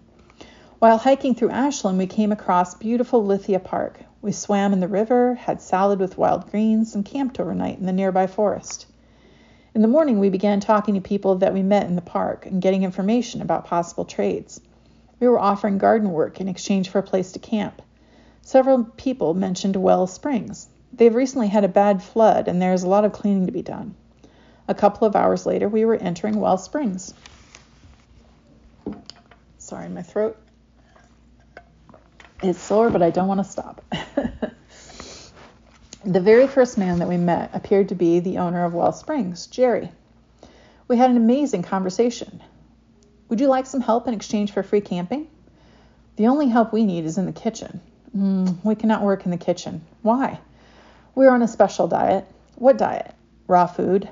While 0.79 0.97
hiking 0.97 1.35
through 1.35 1.51
Ashland, 1.51 1.99
we 1.99 2.07
came 2.07 2.33
across 2.33 2.75
beautiful 2.75 3.27
Lithia 3.27 3.59
Park. 3.59 4.01
We 4.23 4.33
swam 4.33 4.73
in 4.73 4.81
the 4.81 4.89
river, 4.89 5.35
had 5.35 5.61
salad 5.61 5.99
with 5.99 6.17
wild 6.17 6.51
greens, 6.51 6.95
and 6.95 7.05
camped 7.05 7.39
overnight 7.39 7.79
in 7.79 7.85
the 7.85 7.93
nearby 7.93 8.27
forest. 8.27 8.87
In 9.75 9.83
the 9.83 9.87
morning, 9.87 10.19
we 10.19 10.31
began 10.31 10.61
talking 10.61 10.95
to 10.95 11.03
people 11.03 11.35
that 11.37 11.53
we 11.53 11.63
met 11.63 11.87
in 11.87 11.95
the 11.95 12.01
park 12.01 12.47
and 12.47 12.63
getting 12.63 12.85
information 12.85 13.43
about 13.43 13.67
possible 13.67 14.07
trades. 14.07 14.63
We 15.21 15.29
were 15.29 15.39
offering 15.39 15.77
garden 15.77 16.11
work 16.11 16.41
in 16.41 16.49
exchange 16.49 16.89
for 16.89 17.01
a 17.01 17.03
place 17.03 17.33
to 17.33 17.39
camp. 17.39 17.83
Several 18.41 18.85
people 18.85 19.35
mentioned 19.35 19.77
Well 19.77 20.07
Springs. 20.07 20.69
They've 20.93 21.15
recently 21.15 21.49
had 21.49 21.65
a 21.65 21.69
bad 21.69 22.03
flood 22.03 22.49
and 22.49 22.61
there's 22.61 22.83
a 22.83 22.89
lot 22.89 23.05
of 23.05 23.13
cleaning 23.13 23.47
to 23.47 23.53
be 23.53 23.63
done. 23.63 23.95
A 24.69 24.75
couple 24.75 25.07
of 25.07 25.17
hours 25.17 25.47
later, 25.47 25.69
we 25.69 25.85
were 25.85 25.97
entering 25.97 26.39
Well 26.39 26.59
Springs. 26.59 27.15
Sorry, 29.59 29.89
my 29.89 30.03
throat 30.03 30.39
is 32.43 32.59
sore, 32.59 32.91
but 32.91 33.03
I 33.03 33.11
don't 33.11 33.29
want 33.29 33.41
to 33.41 33.45
stop. 33.45 33.83
the 36.05 36.21
very 36.21 36.47
first 36.47 36.77
man 36.77 36.99
that 36.99 37.09
we 37.09 37.17
met 37.17 37.51
appeared 37.55 37.89
to 37.91 37.95
be 37.95 38.21
the 38.21 38.39
owner 38.39 38.65
of 38.65 38.75
Well 38.75 38.93
Springs, 38.93 39.47
Jerry. 39.47 39.91
We 40.89 40.97
had 40.97 41.11
an 41.11 41.17
amazing 41.17 41.63
conversation. 41.63 42.43
Would 43.29 43.41
you 43.41 43.47
like 43.47 43.67
some 43.67 43.81
help 43.81 44.07
in 44.09 44.15
exchange 44.15 44.53
for 44.53 44.63
free 44.63 44.81
camping? 44.81 45.27
The 46.17 46.27
only 46.27 46.49
help 46.49 46.73
we 46.73 46.85
need 46.85 47.05
is 47.05 47.17
in 47.17 47.27
the 47.27 47.33
kitchen. 47.33 47.81
Mm, 48.17 48.63
we 48.63 48.75
cannot 48.75 49.03
work 49.03 49.25
in 49.25 49.31
the 49.31 49.39
kitchen. 49.39 49.81
Why? 50.03 50.39
We're 51.15 51.31
on 51.31 51.43
a 51.43 51.49
special 51.49 51.89
diet. 51.89 52.27
What 52.57 52.79
diet? 52.79 53.15
Raw 53.47 53.67
food. 53.67 54.09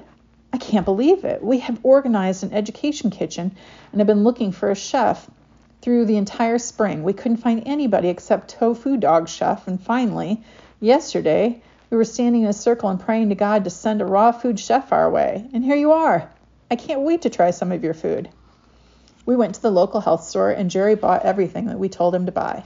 I 0.53 0.59
can't 0.59 0.85
believe 0.85 1.25
it. 1.25 1.43
We 1.43 1.61
have 1.61 1.81
organized 1.83 2.43
an 2.43 2.53
education 2.53 3.11
kitchen 3.11 3.57
and 3.93 4.01
have 4.01 4.07
been 4.07 4.25
looking 4.25 4.53
for 4.53 4.71
a 4.71 4.77
chef 4.77 5.29
through 5.83 6.07
the 6.07 6.17
entire 6.17 6.59
spring. 6.59 7.03
We 7.03 7.13
couldn't 7.13 7.39
find 7.39 7.63
anybody 7.67 8.09
except 8.09 8.51
Tofu 8.51 8.97
Dog 8.97 9.29
Chef, 9.29 9.67
and 9.67 9.81
finally, 9.81 10.43
Yesterday, 10.83 11.61
we 11.91 11.99
were 11.99 12.05
standing 12.07 12.45
in 12.45 12.49
a 12.49 12.55
circle 12.55 12.89
and 12.89 12.99
praying 12.99 13.29
to 13.29 13.35
God 13.35 13.65
to 13.65 13.71
send 13.71 14.01
a 14.01 14.07
raw 14.07 14.33
food 14.33 14.59
chef 14.59 14.93
our 14.95 15.11
way, 15.11 15.47
and 15.53 15.63
here 15.63 15.77
you 15.77 15.93
are. 15.93 16.31
I 16.71 16.77
can't 16.77 17.03
wait 17.03 17.21
to 17.23 17.29
try 17.29 17.51
some 17.51 17.71
of 17.71 17.85
your 17.85 17.93
food. 17.93 18.31
We 19.27 19.37
went 19.37 19.57
to 19.57 19.63
the 19.63 19.71
local 19.71 20.01
health 20.01 20.25
store, 20.25 20.51
and 20.51 20.71
Jerry 20.71 20.95
bought 20.95 21.27
everything 21.27 21.67
that 21.67 21.79
we 21.79 21.91
told 21.91 22.15
him 22.15 22.25
to 22.25 22.33
buy. 22.33 22.65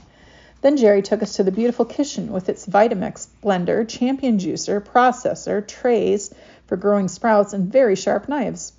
Then 0.65 0.77
Jerry 0.77 1.03
took 1.03 1.21
us 1.21 1.35
to 1.35 1.43
the 1.43 1.51
beautiful 1.51 1.85
kitchen 1.85 2.31
with 2.31 2.49
its 2.49 2.65
Vitamix 2.65 3.27
blender, 3.43 3.87
champion 3.87 4.39
juicer, 4.39 4.83
processor, 4.83 5.61
trays 5.61 6.33
for 6.65 6.75
growing 6.75 7.07
sprouts, 7.07 7.53
and 7.53 7.71
very 7.71 7.95
sharp 7.95 8.27
knives. 8.27 8.73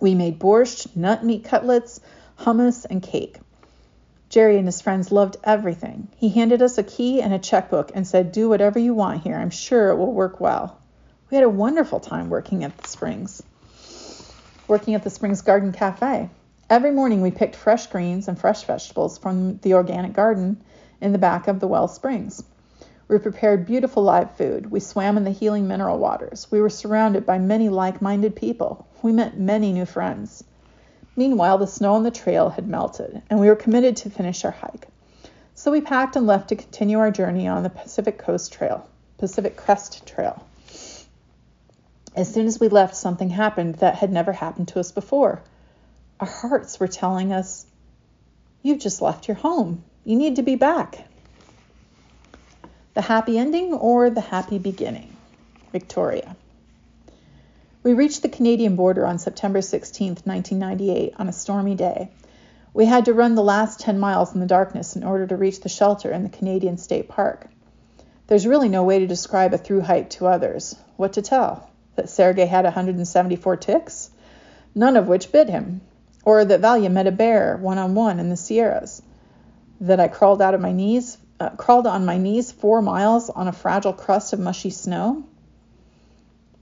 We 0.00 0.16
made 0.16 0.40
borscht, 0.40 0.96
nut 0.96 1.24
meat 1.24 1.44
cutlets, 1.44 2.00
hummus, 2.40 2.84
and 2.84 3.00
cake. 3.00 3.38
Jerry 4.28 4.58
and 4.58 4.66
his 4.66 4.80
friends 4.80 5.12
loved 5.12 5.36
everything. 5.44 6.08
He 6.16 6.30
handed 6.30 6.62
us 6.62 6.78
a 6.78 6.82
key 6.82 7.22
and 7.22 7.32
a 7.32 7.38
checkbook 7.38 7.92
and 7.94 8.04
said, 8.04 8.32
Do 8.32 8.48
whatever 8.48 8.80
you 8.80 8.92
want 8.92 9.22
here. 9.22 9.36
I'm 9.36 9.50
sure 9.50 9.90
it 9.90 9.98
will 9.98 10.12
work 10.12 10.40
well. 10.40 10.80
We 11.30 11.36
had 11.36 11.44
a 11.44 11.48
wonderful 11.48 12.00
time 12.00 12.28
working 12.28 12.64
at 12.64 12.76
the 12.76 12.88
Springs, 12.88 13.40
working 14.66 14.96
at 14.96 15.04
the 15.04 15.10
Springs 15.10 15.42
Garden 15.42 15.70
Cafe. 15.70 16.28
Every 16.68 16.90
morning 16.90 17.22
we 17.22 17.30
picked 17.30 17.54
fresh 17.54 17.86
greens 17.86 18.26
and 18.26 18.36
fresh 18.36 18.64
vegetables 18.64 19.16
from 19.16 19.58
the 19.58 19.74
organic 19.74 20.12
garden 20.12 20.60
in 21.00 21.12
the 21.12 21.18
back 21.18 21.48
of 21.48 21.60
the 21.60 21.68
well 21.68 21.88
springs. 21.88 22.42
We 23.08 23.18
prepared 23.18 23.64
beautiful 23.64 24.02
live 24.02 24.36
food. 24.36 24.70
We 24.70 24.80
swam 24.80 25.16
in 25.16 25.24
the 25.24 25.30
healing 25.30 25.66
mineral 25.66 25.98
waters. 25.98 26.46
We 26.50 26.60
were 26.60 26.68
surrounded 26.68 27.24
by 27.24 27.38
many 27.38 27.68
like 27.70 28.02
minded 28.02 28.36
people. 28.36 28.86
We 29.02 29.12
met 29.12 29.38
many 29.38 29.72
new 29.72 29.86
friends. 29.86 30.44
Meanwhile, 31.16 31.58
the 31.58 31.66
snow 31.66 31.94
on 31.94 32.02
the 32.02 32.10
trail 32.10 32.50
had 32.50 32.68
melted, 32.68 33.22
and 33.30 33.40
we 33.40 33.48
were 33.48 33.56
committed 33.56 33.96
to 33.96 34.10
finish 34.10 34.44
our 34.44 34.50
hike. 34.50 34.88
So 35.54 35.72
we 35.72 35.80
packed 35.80 36.16
and 36.16 36.26
left 36.26 36.50
to 36.50 36.56
continue 36.56 36.98
our 36.98 37.10
journey 37.10 37.48
on 37.48 37.62
the 37.62 37.70
Pacific 37.70 38.18
Coast 38.18 38.52
Trail, 38.52 38.86
Pacific 39.18 39.56
Crest 39.56 40.06
Trail. 40.06 40.46
As 42.14 42.32
soon 42.32 42.46
as 42.46 42.60
we 42.60 42.68
left, 42.68 42.94
something 42.94 43.30
happened 43.30 43.76
that 43.76 43.96
had 43.96 44.12
never 44.12 44.32
happened 44.32 44.68
to 44.68 44.80
us 44.80 44.92
before. 44.92 45.42
Our 46.20 46.26
hearts 46.26 46.78
were 46.78 46.88
telling 46.88 47.32
us, 47.32 47.66
You've 48.62 48.80
just 48.80 49.00
left 49.00 49.28
your 49.28 49.36
home. 49.36 49.82
You 50.08 50.16
need 50.16 50.36
to 50.36 50.42
be 50.42 50.54
back. 50.54 51.06
The 52.94 53.02
happy 53.02 53.36
ending 53.36 53.74
or 53.74 54.08
the 54.08 54.22
happy 54.22 54.58
beginning? 54.58 55.14
Victoria. 55.70 56.34
We 57.82 57.92
reached 57.92 58.22
the 58.22 58.30
Canadian 58.30 58.74
border 58.74 59.04
on 59.04 59.18
September 59.18 59.60
16, 59.60 60.12
1998, 60.24 61.12
on 61.18 61.28
a 61.28 61.32
stormy 61.34 61.74
day. 61.74 62.08
We 62.72 62.86
had 62.86 63.04
to 63.04 63.12
run 63.12 63.34
the 63.34 63.42
last 63.42 63.80
10 63.80 63.98
miles 63.98 64.32
in 64.32 64.40
the 64.40 64.46
darkness 64.46 64.96
in 64.96 65.04
order 65.04 65.26
to 65.26 65.36
reach 65.36 65.60
the 65.60 65.68
shelter 65.68 66.10
in 66.10 66.22
the 66.22 66.30
Canadian 66.30 66.78
State 66.78 67.10
Park. 67.10 67.46
There's 68.28 68.46
really 68.46 68.70
no 68.70 68.84
way 68.84 69.00
to 69.00 69.06
describe 69.06 69.52
a 69.52 69.58
through 69.58 69.82
hike 69.82 70.08
to 70.16 70.26
others. 70.26 70.74
What 70.96 71.12
to 71.12 71.22
tell? 71.22 71.68
That 71.96 72.08
Sergei 72.08 72.46
had 72.46 72.64
174 72.64 73.56
ticks? 73.58 74.10
None 74.74 74.96
of 74.96 75.06
which 75.06 75.32
bit 75.32 75.50
him. 75.50 75.82
Or 76.24 76.46
that 76.46 76.62
Valia 76.62 76.90
met 76.90 77.06
a 77.06 77.12
bear 77.12 77.58
one 77.58 77.76
on 77.76 77.94
one 77.94 78.18
in 78.18 78.30
the 78.30 78.38
Sierras 78.38 79.02
that 79.80 80.00
I 80.00 80.08
crawled 80.08 80.42
out 80.42 80.54
of 80.54 80.60
my 80.60 80.72
knees, 80.72 81.18
uh, 81.40 81.50
crawled 81.50 81.86
on 81.86 82.04
my 82.04 82.18
knees 82.18 82.50
four 82.50 82.82
miles 82.82 83.30
on 83.30 83.48
a 83.48 83.52
fragile 83.52 83.92
crust 83.92 84.32
of 84.32 84.40
mushy 84.40 84.70
snow. 84.70 85.24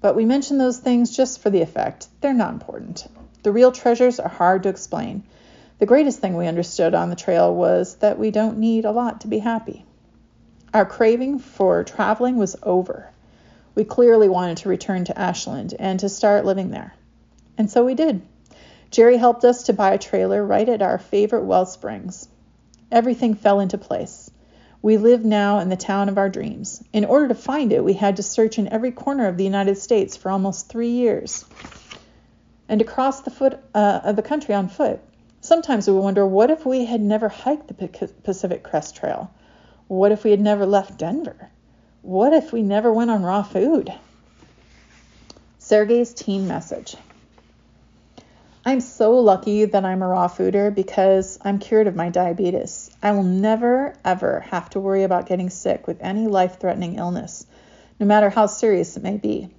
But 0.00 0.14
we 0.14 0.24
mention 0.24 0.58
those 0.58 0.78
things 0.78 1.16
just 1.16 1.40
for 1.40 1.50
the 1.50 1.62
effect. 1.62 2.08
They're 2.20 2.34
not 2.34 2.52
important. 2.52 3.06
The 3.42 3.52
real 3.52 3.72
treasures 3.72 4.20
are 4.20 4.28
hard 4.28 4.64
to 4.64 4.68
explain. 4.68 5.24
The 5.78 5.86
greatest 5.86 6.20
thing 6.20 6.36
we 6.36 6.46
understood 6.46 6.94
on 6.94 7.10
the 7.10 7.16
trail 7.16 7.54
was 7.54 7.96
that 7.96 8.18
we 8.18 8.30
don't 8.30 8.58
need 8.58 8.84
a 8.84 8.92
lot 8.92 9.22
to 9.22 9.28
be 9.28 9.38
happy. 9.38 9.84
Our 10.74 10.84
craving 10.84 11.38
for 11.38 11.84
traveling 11.84 12.36
was 12.36 12.56
over. 12.62 13.10
We 13.74 13.84
clearly 13.84 14.28
wanted 14.28 14.58
to 14.58 14.68
return 14.68 15.04
to 15.04 15.18
Ashland 15.18 15.74
and 15.78 16.00
to 16.00 16.08
start 16.08 16.44
living 16.44 16.70
there. 16.70 16.94
And 17.58 17.70
so 17.70 17.84
we 17.84 17.94
did. 17.94 18.22
Jerry 18.90 19.16
helped 19.16 19.44
us 19.44 19.64
to 19.64 19.72
buy 19.72 19.92
a 19.92 19.98
trailer 19.98 20.44
right 20.44 20.68
at 20.68 20.82
our 20.82 20.98
favorite 20.98 21.44
well 21.44 21.66
springs. 21.66 22.28
Everything 22.90 23.34
fell 23.34 23.60
into 23.60 23.78
place. 23.78 24.30
We 24.82 24.96
live 24.96 25.24
now 25.24 25.58
in 25.58 25.68
the 25.68 25.76
town 25.76 26.08
of 26.08 26.18
our 26.18 26.28
dreams. 26.28 26.82
In 26.92 27.04
order 27.04 27.28
to 27.28 27.34
find 27.34 27.72
it, 27.72 27.82
we 27.82 27.94
had 27.94 28.16
to 28.16 28.22
search 28.22 28.58
in 28.58 28.68
every 28.68 28.92
corner 28.92 29.26
of 29.26 29.36
the 29.36 29.44
United 29.44 29.78
States 29.78 30.16
for 30.16 30.30
almost 30.30 30.68
three 30.68 30.90
years 30.90 31.44
and 32.68 32.78
to 32.80 32.84
cross 32.84 33.20
the 33.20 33.30
foot 33.30 33.58
uh, 33.74 34.00
of 34.04 34.16
the 34.16 34.22
country 34.22 34.54
on 34.54 34.68
foot. 34.68 35.00
Sometimes 35.40 35.86
we 35.86 35.94
wonder 35.94 36.26
what 36.26 36.50
if 36.50 36.66
we 36.66 36.84
had 36.84 37.00
never 37.00 37.28
hiked 37.28 37.68
the 37.68 38.08
Pacific 38.24 38.62
Crest 38.62 38.96
Trail? 38.96 39.30
What 39.88 40.12
if 40.12 40.24
we 40.24 40.30
had 40.30 40.40
never 40.40 40.66
left 40.66 40.98
Denver? 40.98 41.50
What 42.02 42.32
if 42.32 42.52
we 42.52 42.62
never 42.62 42.92
went 42.92 43.10
on 43.10 43.22
raw 43.22 43.42
food? 43.42 43.92
Sergei's 45.58 46.14
teen 46.14 46.48
message. 46.48 46.96
I'm 48.68 48.80
so 48.80 49.20
lucky 49.20 49.64
that 49.64 49.84
I'm 49.84 50.02
a 50.02 50.08
raw 50.08 50.26
fooder 50.26 50.74
because 50.74 51.38
I'm 51.40 51.60
cured 51.60 51.86
of 51.86 51.94
my 51.94 52.08
diabetes. 52.08 52.90
I 53.00 53.12
will 53.12 53.22
never, 53.22 53.94
ever 54.04 54.40
have 54.40 54.68
to 54.70 54.80
worry 54.80 55.04
about 55.04 55.28
getting 55.28 55.50
sick 55.50 55.86
with 55.86 55.98
any 56.00 56.26
life 56.26 56.58
threatening 56.58 56.96
illness, 56.96 57.46
no 58.00 58.06
matter 58.06 58.28
how 58.28 58.46
serious 58.46 58.96
it 58.96 59.04
may 59.04 59.18
be. 59.18 59.50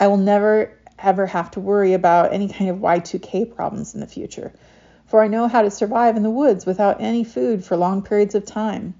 I 0.00 0.08
will 0.08 0.16
never, 0.16 0.76
ever 0.98 1.26
have 1.26 1.52
to 1.52 1.60
worry 1.60 1.92
about 1.92 2.32
any 2.32 2.48
kind 2.48 2.68
of 2.68 2.78
Y2K 2.78 3.54
problems 3.54 3.94
in 3.94 4.00
the 4.00 4.08
future, 4.08 4.52
for 5.06 5.22
I 5.22 5.28
know 5.28 5.46
how 5.46 5.62
to 5.62 5.70
survive 5.70 6.16
in 6.16 6.24
the 6.24 6.28
woods 6.28 6.66
without 6.66 7.00
any 7.00 7.22
food 7.22 7.64
for 7.64 7.76
long 7.76 8.02
periods 8.02 8.34
of 8.34 8.44
time. 8.44 8.94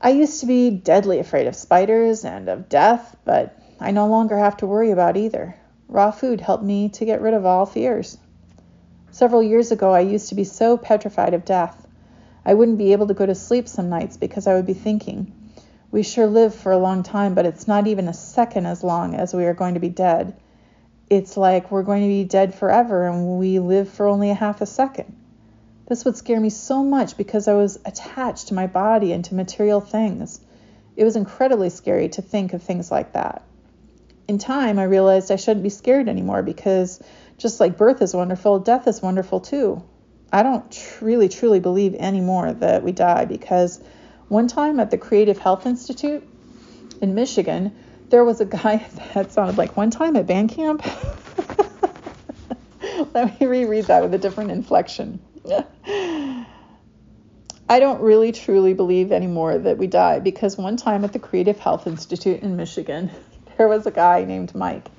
I 0.00 0.12
used 0.12 0.40
to 0.40 0.46
be 0.46 0.70
deadly 0.70 1.18
afraid 1.18 1.46
of 1.46 1.54
spiders 1.54 2.24
and 2.24 2.48
of 2.48 2.70
death, 2.70 3.14
but 3.26 3.60
I 3.78 3.90
no 3.90 4.06
longer 4.06 4.38
have 4.38 4.56
to 4.58 4.66
worry 4.66 4.92
about 4.92 5.18
either. 5.18 5.56
Raw 5.88 6.10
food 6.10 6.40
helped 6.40 6.64
me 6.64 6.88
to 6.88 7.04
get 7.04 7.20
rid 7.20 7.32
of 7.32 7.46
all 7.46 7.64
fears. 7.64 8.18
Several 9.12 9.40
years 9.40 9.70
ago, 9.70 9.92
I 9.92 10.00
used 10.00 10.28
to 10.30 10.34
be 10.34 10.42
so 10.42 10.76
petrified 10.76 11.32
of 11.32 11.44
death. 11.44 11.86
I 12.44 12.54
wouldn't 12.54 12.78
be 12.78 12.90
able 12.90 13.06
to 13.06 13.14
go 13.14 13.24
to 13.24 13.36
sleep 13.36 13.68
some 13.68 13.88
nights 13.88 14.16
because 14.16 14.48
I 14.48 14.54
would 14.54 14.66
be 14.66 14.74
thinking, 14.74 15.32
we 15.92 16.02
sure 16.02 16.26
live 16.26 16.56
for 16.56 16.72
a 16.72 16.78
long 16.78 17.04
time, 17.04 17.34
but 17.34 17.46
it's 17.46 17.68
not 17.68 17.86
even 17.86 18.08
a 18.08 18.12
second 18.12 18.66
as 18.66 18.82
long 18.82 19.14
as 19.14 19.32
we 19.32 19.46
are 19.46 19.54
going 19.54 19.74
to 19.74 19.80
be 19.80 19.88
dead. 19.88 20.34
It's 21.08 21.36
like 21.36 21.70
we're 21.70 21.84
going 21.84 22.02
to 22.02 22.08
be 22.08 22.24
dead 22.24 22.52
forever 22.52 23.06
and 23.06 23.38
we 23.38 23.60
live 23.60 23.88
for 23.88 24.08
only 24.08 24.30
a 24.30 24.34
half 24.34 24.60
a 24.60 24.66
second. 24.66 25.14
This 25.86 26.04
would 26.04 26.16
scare 26.16 26.40
me 26.40 26.50
so 26.50 26.82
much 26.82 27.16
because 27.16 27.46
I 27.46 27.54
was 27.54 27.78
attached 27.84 28.48
to 28.48 28.54
my 28.54 28.66
body 28.66 29.12
and 29.12 29.24
to 29.26 29.36
material 29.36 29.80
things. 29.80 30.40
It 30.96 31.04
was 31.04 31.14
incredibly 31.14 31.70
scary 31.70 32.08
to 32.08 32.22
think 32.22 32.54
of 32.54 32.62
things 32.64 32.90
like 32.90 33.12
that 33.12 33.42
in 34.28 34.38
time, 34.38 34.78
I 34.78 34.84
realized 34.84 35.30
I 35.30 35.36
shouldn't 35.36 35.62
be 35.62 35.70
scared 35.70 36.08
anymore 36.08 36.42
because 36.42 37.02
just 37.38 37.60
like 37.60 37.76
birth 37.76 38.02
is 38.02 38.14
wonderful, 38.14 38.58
death 38.58 38.88
is 38.88 39.02
wonderful 39.02 39.40
too. 39.40 39.82
I 40.32 40.42
don't 40.42 40.70
tr- 40.70 41.04
really 41.04 41.28
truly 41.28 41.60
believe 41.60 41.94
anymore 41.94 42.52
that 42.54 42.82
we 42.82 42.92
die 42.92 43.26
because 43.26 43.80
one 44.28 44.48
time 44.48 44.80
at 44.80 44.90
the 44.90 44.98
Creative 44.98 45.38
Health 45.38 45.66
Institute 45.66 46.26
in 47.00 47.14
Michigan, 47.14 47.76
there 48.08 48.24
was 48.24 48.40
a 48.40 48.44
guy 48.44 48.84
that 49.14 49.32
sounded 49.32 49.56
like 49.56 49.76
one 49.76 49.90
time 49.90 50.16
at 50.16 50.26
band 50.26 50.50
camp. 50.50 50.84
Let 53.14 53.40
me 53.40 53.46
reread 53.46 53.86
that 53.86 54.02
with 54.02 54.14
a 54.14 54.18
different 54.18 54.50
inflection. 54.50 55.20
I 57.68 57.80
don't 57.80 58.00
really 58.00 58.32
truly 58.32 58.74
believe 58.74 59.10
anymore 59.10 59.58
that 59.58 59.78
we 59.78 59.88
die 59.88 60.20
because 60.20 60.56
one 60.56 60.76
time 60.76 61.04
at 61.04 61.12
the 61.12 61.18
Creative 61.18 61.58
Health 61.58 61.86
Institute 61.86 62.42
in 62.42 62.56
Michigan, 62.56 63.10
there 63.56 63.68
was 63.68 63.86
a 63.86 63.90
guy 63.90 64.24
named 64.24 64.54
Mike. 64.54 64.90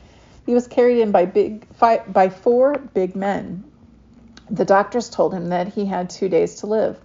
He 0.45 0.53
was 0.53 0.67
carried 0.67 0.99
in 1.01 1.11
by 1.11 1.25
big 1.25 1.67
five, 1.75 2.11
by 2.11 2.29
four 2.29 2.77
big 2.93 3.15
men. 3.15 3.63
The 4.49 4.65
doctors 4.65 5.09
told 5.09 5.33
him 5.33 5.49
that 5.49 5.67
he 5.67 5.85
had 5.85 6.09
two 6.09 6.29
days 6.29 6.55
to 6.55 6.67
live. 6.67 6.99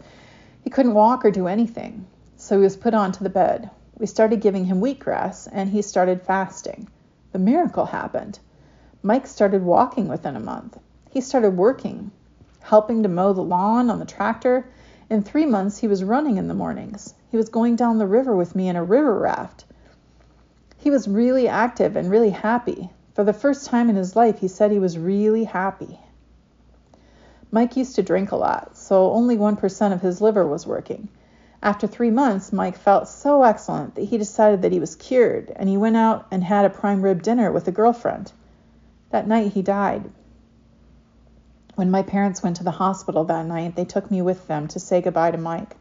He 0.62 0.70
couldn't 0.70 0.94
walk 0.94 1.24
or 1.24 1.30
do 1.30 1.48
anything, 1.48 2.06
so 2.36 2.56
he 2.56 2.62
was 2.62 2.76
put 2.76 2.94
onto 2.94 3.24
the 3.24 3.30
bed. 3.30 3.68
We 3.98 4.06
started 4.06 4.40
giving 4.40 4.64
him 4.64 4.80
wheatgrass, 4.80 5.48
and 5.50 5.70
he 5.70 5.82
started 5.82 6.22
fasting. 6.22 6.88
The 7.32 7.38
miracle 7.38 7.86
happened. 7.86 8.38
Mike 9.02 9.26
started 9.26 9.64
walking 9.64 10.06
within 10.06 10.36
a 10.36 10.40
month. 10.40 10.78
He 11.10 11.20
started 11.20 11.56
working, 11.56 12.12
helping 12.60 13.02
to 13.02 13.08
mow 13.08 13.32
the 13.32 13.42
lawn 13.42 13.90
on 13.90 13.98
the 13.98 14.04
tractor. 14.04 14.66
In 15.10 15.22
three 15.22 15.46
months, 15.46 15.78
he 15.78 15.88
was 15.88 16.04
running 16.04 16.36
in 16.36 16.46
the 16.46 16.54
mornings. 16.54 17.14
He 17.30 17.36
was 17.36 17.48
going 17.48 17.74
down 17.74 17.98
the 17.98 18.06
river 18.06 18.36
with 18.36 18.54
me 18.54 18.68
in 18.68 18.76
a 18.76 18.84
river 18.84 19.18
raft. 19.18 19.64
He 20.82 20.90
was 20.90 21.06
really 21.06 21.46
active 21.46 21.94
and 21.94 22.10
really 22.10 22.30
happy. 22.30 22.90
For 23.14 23.22
the 23.22 23.32
first 23.32 23.66
time 23.66 23.88
in 23.88 23.94
his 23.94 24.16
life, 24.16 24.40
he 24.40 24.48
said 24.48 24.72
he 24.72 24.80
was 24.80 24.98
really 24.98 25.44
happy. 25.44 26.00
Mike 27.52 27.76
used 27.76 27.94
to 27.94 28.02
drink 28.02 28.32
a 28.32 28.36
lot, 28.36 28.76
so 28.76 29.12
only 29.12 29.36
1% 29.36 29.92
of 29.92 30.00
his 30.00 30.20
liver 30.20 30.44
was 30.44 30.66
working. 30.66 31.06
After 31.62 31.86
three 31.86 32.10
months, 32.10 32.52
Mike 32.52 32.76
felt 32.76 33.06
so 33.06 33.44
excellent 33.44 33.94
that 33.94 34.06
he 34.06 34.18
decided 34.18 34.62
that 34.62 34.72
he 34.72 34.80
was 34.80 34.96
cured, 34.96 35.52
and 35.54 35.68
he 35.68 35.76
went 35.76 35.96
out 35.96 36.26
and 36.32 36.42
had 36.42 36.64
a 36.64 36.70
prime 36.70 37.02
rib 37.02 37.22
dinner 37.22 37.52
with 37.52 37.68
a 37.68 37.70
girlfriend. 37.70 38.32
That 39.10 39.28
night, 39.28 39.52
he 39.52 39.62
died. 39.62 40.10
When 41.76 41.92
my 41.92 42.02
parents 42.02 42.42
went 42.42 42.56
to 42.56 42.64
the 42.64 42.72
hospital 42.72 43.22
that 43.26 43.46
night, 43.46 43.76
they 43.76 43.84
took 43.84 44.10
me 44.10 44.20
with 44.20 44.48
them 44.48 44.66
to 44.66 44.80
say 44.80 45.00
goodbye 45.00 45.30
to 45.30 45.38
Mike. 45.38 45.76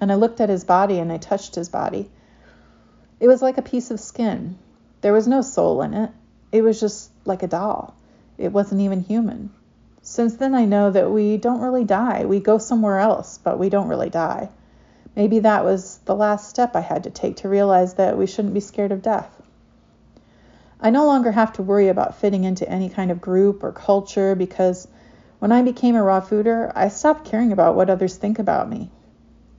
And 0.00 0.12
I 0.12 0.14
looked 0.14 0.40
at 0.40 0.48
his 0.48 0.62
body 0.62 1.00
and 1.00 1.10
I 1.10 1.16
touched 1.16 1.56
his 1.56 1.68
body. 1.68 2.08
It 3.22 3.28
was 3.28 3.40
like 3.40 3.56
a 3.56 3.62
piece 3.62 3.92
of 3.92 4.00
skin. 4.00 4.58
There 5.00 5.12
was 5.12 5.28
no 5.28 5.42
soul 5.42 5.82
in 5.82 5.94
it. 5.94 6.10
It 6.50 6.62
was 6.62 6.80
just 6.80 7.08
like 7.24 7.44
a 7.44 7.46
doll. 7.46 7.94
It 8.36 8.50
wasn't 8.50 8.80
even 8.80 8.98
human. 8.98 9.50
Since 10.02 10.34
then, 10.34 10.56
I 10.56 10.64
know 10.64 10.90
that 10.90 11.08
we 11.08 11.36
don't 11.36 11.60
really 11.60 11.84
die. 11.84 12.24
We 12.24 12.40
go 12.40 12.58
somewhere 12.58 12.98
else, 12.98 13.38
but 13.38 13.60
we 13.60 13.68
don't 13.68 13.86
really 13.86 14.10
die. 14.10 14.48
Maybe 15.14 15.38
that 15.38 15.64
was 15.64 15.98
the 15.98 16.16
last 16.16 16.50
step 16.50 16.74
I 16.74 16.80
had 16.80 17.04
to 17.04 17.10
take 17.10 17.36
to 17.36 17.48
realize 17.48 17.94
that 17.94 18.18
we 18.18 18.26
shouldn't 18.26 18.54
be 18.54 18.58
scared 18.60 18.90
of 18.90 19.02
death. 19.02 19.30
I 20.80 20.90
no 20.90 21.06
longer 21.06 21.30
have 21.30 21.52
to 21.52 21.62
worry 21.62 21.86
about 21.86 22.16
fitting 22.16 22.42
into 22.42 22.68
any 22.68 22.88
kind 22.88 23.12
of 23.12 23.20
group 23.20 23.62
or 23.62 23.70
culture 23.70 24.34
because 24.34 24.88
when 25.38 25.52
I 25.52 25.62
became 25.62 25.94
a 25.94 26.02
raw 26.02 26.20
fooder, 26.20 26.72
I 26.74 26.88
stopped 26.88 27.26
caring 27.26 27.52
about 27.52 27.76
what 27.76 27.88
others 27.88 28.16
think 28.16 28.40
about 28.40 28.68
me. 28.68 28.90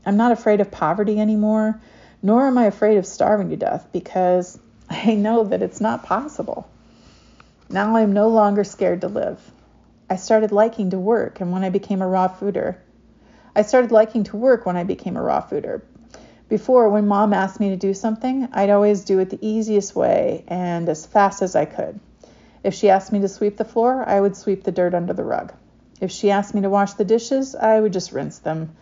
I'm 0.06 0.18
not 0.18 0.34
afraid 0.34 0.60
of 0.60 0.70
poverty 0.70 1.18
anymore, 1.18 1.80
nor 2.24 2.48
am 2.48 2.58
I 2.58 2.66
afraid 2.66 2.98
of 2.98 3.06
starving 3.06 3.50
to 3.50 3.58
death 3.58 3.90
because 3.92 4.58
I 4.90 5.14
know 5.14 5.44
that 5.44 5.62
it's 5.62 5.82
not 5.82 6.04
possible. 6.04 6.70
Now 7.70 7.98
I'm 7.98 8.14
no 8.14 8.30
longer 8.30 8.64
scared 8.64 9.02
to 9.02 9.10
live. 9.10 9.52
I 10.10 10.16
started 10.16 10.52
liking 10.52 10.92
to 10.92 11.00
work, 11.00 11.42
and 11.42 11.52
when 11.52 11.64
I 11.64 11.70
became 11.70 12.02
a 12.02 12.08
raw 12.08 12.30
fooder, 12.30 12.78
I 13.56 13.62
started 13.62 13.92
liking 13.92 14.24
to 14.26 14.38
work 14.38 14.66
when 14.66 14.78
I 14.78 14.84
became 14.84 15.18
a 15.18 15.22
raw 15.22 15.42
fooder. 15.42 15.82
Before, 16.50 16.90
when 16.90 17.08
mom 17.08 17.34
asked 17.34 17.60
me 17.60 17.70
to 17.70 17.76
do 17.76 17.94
something, 17.94 18.48
I'd 18.54 18.70
always 18.70 19.04
do 19.04 19.20
it 19.20 19.30
the 19.30 19.46
easiest 19.46 19.96
way 19.96 20.44
and 20.48 20.88
as 20.88 21.06
fast 21.06 21.42
as 21.42 21.56
I 21.56 21.66
could. 21.66 22.00
If 22.64 22.74
she 22.74 22.90
asked 22.90 23.12
me 23.12 23.20
to 23.20 23.28
sweep 23.28 23.58
the 23.58 23.66
floor, 23.66 24.08
I 24.08 24.22
would 24.22 24.38
sweep 24.38 24.64
the 24.64 24.72
dirt 24.72 24.94
under 24.94 25.14
the 25.14 25.24
rug. 25.24 25.52
If 26.00 26.12
she 26.12 26.32
asked 26.32 26.54
me 26.54 26.62
to 26.62 26.70
wash 26.70 26.94
the 26.94 27.06
dishes, 27.06 27.56
I 27.56 27.80
would 27.80 27.92
just 27.92 28.12
rinse 28.12 28.40
them, 28.40 28.76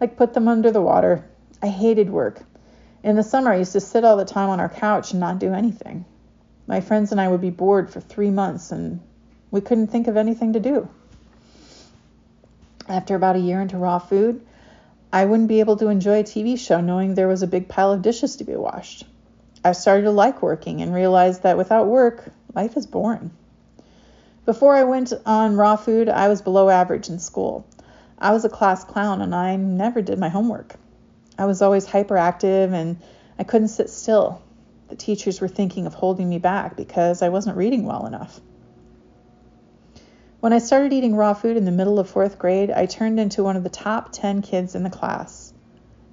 like 0.00 0.16
put 0.16 0.34
them 0.34 0.48
under 0.48 0.70
the 0.70 0.80
water. 0.80 1.24
I 1.62 1.68
hated 1.68 2.10
work. 2.10 2.42
In 3.06 3.14
the 3.14 3.22
summer, 3.22 3.52
I 3.52 3.58
used 3.58 3.74
to 3.74 3.80
sit 3.80 4.02
all 4.04 4.16
the 4.16 4.24
time 4.24 4.48
on 4.48 4.58
our 4.58 4.68
couch 4.68 5.12
and 5.12 5.20
not 5.20 5.38
do 5.38 5.54
anything. 5.54 6.04
My 6.66 6.80
friends 6.80 7.12
and 7.12 7.20
I 7.20 7.28
would 7.28 7.40
be 7.40 7.50
bored 7.50 7.88
for 7.88 8.00
three 8.00 8.30
months 8.30 8.72
and 8.72 8.98
we 9.52 9.60
couldn't 9.60 9.92
think 9.92 10.08
of 10.08 10.16
anything 10.16 10.54
to 10.54 10.58
do. 10.58 10.88
After 12.88 13.14
about 13.14 13.36
a 13.36 13.38
year 13.38 13.60
into 13.60 13.78
raw 13.78 14.00
food, 14.00 14.40
I 15.12 15.24
wouldn't 15.24 15.48
be 15.48 15.60
able 15.60 15.76
to 15.76 15.86
enjoy 15.86 16.18
a 16.18 16.24
TV 16.24 16.58
show 16.58 16.80
knowing 16.80 17.14
there 17.14 17.28
was 17.28 17.44
a 17.44 17.46
big 17.46 17.68
pile 17.68 17.92
of 17.92 18.02
dishes 18.02 18.34
to 18.36 18.44
be 18.44 18.56
washed. 18.56 19.06
I 19.64 19.70
started 19.70 20.02
to 20.02 20.10
like 20.10 20.42
working 20.42 20.82
and 20.82 20.92
realized 20.92 21.44
that 21.44 21.56
without 21.56 21.86
work, 21.86 22.32
life 22.56 22.76
is 22.76 22.88
boring. 22.88 23.30
Before 24.46 24.74
I 24.74 24.82
went 24.82 25.12
on 25.24 25.54
raw 25.54 25.76
food, 25.76 26.08
I 26.08 26.26
was 26.26 26.42
below 26.42 26.70
average 26.70 27.08
in 27.08 27.20
school. 27.20 27.64
I 28.18 28.32
was 28.32 28.44
a 28.44 28.48
class 28.48 28.82
clown 28.82 29.22
and 29.22 29.32
I 29.32 29.54
never 29.54 30.02
did 30.02 30.18
my 30.18 30.28
homework. 30.28 30.74
I 31.38 31.46
was 31.46 31.62
always 31.62 31.86
hyperactive 31.86 32.72
and 32.72 32.96
I 33.38 33.44
couldn't 33.44 33.68
sit 33.68 33.90
still. 33.90 34.42
The 34.88 34.96
teachers 34.96 35.40
were 35.40 35.48
thinking 35.48 35.86
of 35.86 35.94
holding 35.94 36.28
me 36.28 36.38
back 36.38 36.76
because 36.76 37.22
I 37.22 37.28
wasn't 37.28 37.56
reading 37.56 37.84
well 37.84 38.06
enough. 38.06 38.40
When 40.40 40.52
I 40.52 40.58
started 40.58 40.92
eating 40.92 41.16
raw 41.16 41.34
food 41.34 41.56
in 41.56 41.64
the 41.64 41.72
middle 41.72 41.98
of 41.98 42.08
fourth 42.08 42.38
grade, 42.38 42.70
I 42.70 42.86
turned 42.86 43.18
into 43.18 43.42
one 43.42 43.56
of 43.56 43.64
the 43.64 43.68
top 43.68 44.10
10 44.12 44.42
kids 44.42 44.74
in 44.74 44.82
the 44.82 44.90
class. 44.90 45.52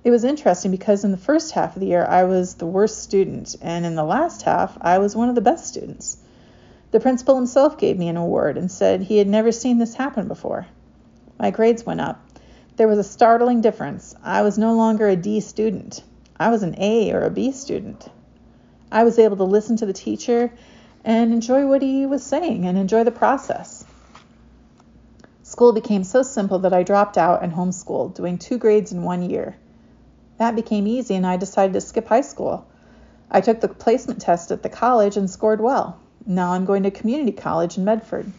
It 0.04 0.12
was 0.12 0.24
interesting 0.24 0.72
because 0.72 1.06
in 1.06 1.12
the 1.12 1.18
first 1.18 1.52
half 1.52 1.76
of 1.76 1.80
the 1.80 1.88
year, 1.88 2.04
I 2.04 2.24
was 2.24 2.56
the 2.56 2.66
worst 2.66 3.04
student, 3.04 3.56
and 3.62 3.86
in 3.86 3.96
the 3.96 4.04
last 4.04 4.42
half, 4.42 4.78
I 4.82 4.98
was 4.98 5.16
one 5.16 5.30
of 5.30 5.36
the 5.36 5.42
best 5.42 5.68
students. 5.68 6.18
The 6.92 7.00
principal 7.00 7.36
himself 7.36 7.78
gave 7.78 7.98
me 7.98 8.10
an 8.10 8.18
award 8.18 8.58
and 8.58 8.72
said 8.72 9.04
he 9.04 9.18
had 9.18 9.28
never 9.28 9.52
seen 9.52 9.78
this 9.78 9.94
happen 9.94 10.28
before. 10.28 10.66
My 11.40 11.52
grades 11.52 11.86
went 11.86 12.02
up. 12.02 12.22
There 12.76 12.88
was 12.88 12.98
a 12.98 13.04
startling 13.04 13.62
difference. 13.62 14.16
I 14.24 14.42
was 14.42 14.58
no 14.58 14.74
longer 14.74 15.08
a 15.08 15.16
D 15.16 15.42
student, 15.42 16.04
I 16.40 16.50
was 16.50 16.64
an 16.64 16.74
A 16.80 17.12
or 17.12 17.22
a 17.22 17.30
B 17.30 17.52
student. 17.52 18.10
I 18.92 19.04
was 19.04 19.20
able 19.20 19.38
to 19.38 19.44
listen 19.44 19.78
to 19.78 19.86
the 19.86 19.94
teacher 19.94 20.52
and 21.06 21.32
enjoy 21.32 21.68
what 21.68 21.84
he 21.84 22.08
was 22.08 22.24
saying 22.24 22.66
and 22.66 22.76
enjoy 22.76 23.04
the 23.04 23.12
process. 23.12 23.86
School 25.44 25.72
became 25.72 26.04
so 26.04 26.24
simple 26.24 26.60
that 26.60 26.74
I 26.74 26.82
dropped 26.82 27.16
out 27.16 27.44
and 27.44 27.54
homeschooled, 27.54 28.16
doing 28.16 28.40
two 28.40 28.58
grades 28.58 28.92
in 28.92 29.04
one 29.04 29.30
year. 29.30 29.56
That 30.40 30.56
became 30.56 30.88
easy, 30.88 31.14
and 31.14 31.28
I 31.28 31.38
decided 31.38 31.74
to 31.74 31.82
skip 31.82 32.08
high 32.08 32.22
school. 32.22 32.66
I 33.30 33.42
took 33.42 33.62
the 33.62 33.68
placement 33.68 34.20
test 34.20 34.52
at 34.52 34.64
the 34.64 34.70
college 34.70 35.16
and 35.16 35.30
scored 35.30 35.62
well. 35.62 36.00
Now 36.26 36.54
I'm 36.54 36.66
going 36.66 36.84
to 36.84 36.92
community 36.92 37.34
college 37.34 37.78
in 37.78 37.86
Medford. 37.86 38.32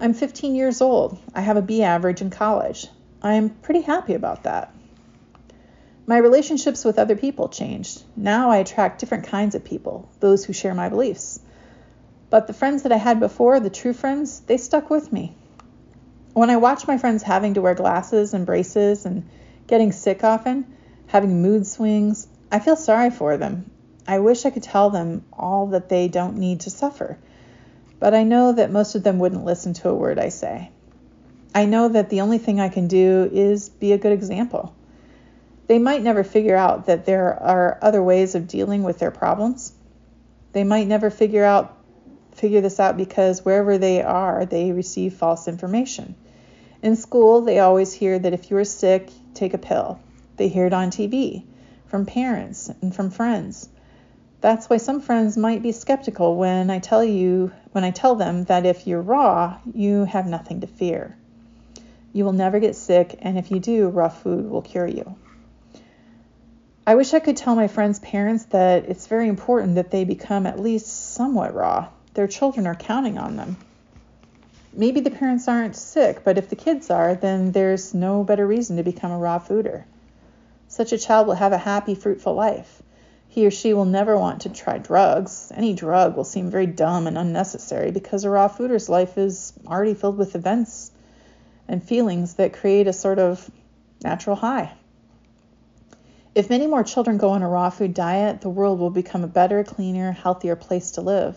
I'm 0.00 0.14
15 0.14 0.54
years 0.54 0.80
old. 0.80 1.18
I 1.34 1.40
have 1.40 1.56
a 1.56 1.62
B 1.62 1.82
average 1.82 2.22
in 2.22 2.30
college. 2.30 2.86
I 3.24 3.34
am 3.34 3.50
pretty 3.50 3.82
happy 3.82 4.14
about 4.14 4.42
that. 4.42 4.74
My 6.06 6.18
relationships 6.18 6.84
with 6.84 6.98
other 6.98 7.14
people 7.14 7.48
changed. 7.48 8.02
Now 8.16 8.50
I 8.50 8.56
attract 8.56 8.98
different 8.98 9.28
kinds 9.28 9.54
of 9.54 9.62
people, 9.62 10.08
those 10.18 10.44
who 10.44 10.52
share 10.52 10.74
my 10.74 10.88
beliefs. 10.88 11.38
But 12.30 12.48
the 12.48 12.52
friends 12.52 12.82
that 12.82 12.90
I 12.90 12.96
had 12.96 13.20
before, 13.20 13.60
the 13.60 13.70
true 13.70 13.92
friends, 13.92 14.40
they 14.40 14.56
stuck 14.56 14.90
with 14.90 15.12
me. 15.12 15.36
When 16.32 16.50
I 16.50 16.56
watch 16.56 16.88
my 16.88 16.98
friends 16.98 17.22
having 17.22 17.54
to 17.54 17.62
wear 17.62 17.74
glasses 17.74 18.34
and 18.34 18.44
braces 18.44 19.06
and 19.06 19.28
getting 19.68 19.92
sick 19.92 20.24
often, 20.24 20.66
having 21.06 21.42
mood 21.42 21.64
swings, 21.66 22.26
I 22.50 22.58
feel 22.58 22.74
sorry 22.74 23.10
for 23.10 23.36
them. 23.36 23.70
I 24.08 24.18
wish 24.18 24.44
I 24.44 24.50
could 24.50 24.64
tell 24.64 24.90
them 24.90 25.24
all 25.32 25.68
that 25.68 25.88
they 25.88 26.08
don't 26.08 26.38
need 26.38 26.60
to 26.60 26.70
suffer, 26.70 27.18
but 28.00 28.14
I 28.14 28.24
know 28.24 28.52
that 28.52 28.72
most 28.72 28.96
of 28.96 29.04
them 29.04 29.20
wouldn't 29.20 29.44
listen 29.44 29.74
to 29.74 29.90
a 29.90 29.94
word 29.94 30.18
I 30.18 30.30
say. 30.30 30.72
I 31.54 31.66
know 31.66 31.88
that 31.88 32.08
the 32.08 32.22
only 32.22 32.38
thing 32.38 32.60
I 32.60 32.70
can 32.70 32.88
do 32.88 33.28
is 33.30 33.68
be 33.68 33.92
a 33.92 33.98
good 33.98 34.12
example. 34.12 34.74
They 35.66 35.78
might 35.78 36.02
never 36.02 36.24
figure 36.24 36.56
out 36.56 36.86
that 36.86 37.04
there 37.04 37.34
are 37.42 37.78
other 37.82 38.02
ways 38.02 38.34
of 38.34 38.48
dealing 38.48 38.82
with 38.82 38.98
their 38.98 39.10
problems. 39.10 39.72
They 40.52 40.64
might 40.64 40.86
never 40.86 41.10
figure 41.10 41.44
out 41.44 41.76
figure 42.32 42.62
this 42.62 42.80
out 42.80 42.96
because 42.96 43.44
wherever 43.44 43.76
they 43.76 44.02
are, 44.02 44.46
they 44.46 44.72
receive 44.72 45.12
false 45.14 45.46
information. 45.46 46.14
In 46.82 46.96
school, 46.96 47.42
they 47.42 47.58
always 47.58 47.92
hear 47.92 48.18
that 48.18 48.32
if 48.32 48.50
you 48.50 48.56
are 48.56 48.64
sick, 48.64 49.10
take 49.34 49.52
a 49.52 49.58
pill. 49.58 50.00
They 50.36 50.48
hear 50.48 50.66
it 50.66 50.72
on 50.72 50.90
TV, 50.90 51.44
from 51.86 52.06
parents, 52.06 52.70
and 52.80 52.94
from 52.94 53.10
friends. 53.10 53.68
That's 54.40 54.68
why 54.68 54.78
some 54.78 55.00
friends 55.00 55.36
might 55.36 55.62
be 55.62 55.72
skeptical 55.72 56.36
when 56.36 56.70
I 56.70 56.78
tell 56.78 57.04
you 57.04 57.52
when 57.72 57.84
I 57.84 57.90
tell 57.90 58.16
them 58.16 58.44
that 58.44 58.66
if 58.66 58.86
you're 58.86 59.02
raw, 59.02 59.58
you 59.72 60.04
have 60.06 60.26
nothing 60.26 60.60
to 60.62 60.66
fear. 60.66 61.16
You 62.12 62.24
will 62.24 62.32
never 62.32 62.60
get 62.60 62.76
sick, 62.76 63.18
and 63.20 63.38
if 63.38 63.50
you 63.50 63.60
do, 63.60 63.88
raw 63.88 64.08
food 64.08 64.50
will 64.50 64.62
cure 64.62 64.86
you. 64.86 65.16
I 66.86 66.94
wish 66.94 67.14
I 67.14 67.20
could 67.20 67.36
tell 67.36 67.54
my 67.54 67.68
friends' 67.68 68.00
parents 68.00 68.44
that 68.46 68.86
it's 68.86 69.06
very 69.06 69.28
important 69.28 69.76
that 69.76 69.90
they 69.90 70.04
become 70.04 70.46
at 70.46 70.60
least 70.60 71.14
somewhat 71.14 71.54
raw. 71.54 71.88
Their 72.14 72.26
children 72.26 72.66
are 72.66 72.74
counting 72.74 73.18
on 73.18 73.36
them 73.36 73.56
maybe 74.72 75.00
the 75.00 75.10
parents 75.10 75.48
aren't 75.48 75.76
sick, 75.76 76.24
but 76.24 76.38
if 76.38 76.48
the 76.48 76.56
kids 76.56 76.90
are, 76.90 77.14
then 77.14 77.52
there's 77.52 77.92
no 77.92 78.24
better 78.24 78.46
reason 78.46 78.76
to 78.76 78.82
become 78.82 79.10
a 79.10 79.18
raw 79.18 79.38
fooder. 79.38 79.84
Such 80.68 80.92
a 80.92 80.98
child 80.98 81.26
will 81.26 81.34
have 81.34 81.52
a 81.52 81.58
happy, 81.58 81.94
fruitful 81.94 82.34
life. 82.34 82.82
He 83.28 83.46
or 83.46 83.50
she 83.50 83.74
will 83.74 83.84
never 83.84 84.18
want 84.18 84.42
to 84.42 84.50
try 84.50 84.78
drugs. 84.78 85.52
Any 85.54 85.74
drug 85.74 86.16
will 86.16 86.24
seem 86.24 86.50
very 86.50 86.66
dumb 86.66 87.06
and 87.06 87.16
unnecessary 87.16 87.90
because 87.90 88.24
a 88.24 88.30
raw 88.30 88.48
fooder's 88.48 88.88
life 88.88 89.16
is 89.18 89.52
already 89.66 89.94
filled 89.94 90.18
with 90.18 90.34
events 90.34 90.90
and 91.72 91.82
feelings 91.82 92.34
that 92.34 92.52
create 92.52 92.86
a 92.86 92.92
sort 92.92 93.18
of 93.18 93.50
natural 94.04 94.36
high. 94.36 94.70
If 96.34 96.50
many 96.50 96.66
more 96.66 96.84
children 96.84 97.16
go 97.16 97.30
on 97.30 97.42
a 97.42 97.48
raw 97.48 97.70
food 97.70 97.94
diet, 97.94 98.42
the 98.42 98.50
world 98.50 98.78
will 98.78 98.90
become 98.90 99.24
a 99.24 99.28
better, 99.28 99.64
cleaner, 99.64 100.12
healthier 100.12 100.54
place 100.54 100.92
to 100.92 101.00
live. 101.00 101.36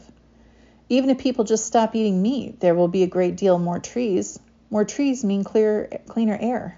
Even 0.89 1.09
if 1.09 1.19
people 1.19 1.45
just 1.45 1.65
stop 1.65 1.95
eating 1.95 2.21
meat, 2.21 2.59
there 2.59 2.75
will 2.75 2.89
be 2.89 3.03
a 3.03 3.07
great 3.07 3.37
deal 3.37 3.57
more 3.57 3.79
trees. 3.79 4.37
More 4.69 4.83
trees 4.83 5.23
mean 5.23 5.45
clear, 5.45 6.01
cleaner 6.07 6.37
air. 6.39 6.77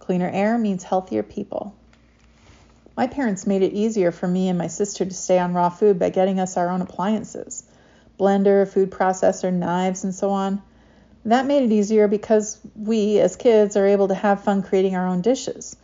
Cleaner 0.00 0.28
air 0.28 0.58
means 0.58 0.82
healthier 0.82 1.22
people. 1.22 1.74
My 2.96 3.06
parents 3.06 3.46
made 3.46 3.62
it 3.62 3.72
easier 3.72 4.10
for 4.10 4.26
me 4.26 4.48
and 4.48 4.58
my 4.58 4.66
sister 4.66 5.04
to 5.04 5.14
stay 5.14 5.38
on 5.38 5.54
raw 5.54 5.68
food 5.68 6.00
by 6.00 6.10
getting 6.10 6.40
us 6.40 6.56
our 6.56 6.70
own 6.70 6.82
appliances 6.82 7.62
blender, 8.18 8.66
food 8.66 8.90
processor, 8.90 9.52
knives, 9.52 10.02
and 10.02 10.12
so 10.12 10.30
on. 10.30 10.60
That 11.28 11.44
made 11.44 11.62
it 11.62 11.72
easier 11.72 12.08
because 12.08 12.58
we, 12.74 13.18
as 13.18 13.36
kids, 13.36 13.76
are 13.76 13.86
able 13.86 14.08
to 14.08 14.14
have 14.14 14.44
fun 14.44 14.62
creating 14.62 14.96
our 14.96 15.06
own 15.06 15.20
dishes. 15.20 15.76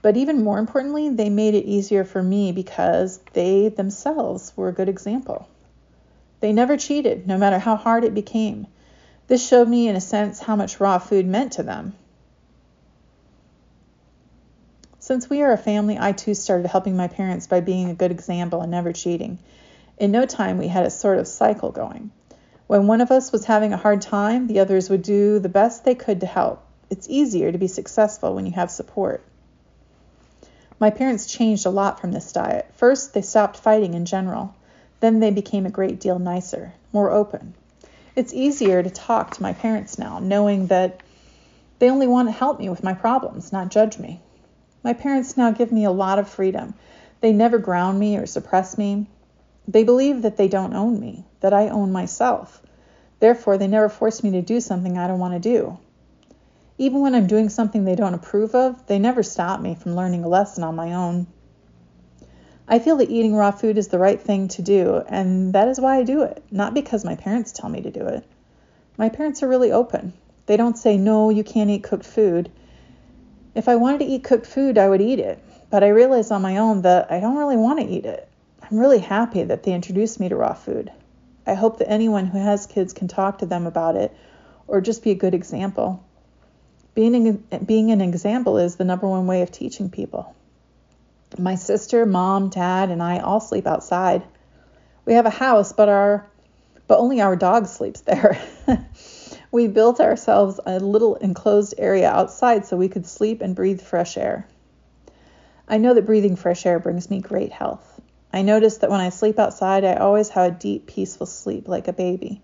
But 0.00 0.16
even 0.16 0.42
more 0.42 0.58
importantly, 0.58 1.10
they 1.10 1.28
made 1.28 1.54
it 1.54 1.66
easier 1.66 2.02
for 2.02 2.22
me 2.22 2.52
because 2.52 3.20
they 3.34 3.68
themselves 3.68 4.54
were 4.56 4.70
a 4.70 4.72
good 4.72 4.88
example. 4.88 5.48
They 6.40 6.54
never 6.54 6.78
cheated, 6.78 7.26
no 7.26 7.36
matter 7.36 7.58
how 7.58 7.76
hard 7.76 8.04
it 8.04 8.14
became. 8.14 8.68
This 9.26 9.46
showed 9.46 9.68
me, 9.68 9.86
in 9.86 9.96
a 9.96 10.00
sense, 10.00 10.40
how 10.40 10.56
much 10.56 10.80
raw 10.80 10.96
food 10.96 11.26
meant 11.26 11.52
to 11.52 11.62
them. 11.62 11.92
Since 14.98 15.28
we 15.28 15.42
are 15.42 15.52
a 15.52 15.58
family, 15.58 15.98
I 16.00 16.12
too 16.12 16.32
started 16.32 16.68
helping 16.68 16.96
my 16.96 17.08
parents 17.08 17.46
by 17.46 17.60
being 17.60 17.90
a 17.90 17.94
good 17.94 18.12
example 18.12 18.62
and 18.62 18.70
never 18.70 18.94
cheating. 18.94 19.40
In 19.98 20.10
no 20.10 20.24
time, 20.24 20.56
we 20.56 20.68
had 20.68 20.86
a 20.86 20.90
sort 20.90 21.18
of 21.18 21.28
cycle 21.28 21.70
going. 21.70 22.12
When 22.66 22.88
one 22.88 23.00
of 23.00 23.12
us 23.12 23.30
was 23.30 23.44
having 23.44 23.72
a 23.72 23.76
hard 23.76 24.02
time, 24.02 24.48
the 24.48 24.58
others 24.58 24.90
would 24.90 25.02
do 25.02 25.38
the 25.38 25.48
best 25.48 25.84
they 25.84 25.94
could 25.94 26.20
to 26.20 26.26
help. 26.26 26.62
It's 26.90 27.08
easier 27.08 27.52
to 27.52 27.58
be 27.58 27.68
successful 27.68 28.34
when 28.34 28.46
you 28.46 28.52
have 28.52 28.70
support. 28.70 29.22
My 30.80 30.90
parents 30.90 31.26
changed 31.26 31.64
a 31.64 31.70
lot 31.70 32.00
from 32.00 32.12
this 32.12 32.32
diet. 32.32 32.66
First, 32.74 33.14
they 33.14 33.22
stopped 33.22 33.56
fighting 33.56 33.94
in 33.94 34.04
general. 34.04 34.54
Then 35.00 35.20
they 35.20 35.30
became 35.30 35.64
a 35.64 35.70
great 35.70 36.00
deal 36.00 36.18
nicer, 36.18 36.72
more 36.92 37.10
open. 37.10 37.54
It's 38.16 38.34
easier 38.34 38.82
to 38.82 38.90
talk 38.90 39.32
to 39.32 39.42
my 39.42 39.52
parents 39.52 39.98
now, 39.98 40.18
knowing 40.18 40.66
that 40.66 41.02
they 41.78 41.90
only 41.90 42.06
want 42.06 42.28
to 42.28 42.32
help 42.32 42.58
me 42.58 42.68
with 42.68 42.82
my 42.82 42.94
problems, 42.94 43.52
not 43.52 43.68
judge 43.68 43.98
me. 43.98 44.20
My 44.82 44.92
parents 44.92 45.36
now 45.36 45.50
give 45.50 45.70
me 45.70 45.84
a 45.84 45.90
lot 45.90 46.18
of 46.18 46.28
freedom. 46.28 46.74
They 47.20 47.32
never 47.32 47.58
ground 47.58 47.98
me 47.98 48.16
or 48.16 48.26
suppress 48.26 48.76
me. 48.76 49.06
They 49.68 49.84
believe 49.84 50.22
that 50.22 50.36
they 50.36 50.48
don't 50.48 50.74
own 50.74 51.00
me, 51.00 51.24
that 51.40 51.52
I 51.52 51.68
own 51.68 51.92
myself. 51.92 52.62
Therefore, 53.18 53.58
they 53.58 53.66
never 53.66 53.88
force 53.88 54.22
me 54.22 54.30
to 54.32 54.42
do 54.42 54.60
something 54.60 54.96
I 54.96 55.08
don't 55.08 55.18
want 55.18 55.34
to 55.34 55.40
do. 55.40 55.78
Even 56.78 57.00
when 57.00 57.14
I'm 57.14 57.26
doing 57.26 57.48
something 57.48 57.84
they 57.84 57.94
don't 57.94 58.14
approve 58.14 58.54
of, 58.54 58.86
they 58.86 58.98
never 58.98 59.22
stop 59.22 59.60
me 59.60 59.74
from 59.74 59.96
learning 59.96 60.24
a 60.24 60.28
lesson 60.28 60.62
on 60.62 60.76
my 60.76 60.92
own. 60.92 61.26
I 62.68 62.80
feel 62.80 62.96
that 62.96 63.10
eating 63.10 63.34
raw 63.34 63.50
food 63.50 63.78
is 63.78 63.88
the 63.88 63.98
right 63.98 64.20
thing 64.20 64.48
to 64.48 64.62
do, 64.62 65.02
and 65.08 65.52
that 65.54 65.68
is 65.68 65.80
why 65.80 65.98
I 65.98 66.02
do 66.02 66.22
it, 66.22 66.42
not 66.50 66.74
because 66.74 67.04
my 67.04 67.14
parents 67.14 67.52
tell 67.52 67.70
me 67.70 67.80
to 67.82 67.90
do 67.90 68.06
it. 68.06 68.24
My 68.98 69.08
parents 69.08 69.42
are 69.42 69.48
really 69.48 69.72
open. 69.72 70.12
They 70.46 70.56
don't 70.56 70.76
say, 70.76 70.96
no, 70.96 71.30
you 71.30 71.44
can't 71.44 71.70
eat 71.70 71.84
cooked 71.84 72.06
food. 72.06 72.50
If 73.54 73.68
I 73.68 73.76
wanted 73.76 74.00
to 74.00 74.06
eat 74.06 74.24
cooked 74.24 74.46
food, 74.46 74.78
I 74.78 74.88
would 74.88 75.00
eat 75.00 75.18
it, 75.18 75.42
but 75.70 75.82
I 75.82 75.88
realized 75.88 76.30
on 76.30 76.42
my 76.42 76.58
own 76.58 76.82
that 76.82 77.10
I 77.10 77.20
don't 77.20 77.36
really 77.36 77.56
want 77.56 77.80
to 77.80 77.86
eat 77.86 78.04
it. 78.04 78.25
I'm 78.68 78.78
really 78.78 78.98
happy 78.98 79.44
that 79.44 79.62
they 79.62 79.72
introduced 79.72 80.18
me 80.18 80.28
to 80.28 80.36
raw 80.36 80.54
food. 80.54 80.90
I 81.46 81.54
hope 81.54 81.78
that 81.78 81.88
anyone 81.88 82.26
who 82.26 82.38
has 82.38 82.66
kids 82.66 82.92
can 82.92 83.06
talk 83.06 83.38
to 83.38 83.46
them 83.46 83.64
about 83.64 83.94
it 83.94 84.12
or 84.66 84.80
just 84.80 85.04
be 85.04 85.12
a 85.12 85.16
good 85.16 85.34
example. 85.34 86.02
Being, 86.94 87.44
being 87.64 87.92
an 87.92 88.00
example 88.00 88.58
is 88.58 88.74
the 88.74 88.84
number 88.84 89.06
one 89.06 89.28
way 89.28 89.42
of 89.42 89.52
teaching 89.52 89.88
people. 89.88 90.34
My 91.38 91.54
sister, 91.54 92.06
mom, 92.06 92.48
dad, 92.48 92.90
and 92.90 93.00
I 93.02 93.20
all 93.20 93.38
sleep 93.38 93.66
outside. 93.68 94.24
We 95.04 95.14
have 95.14 95.26
a 95.26 95.30
house, 95.30 95.72
but 95.72 95.88
our 95.88 96.26
but 96.88 96.98
only 96.98 97.20
our 97.20 97.34
dog 97.34 97.66
sleeps 97.66 98.00
there. 98.02 98.40
we 99.50 99.66
built 99.66 100.00
ourselves 100.00 100.60
a 100.64 100.78
little 100.78 101.16
enclosed 101.16 101.74
area 101.78 102.08
outside 102.08 102.64
so 102.64 102.76
we 102.76 102.88
could 102.88 103.06
sleep 103.06 103.42
and 103.42 103.56
breathe 103.56 103.80
fresh 103.80 104.16
air. 104.16 104.46
I 105.68 105.78
know 105.78 105.94
that 105.94 106.06
breathing 106.06 106.36
fresh 106.36 106.64
air 106.64 106.78
brings 106.78 107.10
me 107.10 107.20
great 107.20 107.50
health. 107.50 107.95
I 108.36 108.42
notice 108.42 108.76
that 108.76 108.90
when 108.90 109.00
I 109.00 109.08
sleep 109.08 109.38
outside, 109.38 109.82
I 109.82 109.94
always 109.94 110.28
have 110.28 110.52
a 110.52 110.54
deep, 110.54 110.86
peaceful 110.86 111.24
sleep 111.24 111.68
like 111.68 111.88
a 111.88 111.92
baby. 111.94 112.42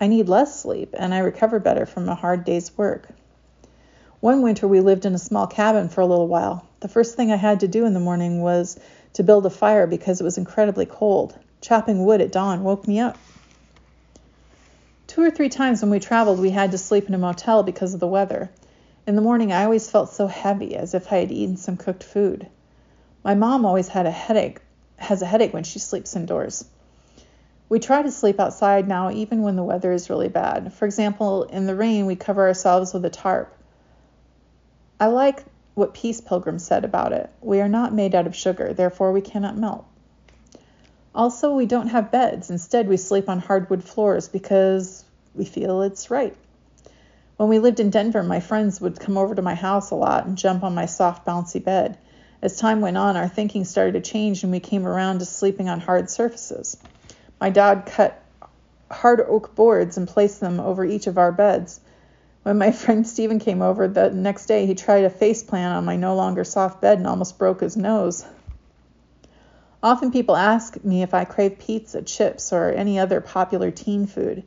I 0.00 0.06
need 0.06 0.26
less 0.26 0.58
sleep, 0.58 0.94
and 0.96 1.12
I 1.12 1.18
recover 1.18 1.58
better 1.58 1.84
from 1.84 2.08
a 2.08 2.14
hard 2.14 2.46
day's 2.46 2.78
work. 2.78 3.10
One 4.20 4.40
winter 4.40 4.66
we 4.66 4.80
lived 4.80 5.04
in 5.04 5.14
a 5.14 5.18
small 5.18 5.46
cabin 5.46 5.90
for 5.90 6.00
a 6.00 6.06
little 6.06 6.28
while. 6.28 6.66
The 6.80 6.88
first 6.88 7.14
thing 7.14 7.30
I 7.30 7.36
had 7.36 7.60
to 7.60 7.68
do 7.68 7.84
in 7.84 7.92
the 7.92 8.00
morning 8.00 8.40
was 8.40 8.80
to 9.12 9.22
build 9.22 9.44
a 9.44 9.50
fire 9.50 9.86
because 9.86 10.18
it 10.18 10.24
was 10.24 10.38
incredibly 10.38 10.86
cold. 10.86 11.38
Chopping 11.60 12.06
wood 12.06 12.22
at 12.22 12.32
dawn 12.32 12.64
woke 12.64 12.88
me 12.88 12.98
up. 12.98 13.18
Two 15.08 15.20
or 15.20 15.30
three 15.30 15.50
times 15.50 15.82
when 15.82 15.90
we 15.90 16.00
traveled, 16.00 16.40
we 16.40 16.48
had 16.48 16.70
to 16.70 16.78
sleep 16.78 17.06
in 17.06 17.12
a 17.12 17.18
motel 17.18 17.62
because 17.62 17.92
of 17.92 18.00
the 18.00 18.06
weather. 18.06 18.48
In 19.06 19.14
the 19.14 19.20
morning, 19.20 19.52
I 19.52 19.64
always 19.64 19.90
felt 19.90 20.08
so 20.08 20.26
heavy, 20.26 20.74
as 20.74 20.94
if 20.94 21.12
I 21.12 21.16
had 21.16 21.30
eaten 21.30 21.58
some 21.58 21.76
cooked 21.76 22.02
food. 22.02 22.46
My 23.22 23.34
mom 23.34 23.66
always 23.66 23.88
had 23.88 24.06
a 24.06 24.10
headache, 24.10 24.62
has 24.98 25.22
a 25.22 25.26
headache 25.26 25.54
when 25.54 25.64
she 25.64 25.78
sleeps 25.78 26.14
indoors. 26.14 26.64
We 27.68 27.78
try 27.78 28.02
to 28.02 28.10
sleep 28.10 28.40
outside 28.40 28.88
now, 28.88 29.10
even 29.10 29.42
when 29.42 29.56
the 29.56 29.62
weather 29.62 29.92
is 29.92 30.10
really 30.10 30.28
bad. 30.28 30.72
For 30.72 30.84
example, 30.84 31.44
in 31.44 31.66
the 31.66 31.74
rain, 31.74 32.06
we 32.06 32.16
cover 32.16 32.46
ourselves 32.46 32.92
with 32.92 33.04
a 33.04 33.10
tarp. 33.10 33.54
I 34.98 35.06
like 35.06 35.44
what 35.74 35.94
Peace 35.94 36.20
Pilgrim 36.20 36.58
said 36.58 36.84
about 36.84 37.12
it. 37.12 37.30
We 37.40 37.60
are 37.60 37.68
not 37.68 37.94
made 37.94 38.14
out 38.14 38.26
of 38.26 38.34
sugar, 38.34 38.72
therefore 38.72 39.12
we 39.12 39.20
cannot 39.20 39.56
melt. 39.56 39.86
Also, 41.14 41.54
we 41.54 41.66
don't 41.66 41.88
have 41.88 42.10
beds. 42.10 42.50
Instead, 42.50 42.88
we 42.88 42.96
sleep 42.96 43.28
on 43.28 43.38
hardwood 43.38 43.84
floors 43.84 44.28
because 44.28 45.04
we 45.34 45.44
feel 45.44 45.82
it's 45.82 46.10
right. 46.10 46.36
When 47.36 47.48
we 47.48 47.60
lived 47.60 47.80
in 47.80 47.90
Denver, 47.90 48.22
my 48.22 48.40
friends 48.40 48.80
would 48.80 48.98
come 48.98 49.16
over 49.16 49.34
to 49.34 49.42
my 49.42 49.54
house 49.54 49.90
a 49.90 49.94
lot 49.94 50.26
and 50.26 50.36
jump 50.36 50.64
on 50.64 50.74
my 50.74 50.86
soft, 50.86 51.24
bouncy 51.24 51.62
bed. 51.62 51.96
As 52.40 52.56
time 52.56 52.80
went 52.80 52.96
on, 52.96 53.16
our 53.16 53.26
thinking 53.26 53.64
started 53.64 53.94
to 53.94 54.00
change 54.00 54.44
and 54.44 54.52
we 54.52 54.60
came 54.60 54.86
around 54.86 55.18
to 55.18 55.24
sleeping 55.24 55.68
on 55.68 55.80
hard 55.80 56.08
surfaces. 56.08 56.76
My 57.40 57.50
dad 57.50 57.84
cut 57.86 58.22
hard 58.88 59.20
oak 59.20 59.56
boards 59.56 59.96
and 59.96 60.06
placed 60.06 60.38
them 60.38 60.60
over 60.60 60.84
each 60.84 61.08
of 61.08 61.18
our 61.18 61.32
beds. 61.32 61.80
When 62.44 62.56
my 62.56 62.70
friend 62.72 63.04
Stephen 63.04 63.40
came 63.40 63.60
over 63.60 63.88
the 63.88 64.10
next 64.10 64.46
day, 64.46 64.66
he 64.66 64.76
tried 64.76 65.02
a 65.02 65.10
face 65.10 65.42
plant 65.42 65.76
on 65.76 65.84
my 65.84 65.96
no 65.96 66.14
longer 66.14 66.44
soft 66.44 66.80
bed 66.80 66.98
and 66.98 67.08
almost 67.08 67.38
broke 67.38 67.60
his 67.60 67.76
nose. 67.76 68.24
Often 69.82 70.12
people 70.12 70.36
ask 70.36 70.84
me 70.84 71.02
if 71.02 71.14
I 71.14 71.24
crave 71.24 71.58
pizza, 71.58 72.02
chips, 72.02 72.52
or 72.52 72.70
any 72.70 73.00
other 73.00 73.20
popular 73.20 73.72
teen 73.72 74.06
food. 74.06 74.44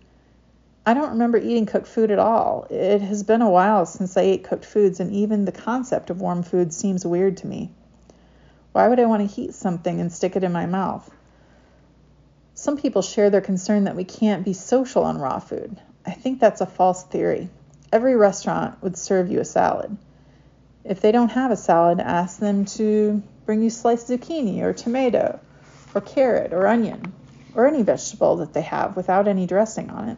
I 0.86 0.94
don't 0.94 1.12
remember 1.12 1.38
eating 1.38 1.66
cooked 1.66 1.88
food 1.88 2.10
at 2.10 2.20
all. 2.20 2.68
It 2.70 3.02
has 3.02 3.24
been 3.24 3.42
a 3.42 3.50
while 3.50 3.86
since 3.86 4.16
I 4.16 4.22
ate 4.22 4.46
cooked 4.46 4.66
foods, 4.66 5.02
and 5.02 5.12
even 5.12 5.44
the 5.44 5.52
concept 5.52 6.10
of 6.10 6.22
warm 6.22 6.42
food 6.42 6.74
seems 6.74 7.06
weird 7.06 7.36
to 7.38 7.48
me. 7.48 7.70
Why 8.72 8.88
would 8.88 9.00
I 9.00 9.06
want 9.06 9.28
to 9.28 9.36
heat 9.36 9.54
something 9.54 10.00
and 10.00 10.12
stick 10.12 10.36
it 10.36 10.44
in 10.44 10.52
my 10.52 10.66
mouth? 10.66 11.10
Some 12.54 12.78
people 12.78 13.02
share 13.02 13.30
their 13.30 13.42
concern 13.42 13.86
that 13.86 13.96
we 13.96 14.04
can't 14.04 14.46
be 14.46 14.54
social 14.54 15.04
on 15.04 15.18
raw 15.18 15.40
food. 15.40 15.80
I 16.06 16.12
think 16.12 16.40
that's 16.40 16.62
a 16.62 16.66
false 16.66 17.04
theory 17.04 17.50
every 17.92 18.16
restaurant 18.16 18.82
would 18.82 18.98
serve 18.98 19.30
you 19.30 19.40
a 19.40 19.46
salad. 19.46 19.98
If 20.84 21.02
they 21.02 21.12
don't 21.12 21.32
have 21.32 21.52
a 21.52 21.58
salad, 21.58 22.00
ask 22.00 22.40
them 22.40 22.66
to 22.66 23.22
bring 23.46 23.62
you 23.62 23.70
sliced 23.70 24.08
zucchini 24.08 24.62
or 24.62 24.74
tomato 24.74 25.40
or 25.94 26.02
carrot 26.02 26.54
or 26.54 26.68
onion 26.68 27.14
or 27.54 27.68
any 27.68 27.84
vegetable 27.84 28.38
that 28.38 28.54
they 28.54 28.62
have 28.62 28.96
without 28.96 29.28
any 29.28 29.46
dressing 29.46 29.90
on 29.90 30.10
it. 30.10 30.18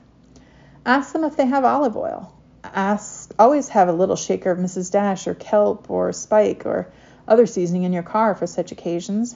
Ask 0.86 1.14
them 1.14 1.24
if 1.24 1.36
they 1.36 1.46
have 1.46 1.66
olive 1.66 1.98
oil. 1.98 2.34
Ask 2.64 3.34
always 3.40 3.70
have 3.70 3.90
a 3.90 3.94
little 3.94 4.16
shaker 4.16 4.52
of 4.52 4.60
Mrs. 4.60 4.92
Dash 4.92 5.28
or 5.28 5.34
kelp 5.34 5.90
or 5.90 6.14
spike 6.14 6.66
or 6.66 6.92
other 7.28 7.46
seasoning 7.46 7.84
in 7.84 7.94
your 7.94 8.04
car 8.04 8.36
for 8.36 8.48
such 8.48 8.72
occasions. 8.72 9.36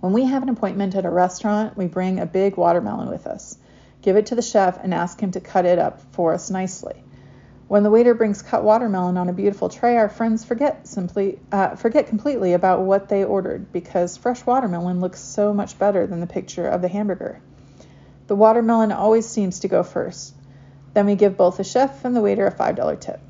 When 0.00 0.12
we 0.12 0.24
have 0.24 0.42
an 0.42 0.48
appointment 0.48 0.94
at 0.94 1.04
a 1.04 1.10
restaurant, 1.10 1.76
we 1.76 1.86
bring 1.86 2.18
a 2.18 2.26
big 2.26 2.56
watermelon 2.56 3.08
with 3.08 3.26
us 3.26 3.56
give 4.02 4.16
it 4.16 4.26
to 4.26 4.34
the 4.34 4.42
chef, 4.42 4.82
and 4.82 4.94
ask 4.94 5.20
him 5.20 5.30
to 5.32 5.40
cut 5.40 5.66
it 5.66 5.78
up 5.78 6.00
for 6.12 6.32
us 6.32 6.50
nicely. 6.50 7.02
When 7.68 7.82
the 7.84 7.90
waiter 7.90 8.14
brings 8.14 8.42
cut 8.42 8.64
watermelon 8.64 9.16
on 9.16 9.28
a 9.28 9.32
beautiful 9.32 9.68
tray, 9.68 9.96
our 9.96 10.08
friends 10.08 10.44
forget 10.44 10.88
simply 10.88 11.38
uh, 11.52 11.76
forget 11.76 12.08
completely 12.08 12.52
about 12.52 12.80
what 12.80 13.08
they 13.08 13.22
ordered 13.22 13.72
because 13.72 14.16
fresh 14.16 14.44
watermelon 14.44 15.00
looks 15.00 15.20
so 15.20 15.54
much 15.54 15.78
better 15.78 16.06
than 16.06 16.20
the 16.20 16.26
picture 16.26 16.66
of 16.66 16.82
the 16.82 16.88
hamburger. 16.88 17.40
The 18.26 18.34
watermelon 18.34 18.90
always 18.90 19.28
seems 19.28 19.60
to 19.60 19.68
go 19.68 19.82
first. 19.84 20.34
Then 20.94 21.06
we 21.06 21.14
give 21.14 21.36
both 21.36 21.58
the 21.58 21.64
chef 21.64 22.04
and 22.04 22.16
the 22.16 22.20
waiter 22.20 22.46
a 22.46 22.52
$5 22.52 23.00
tip. 23.00 23.20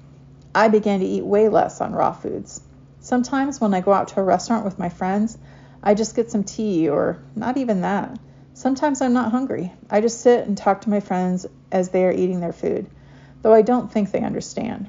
I 0.55 0.68
began 0.68 1.01
to 1.01 1.06
eat 1.06 1.24
way 1.24 1.48
less 1.48 1.81
on 1.81 1.93
raw 1.93 2.12
foods. 2.12 2.60
Sometimes 2.98 3.60
when 3.60 3.72
I 3.72 3.81
go 3.81 3.93
out 3.93 4.09
to 4.09 4.20
a 4.20 4.24
restaurant 4.24 4.64
with 4.64 4.78
my 4.78 4.89
friends, 4.89 5.39
I 5.82 5.94
just 5.94 6.16
get 6.16 6.31
some 6.31 6.44
tea 6.44 6.89
or 6.89 7.18
not 7.36 7.56
even 7.56 7.82
that. 7.82 8.18
Sometimes 8.52 9.01
I'm 9.01 9.12
not 9.12 9.31
hungry. 9.31 9.72
I 9.89 10.01
just 10.01 10.20
sit 10.20 10.47
and 10.47 10.59
talk 10.59 10.82
to 10.82 10.90
my 10.90 11.01
friends 11.01 11.47
as 11.70 11.90
they 11.90 12.05
are 12.05 12.12
eating 12.12 12.40
their 12.40 12.52
food, 12.52 12.86
though 13.43 13.55
I 13.55 13.62
don't 13.62 13.90
think 13.90 14.10
they 14.10 14.22
understand. 14.22 14.89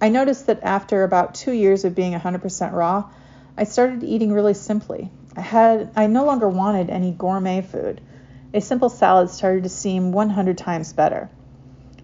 I 0.00 0.08
noticed 0.08 0.46
that 0.46 0.62
after 0.62 1.02
about 1.02 1.34
two 1.34 1.52
years 1.52 1.84
of 1.84 1.94
being 1.94 2.12
100% 2.12 2.72
raw, 2.72 3.10
I 3.56 3.64
started 3.64 4.04
eating 4.04 4.32
really 4.32 4.54
simply. 4.54 5.10
I 5.36 5.40
had 5.40 5.90
I 5.96 6.06
no 6.06 6.24
longer 6.24 6.48
wanted 6.48 6.90
any 6.90 7.10
gourmet 7.10 7.62
food. 7.62 8.00
A 8.54 8.60
simple 8.60 8.88
salad 8.88 9.30
started 9.30 9.64
to 9.64 9.68
seem 9.68 10.12
100 10.12 10.56
times 10.56 10.92
better. 10.92 11.28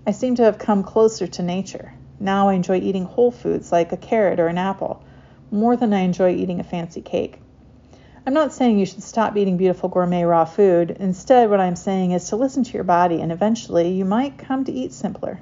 I 0.06 0.10
seemed 0.10 0.38
to 0.38 0.44
have 0.44 0.58
come 0.58 0.82
closer 0.82 1.26
to 1.26 1.42
nature. 1.42 1.94
Now 2.22 2.50
I 2.50 2.54
enjoy 2.54 2.78
eating 2.78 3.04
whole 3.04 3.32
foods 3.32 3.72
like 3.72 3.90
a 3.90 3.96
carrot 3.96 4.38
or 4.38 4.46
an 4.46 4.56
apple 4.56 5.02
more 5.50 5.76
than 5.76 5.92
I 5.92 6.02
enjoy 6.02 6.30
eating 6.34 6.60
a 6.60 6.64
fancy 6.64 7.00
cake. 7.00 7.40
I'm 8.24 8.32
not 8.32 8.52
saying 8.52 8.78
you 8.78 8.86
should 8.86 9.02
stop 9.02 9.36
eating 9.36 9.56
beautiful 9.56 9.88
gourmet 9.88 10.22
raw 10.22 10.44
food. 10.44 10.92
Instead, 11.00 11.50
what 11.50 11.58
I'm 11.58 11.74
saying 11.74 12.12
is 12.12 12.28
to 12.28 12.36
listen 12.36 12.62
to 12.62 12.72
your 12.74 12.84
body, 12.84 13.20
and 13.20 13.32
eventually 13.32 13.90
you 13.90 14.04
might 14.04 14.38
come 14.38 14.64
to 14.64 14.72
eat 14.72 14.92
simpler. 14.92 15.40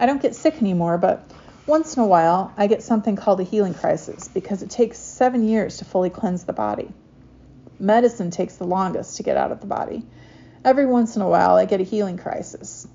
I 0.00 0.06
don't 0.06 0.22
get 0.22 0.34
sick 0.34 0.56
anymore, 0.62 0.96
but 0.96 1.30
once 1.66 1.98
in 1.98 2.02
a 2.02 2.06
while 2.06 2.54
I 2.56 2.66
get 2.66 2.82
something 2.82 3.14
called 3.14 3.40
a 3.40 3.44
healing 3.44 3.74
crisis 3.74 4.28
because 4.28 4.62
it 4.62 4.70
takes 4.70 4.98
seven 4.98 5.46
years 5.46 5.76
to 5.76 5.84
fully 5.84 6.08
cleanse 6.08 6.44
the 6.44 6.54
body. 6.54 6.88
Medicine 7.78 8.30
takes 8.30 8.56
the 8.56 8.66
longest 8.66 9.18
to 9.18 9.22
get 9.22 9.36
out 9.36 9.52
of 9.52 9.60
the 9.60 9.66
body. 9.66 10.02
Every 10.64 10.86
once 10.86 11.14
in 11.14 11.20
a 11.20 11.28
while 11.28 11.56
I 11.56 11.66
get 11.66 11.82
a 11.82 11.84
healing 11.84 12.16
crisis. 12.16 12.88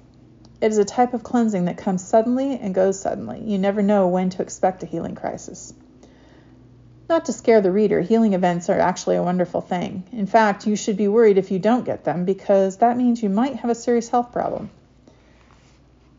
It 0.62 0.72
is 0.72 0.78
a 0.78 0.86
type 0.86 1.14
of 1.14 1.24
cleansing 1.24 1.66
that 1.66 1.78
comes 1.78 2.04
suddenly 2.04 2.58
and 2.60 2.76
goes 2.76 3.00
suddenly. 3.00 3.42
You 3.42 3.58
never 3.58 3.82
know 3.82 4.08
when 4.08 4.30
to 4.32 4.42
expect 4.42 4.84
a 4.84 4.86
healing 4.86 5.16
crisis. 5.16 5.74
Not 7.08 7.26
to 7.26 7.34
scare 7.34 7.62
the 7.62 7.72
reader, 7.72 8.02
healing 8.02 8.34
events 8.34 8.70
are 8.70 8.80
actually 8.80 9.16
a 9.16 9.24
wonderful 9.24 9.62
thing. 9.62 10.04
In 10.12 10.28
fact, 10.28 10.68
you 10.68 10.76
should 10.76 10.98
be 10.98 11.08
worried 11.08 11.38
if 11.38 11.50
you 11.50 11.58
don't 11.58 11.86
get 11.86 12.04
them 12.04 12.26
because 12.26 12.78
that 12.78 12.98
means 12.98 13.24
you 13.24 13.30
might 13.30 13.56
have 13.56 13.72
a 13.72 13.76
serious 13.76 14.10
health 14.10 14.32
problem. 14.32 14.70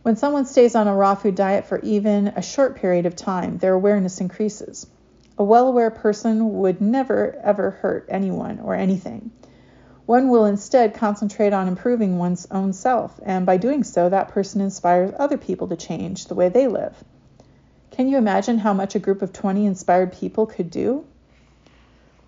When 0.03 0.17
someone 0.17 0.47
stays 0.47 0.75
on 0.75 0.89
a 0.89 0.97
raw 0.97 1.15
food 1.15 1.35
diet 1.35 1.67
for 1.67 1.79
even 1.81 2.29
a 2.29 2.43
short 2.43 2.77
period 2.77 3.05
of 3.05 3.15
time, 3.15 3.59
their 3.59 3.75
awareness 3.75 4.21
increases. 4.21 4.87
A 5.37 5.45
well 5.45 5.69
aware 5.69 5.91
person 5.91 6.59
would 6.59 6.81
never 6.81 7.39
ever 7.43 7.71
hurt 7.71 8.07
anyone 8.09 8.61
or 8.61 8.75
anything. 8.75 9.31
One 10.11 10.29
will 10.29 10.45
instead 10.45 10.95
concentrate 10.95 11.53
on 11.53 11.69
improving 11.69 12.19
one's 12.19 12.45
own 12.51 12.73
self, 12.73 13.21
and 13.23 13.47
by 13.47 13.59
doing 13.59 13.85
so, 13.85 14.09
that 14.09 14.31
person 14.31 14.61
inspires 14.61 15.15
other 15.17 15.37
people 15.37 15.69
to 15.69 15.77
change 15.77 16.27
the 16.27 16.35
way 16.35 16.49
they 16.49 16.67
live. 16.67 17.05
Can 17.93 18.09
you 18.09 18.19
imagine 18.19 18.59
how 18.59 18.73
much 18.73 18.97
a 18.97 18.99
group 18.99 19.23
of 19.23 19.33
20 19.33 19.65
inspired 19.65 20.13
people 20.13 20.47
could 20.47 20.69
do? 20.69 21.05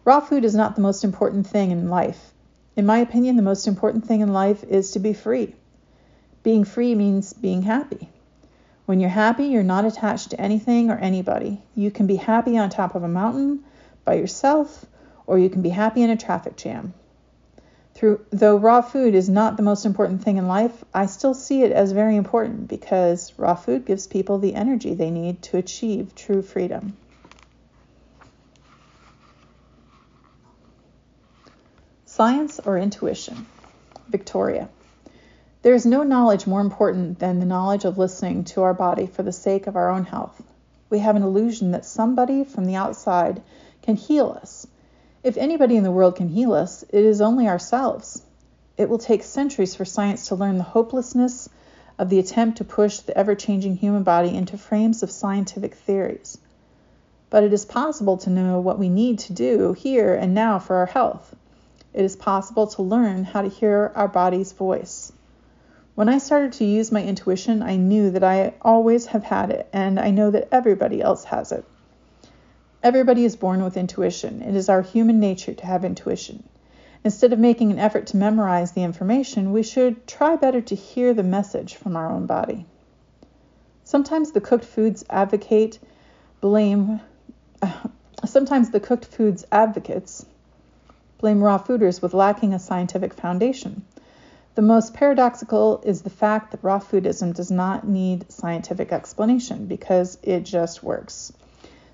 Raw 0.04 0.20
food 0.20 0.44
is 0.44 0.54
not 0.54 0.76
the 0.76 0.80
most 0.80 1.02
important 1.02 1.48
thing 1.48 1.72
in 1.72 1.88
life. 1.88 2.32
In 2.76 2.86
my 2.86 2.98
opinion, 2.98 3.34
the 3.34 3.42
most 3.42 3.66
important 3.66 4.06
thing 4.06 4.20
in 4.20 4.32
life 4.32 4.62
is 4.62 4.92
to 4.92 5.00
be 5.00 5.12
free. 5.12 5.52
Being 6.44 6.62
free 6.62 6.94
means 6.94 7.32
being 7.32 7.62
happy. 7.62 8.09
When 8.86 9.00
you're 9.00 9.10
happy, 9.10 9.46
you're 9.46 9.64
not 9.64 9.86
attached 9.86 10.30
to 10.30 10.40
anything 10.40 10.88
or 10.88 10.98
anybody. 10.98 11.60
You 11.74 11.90
can 11.90 12.06
be 12.06 12.14
happy 12.14 12.56
on 12.56 12.70
top 12.70 12.94
of 12.94 13.02
a 13.02 13.09
mountain 13.09 13.64
by 14.04 14.14
yourself, 14.14 14.86
or 15.26 15.36
you 15.36 15.50
can 15.50 15.62
be 15.62 15.70
happy 15.70 16.04
in 16.04 16.10
a 16.10 16.16
traffic 16.16 16.56
jam. 16.56 16.94
Through, 18.02 18.26
though 18.30 18.56
raw 18.56 18.80
food 18.80 19.14
is 19.14 19.28
not 19.28 19.56
the 19.56 19.62
most 19.62 19.86
important 19.86 20.24
thing 20.24 20.36
in 20.36 20.48
life, 20.48 20.84
I 20.92 21.06
still 21.06 21.34
see 21.34 21.62
it 21.62 21.70
as 21.70 21.92
very 21.92 22.16
important 22.16 22.66
because 22.66 23.32
raw 23.38 23.54
food 23.54 23.84
gives 23.84 24.08
people 24.08 24.38
the 24.38 24.56
energy 24.56 24.92
they 24.92 25.12
need 25.12 25.40
to 25.42 25.56
achieve 25.56 26.12
true 26.16 26.42
freedom. 26.42 26.96
Science 32.04 32.58
or 32.58 32.76
intuition? 32.76 33.46
Victoria. 34.08 34.68
There 35.62 35.74
is 35.74 35.86
no 35.86 36.02
knowledge 36.02 36.44
more 36.44 36.60
important 36.60 37.20
than 37.20 37.38
the 37.38 37.46
knowledge 37.46 37.84
of 37.84 37.98
listening 37.98 38.42
to 38.46 38.62
our 38.62 38.74
body 38.74 39.06
for 39.06 39.22
the 39.22 39.30
sake 39.30 39.68
of 39.68 39.76
our 39.76 39.90
own 39.90 40.06
health. 40.06 40.42
We 40.90 40.98
have 40.98 41.14
an 41.14 41.22
illusion 41.22 41.70
that 41.70 41.84
somebody 41.84 42.42
from 42.42 42.64
the 42.64 42.74
outside 42.74 43.42
can 43.82 43.94
heal 43.94 44.36
us. 44.42 44.66
If 45.24 45.36
anybody 45.36 45.77
in 45.77 45.85
the 45.85 45.93
world 45.93 46.16
can 46.16 46.28
heal 46.28 46.53
us, 46.53 46.82
it 46.89 47.05
is 47.05 47.20
only 47.20 47.47
ourselves. 47.47 48.23
It 48.77 48.89
will 48.89 48.99
take 48.99 49.23
centuries 49.23 49.77
for 49.77 49.85
science 49.85 50.27
to 50.28 50.35
learn 50.35 50.59
the 50.59 50.65
hopelessness 50.65 51.49
of 51.97 52.09
the 52.09 52.19
attempt 52.19 52.59
to 52.59 52.65
push 52.65 52.99
the 52.99 53.16
ever 53.16 53.36
changing 53.36 53.77
human 53.77 54.03
body 54.03 54.35
into 54.35 54.59
frames 54.59 55.05
of 55.05 55.12
scientific 55.12 55.77
theories. 55.77 56.39
But 57.31 57.44
it 57.44 57.53
is 57.53 57.65
possible 57.65 58.16
to 58.19 58.31
know 58.31 58.59
what 58.59 58.81
we 58.81 58.89
need 58.89 59.20
to 59.20 59.32
do 59.32 59.74
here 59.74 60.12
and 60.12 60.35
now 60.35 60.59
for 60.59 60.77
our 60.77 60.86
health. 60.86 61.36
It 61.94 62.05
is 62.05 62.16
possible 62.16 62.66
to 62.69 62.82
learn 62.82 63.23
how 63.23 63.43
to 63.43 63.49
hear 63.49 63.93
our 63.94 64.09
body's 64.09 64.51
voice. 64.51 65.12
When 65.94 66.09
I 66.09 66.19
started 66.19 66.55
to 66.55 66.65
use 66.65 66.90
my 66.90 67.05
intuition, 67.05 67.62
I 67.62 67.77
knew 67.77 68.11
that 68.11 68.24
I 68.24 68.55
always 68.62 69.07
have 69.07 69.23
had 69.23 69.51
it, 69.51 69.69
and 69.73 70.01
I 70.01 70.11
know 70.11 70.32
that 70.32 70.49
everybody 70.51 71.01
else 71.01 71.24
has 71.24 71.53
it. 71.53 71.65
Everybody 72.82 73.24
is 73.24 73.36
born 73.36 73.62
with 73.62 73.76
intuition. 73.76 74.42
It 74.42 74.56
is 74.56 74.68
our 74.68 74.82
human 74.82 75.20
nature 75.20 75.54
to 75.54 75.66
have 75.66 75.84
intuition. 75.84 76.42
Instead 77.04 77.32
of 77.32 77.38
making 77.38 77.70
an 77.70 77.78
effort 77.78 78.09
to 78.09 78.16
memorize 78.16 78.72
the 78.72 78.82
information, 78.82 79.52
we 79.52 79.62
should 79.62 80.04
try 80.09 80.34
better 80.34 80.60
to 80.60 80.74
hear 80.74 81.14
the 81.14 81.22
message 81.22 81.76
from 81.76 81.96
our 81.96 82.10
own 82.10 82.26
body. 82.26 82.66
Sometimes 83.84 84.32
the 84.32 84.40
cooked 84.40 84.64
foods 84.64 85.04
advocate 85.09 85.78
blame 86.40 87.00
sometimes 88.24 88.70
the 88.70 88.80
cooked 88.80 89.04
foods 89.04 89.44
advocates 89.52 90.26
blame 91.18 91.40
raw 91.40 91.59
fooders 91.59 92.02
with 92.02 92.14
lacking 92.14 92.52
a 92.52 92.59
scientific 92.59 93.14
foundation. 93.14 93.84
The 94.56 94.62
most 94.62 94.92
paradoxical 94.92 95.80
is 95.84 96.02
the 96.02 96.10
fact 96.10 96.50
that 96.50 96.64
raw 96.64 96.80
foodism 96.80 97.32
does 97.32 97.52
not 97.52 97.86
need 97.86 98.30
scientific 98.32 98.90
explanation 98.90 99.66
because 99.66 100.18
it 100.24 100.40
just 100.40 100.82
works. 100.82 101.32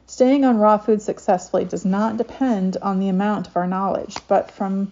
Staying 0.08 0.44
on 0.44 0.56
raw 0.56 0.78
food 0.78 1.02
successfully 1.02 1.64
does 1.64 1.84
not 1.84 2.16
depend 2.16 2.76
on 2.78 2.98
the 2.98 3.08
amount 3.08 3.46
of 3.46 3.56
our 3.56 3.66
knowledge, 3.66 4.16
but 4.26 4.50
from 4.50 4.90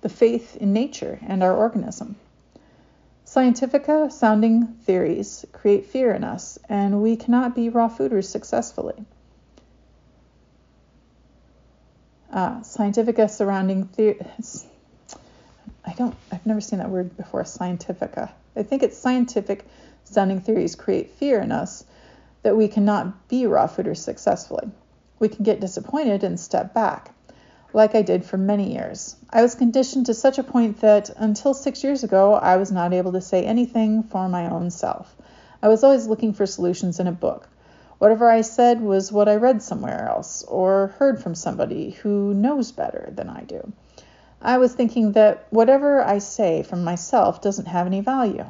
the 0.00 0.08
faith 0.08 0.56
in 0.56 0.72
nature 0.72 1.18
and 1.26 1.42
our 1.42 1.54
organism. 1.54 2.16
Scientifica 3.26 4.10
sounding 4.10 4.68
theories 4.84 5.44
create 5.52 5.86
fear 5.86 6.12
in 6.12 6.22
us, 6.22 6.58
and 6.68 7.02
we 7.02 7.16
cannot 7.16 7.54
be 7.54 7.68
raw 7.68 7.88
fooders 7.88 8.26
successfully. 8.26 9.04
Uh, 12.32 12.60
scientifica 12.60 13.28
surrounding 13.28 13.84
theories 13.84 14.64
I 15.84 15.92
don't, 15.94 16.14
I've 16.30 16.46
never 16.46 16.60
seen 16.60 16.78
that 16.78 16.90
word 16.90 17.16
before, 17.16 17.42
scientifica. 17.42 18.30
I 18.54 18.62
think 18.62 18.84
it's 18.84 18.96
scientific 18.96 19.64
sounding 20.04 20.40
theories 20.40 20.76
create 20.76 21.10
fear 21.10 21.40
in 21.40 21.50
us 21.50 21.84
that 22.42 22.56
we 22.56 22.68
cannot 22.68 23.28
be 23.28 23.46
raw 23.46 23.66
fooders 23.66 23.98
successfully. 23.98 24.70
We 25.18 25.28
can 25.28 25.44
get 25.44 25.60
disappointed 25.60 26.24
and 26.24 26.38
step 26.38 26.74
back, 26.74 27.14
like 27.72 27.94
I 27.94 28.02
did 28.02 28.24
for 28.24 28.36
many 28.36 28.72
years. 28.72 29.16
I 29.30 29.42
was 29.42 29.54
conditioned 29.54 30.06
to 30.06 30.14
such 30.14 30.38
a 30.38 30.42
point 30.42 30.80
that 30.80 31.10
until 31.16 31.54
six 31.54 31.84
years 31.84 32.02
ago, 32.02 32.34
I 32.34 32.56
was 32.56 32.72
not 32.72 32.92
able 32.92 33.12
to 33.12 33.20
say 33.20 33.44
anything 33.44 34.02
for 34.02 34.28
my 34.28 34.50
own 34.50 34.70
self. 34.70 35.14
I 35.62 35.68
was 35.68 35.84
always 35.84 36.08
looking 36.08 36.32
for 36.32 36.44
solutions 36.44 36.98
in 36.98 37.06
a 37.06 37.12
book. 37.12 37.48
Whatever 37.98 38.28
I 38.28 38.40
said 38.40 38.80
was 38.80 39.12
what 39.12 39.28
I 39.28 39.36
read 39.36 39.62
somewhere 39.62 40.08
else 40.08 40.42
or 40.48 40.88
heard 40.98 41.22
from 41.22 41.36
somebody 41.36 41.90
who 41.90 42.34
knows 42.34 42.72
better 42.72 43.08
than 43.14 43.28
I 43.28 43.42
do. 43.42 43.72
I 44.40 44.58
was 44.58 44.74
thinking 44.74 45.12
that 45.12 45.46
whatever 45.50 46.02
I 46.02 46.18
say 46.18 46.64
from 46.64 46.82
myself 46.82 47.40
doesn't 47.40 47.66
have 47.66 47.86
any 47.86 48.00
value. 48.00 48.46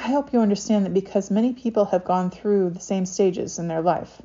I 0.00 0.12
hope 0.12 0.32
you 0.32 0.40
understand 0.40 0.86
that 0.86 0.94
because 0.94 1.28
many 1.28 1.52
people 1.52 1.86
have 1.86 2.04
gone 2.04 2.30
through 2.30 2.70
the 2.70 2.80
same 2.80 3.04
stages 3.04 3.58
in 3.58 3.66
their 3.66 3.82
life. 3.82 4.22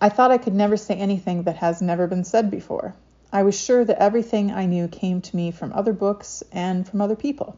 I 0.00 0.08
thought 0.08 0.30
I 0.30 0.38
could 0.38 0.54
never 0.54 0.78
say 0.78 0.94
anything 0.94 1.42
that 1.42 1.56
has 1.56 1.82
never 1.82 2.06
been 2.06 2.24
said 2.24 2.50
before. 2.50 2.94
I 3.30 3.42
was 3.42 3.58
sure 3.58 3.84
that 3.84 4.02
everything 4.02 4.50
I 4.50 4.64
knew 4.64 4.88
came 4.88 5.20
to 5.20 5.36
me 5.36 5.50
from 5.50 5.74
other 5.74 5.92
books 5.92 6.42
and 6.50 6.88
from 6.88 7.02
other 7.02 7.14
people. 7.14 7.56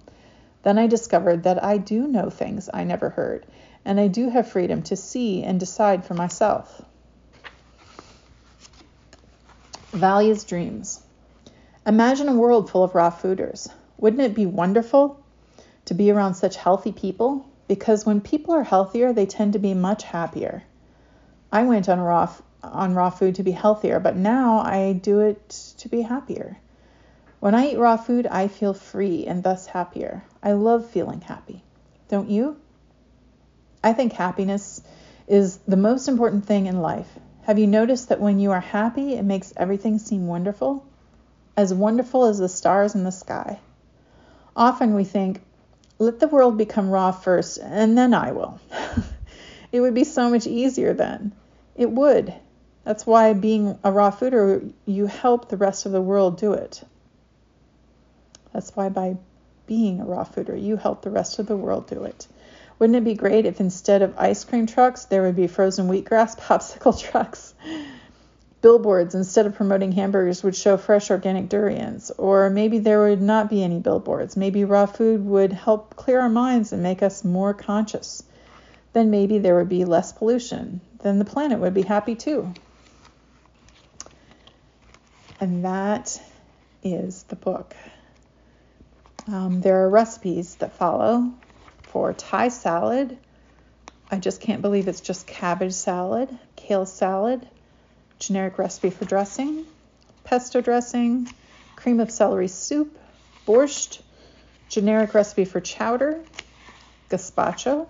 Then 0.64 0.78
I 0.78 0.88
discovered 0.88 1.44
that 1.44 1.62
I 1.62 1.78
do 1.78 2.08
know 2.08 2.28
things 2.28 2.68
I 2.74 2.82
never 2.82 3.10
heard, 3.10 3.46
and 3.84 4.00
I 4.00 4.08
do 4.08 4.30
have 4.30 4.48
freedom 4.48 4.82
to 4.82 4.96
see 4.96 5.44
and 5.44 5.60
decide 5.60 6.04
for 6.04 6.14
myself. 6.14 6.82
Values 9.92 10.42
Dreams. 10.42 11.02
Imagine 11.86 12.28
a 12.28 12.34
world 12.34 12.68
full 12.68 12.82
of 12.82 12.96
raw 12.96 13.10
fooders. 13.10 13.70
Wouldn't 13.96 14.22
it 14.22 14.34
be 14.34 14.44
wonderful 14.44 15.22
to 15.88 15.94
be 15.94 16.10
around 16.10 16.34
such 16.34 16.56
healthy 16.56 16.92
people? 16.92 17.44
Because 17.66 18.06
when 18.06 18.20
people 18.20 18.54
are 18.54 18.62
healthier, 18.62 19.12
they 19.12 19.26
tend 19.26 19.52
to 19.52 19.58
be 19.58 19.74
much 19.74 20.04
happier. 20.04 20.62
I 21.52 21.64
went 21.64 21.88
on 21.88 22.00
raw 22.00 22.32
on 22.62 22.94
raw 22.94 23.10
food 23.10 23.34
to 23.36 23.42
be 23.42 23.50
healthier, 23.50 24.00
but 24.00 24.16
now 24.16 24.58
I 24.60 24.92
do 24.92 25.20
it 25.20 25.48
to 25.78 25.88
be 25.88 26.02
happier. 26.02 26.58
When 27.40 27.54
I 27.54 27.68
eat 27.68 27.78
raw 27.78 27.96
food, 27.96 28.26
I 28.26 28.48
feel 28.48 28.74
free 28.74 29.26
and 29.26 29.42
thus 29.42 29.66
happier. 29.66 30.24
I 30.42 30.52
love 30.52 30.86
feeling 30.86 31.20
happy. 31.20 31.62
Don't 32.08 32.30
you? 32.30 32.56
I 33.82 33.92
think 33.92 34.12
happiness 34.12 34.82
is 35.28 35.58
the 35.68 35.76
most 35.76 36.08
important 36.08 36.46
thing 36.46 36.66
in 36.66 36.80
life. 36.80 37.18
Have 37.42 37.58
you 37.58 37.66
noticed 37.66 38.08
that 38.08 38.20
when 38.20 38.40
you 38.40 38.50
are 38.52 38.60
happy, 38.60 39.14
it 39.14 39.24
makes 39.24 39.52
everything 39.56 39.98
seem 39.98 40.26
wonderful? 40.26 40.84
as 41.58 41.74
wonderful 41.74 42.24
as 42.26 42.38
the 42.38 42.48
stars 42.48 42.94
in 42.94 43.02
the 43.02 43.10
sky. 43.10 43.58
Often 44.54 44.94
we 44.94 45.02
think, 45.02 45.40
let 45.98 46.20
the 46.20 46.28
world 46.28 46.56
become 46.56 46.90
raw 46.90 47.10
first, 47.10 47.58
and 47.58 47.98
then 47.98 48.14
I 48.14 48.32
will. 48.32 48.60
it 49.72 49.80
would 49.80 49.94
be 49.94 50.04
so 50.04 50.30
much 50.30 50.46
easier 50.46 50.94
then. 50.94 51.32
It 51.74 51.90
would. 51.90 52.32
That's 52.84 53.06
why 53.06 53.32
being 53.32 53.78
a 53.84 53.92
raw 53.92 54.10
fooder, 54.10 54.72
you 54.86 55.06
help 55.06 55.48
the 55.48 55.56
rest 55.56 55.86
of 55.86 55.92
the 55.92 56.00
world 56.00 56.38
do 56.38 56.52
it. 56.52 56.82
That's 58.52 58.74
why 58.74 58.88
by 58.88 59.16
being 59.66 60.00
a 60.00 60.04
raw 60.04 60.24
fooder, 60.24 60.60
you 60.60 60.76
help 60.76 61.02
the 61.02 61.10
rest 61.10 61.38
of 61.38 61.46
the 61.46 61.56
world 61.56 61.88
do 61.88 62.04
it. 62.04 62.26
Wouldn't 62.78 62.96
it 62.96 63.04
be 63.04 63.14
great 63.14 63.44
if 63.44 63.60
instead 63.60 64.02
of 64.02 64.18
ice 64.18 64.44
cream 64.44 64.66
trucks, 64.66 65.04
there 65.04 65.22
would 65.22 65.36
be 65.36 65.48
frozen 65.48 65.88
wheatgrass 65.88 66.38
popsicle 66.40 66.98
trucks? 66.98 67.54
Billboards 68.60 69.14
instead 69.14 69.46
of 69.46 69.54
promoting 69.54 69.92
hamburgers 69.92 70.42
would 70.42 70.56
show 70.56 70.76
fresh 70.76 71.10
organic 71.10 71.48
durians. 71.48 72.10
Or 72.18 72.50
maybe 72.50 72.78
there 72.78 73.04
would 73.04 73.22
not 73.22 73.48
be 73.48 73.62
any 73.62 73.78
billboards. 73.78 74.36
Maybe 74.36 74.64
raw 74.64 74.86
food 74.86 75.24
would 75.24 75.52
help 75.52 75.96
clear 75.96 76.20
our 76.20 76.28
minds 76.28 76.72
and 76.72 76.82
make 76.82 77.02
us 77.02 77.24
more 77.24 77.54
conscious. 77.54 78.22
Then 78.92 79.10
maybe 79.10 79.38
there 79.38 79.56
would 79.56 79.68
be 79.68 79.84
less 79.84 80.12
pollution. 80.12 80.80
Then 81.02 81.18
the 81.18 81.24
planet 81.24 81.60
would 81.60 81.74
be 81.74 81.82
happy 81.82 82.14
too. 82.14 82.52
And 85.40 85.64
that 85.64 86.20
is 86.82 87.22
the 87.24 87.36
book. 87.36 87.76
Um, 89.28 89.60
there 89.60 89.84
are 89.84 89.90
recipes 89.90 90.56
that 90.56 90.72
follow 90.72 91.32
for 91.82 92.12
thai 92.12 92.48
salad. 92.48 93.18
I 94.10 94.16
just 94.16 94.40
can't 94.40 94.62
believe 94.62 94.88
it's 94.88 95.02
just 95.02 95.26
cabbage 95.26 95.74
salad 95.74 96.36
kale 96.56 96.86
salad 96.86 97.46
generic 98.18 98.58
recipe 98.58 98.90
for 98.90 99.04
dressing, 99.04 99.64
pesto 100.24 100.60
dressing, 100.60 101.28
cream 101.76 102.00
of 102.00 102.10
celery 102.10 102.48
soup, 102.48 102.98
borscht, 103.46 104.00
generic 104.68 105.14
recipe 105.14 105.44
for 105.44 105.60
chowder, 105.60 106.20
gazpacho, 107.10 107.86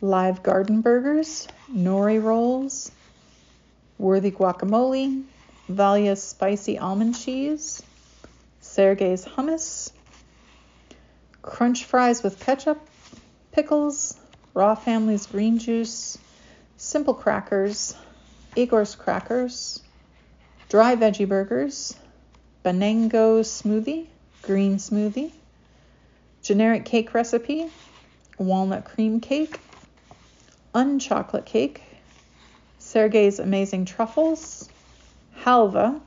live 0.00 0.42
garden 0.42 0.80
burgers, 0.80 1.48
nori 1.70 2.22
rolls, 2.22 2.90
worthy 3.98 4.30
guacamole, 4.30 5.24
Valya's 5.68 6.22
spicy 6.22 6.78
almond 6.78 7.14
cheese, 7.18 7.82
Sergey's 8.62 9.24
hummus, 9.24 9.92
crunch 11.42 11.84
fries 11.84 12.22
with 12.22 12.40
ketchup, 12.40 12.80
pickles, 13.52 14.16
raw 14.54 14.74
family's 14.74 15.26
green 15.26 15.58
juice, 15.58 16.16
simple 16.78 17.12
crackers, 17.12 17.94
Igor's 18.56 18.94
crackers, 18.94 19.82
dry 20.68 20.96
veggie 20.96 21.28
burgers, 21.28 21.94
Banango 22.64 23.40
smoothie, 23.40 24.06
green 24.42 24.76
smoothie, 24.76 25.32
generic 26.42 26.84
cake 26.84 27.14
recipe, 27.14 27.70
walnut 28.38 28.84
cream 28.84 29.20
cake, 29.20 29.60
unchocolate 30.74 31.46
cake, 31.46 31.82
Sergey's 32.78 33.38
amazing 33.38 33.84
truffles, 33.84 34.68
halva, 35.40 36.00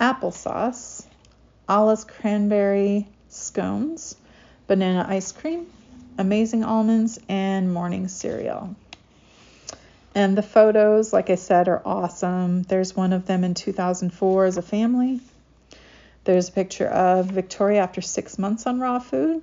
applesauce, 0.00 1.04
Alla's 1.68 2.04
cranberry 2.04 3.06
scones, 3.28 4.16
banana 4.66 5.06
ice 5.08 5.32
cream, 5.32 5.66
amazing 6.18 6.64
almonds, 6.64 7.18
and 7.28 7.72
morning 7.72 8.08
cereal. 8.08 8.74
And 10.18 10.36
the 10.36 10.42
photos, 10.42 11.12
like 11.12 11.30
I 11.30 11.36
said, 11.36 11.68
are 11.68 11.80
awesome. 11.84 12.64
There's 12.64 12.96
one 12.96 13.12
of 13.12 13.26
them 13.26 13.44
in 13.44 13.54
2004 13.54 14.46
as 14.46 14.56
a 14.56 14.62
family. 14.62 15.20
There's 16.24 16.48
a 16.48 16.52
picture 16.52 16.88
of 16.88 17.26
Victoria 17.26 17.82
after 17.82 18.00
six 18.00 18.36
months 18.36 18.66
on 18.66 18.80
raw 18.80 18.98
food. 18.98 19.42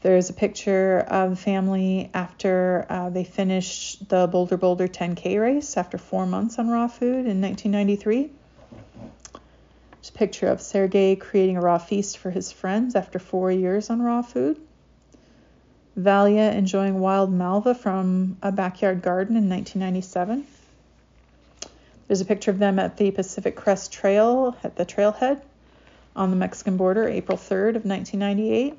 There's 0.00 0.30
a 0.30 0.32
picture 0.32 1.00
of 1.00 1.28
the 1.28 1.36
family 1.36 2.08
after 2.14 2.86
uh, 2.88 3.10
they 3.10 3.24
finished 3.24 4.08
the 4.08 4.26
Bolder 4.26 4.56
Boulder 4.56 4.88
10K 4.88 5.38
race 5.38 5.76
after 5.76 5.98
four 5.98 6.24
months 6.24 6.58
on 6.58 6.70
raw 6.70 6.88
food 6.88 7.26
in 7.26 7.42
1993. 7.42 8.30
There's 9.90 10.08
a 10.08 10.12
picture 10.12 10.46
of 10.46 10.62
Sergey 10.62 11.14
creating 11.14 11.58
a 11.58 11.60
raw 11.60 11.76
feast 11.76 12.16
for 12.16 12.30
his 12.30 12.50
friends 12.50 12.94
after 12.94 13.18
four 13.18 13.52
years 13.52 13.90
on 13.90 14.00
raw 14.00 14.22
food. 14.22 14.58
Valya 15.98 16.54
enjoying 16.54 17.00
wild 17.00 17.32
malva 17.32 17.74
from 17.74 18.36
a 18.40 18.52
backyard 18.52 19.02
garden 19.02 19.36
in 19.36 19.48
1997. 19.48 20.46
There's 22.06 22.20
a 22.20 22.24
picture 22.24 22.52
of 22.52 22.58
them 22.60 22.78
at 22.78 22.96
the 22.96 23.10
Pacific 23.10 23.56
Crest 23.56 23.92
Trail 23.92 24.56
at 24.62 24.76
the 24.76 24.86
trailhead 24.86 25.42
on 26.14 26.30
the 26.30 26.36
Mexican 26.36 26.76
border, 26.76 27.08
April 27.08 27.36
3rd 27.36 27.76
of 27.76 27.84
1998. 27.84 28.74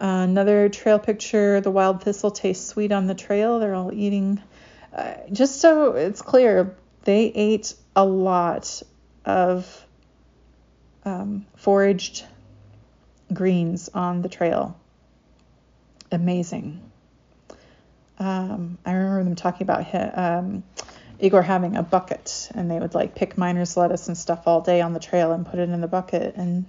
Uh, 0.00 0.06
another 0.24 0.68
trail 0.68 0.98
picture, 0.98 1.60
the 1.60 1.70
wild 1.70 2.02
thistle 2.02 2.32
tastes 2.32 2.66
sweet 2.66 2.90
on 2.90 3.06
the 3.06 3.14
trail. 3.14 3.60
They're 3.60 3.74
all 3.74 3.92
eating. 3.92 4.42
Uh, 4.92 5.14
just 5.30 5.60
so 5.60 5.92
it's 5.92 6.20
clear, 6.20 6.76
they 7.04 7.26
ate 7.26 7.74
a 7.94 8.04
lot 8.04 8.82
of 9.24 9.86
um, 11.04 11.46
foraged 11.56 12.24
greens 13.32 13.88
on 13.94 14.22
the 14.22 14.28
trail. 14.28 14.76
Amazing. 16.12 16.80
Um, 18.18 18.78
I 18.84 18.92
remember 18.92 19.24
them 19.24 19.34
talking 19.34 19.64
about 19.64 19.86
um, 20.16 20.62
Igor 21.18 21.42
having 21.42 21.76
a 21.76 21.82
bucket 21.82 22.50
and 22.54 22.70
they 22.70 22.78
would 22.78 22.94
like 22.94 23.14
pick 23.14 23.36
miner's 23.36 23.76
lettuce 23.76 24.08
and 24.08 24.16
stuff 24.16 24.46
all 24.46 24.60
day 24.60 24.80
on 24.80 24.92
the 24.92 25.00
trail 25.00 25.32
and 25.32 25.46
put 25.46 25.58
it 25.58 25.68
in 25.68 25.80
the 25.80 25.88
bucket 25.88 26.36
and 26.36 26.66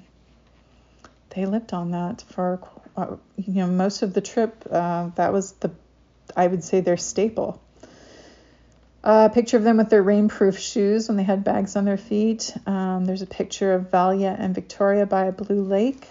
they 1.31 1.45
lived 1.45 1.73
on 1.73 1.91
that 1.91 2.23
for 2.29 2.59
uh, 2.95 3.15
you 3.37 3.53
know 3.53 3.67
most 3.67 4.03
of 4.03 4.13
the 4.13 4.21
trip 4.21 4.63
uh, 4.71 5.09
that 5.15 5.33
was 5.33 5.53
the 5.53 5.71
I 6.35 6.47
would 6.47 6.63
say 6.63 6.79
their 6.79 6.97
staple. 6.97 7.61
A 9.03 9.29
picture 9.29 9.57
of 9.57 9.63
them 9.63 9.77
with 9.77 9.89
their 9.89 10.03
rainproof 10.03 10.57
shoes 10.57 11.07
when 11.09 11.17
they 11.17 11.23
had 11.23 11.43
bags 11.43 11.75
on 11.75 11.83
their 11.83 11.97
feet. 11.97 12.55
Um, 12.65 13.05
there's 13.05 13.21
a 13.21 13.27
picture 13.27 13.73
of 13.73 13.91
Valya 13.91 14.35
and 14.39 14.55
Victoria 14.55 15.05
by 15.05 15.25
a 15.25 15.31
blue 15.31 15.61
lake. 15.61 16.07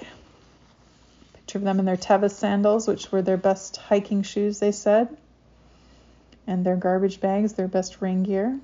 Picture 1.53 1.59
of 1.59 1.65
them 1.65 1.81
in 1.81 1.85
their 1.85 1.99
Tevas 1.99 2.33
sandals, 2.33 2.89
which 2.89 3.13
were 3.13 3.21
their 3.21 3.37
best 3.37 3.77
hiking 3.77 4.23
shoes, 4.23 4.59
they 4.59 4.73
said 4.73 5.15
and 6.47 6.65
their 6.65 6.77
garbage 6.77 7.21
bags, 7.21 7.53
their 7.53 7.69
best 7.69 8.01
rain 8.01 8.23
gear. 8.23 8.59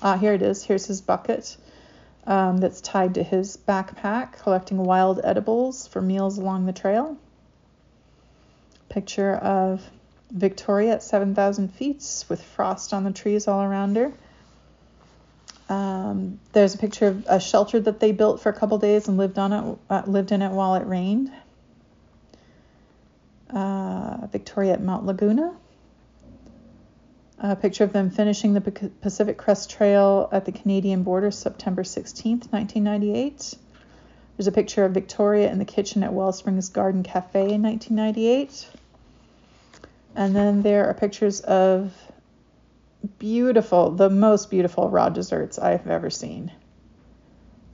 Ah, 0.00 0.16
here 0.16 0.32
it 0.32 0.40
is. 0.40 0.64
Here's 0.64 0.86
his 0.86 1.02
bucket 1.02 1.58
um, 2.26 2.56
that's 2.56 2.80
tied 2.80 3.16
to 3.16 3.22
his 3.22 3.58
backpack, 3.58 4.38
collecting 4.38 4.78
wild 4.78 5.20
edibles 5.22 5.86
for 5.86 6.00
meals 6.00 6.38
along 6.38 6.64
the 6.64 6.72
trail. 6.72 7.18
Picture 8.88 9.34
of 9.34 9.82
Victoria 10.30 10.92
at 10.94 11.02
7,000 11.02 11.68
feet 11.74 12.24
with 12.30 12.42
frost 12.42 12.94
on 12.94 13.04
the 13.04 13.12
trees 13.12 13.46
all 13.46 13.62
around 13.62 13.96
her. 13.96 14.10
Um, 15.68 16.40
there's 16.52 16.74
a 16.74 16.78
picture 16.78 17.08
of 17.08 17.26
a 17.28 17.40
shelter 17.40 17.78
that 17.80 18.00
they 18.00 18.12
built 18.12 18.40
for 18.40 18.48
a 18.48 18.54
couple 18.54 18.78
days 18.78 19.08
and 19.08 19.18
lived 19.18 19.38
on 19.38 19.52
it, 19.52 19.78
uh, 19.90 20.02
lived 20.06 20.32
in 20.32 20.40
it 20.40 20.50
while 20.50 20.74
it 20.76 20.86
rained. 20.86 21.30
Uh, 23.52 24.26
Victoria 24.28 24.72
at 24.72 24.82
Mount 24.82 25.04
Laguna 25.04 25.54
a 27.42 27.56
picture 27.56 27.82
of 27.82 27.92
them 27.92 28.10
finishing 28.10 28.54
the 28.54 28.60
Pacific 28.60 29.36
Crest 29.36 29.68
Trail 29.68 30.28
at 30.30 30.44
the 30.44 30.52
Canadian 30.52 31.02
border 31.02 31.32
September 31.32 31.82
16th, 31.82 32.52
1998. 32.52 33.54
There's 34.36 34.46
a 34.46 34.52
picture 34.52 34.84
of 34.84 34.92
Victoria 34.92 35.50
in 35.50 35.58
the 35.58 35.64
kitchen 35.64 36.04
at 36.04 36.12
Wellsprings 36.12 36.68
Garden 36.68 37.02
Cafe 37.02 37.52
in 37.52 37.62
1998. 37.62 38.68
And 40.14 40.36
then 40.36 40.62
there 40.62 40.86
are 40.86 40.94
pictures 40.94 41.40
of 41.40 41.92
beautiful, 43.18 43.90
the 43.90 44.08
most 44.08 44.48
beautiful 44.48 44.88
raw 44.88 45.08
desserts 45.08 45.58
I've 45.58 45.88
ever 45.88 46.10
seen. 46.10 46.52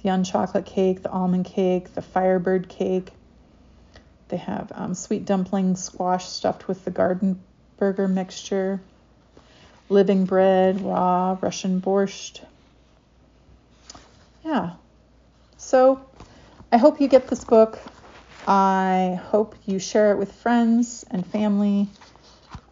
The 0.02 0.08
unchocolate 0.08 0.64
cake, 0.64 1.02
the 1.02 1.10
almond 1.10 1.44
cake, 1.44 1.92
the 1.92 2.02
firebird 2.02 2.70
cake. 2.70 3.10
They 4.28 4.36
have 4.36 4.70
um, 4.74 4.94
sweet 4.94 5.24
dumpling 5.24 5.76
squash 5.76 6.26
stuffed 6.26 6.68
with 6.68 6.84
the 6.84 6.90
garden 6.90 7.40
burger 7.78 8.08
mixture 8.08 8.80
living 9.88 10.24
bread, 10.24 10.80
raw, 10.80 11.36
Russian 11.40 11.80
borscht. 11.80 12.44
Yeah. 14.44 14.72
So 15.56 16.00
I 16.70 16.76
hope 16.76 17.00
you 17.00 17.08
get 17.08 17.28
this 17.28 17.44
book. 17.44 17.78
I 18.46 19.20
hope 19.30 19.54
you 19.66 19.78
share 19.78 20.12
it 20.12 20.18
with 20.18 20.32
friends 20.32 21.04
and 21.10 21.26
family. 21.26 21.88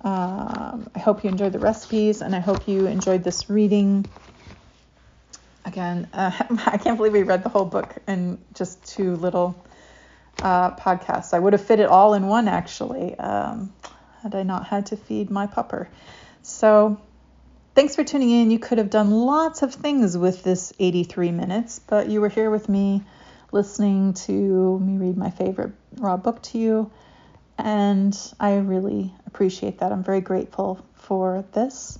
Um, 0.02 0.88
I 0.94 0.98
hope 0.98 1.24
you 1.24 1.30
enjoyed 1.30 1.52
the 1.52 1.58
recipes 1.58 2.22
and 2.22 2.34
I 2.34 2.40
hope 2.40 2.68
you 2.68 2.86
enjoyed 2.86 3.24
this 3.24 3.50
reading. 3.50 4.06
Again, 5.64 6.08
uh, 6.12 6.30
I 6.66 6.78
can't 6.78 6.96
believe 6.96 7.12
we 7.12 7.22
read 7.22 7.42
the 7.42 7.48
whole 7.48 7.64
book 7.64 7.96
in 8.06 8.38
just 8.54 8.84
two 8.86 9.16
little 9.16 9.56
uh, 10.42 10.72
podcasts. 10.76 11.34
I 11.34 11.38
would 11.38 11.52
have 11.52 11.64
fit 11.64 11.80
it 11.80 11.88
all 11.88 12.14
in 12.14 12.26
one 12.26 12.48
actually, 12.48 13.18
um, 13.18 13.72
had 14.22 14.34
I 14.34 14.42
not 14.42 14.66
had 14.66 14.86
to 14.86 14.96
feed 14.96 15.30
my 15.30 15.46
pupper. 15.46 15.88
So 16.42 16.98
Thanks 17.76 17.94
for 17.94 18.04
tuning 18.04 18.30
in. 18.30 18.50
You 18.50 18.58
could 18.58 18.78
have 18.78 18.88
done 18.88 19.10
lots 19.10 19.60
of 19.60 19.74
things 19.74 20.16
with 20.16 20.42
this 20.42 20.72
83 20.78 21.30
minutes, 21.30 21.78
but 21.78 22.08
you 22.08 22.22
were 22.22 22.30
here 22.30 22.50
with 22.50 22.70
me 22.70 23.02
listening 23.52 24.14
to 24.14 24.78
me 24.78 24.96
read 24.96 25.18
my 25.18 25.28
favorite 25.28 25.72
raw 25.98 26.16
book 26.16 26.40
to 26.44 26.58
you, 26.58 26.90
and 27.58 28.18
I 28.40 28.56
really 28.56 29.12
appreciate 29.26 29.80
that. 29.80 29.92
I'm 29.92 30.02
very 30.02 30.22
grateful 30.22 30.86
for 30.94 31.44
this, 31.52 31.98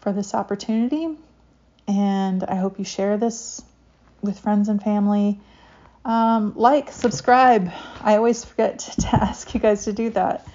for 0.00 0.12
this 0.12 0.34
opportunity, 0.34 1.16
and 1.88 2.44
I 2.44 2.56
hope 2.56 2.78
you 2.78 2.84
share 2.84 3.16
this 3.16 3.62
with 4.20 4.38
friends 4.38 4.68
and 4.68 4.82
family. 4.82 5.40
Um, 6.04 6.54
like, 6.56 6.92
subscribe. 6.92 7.70
I 8.00 8.16
always 8.16 8.44
forget 8.44 8.78
to 9.00 9.08
ask 9.14 9.52
you 9.54 9.60
guys 9.60 9.84
to 9.84 9.92
do 9.92 10.10
that. 10.10 10.46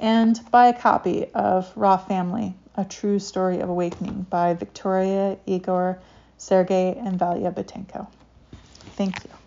And 0.00 0.38
buy 0.50 0.68
a 0.68 0.78
copy 0.78 1.26
of 1.34 1.70
Raw 1.76 1.96
Family 1.96 2.54
a 2.78 2.84
True 2.84 3.18
Story 3.18 3.58
of 3.58 3.68
Awakening 3.68 4.24
by 4.30 4.54
Victoria, 4.54 5.36
Igor, 5.46 5.98
Sergey, 6.38 6.96
and 6.96 7.18
Valya 7.18 7.52
Boutenko. 7.52 8.06
Thank 8.94 9.24
you. 9.24 9.37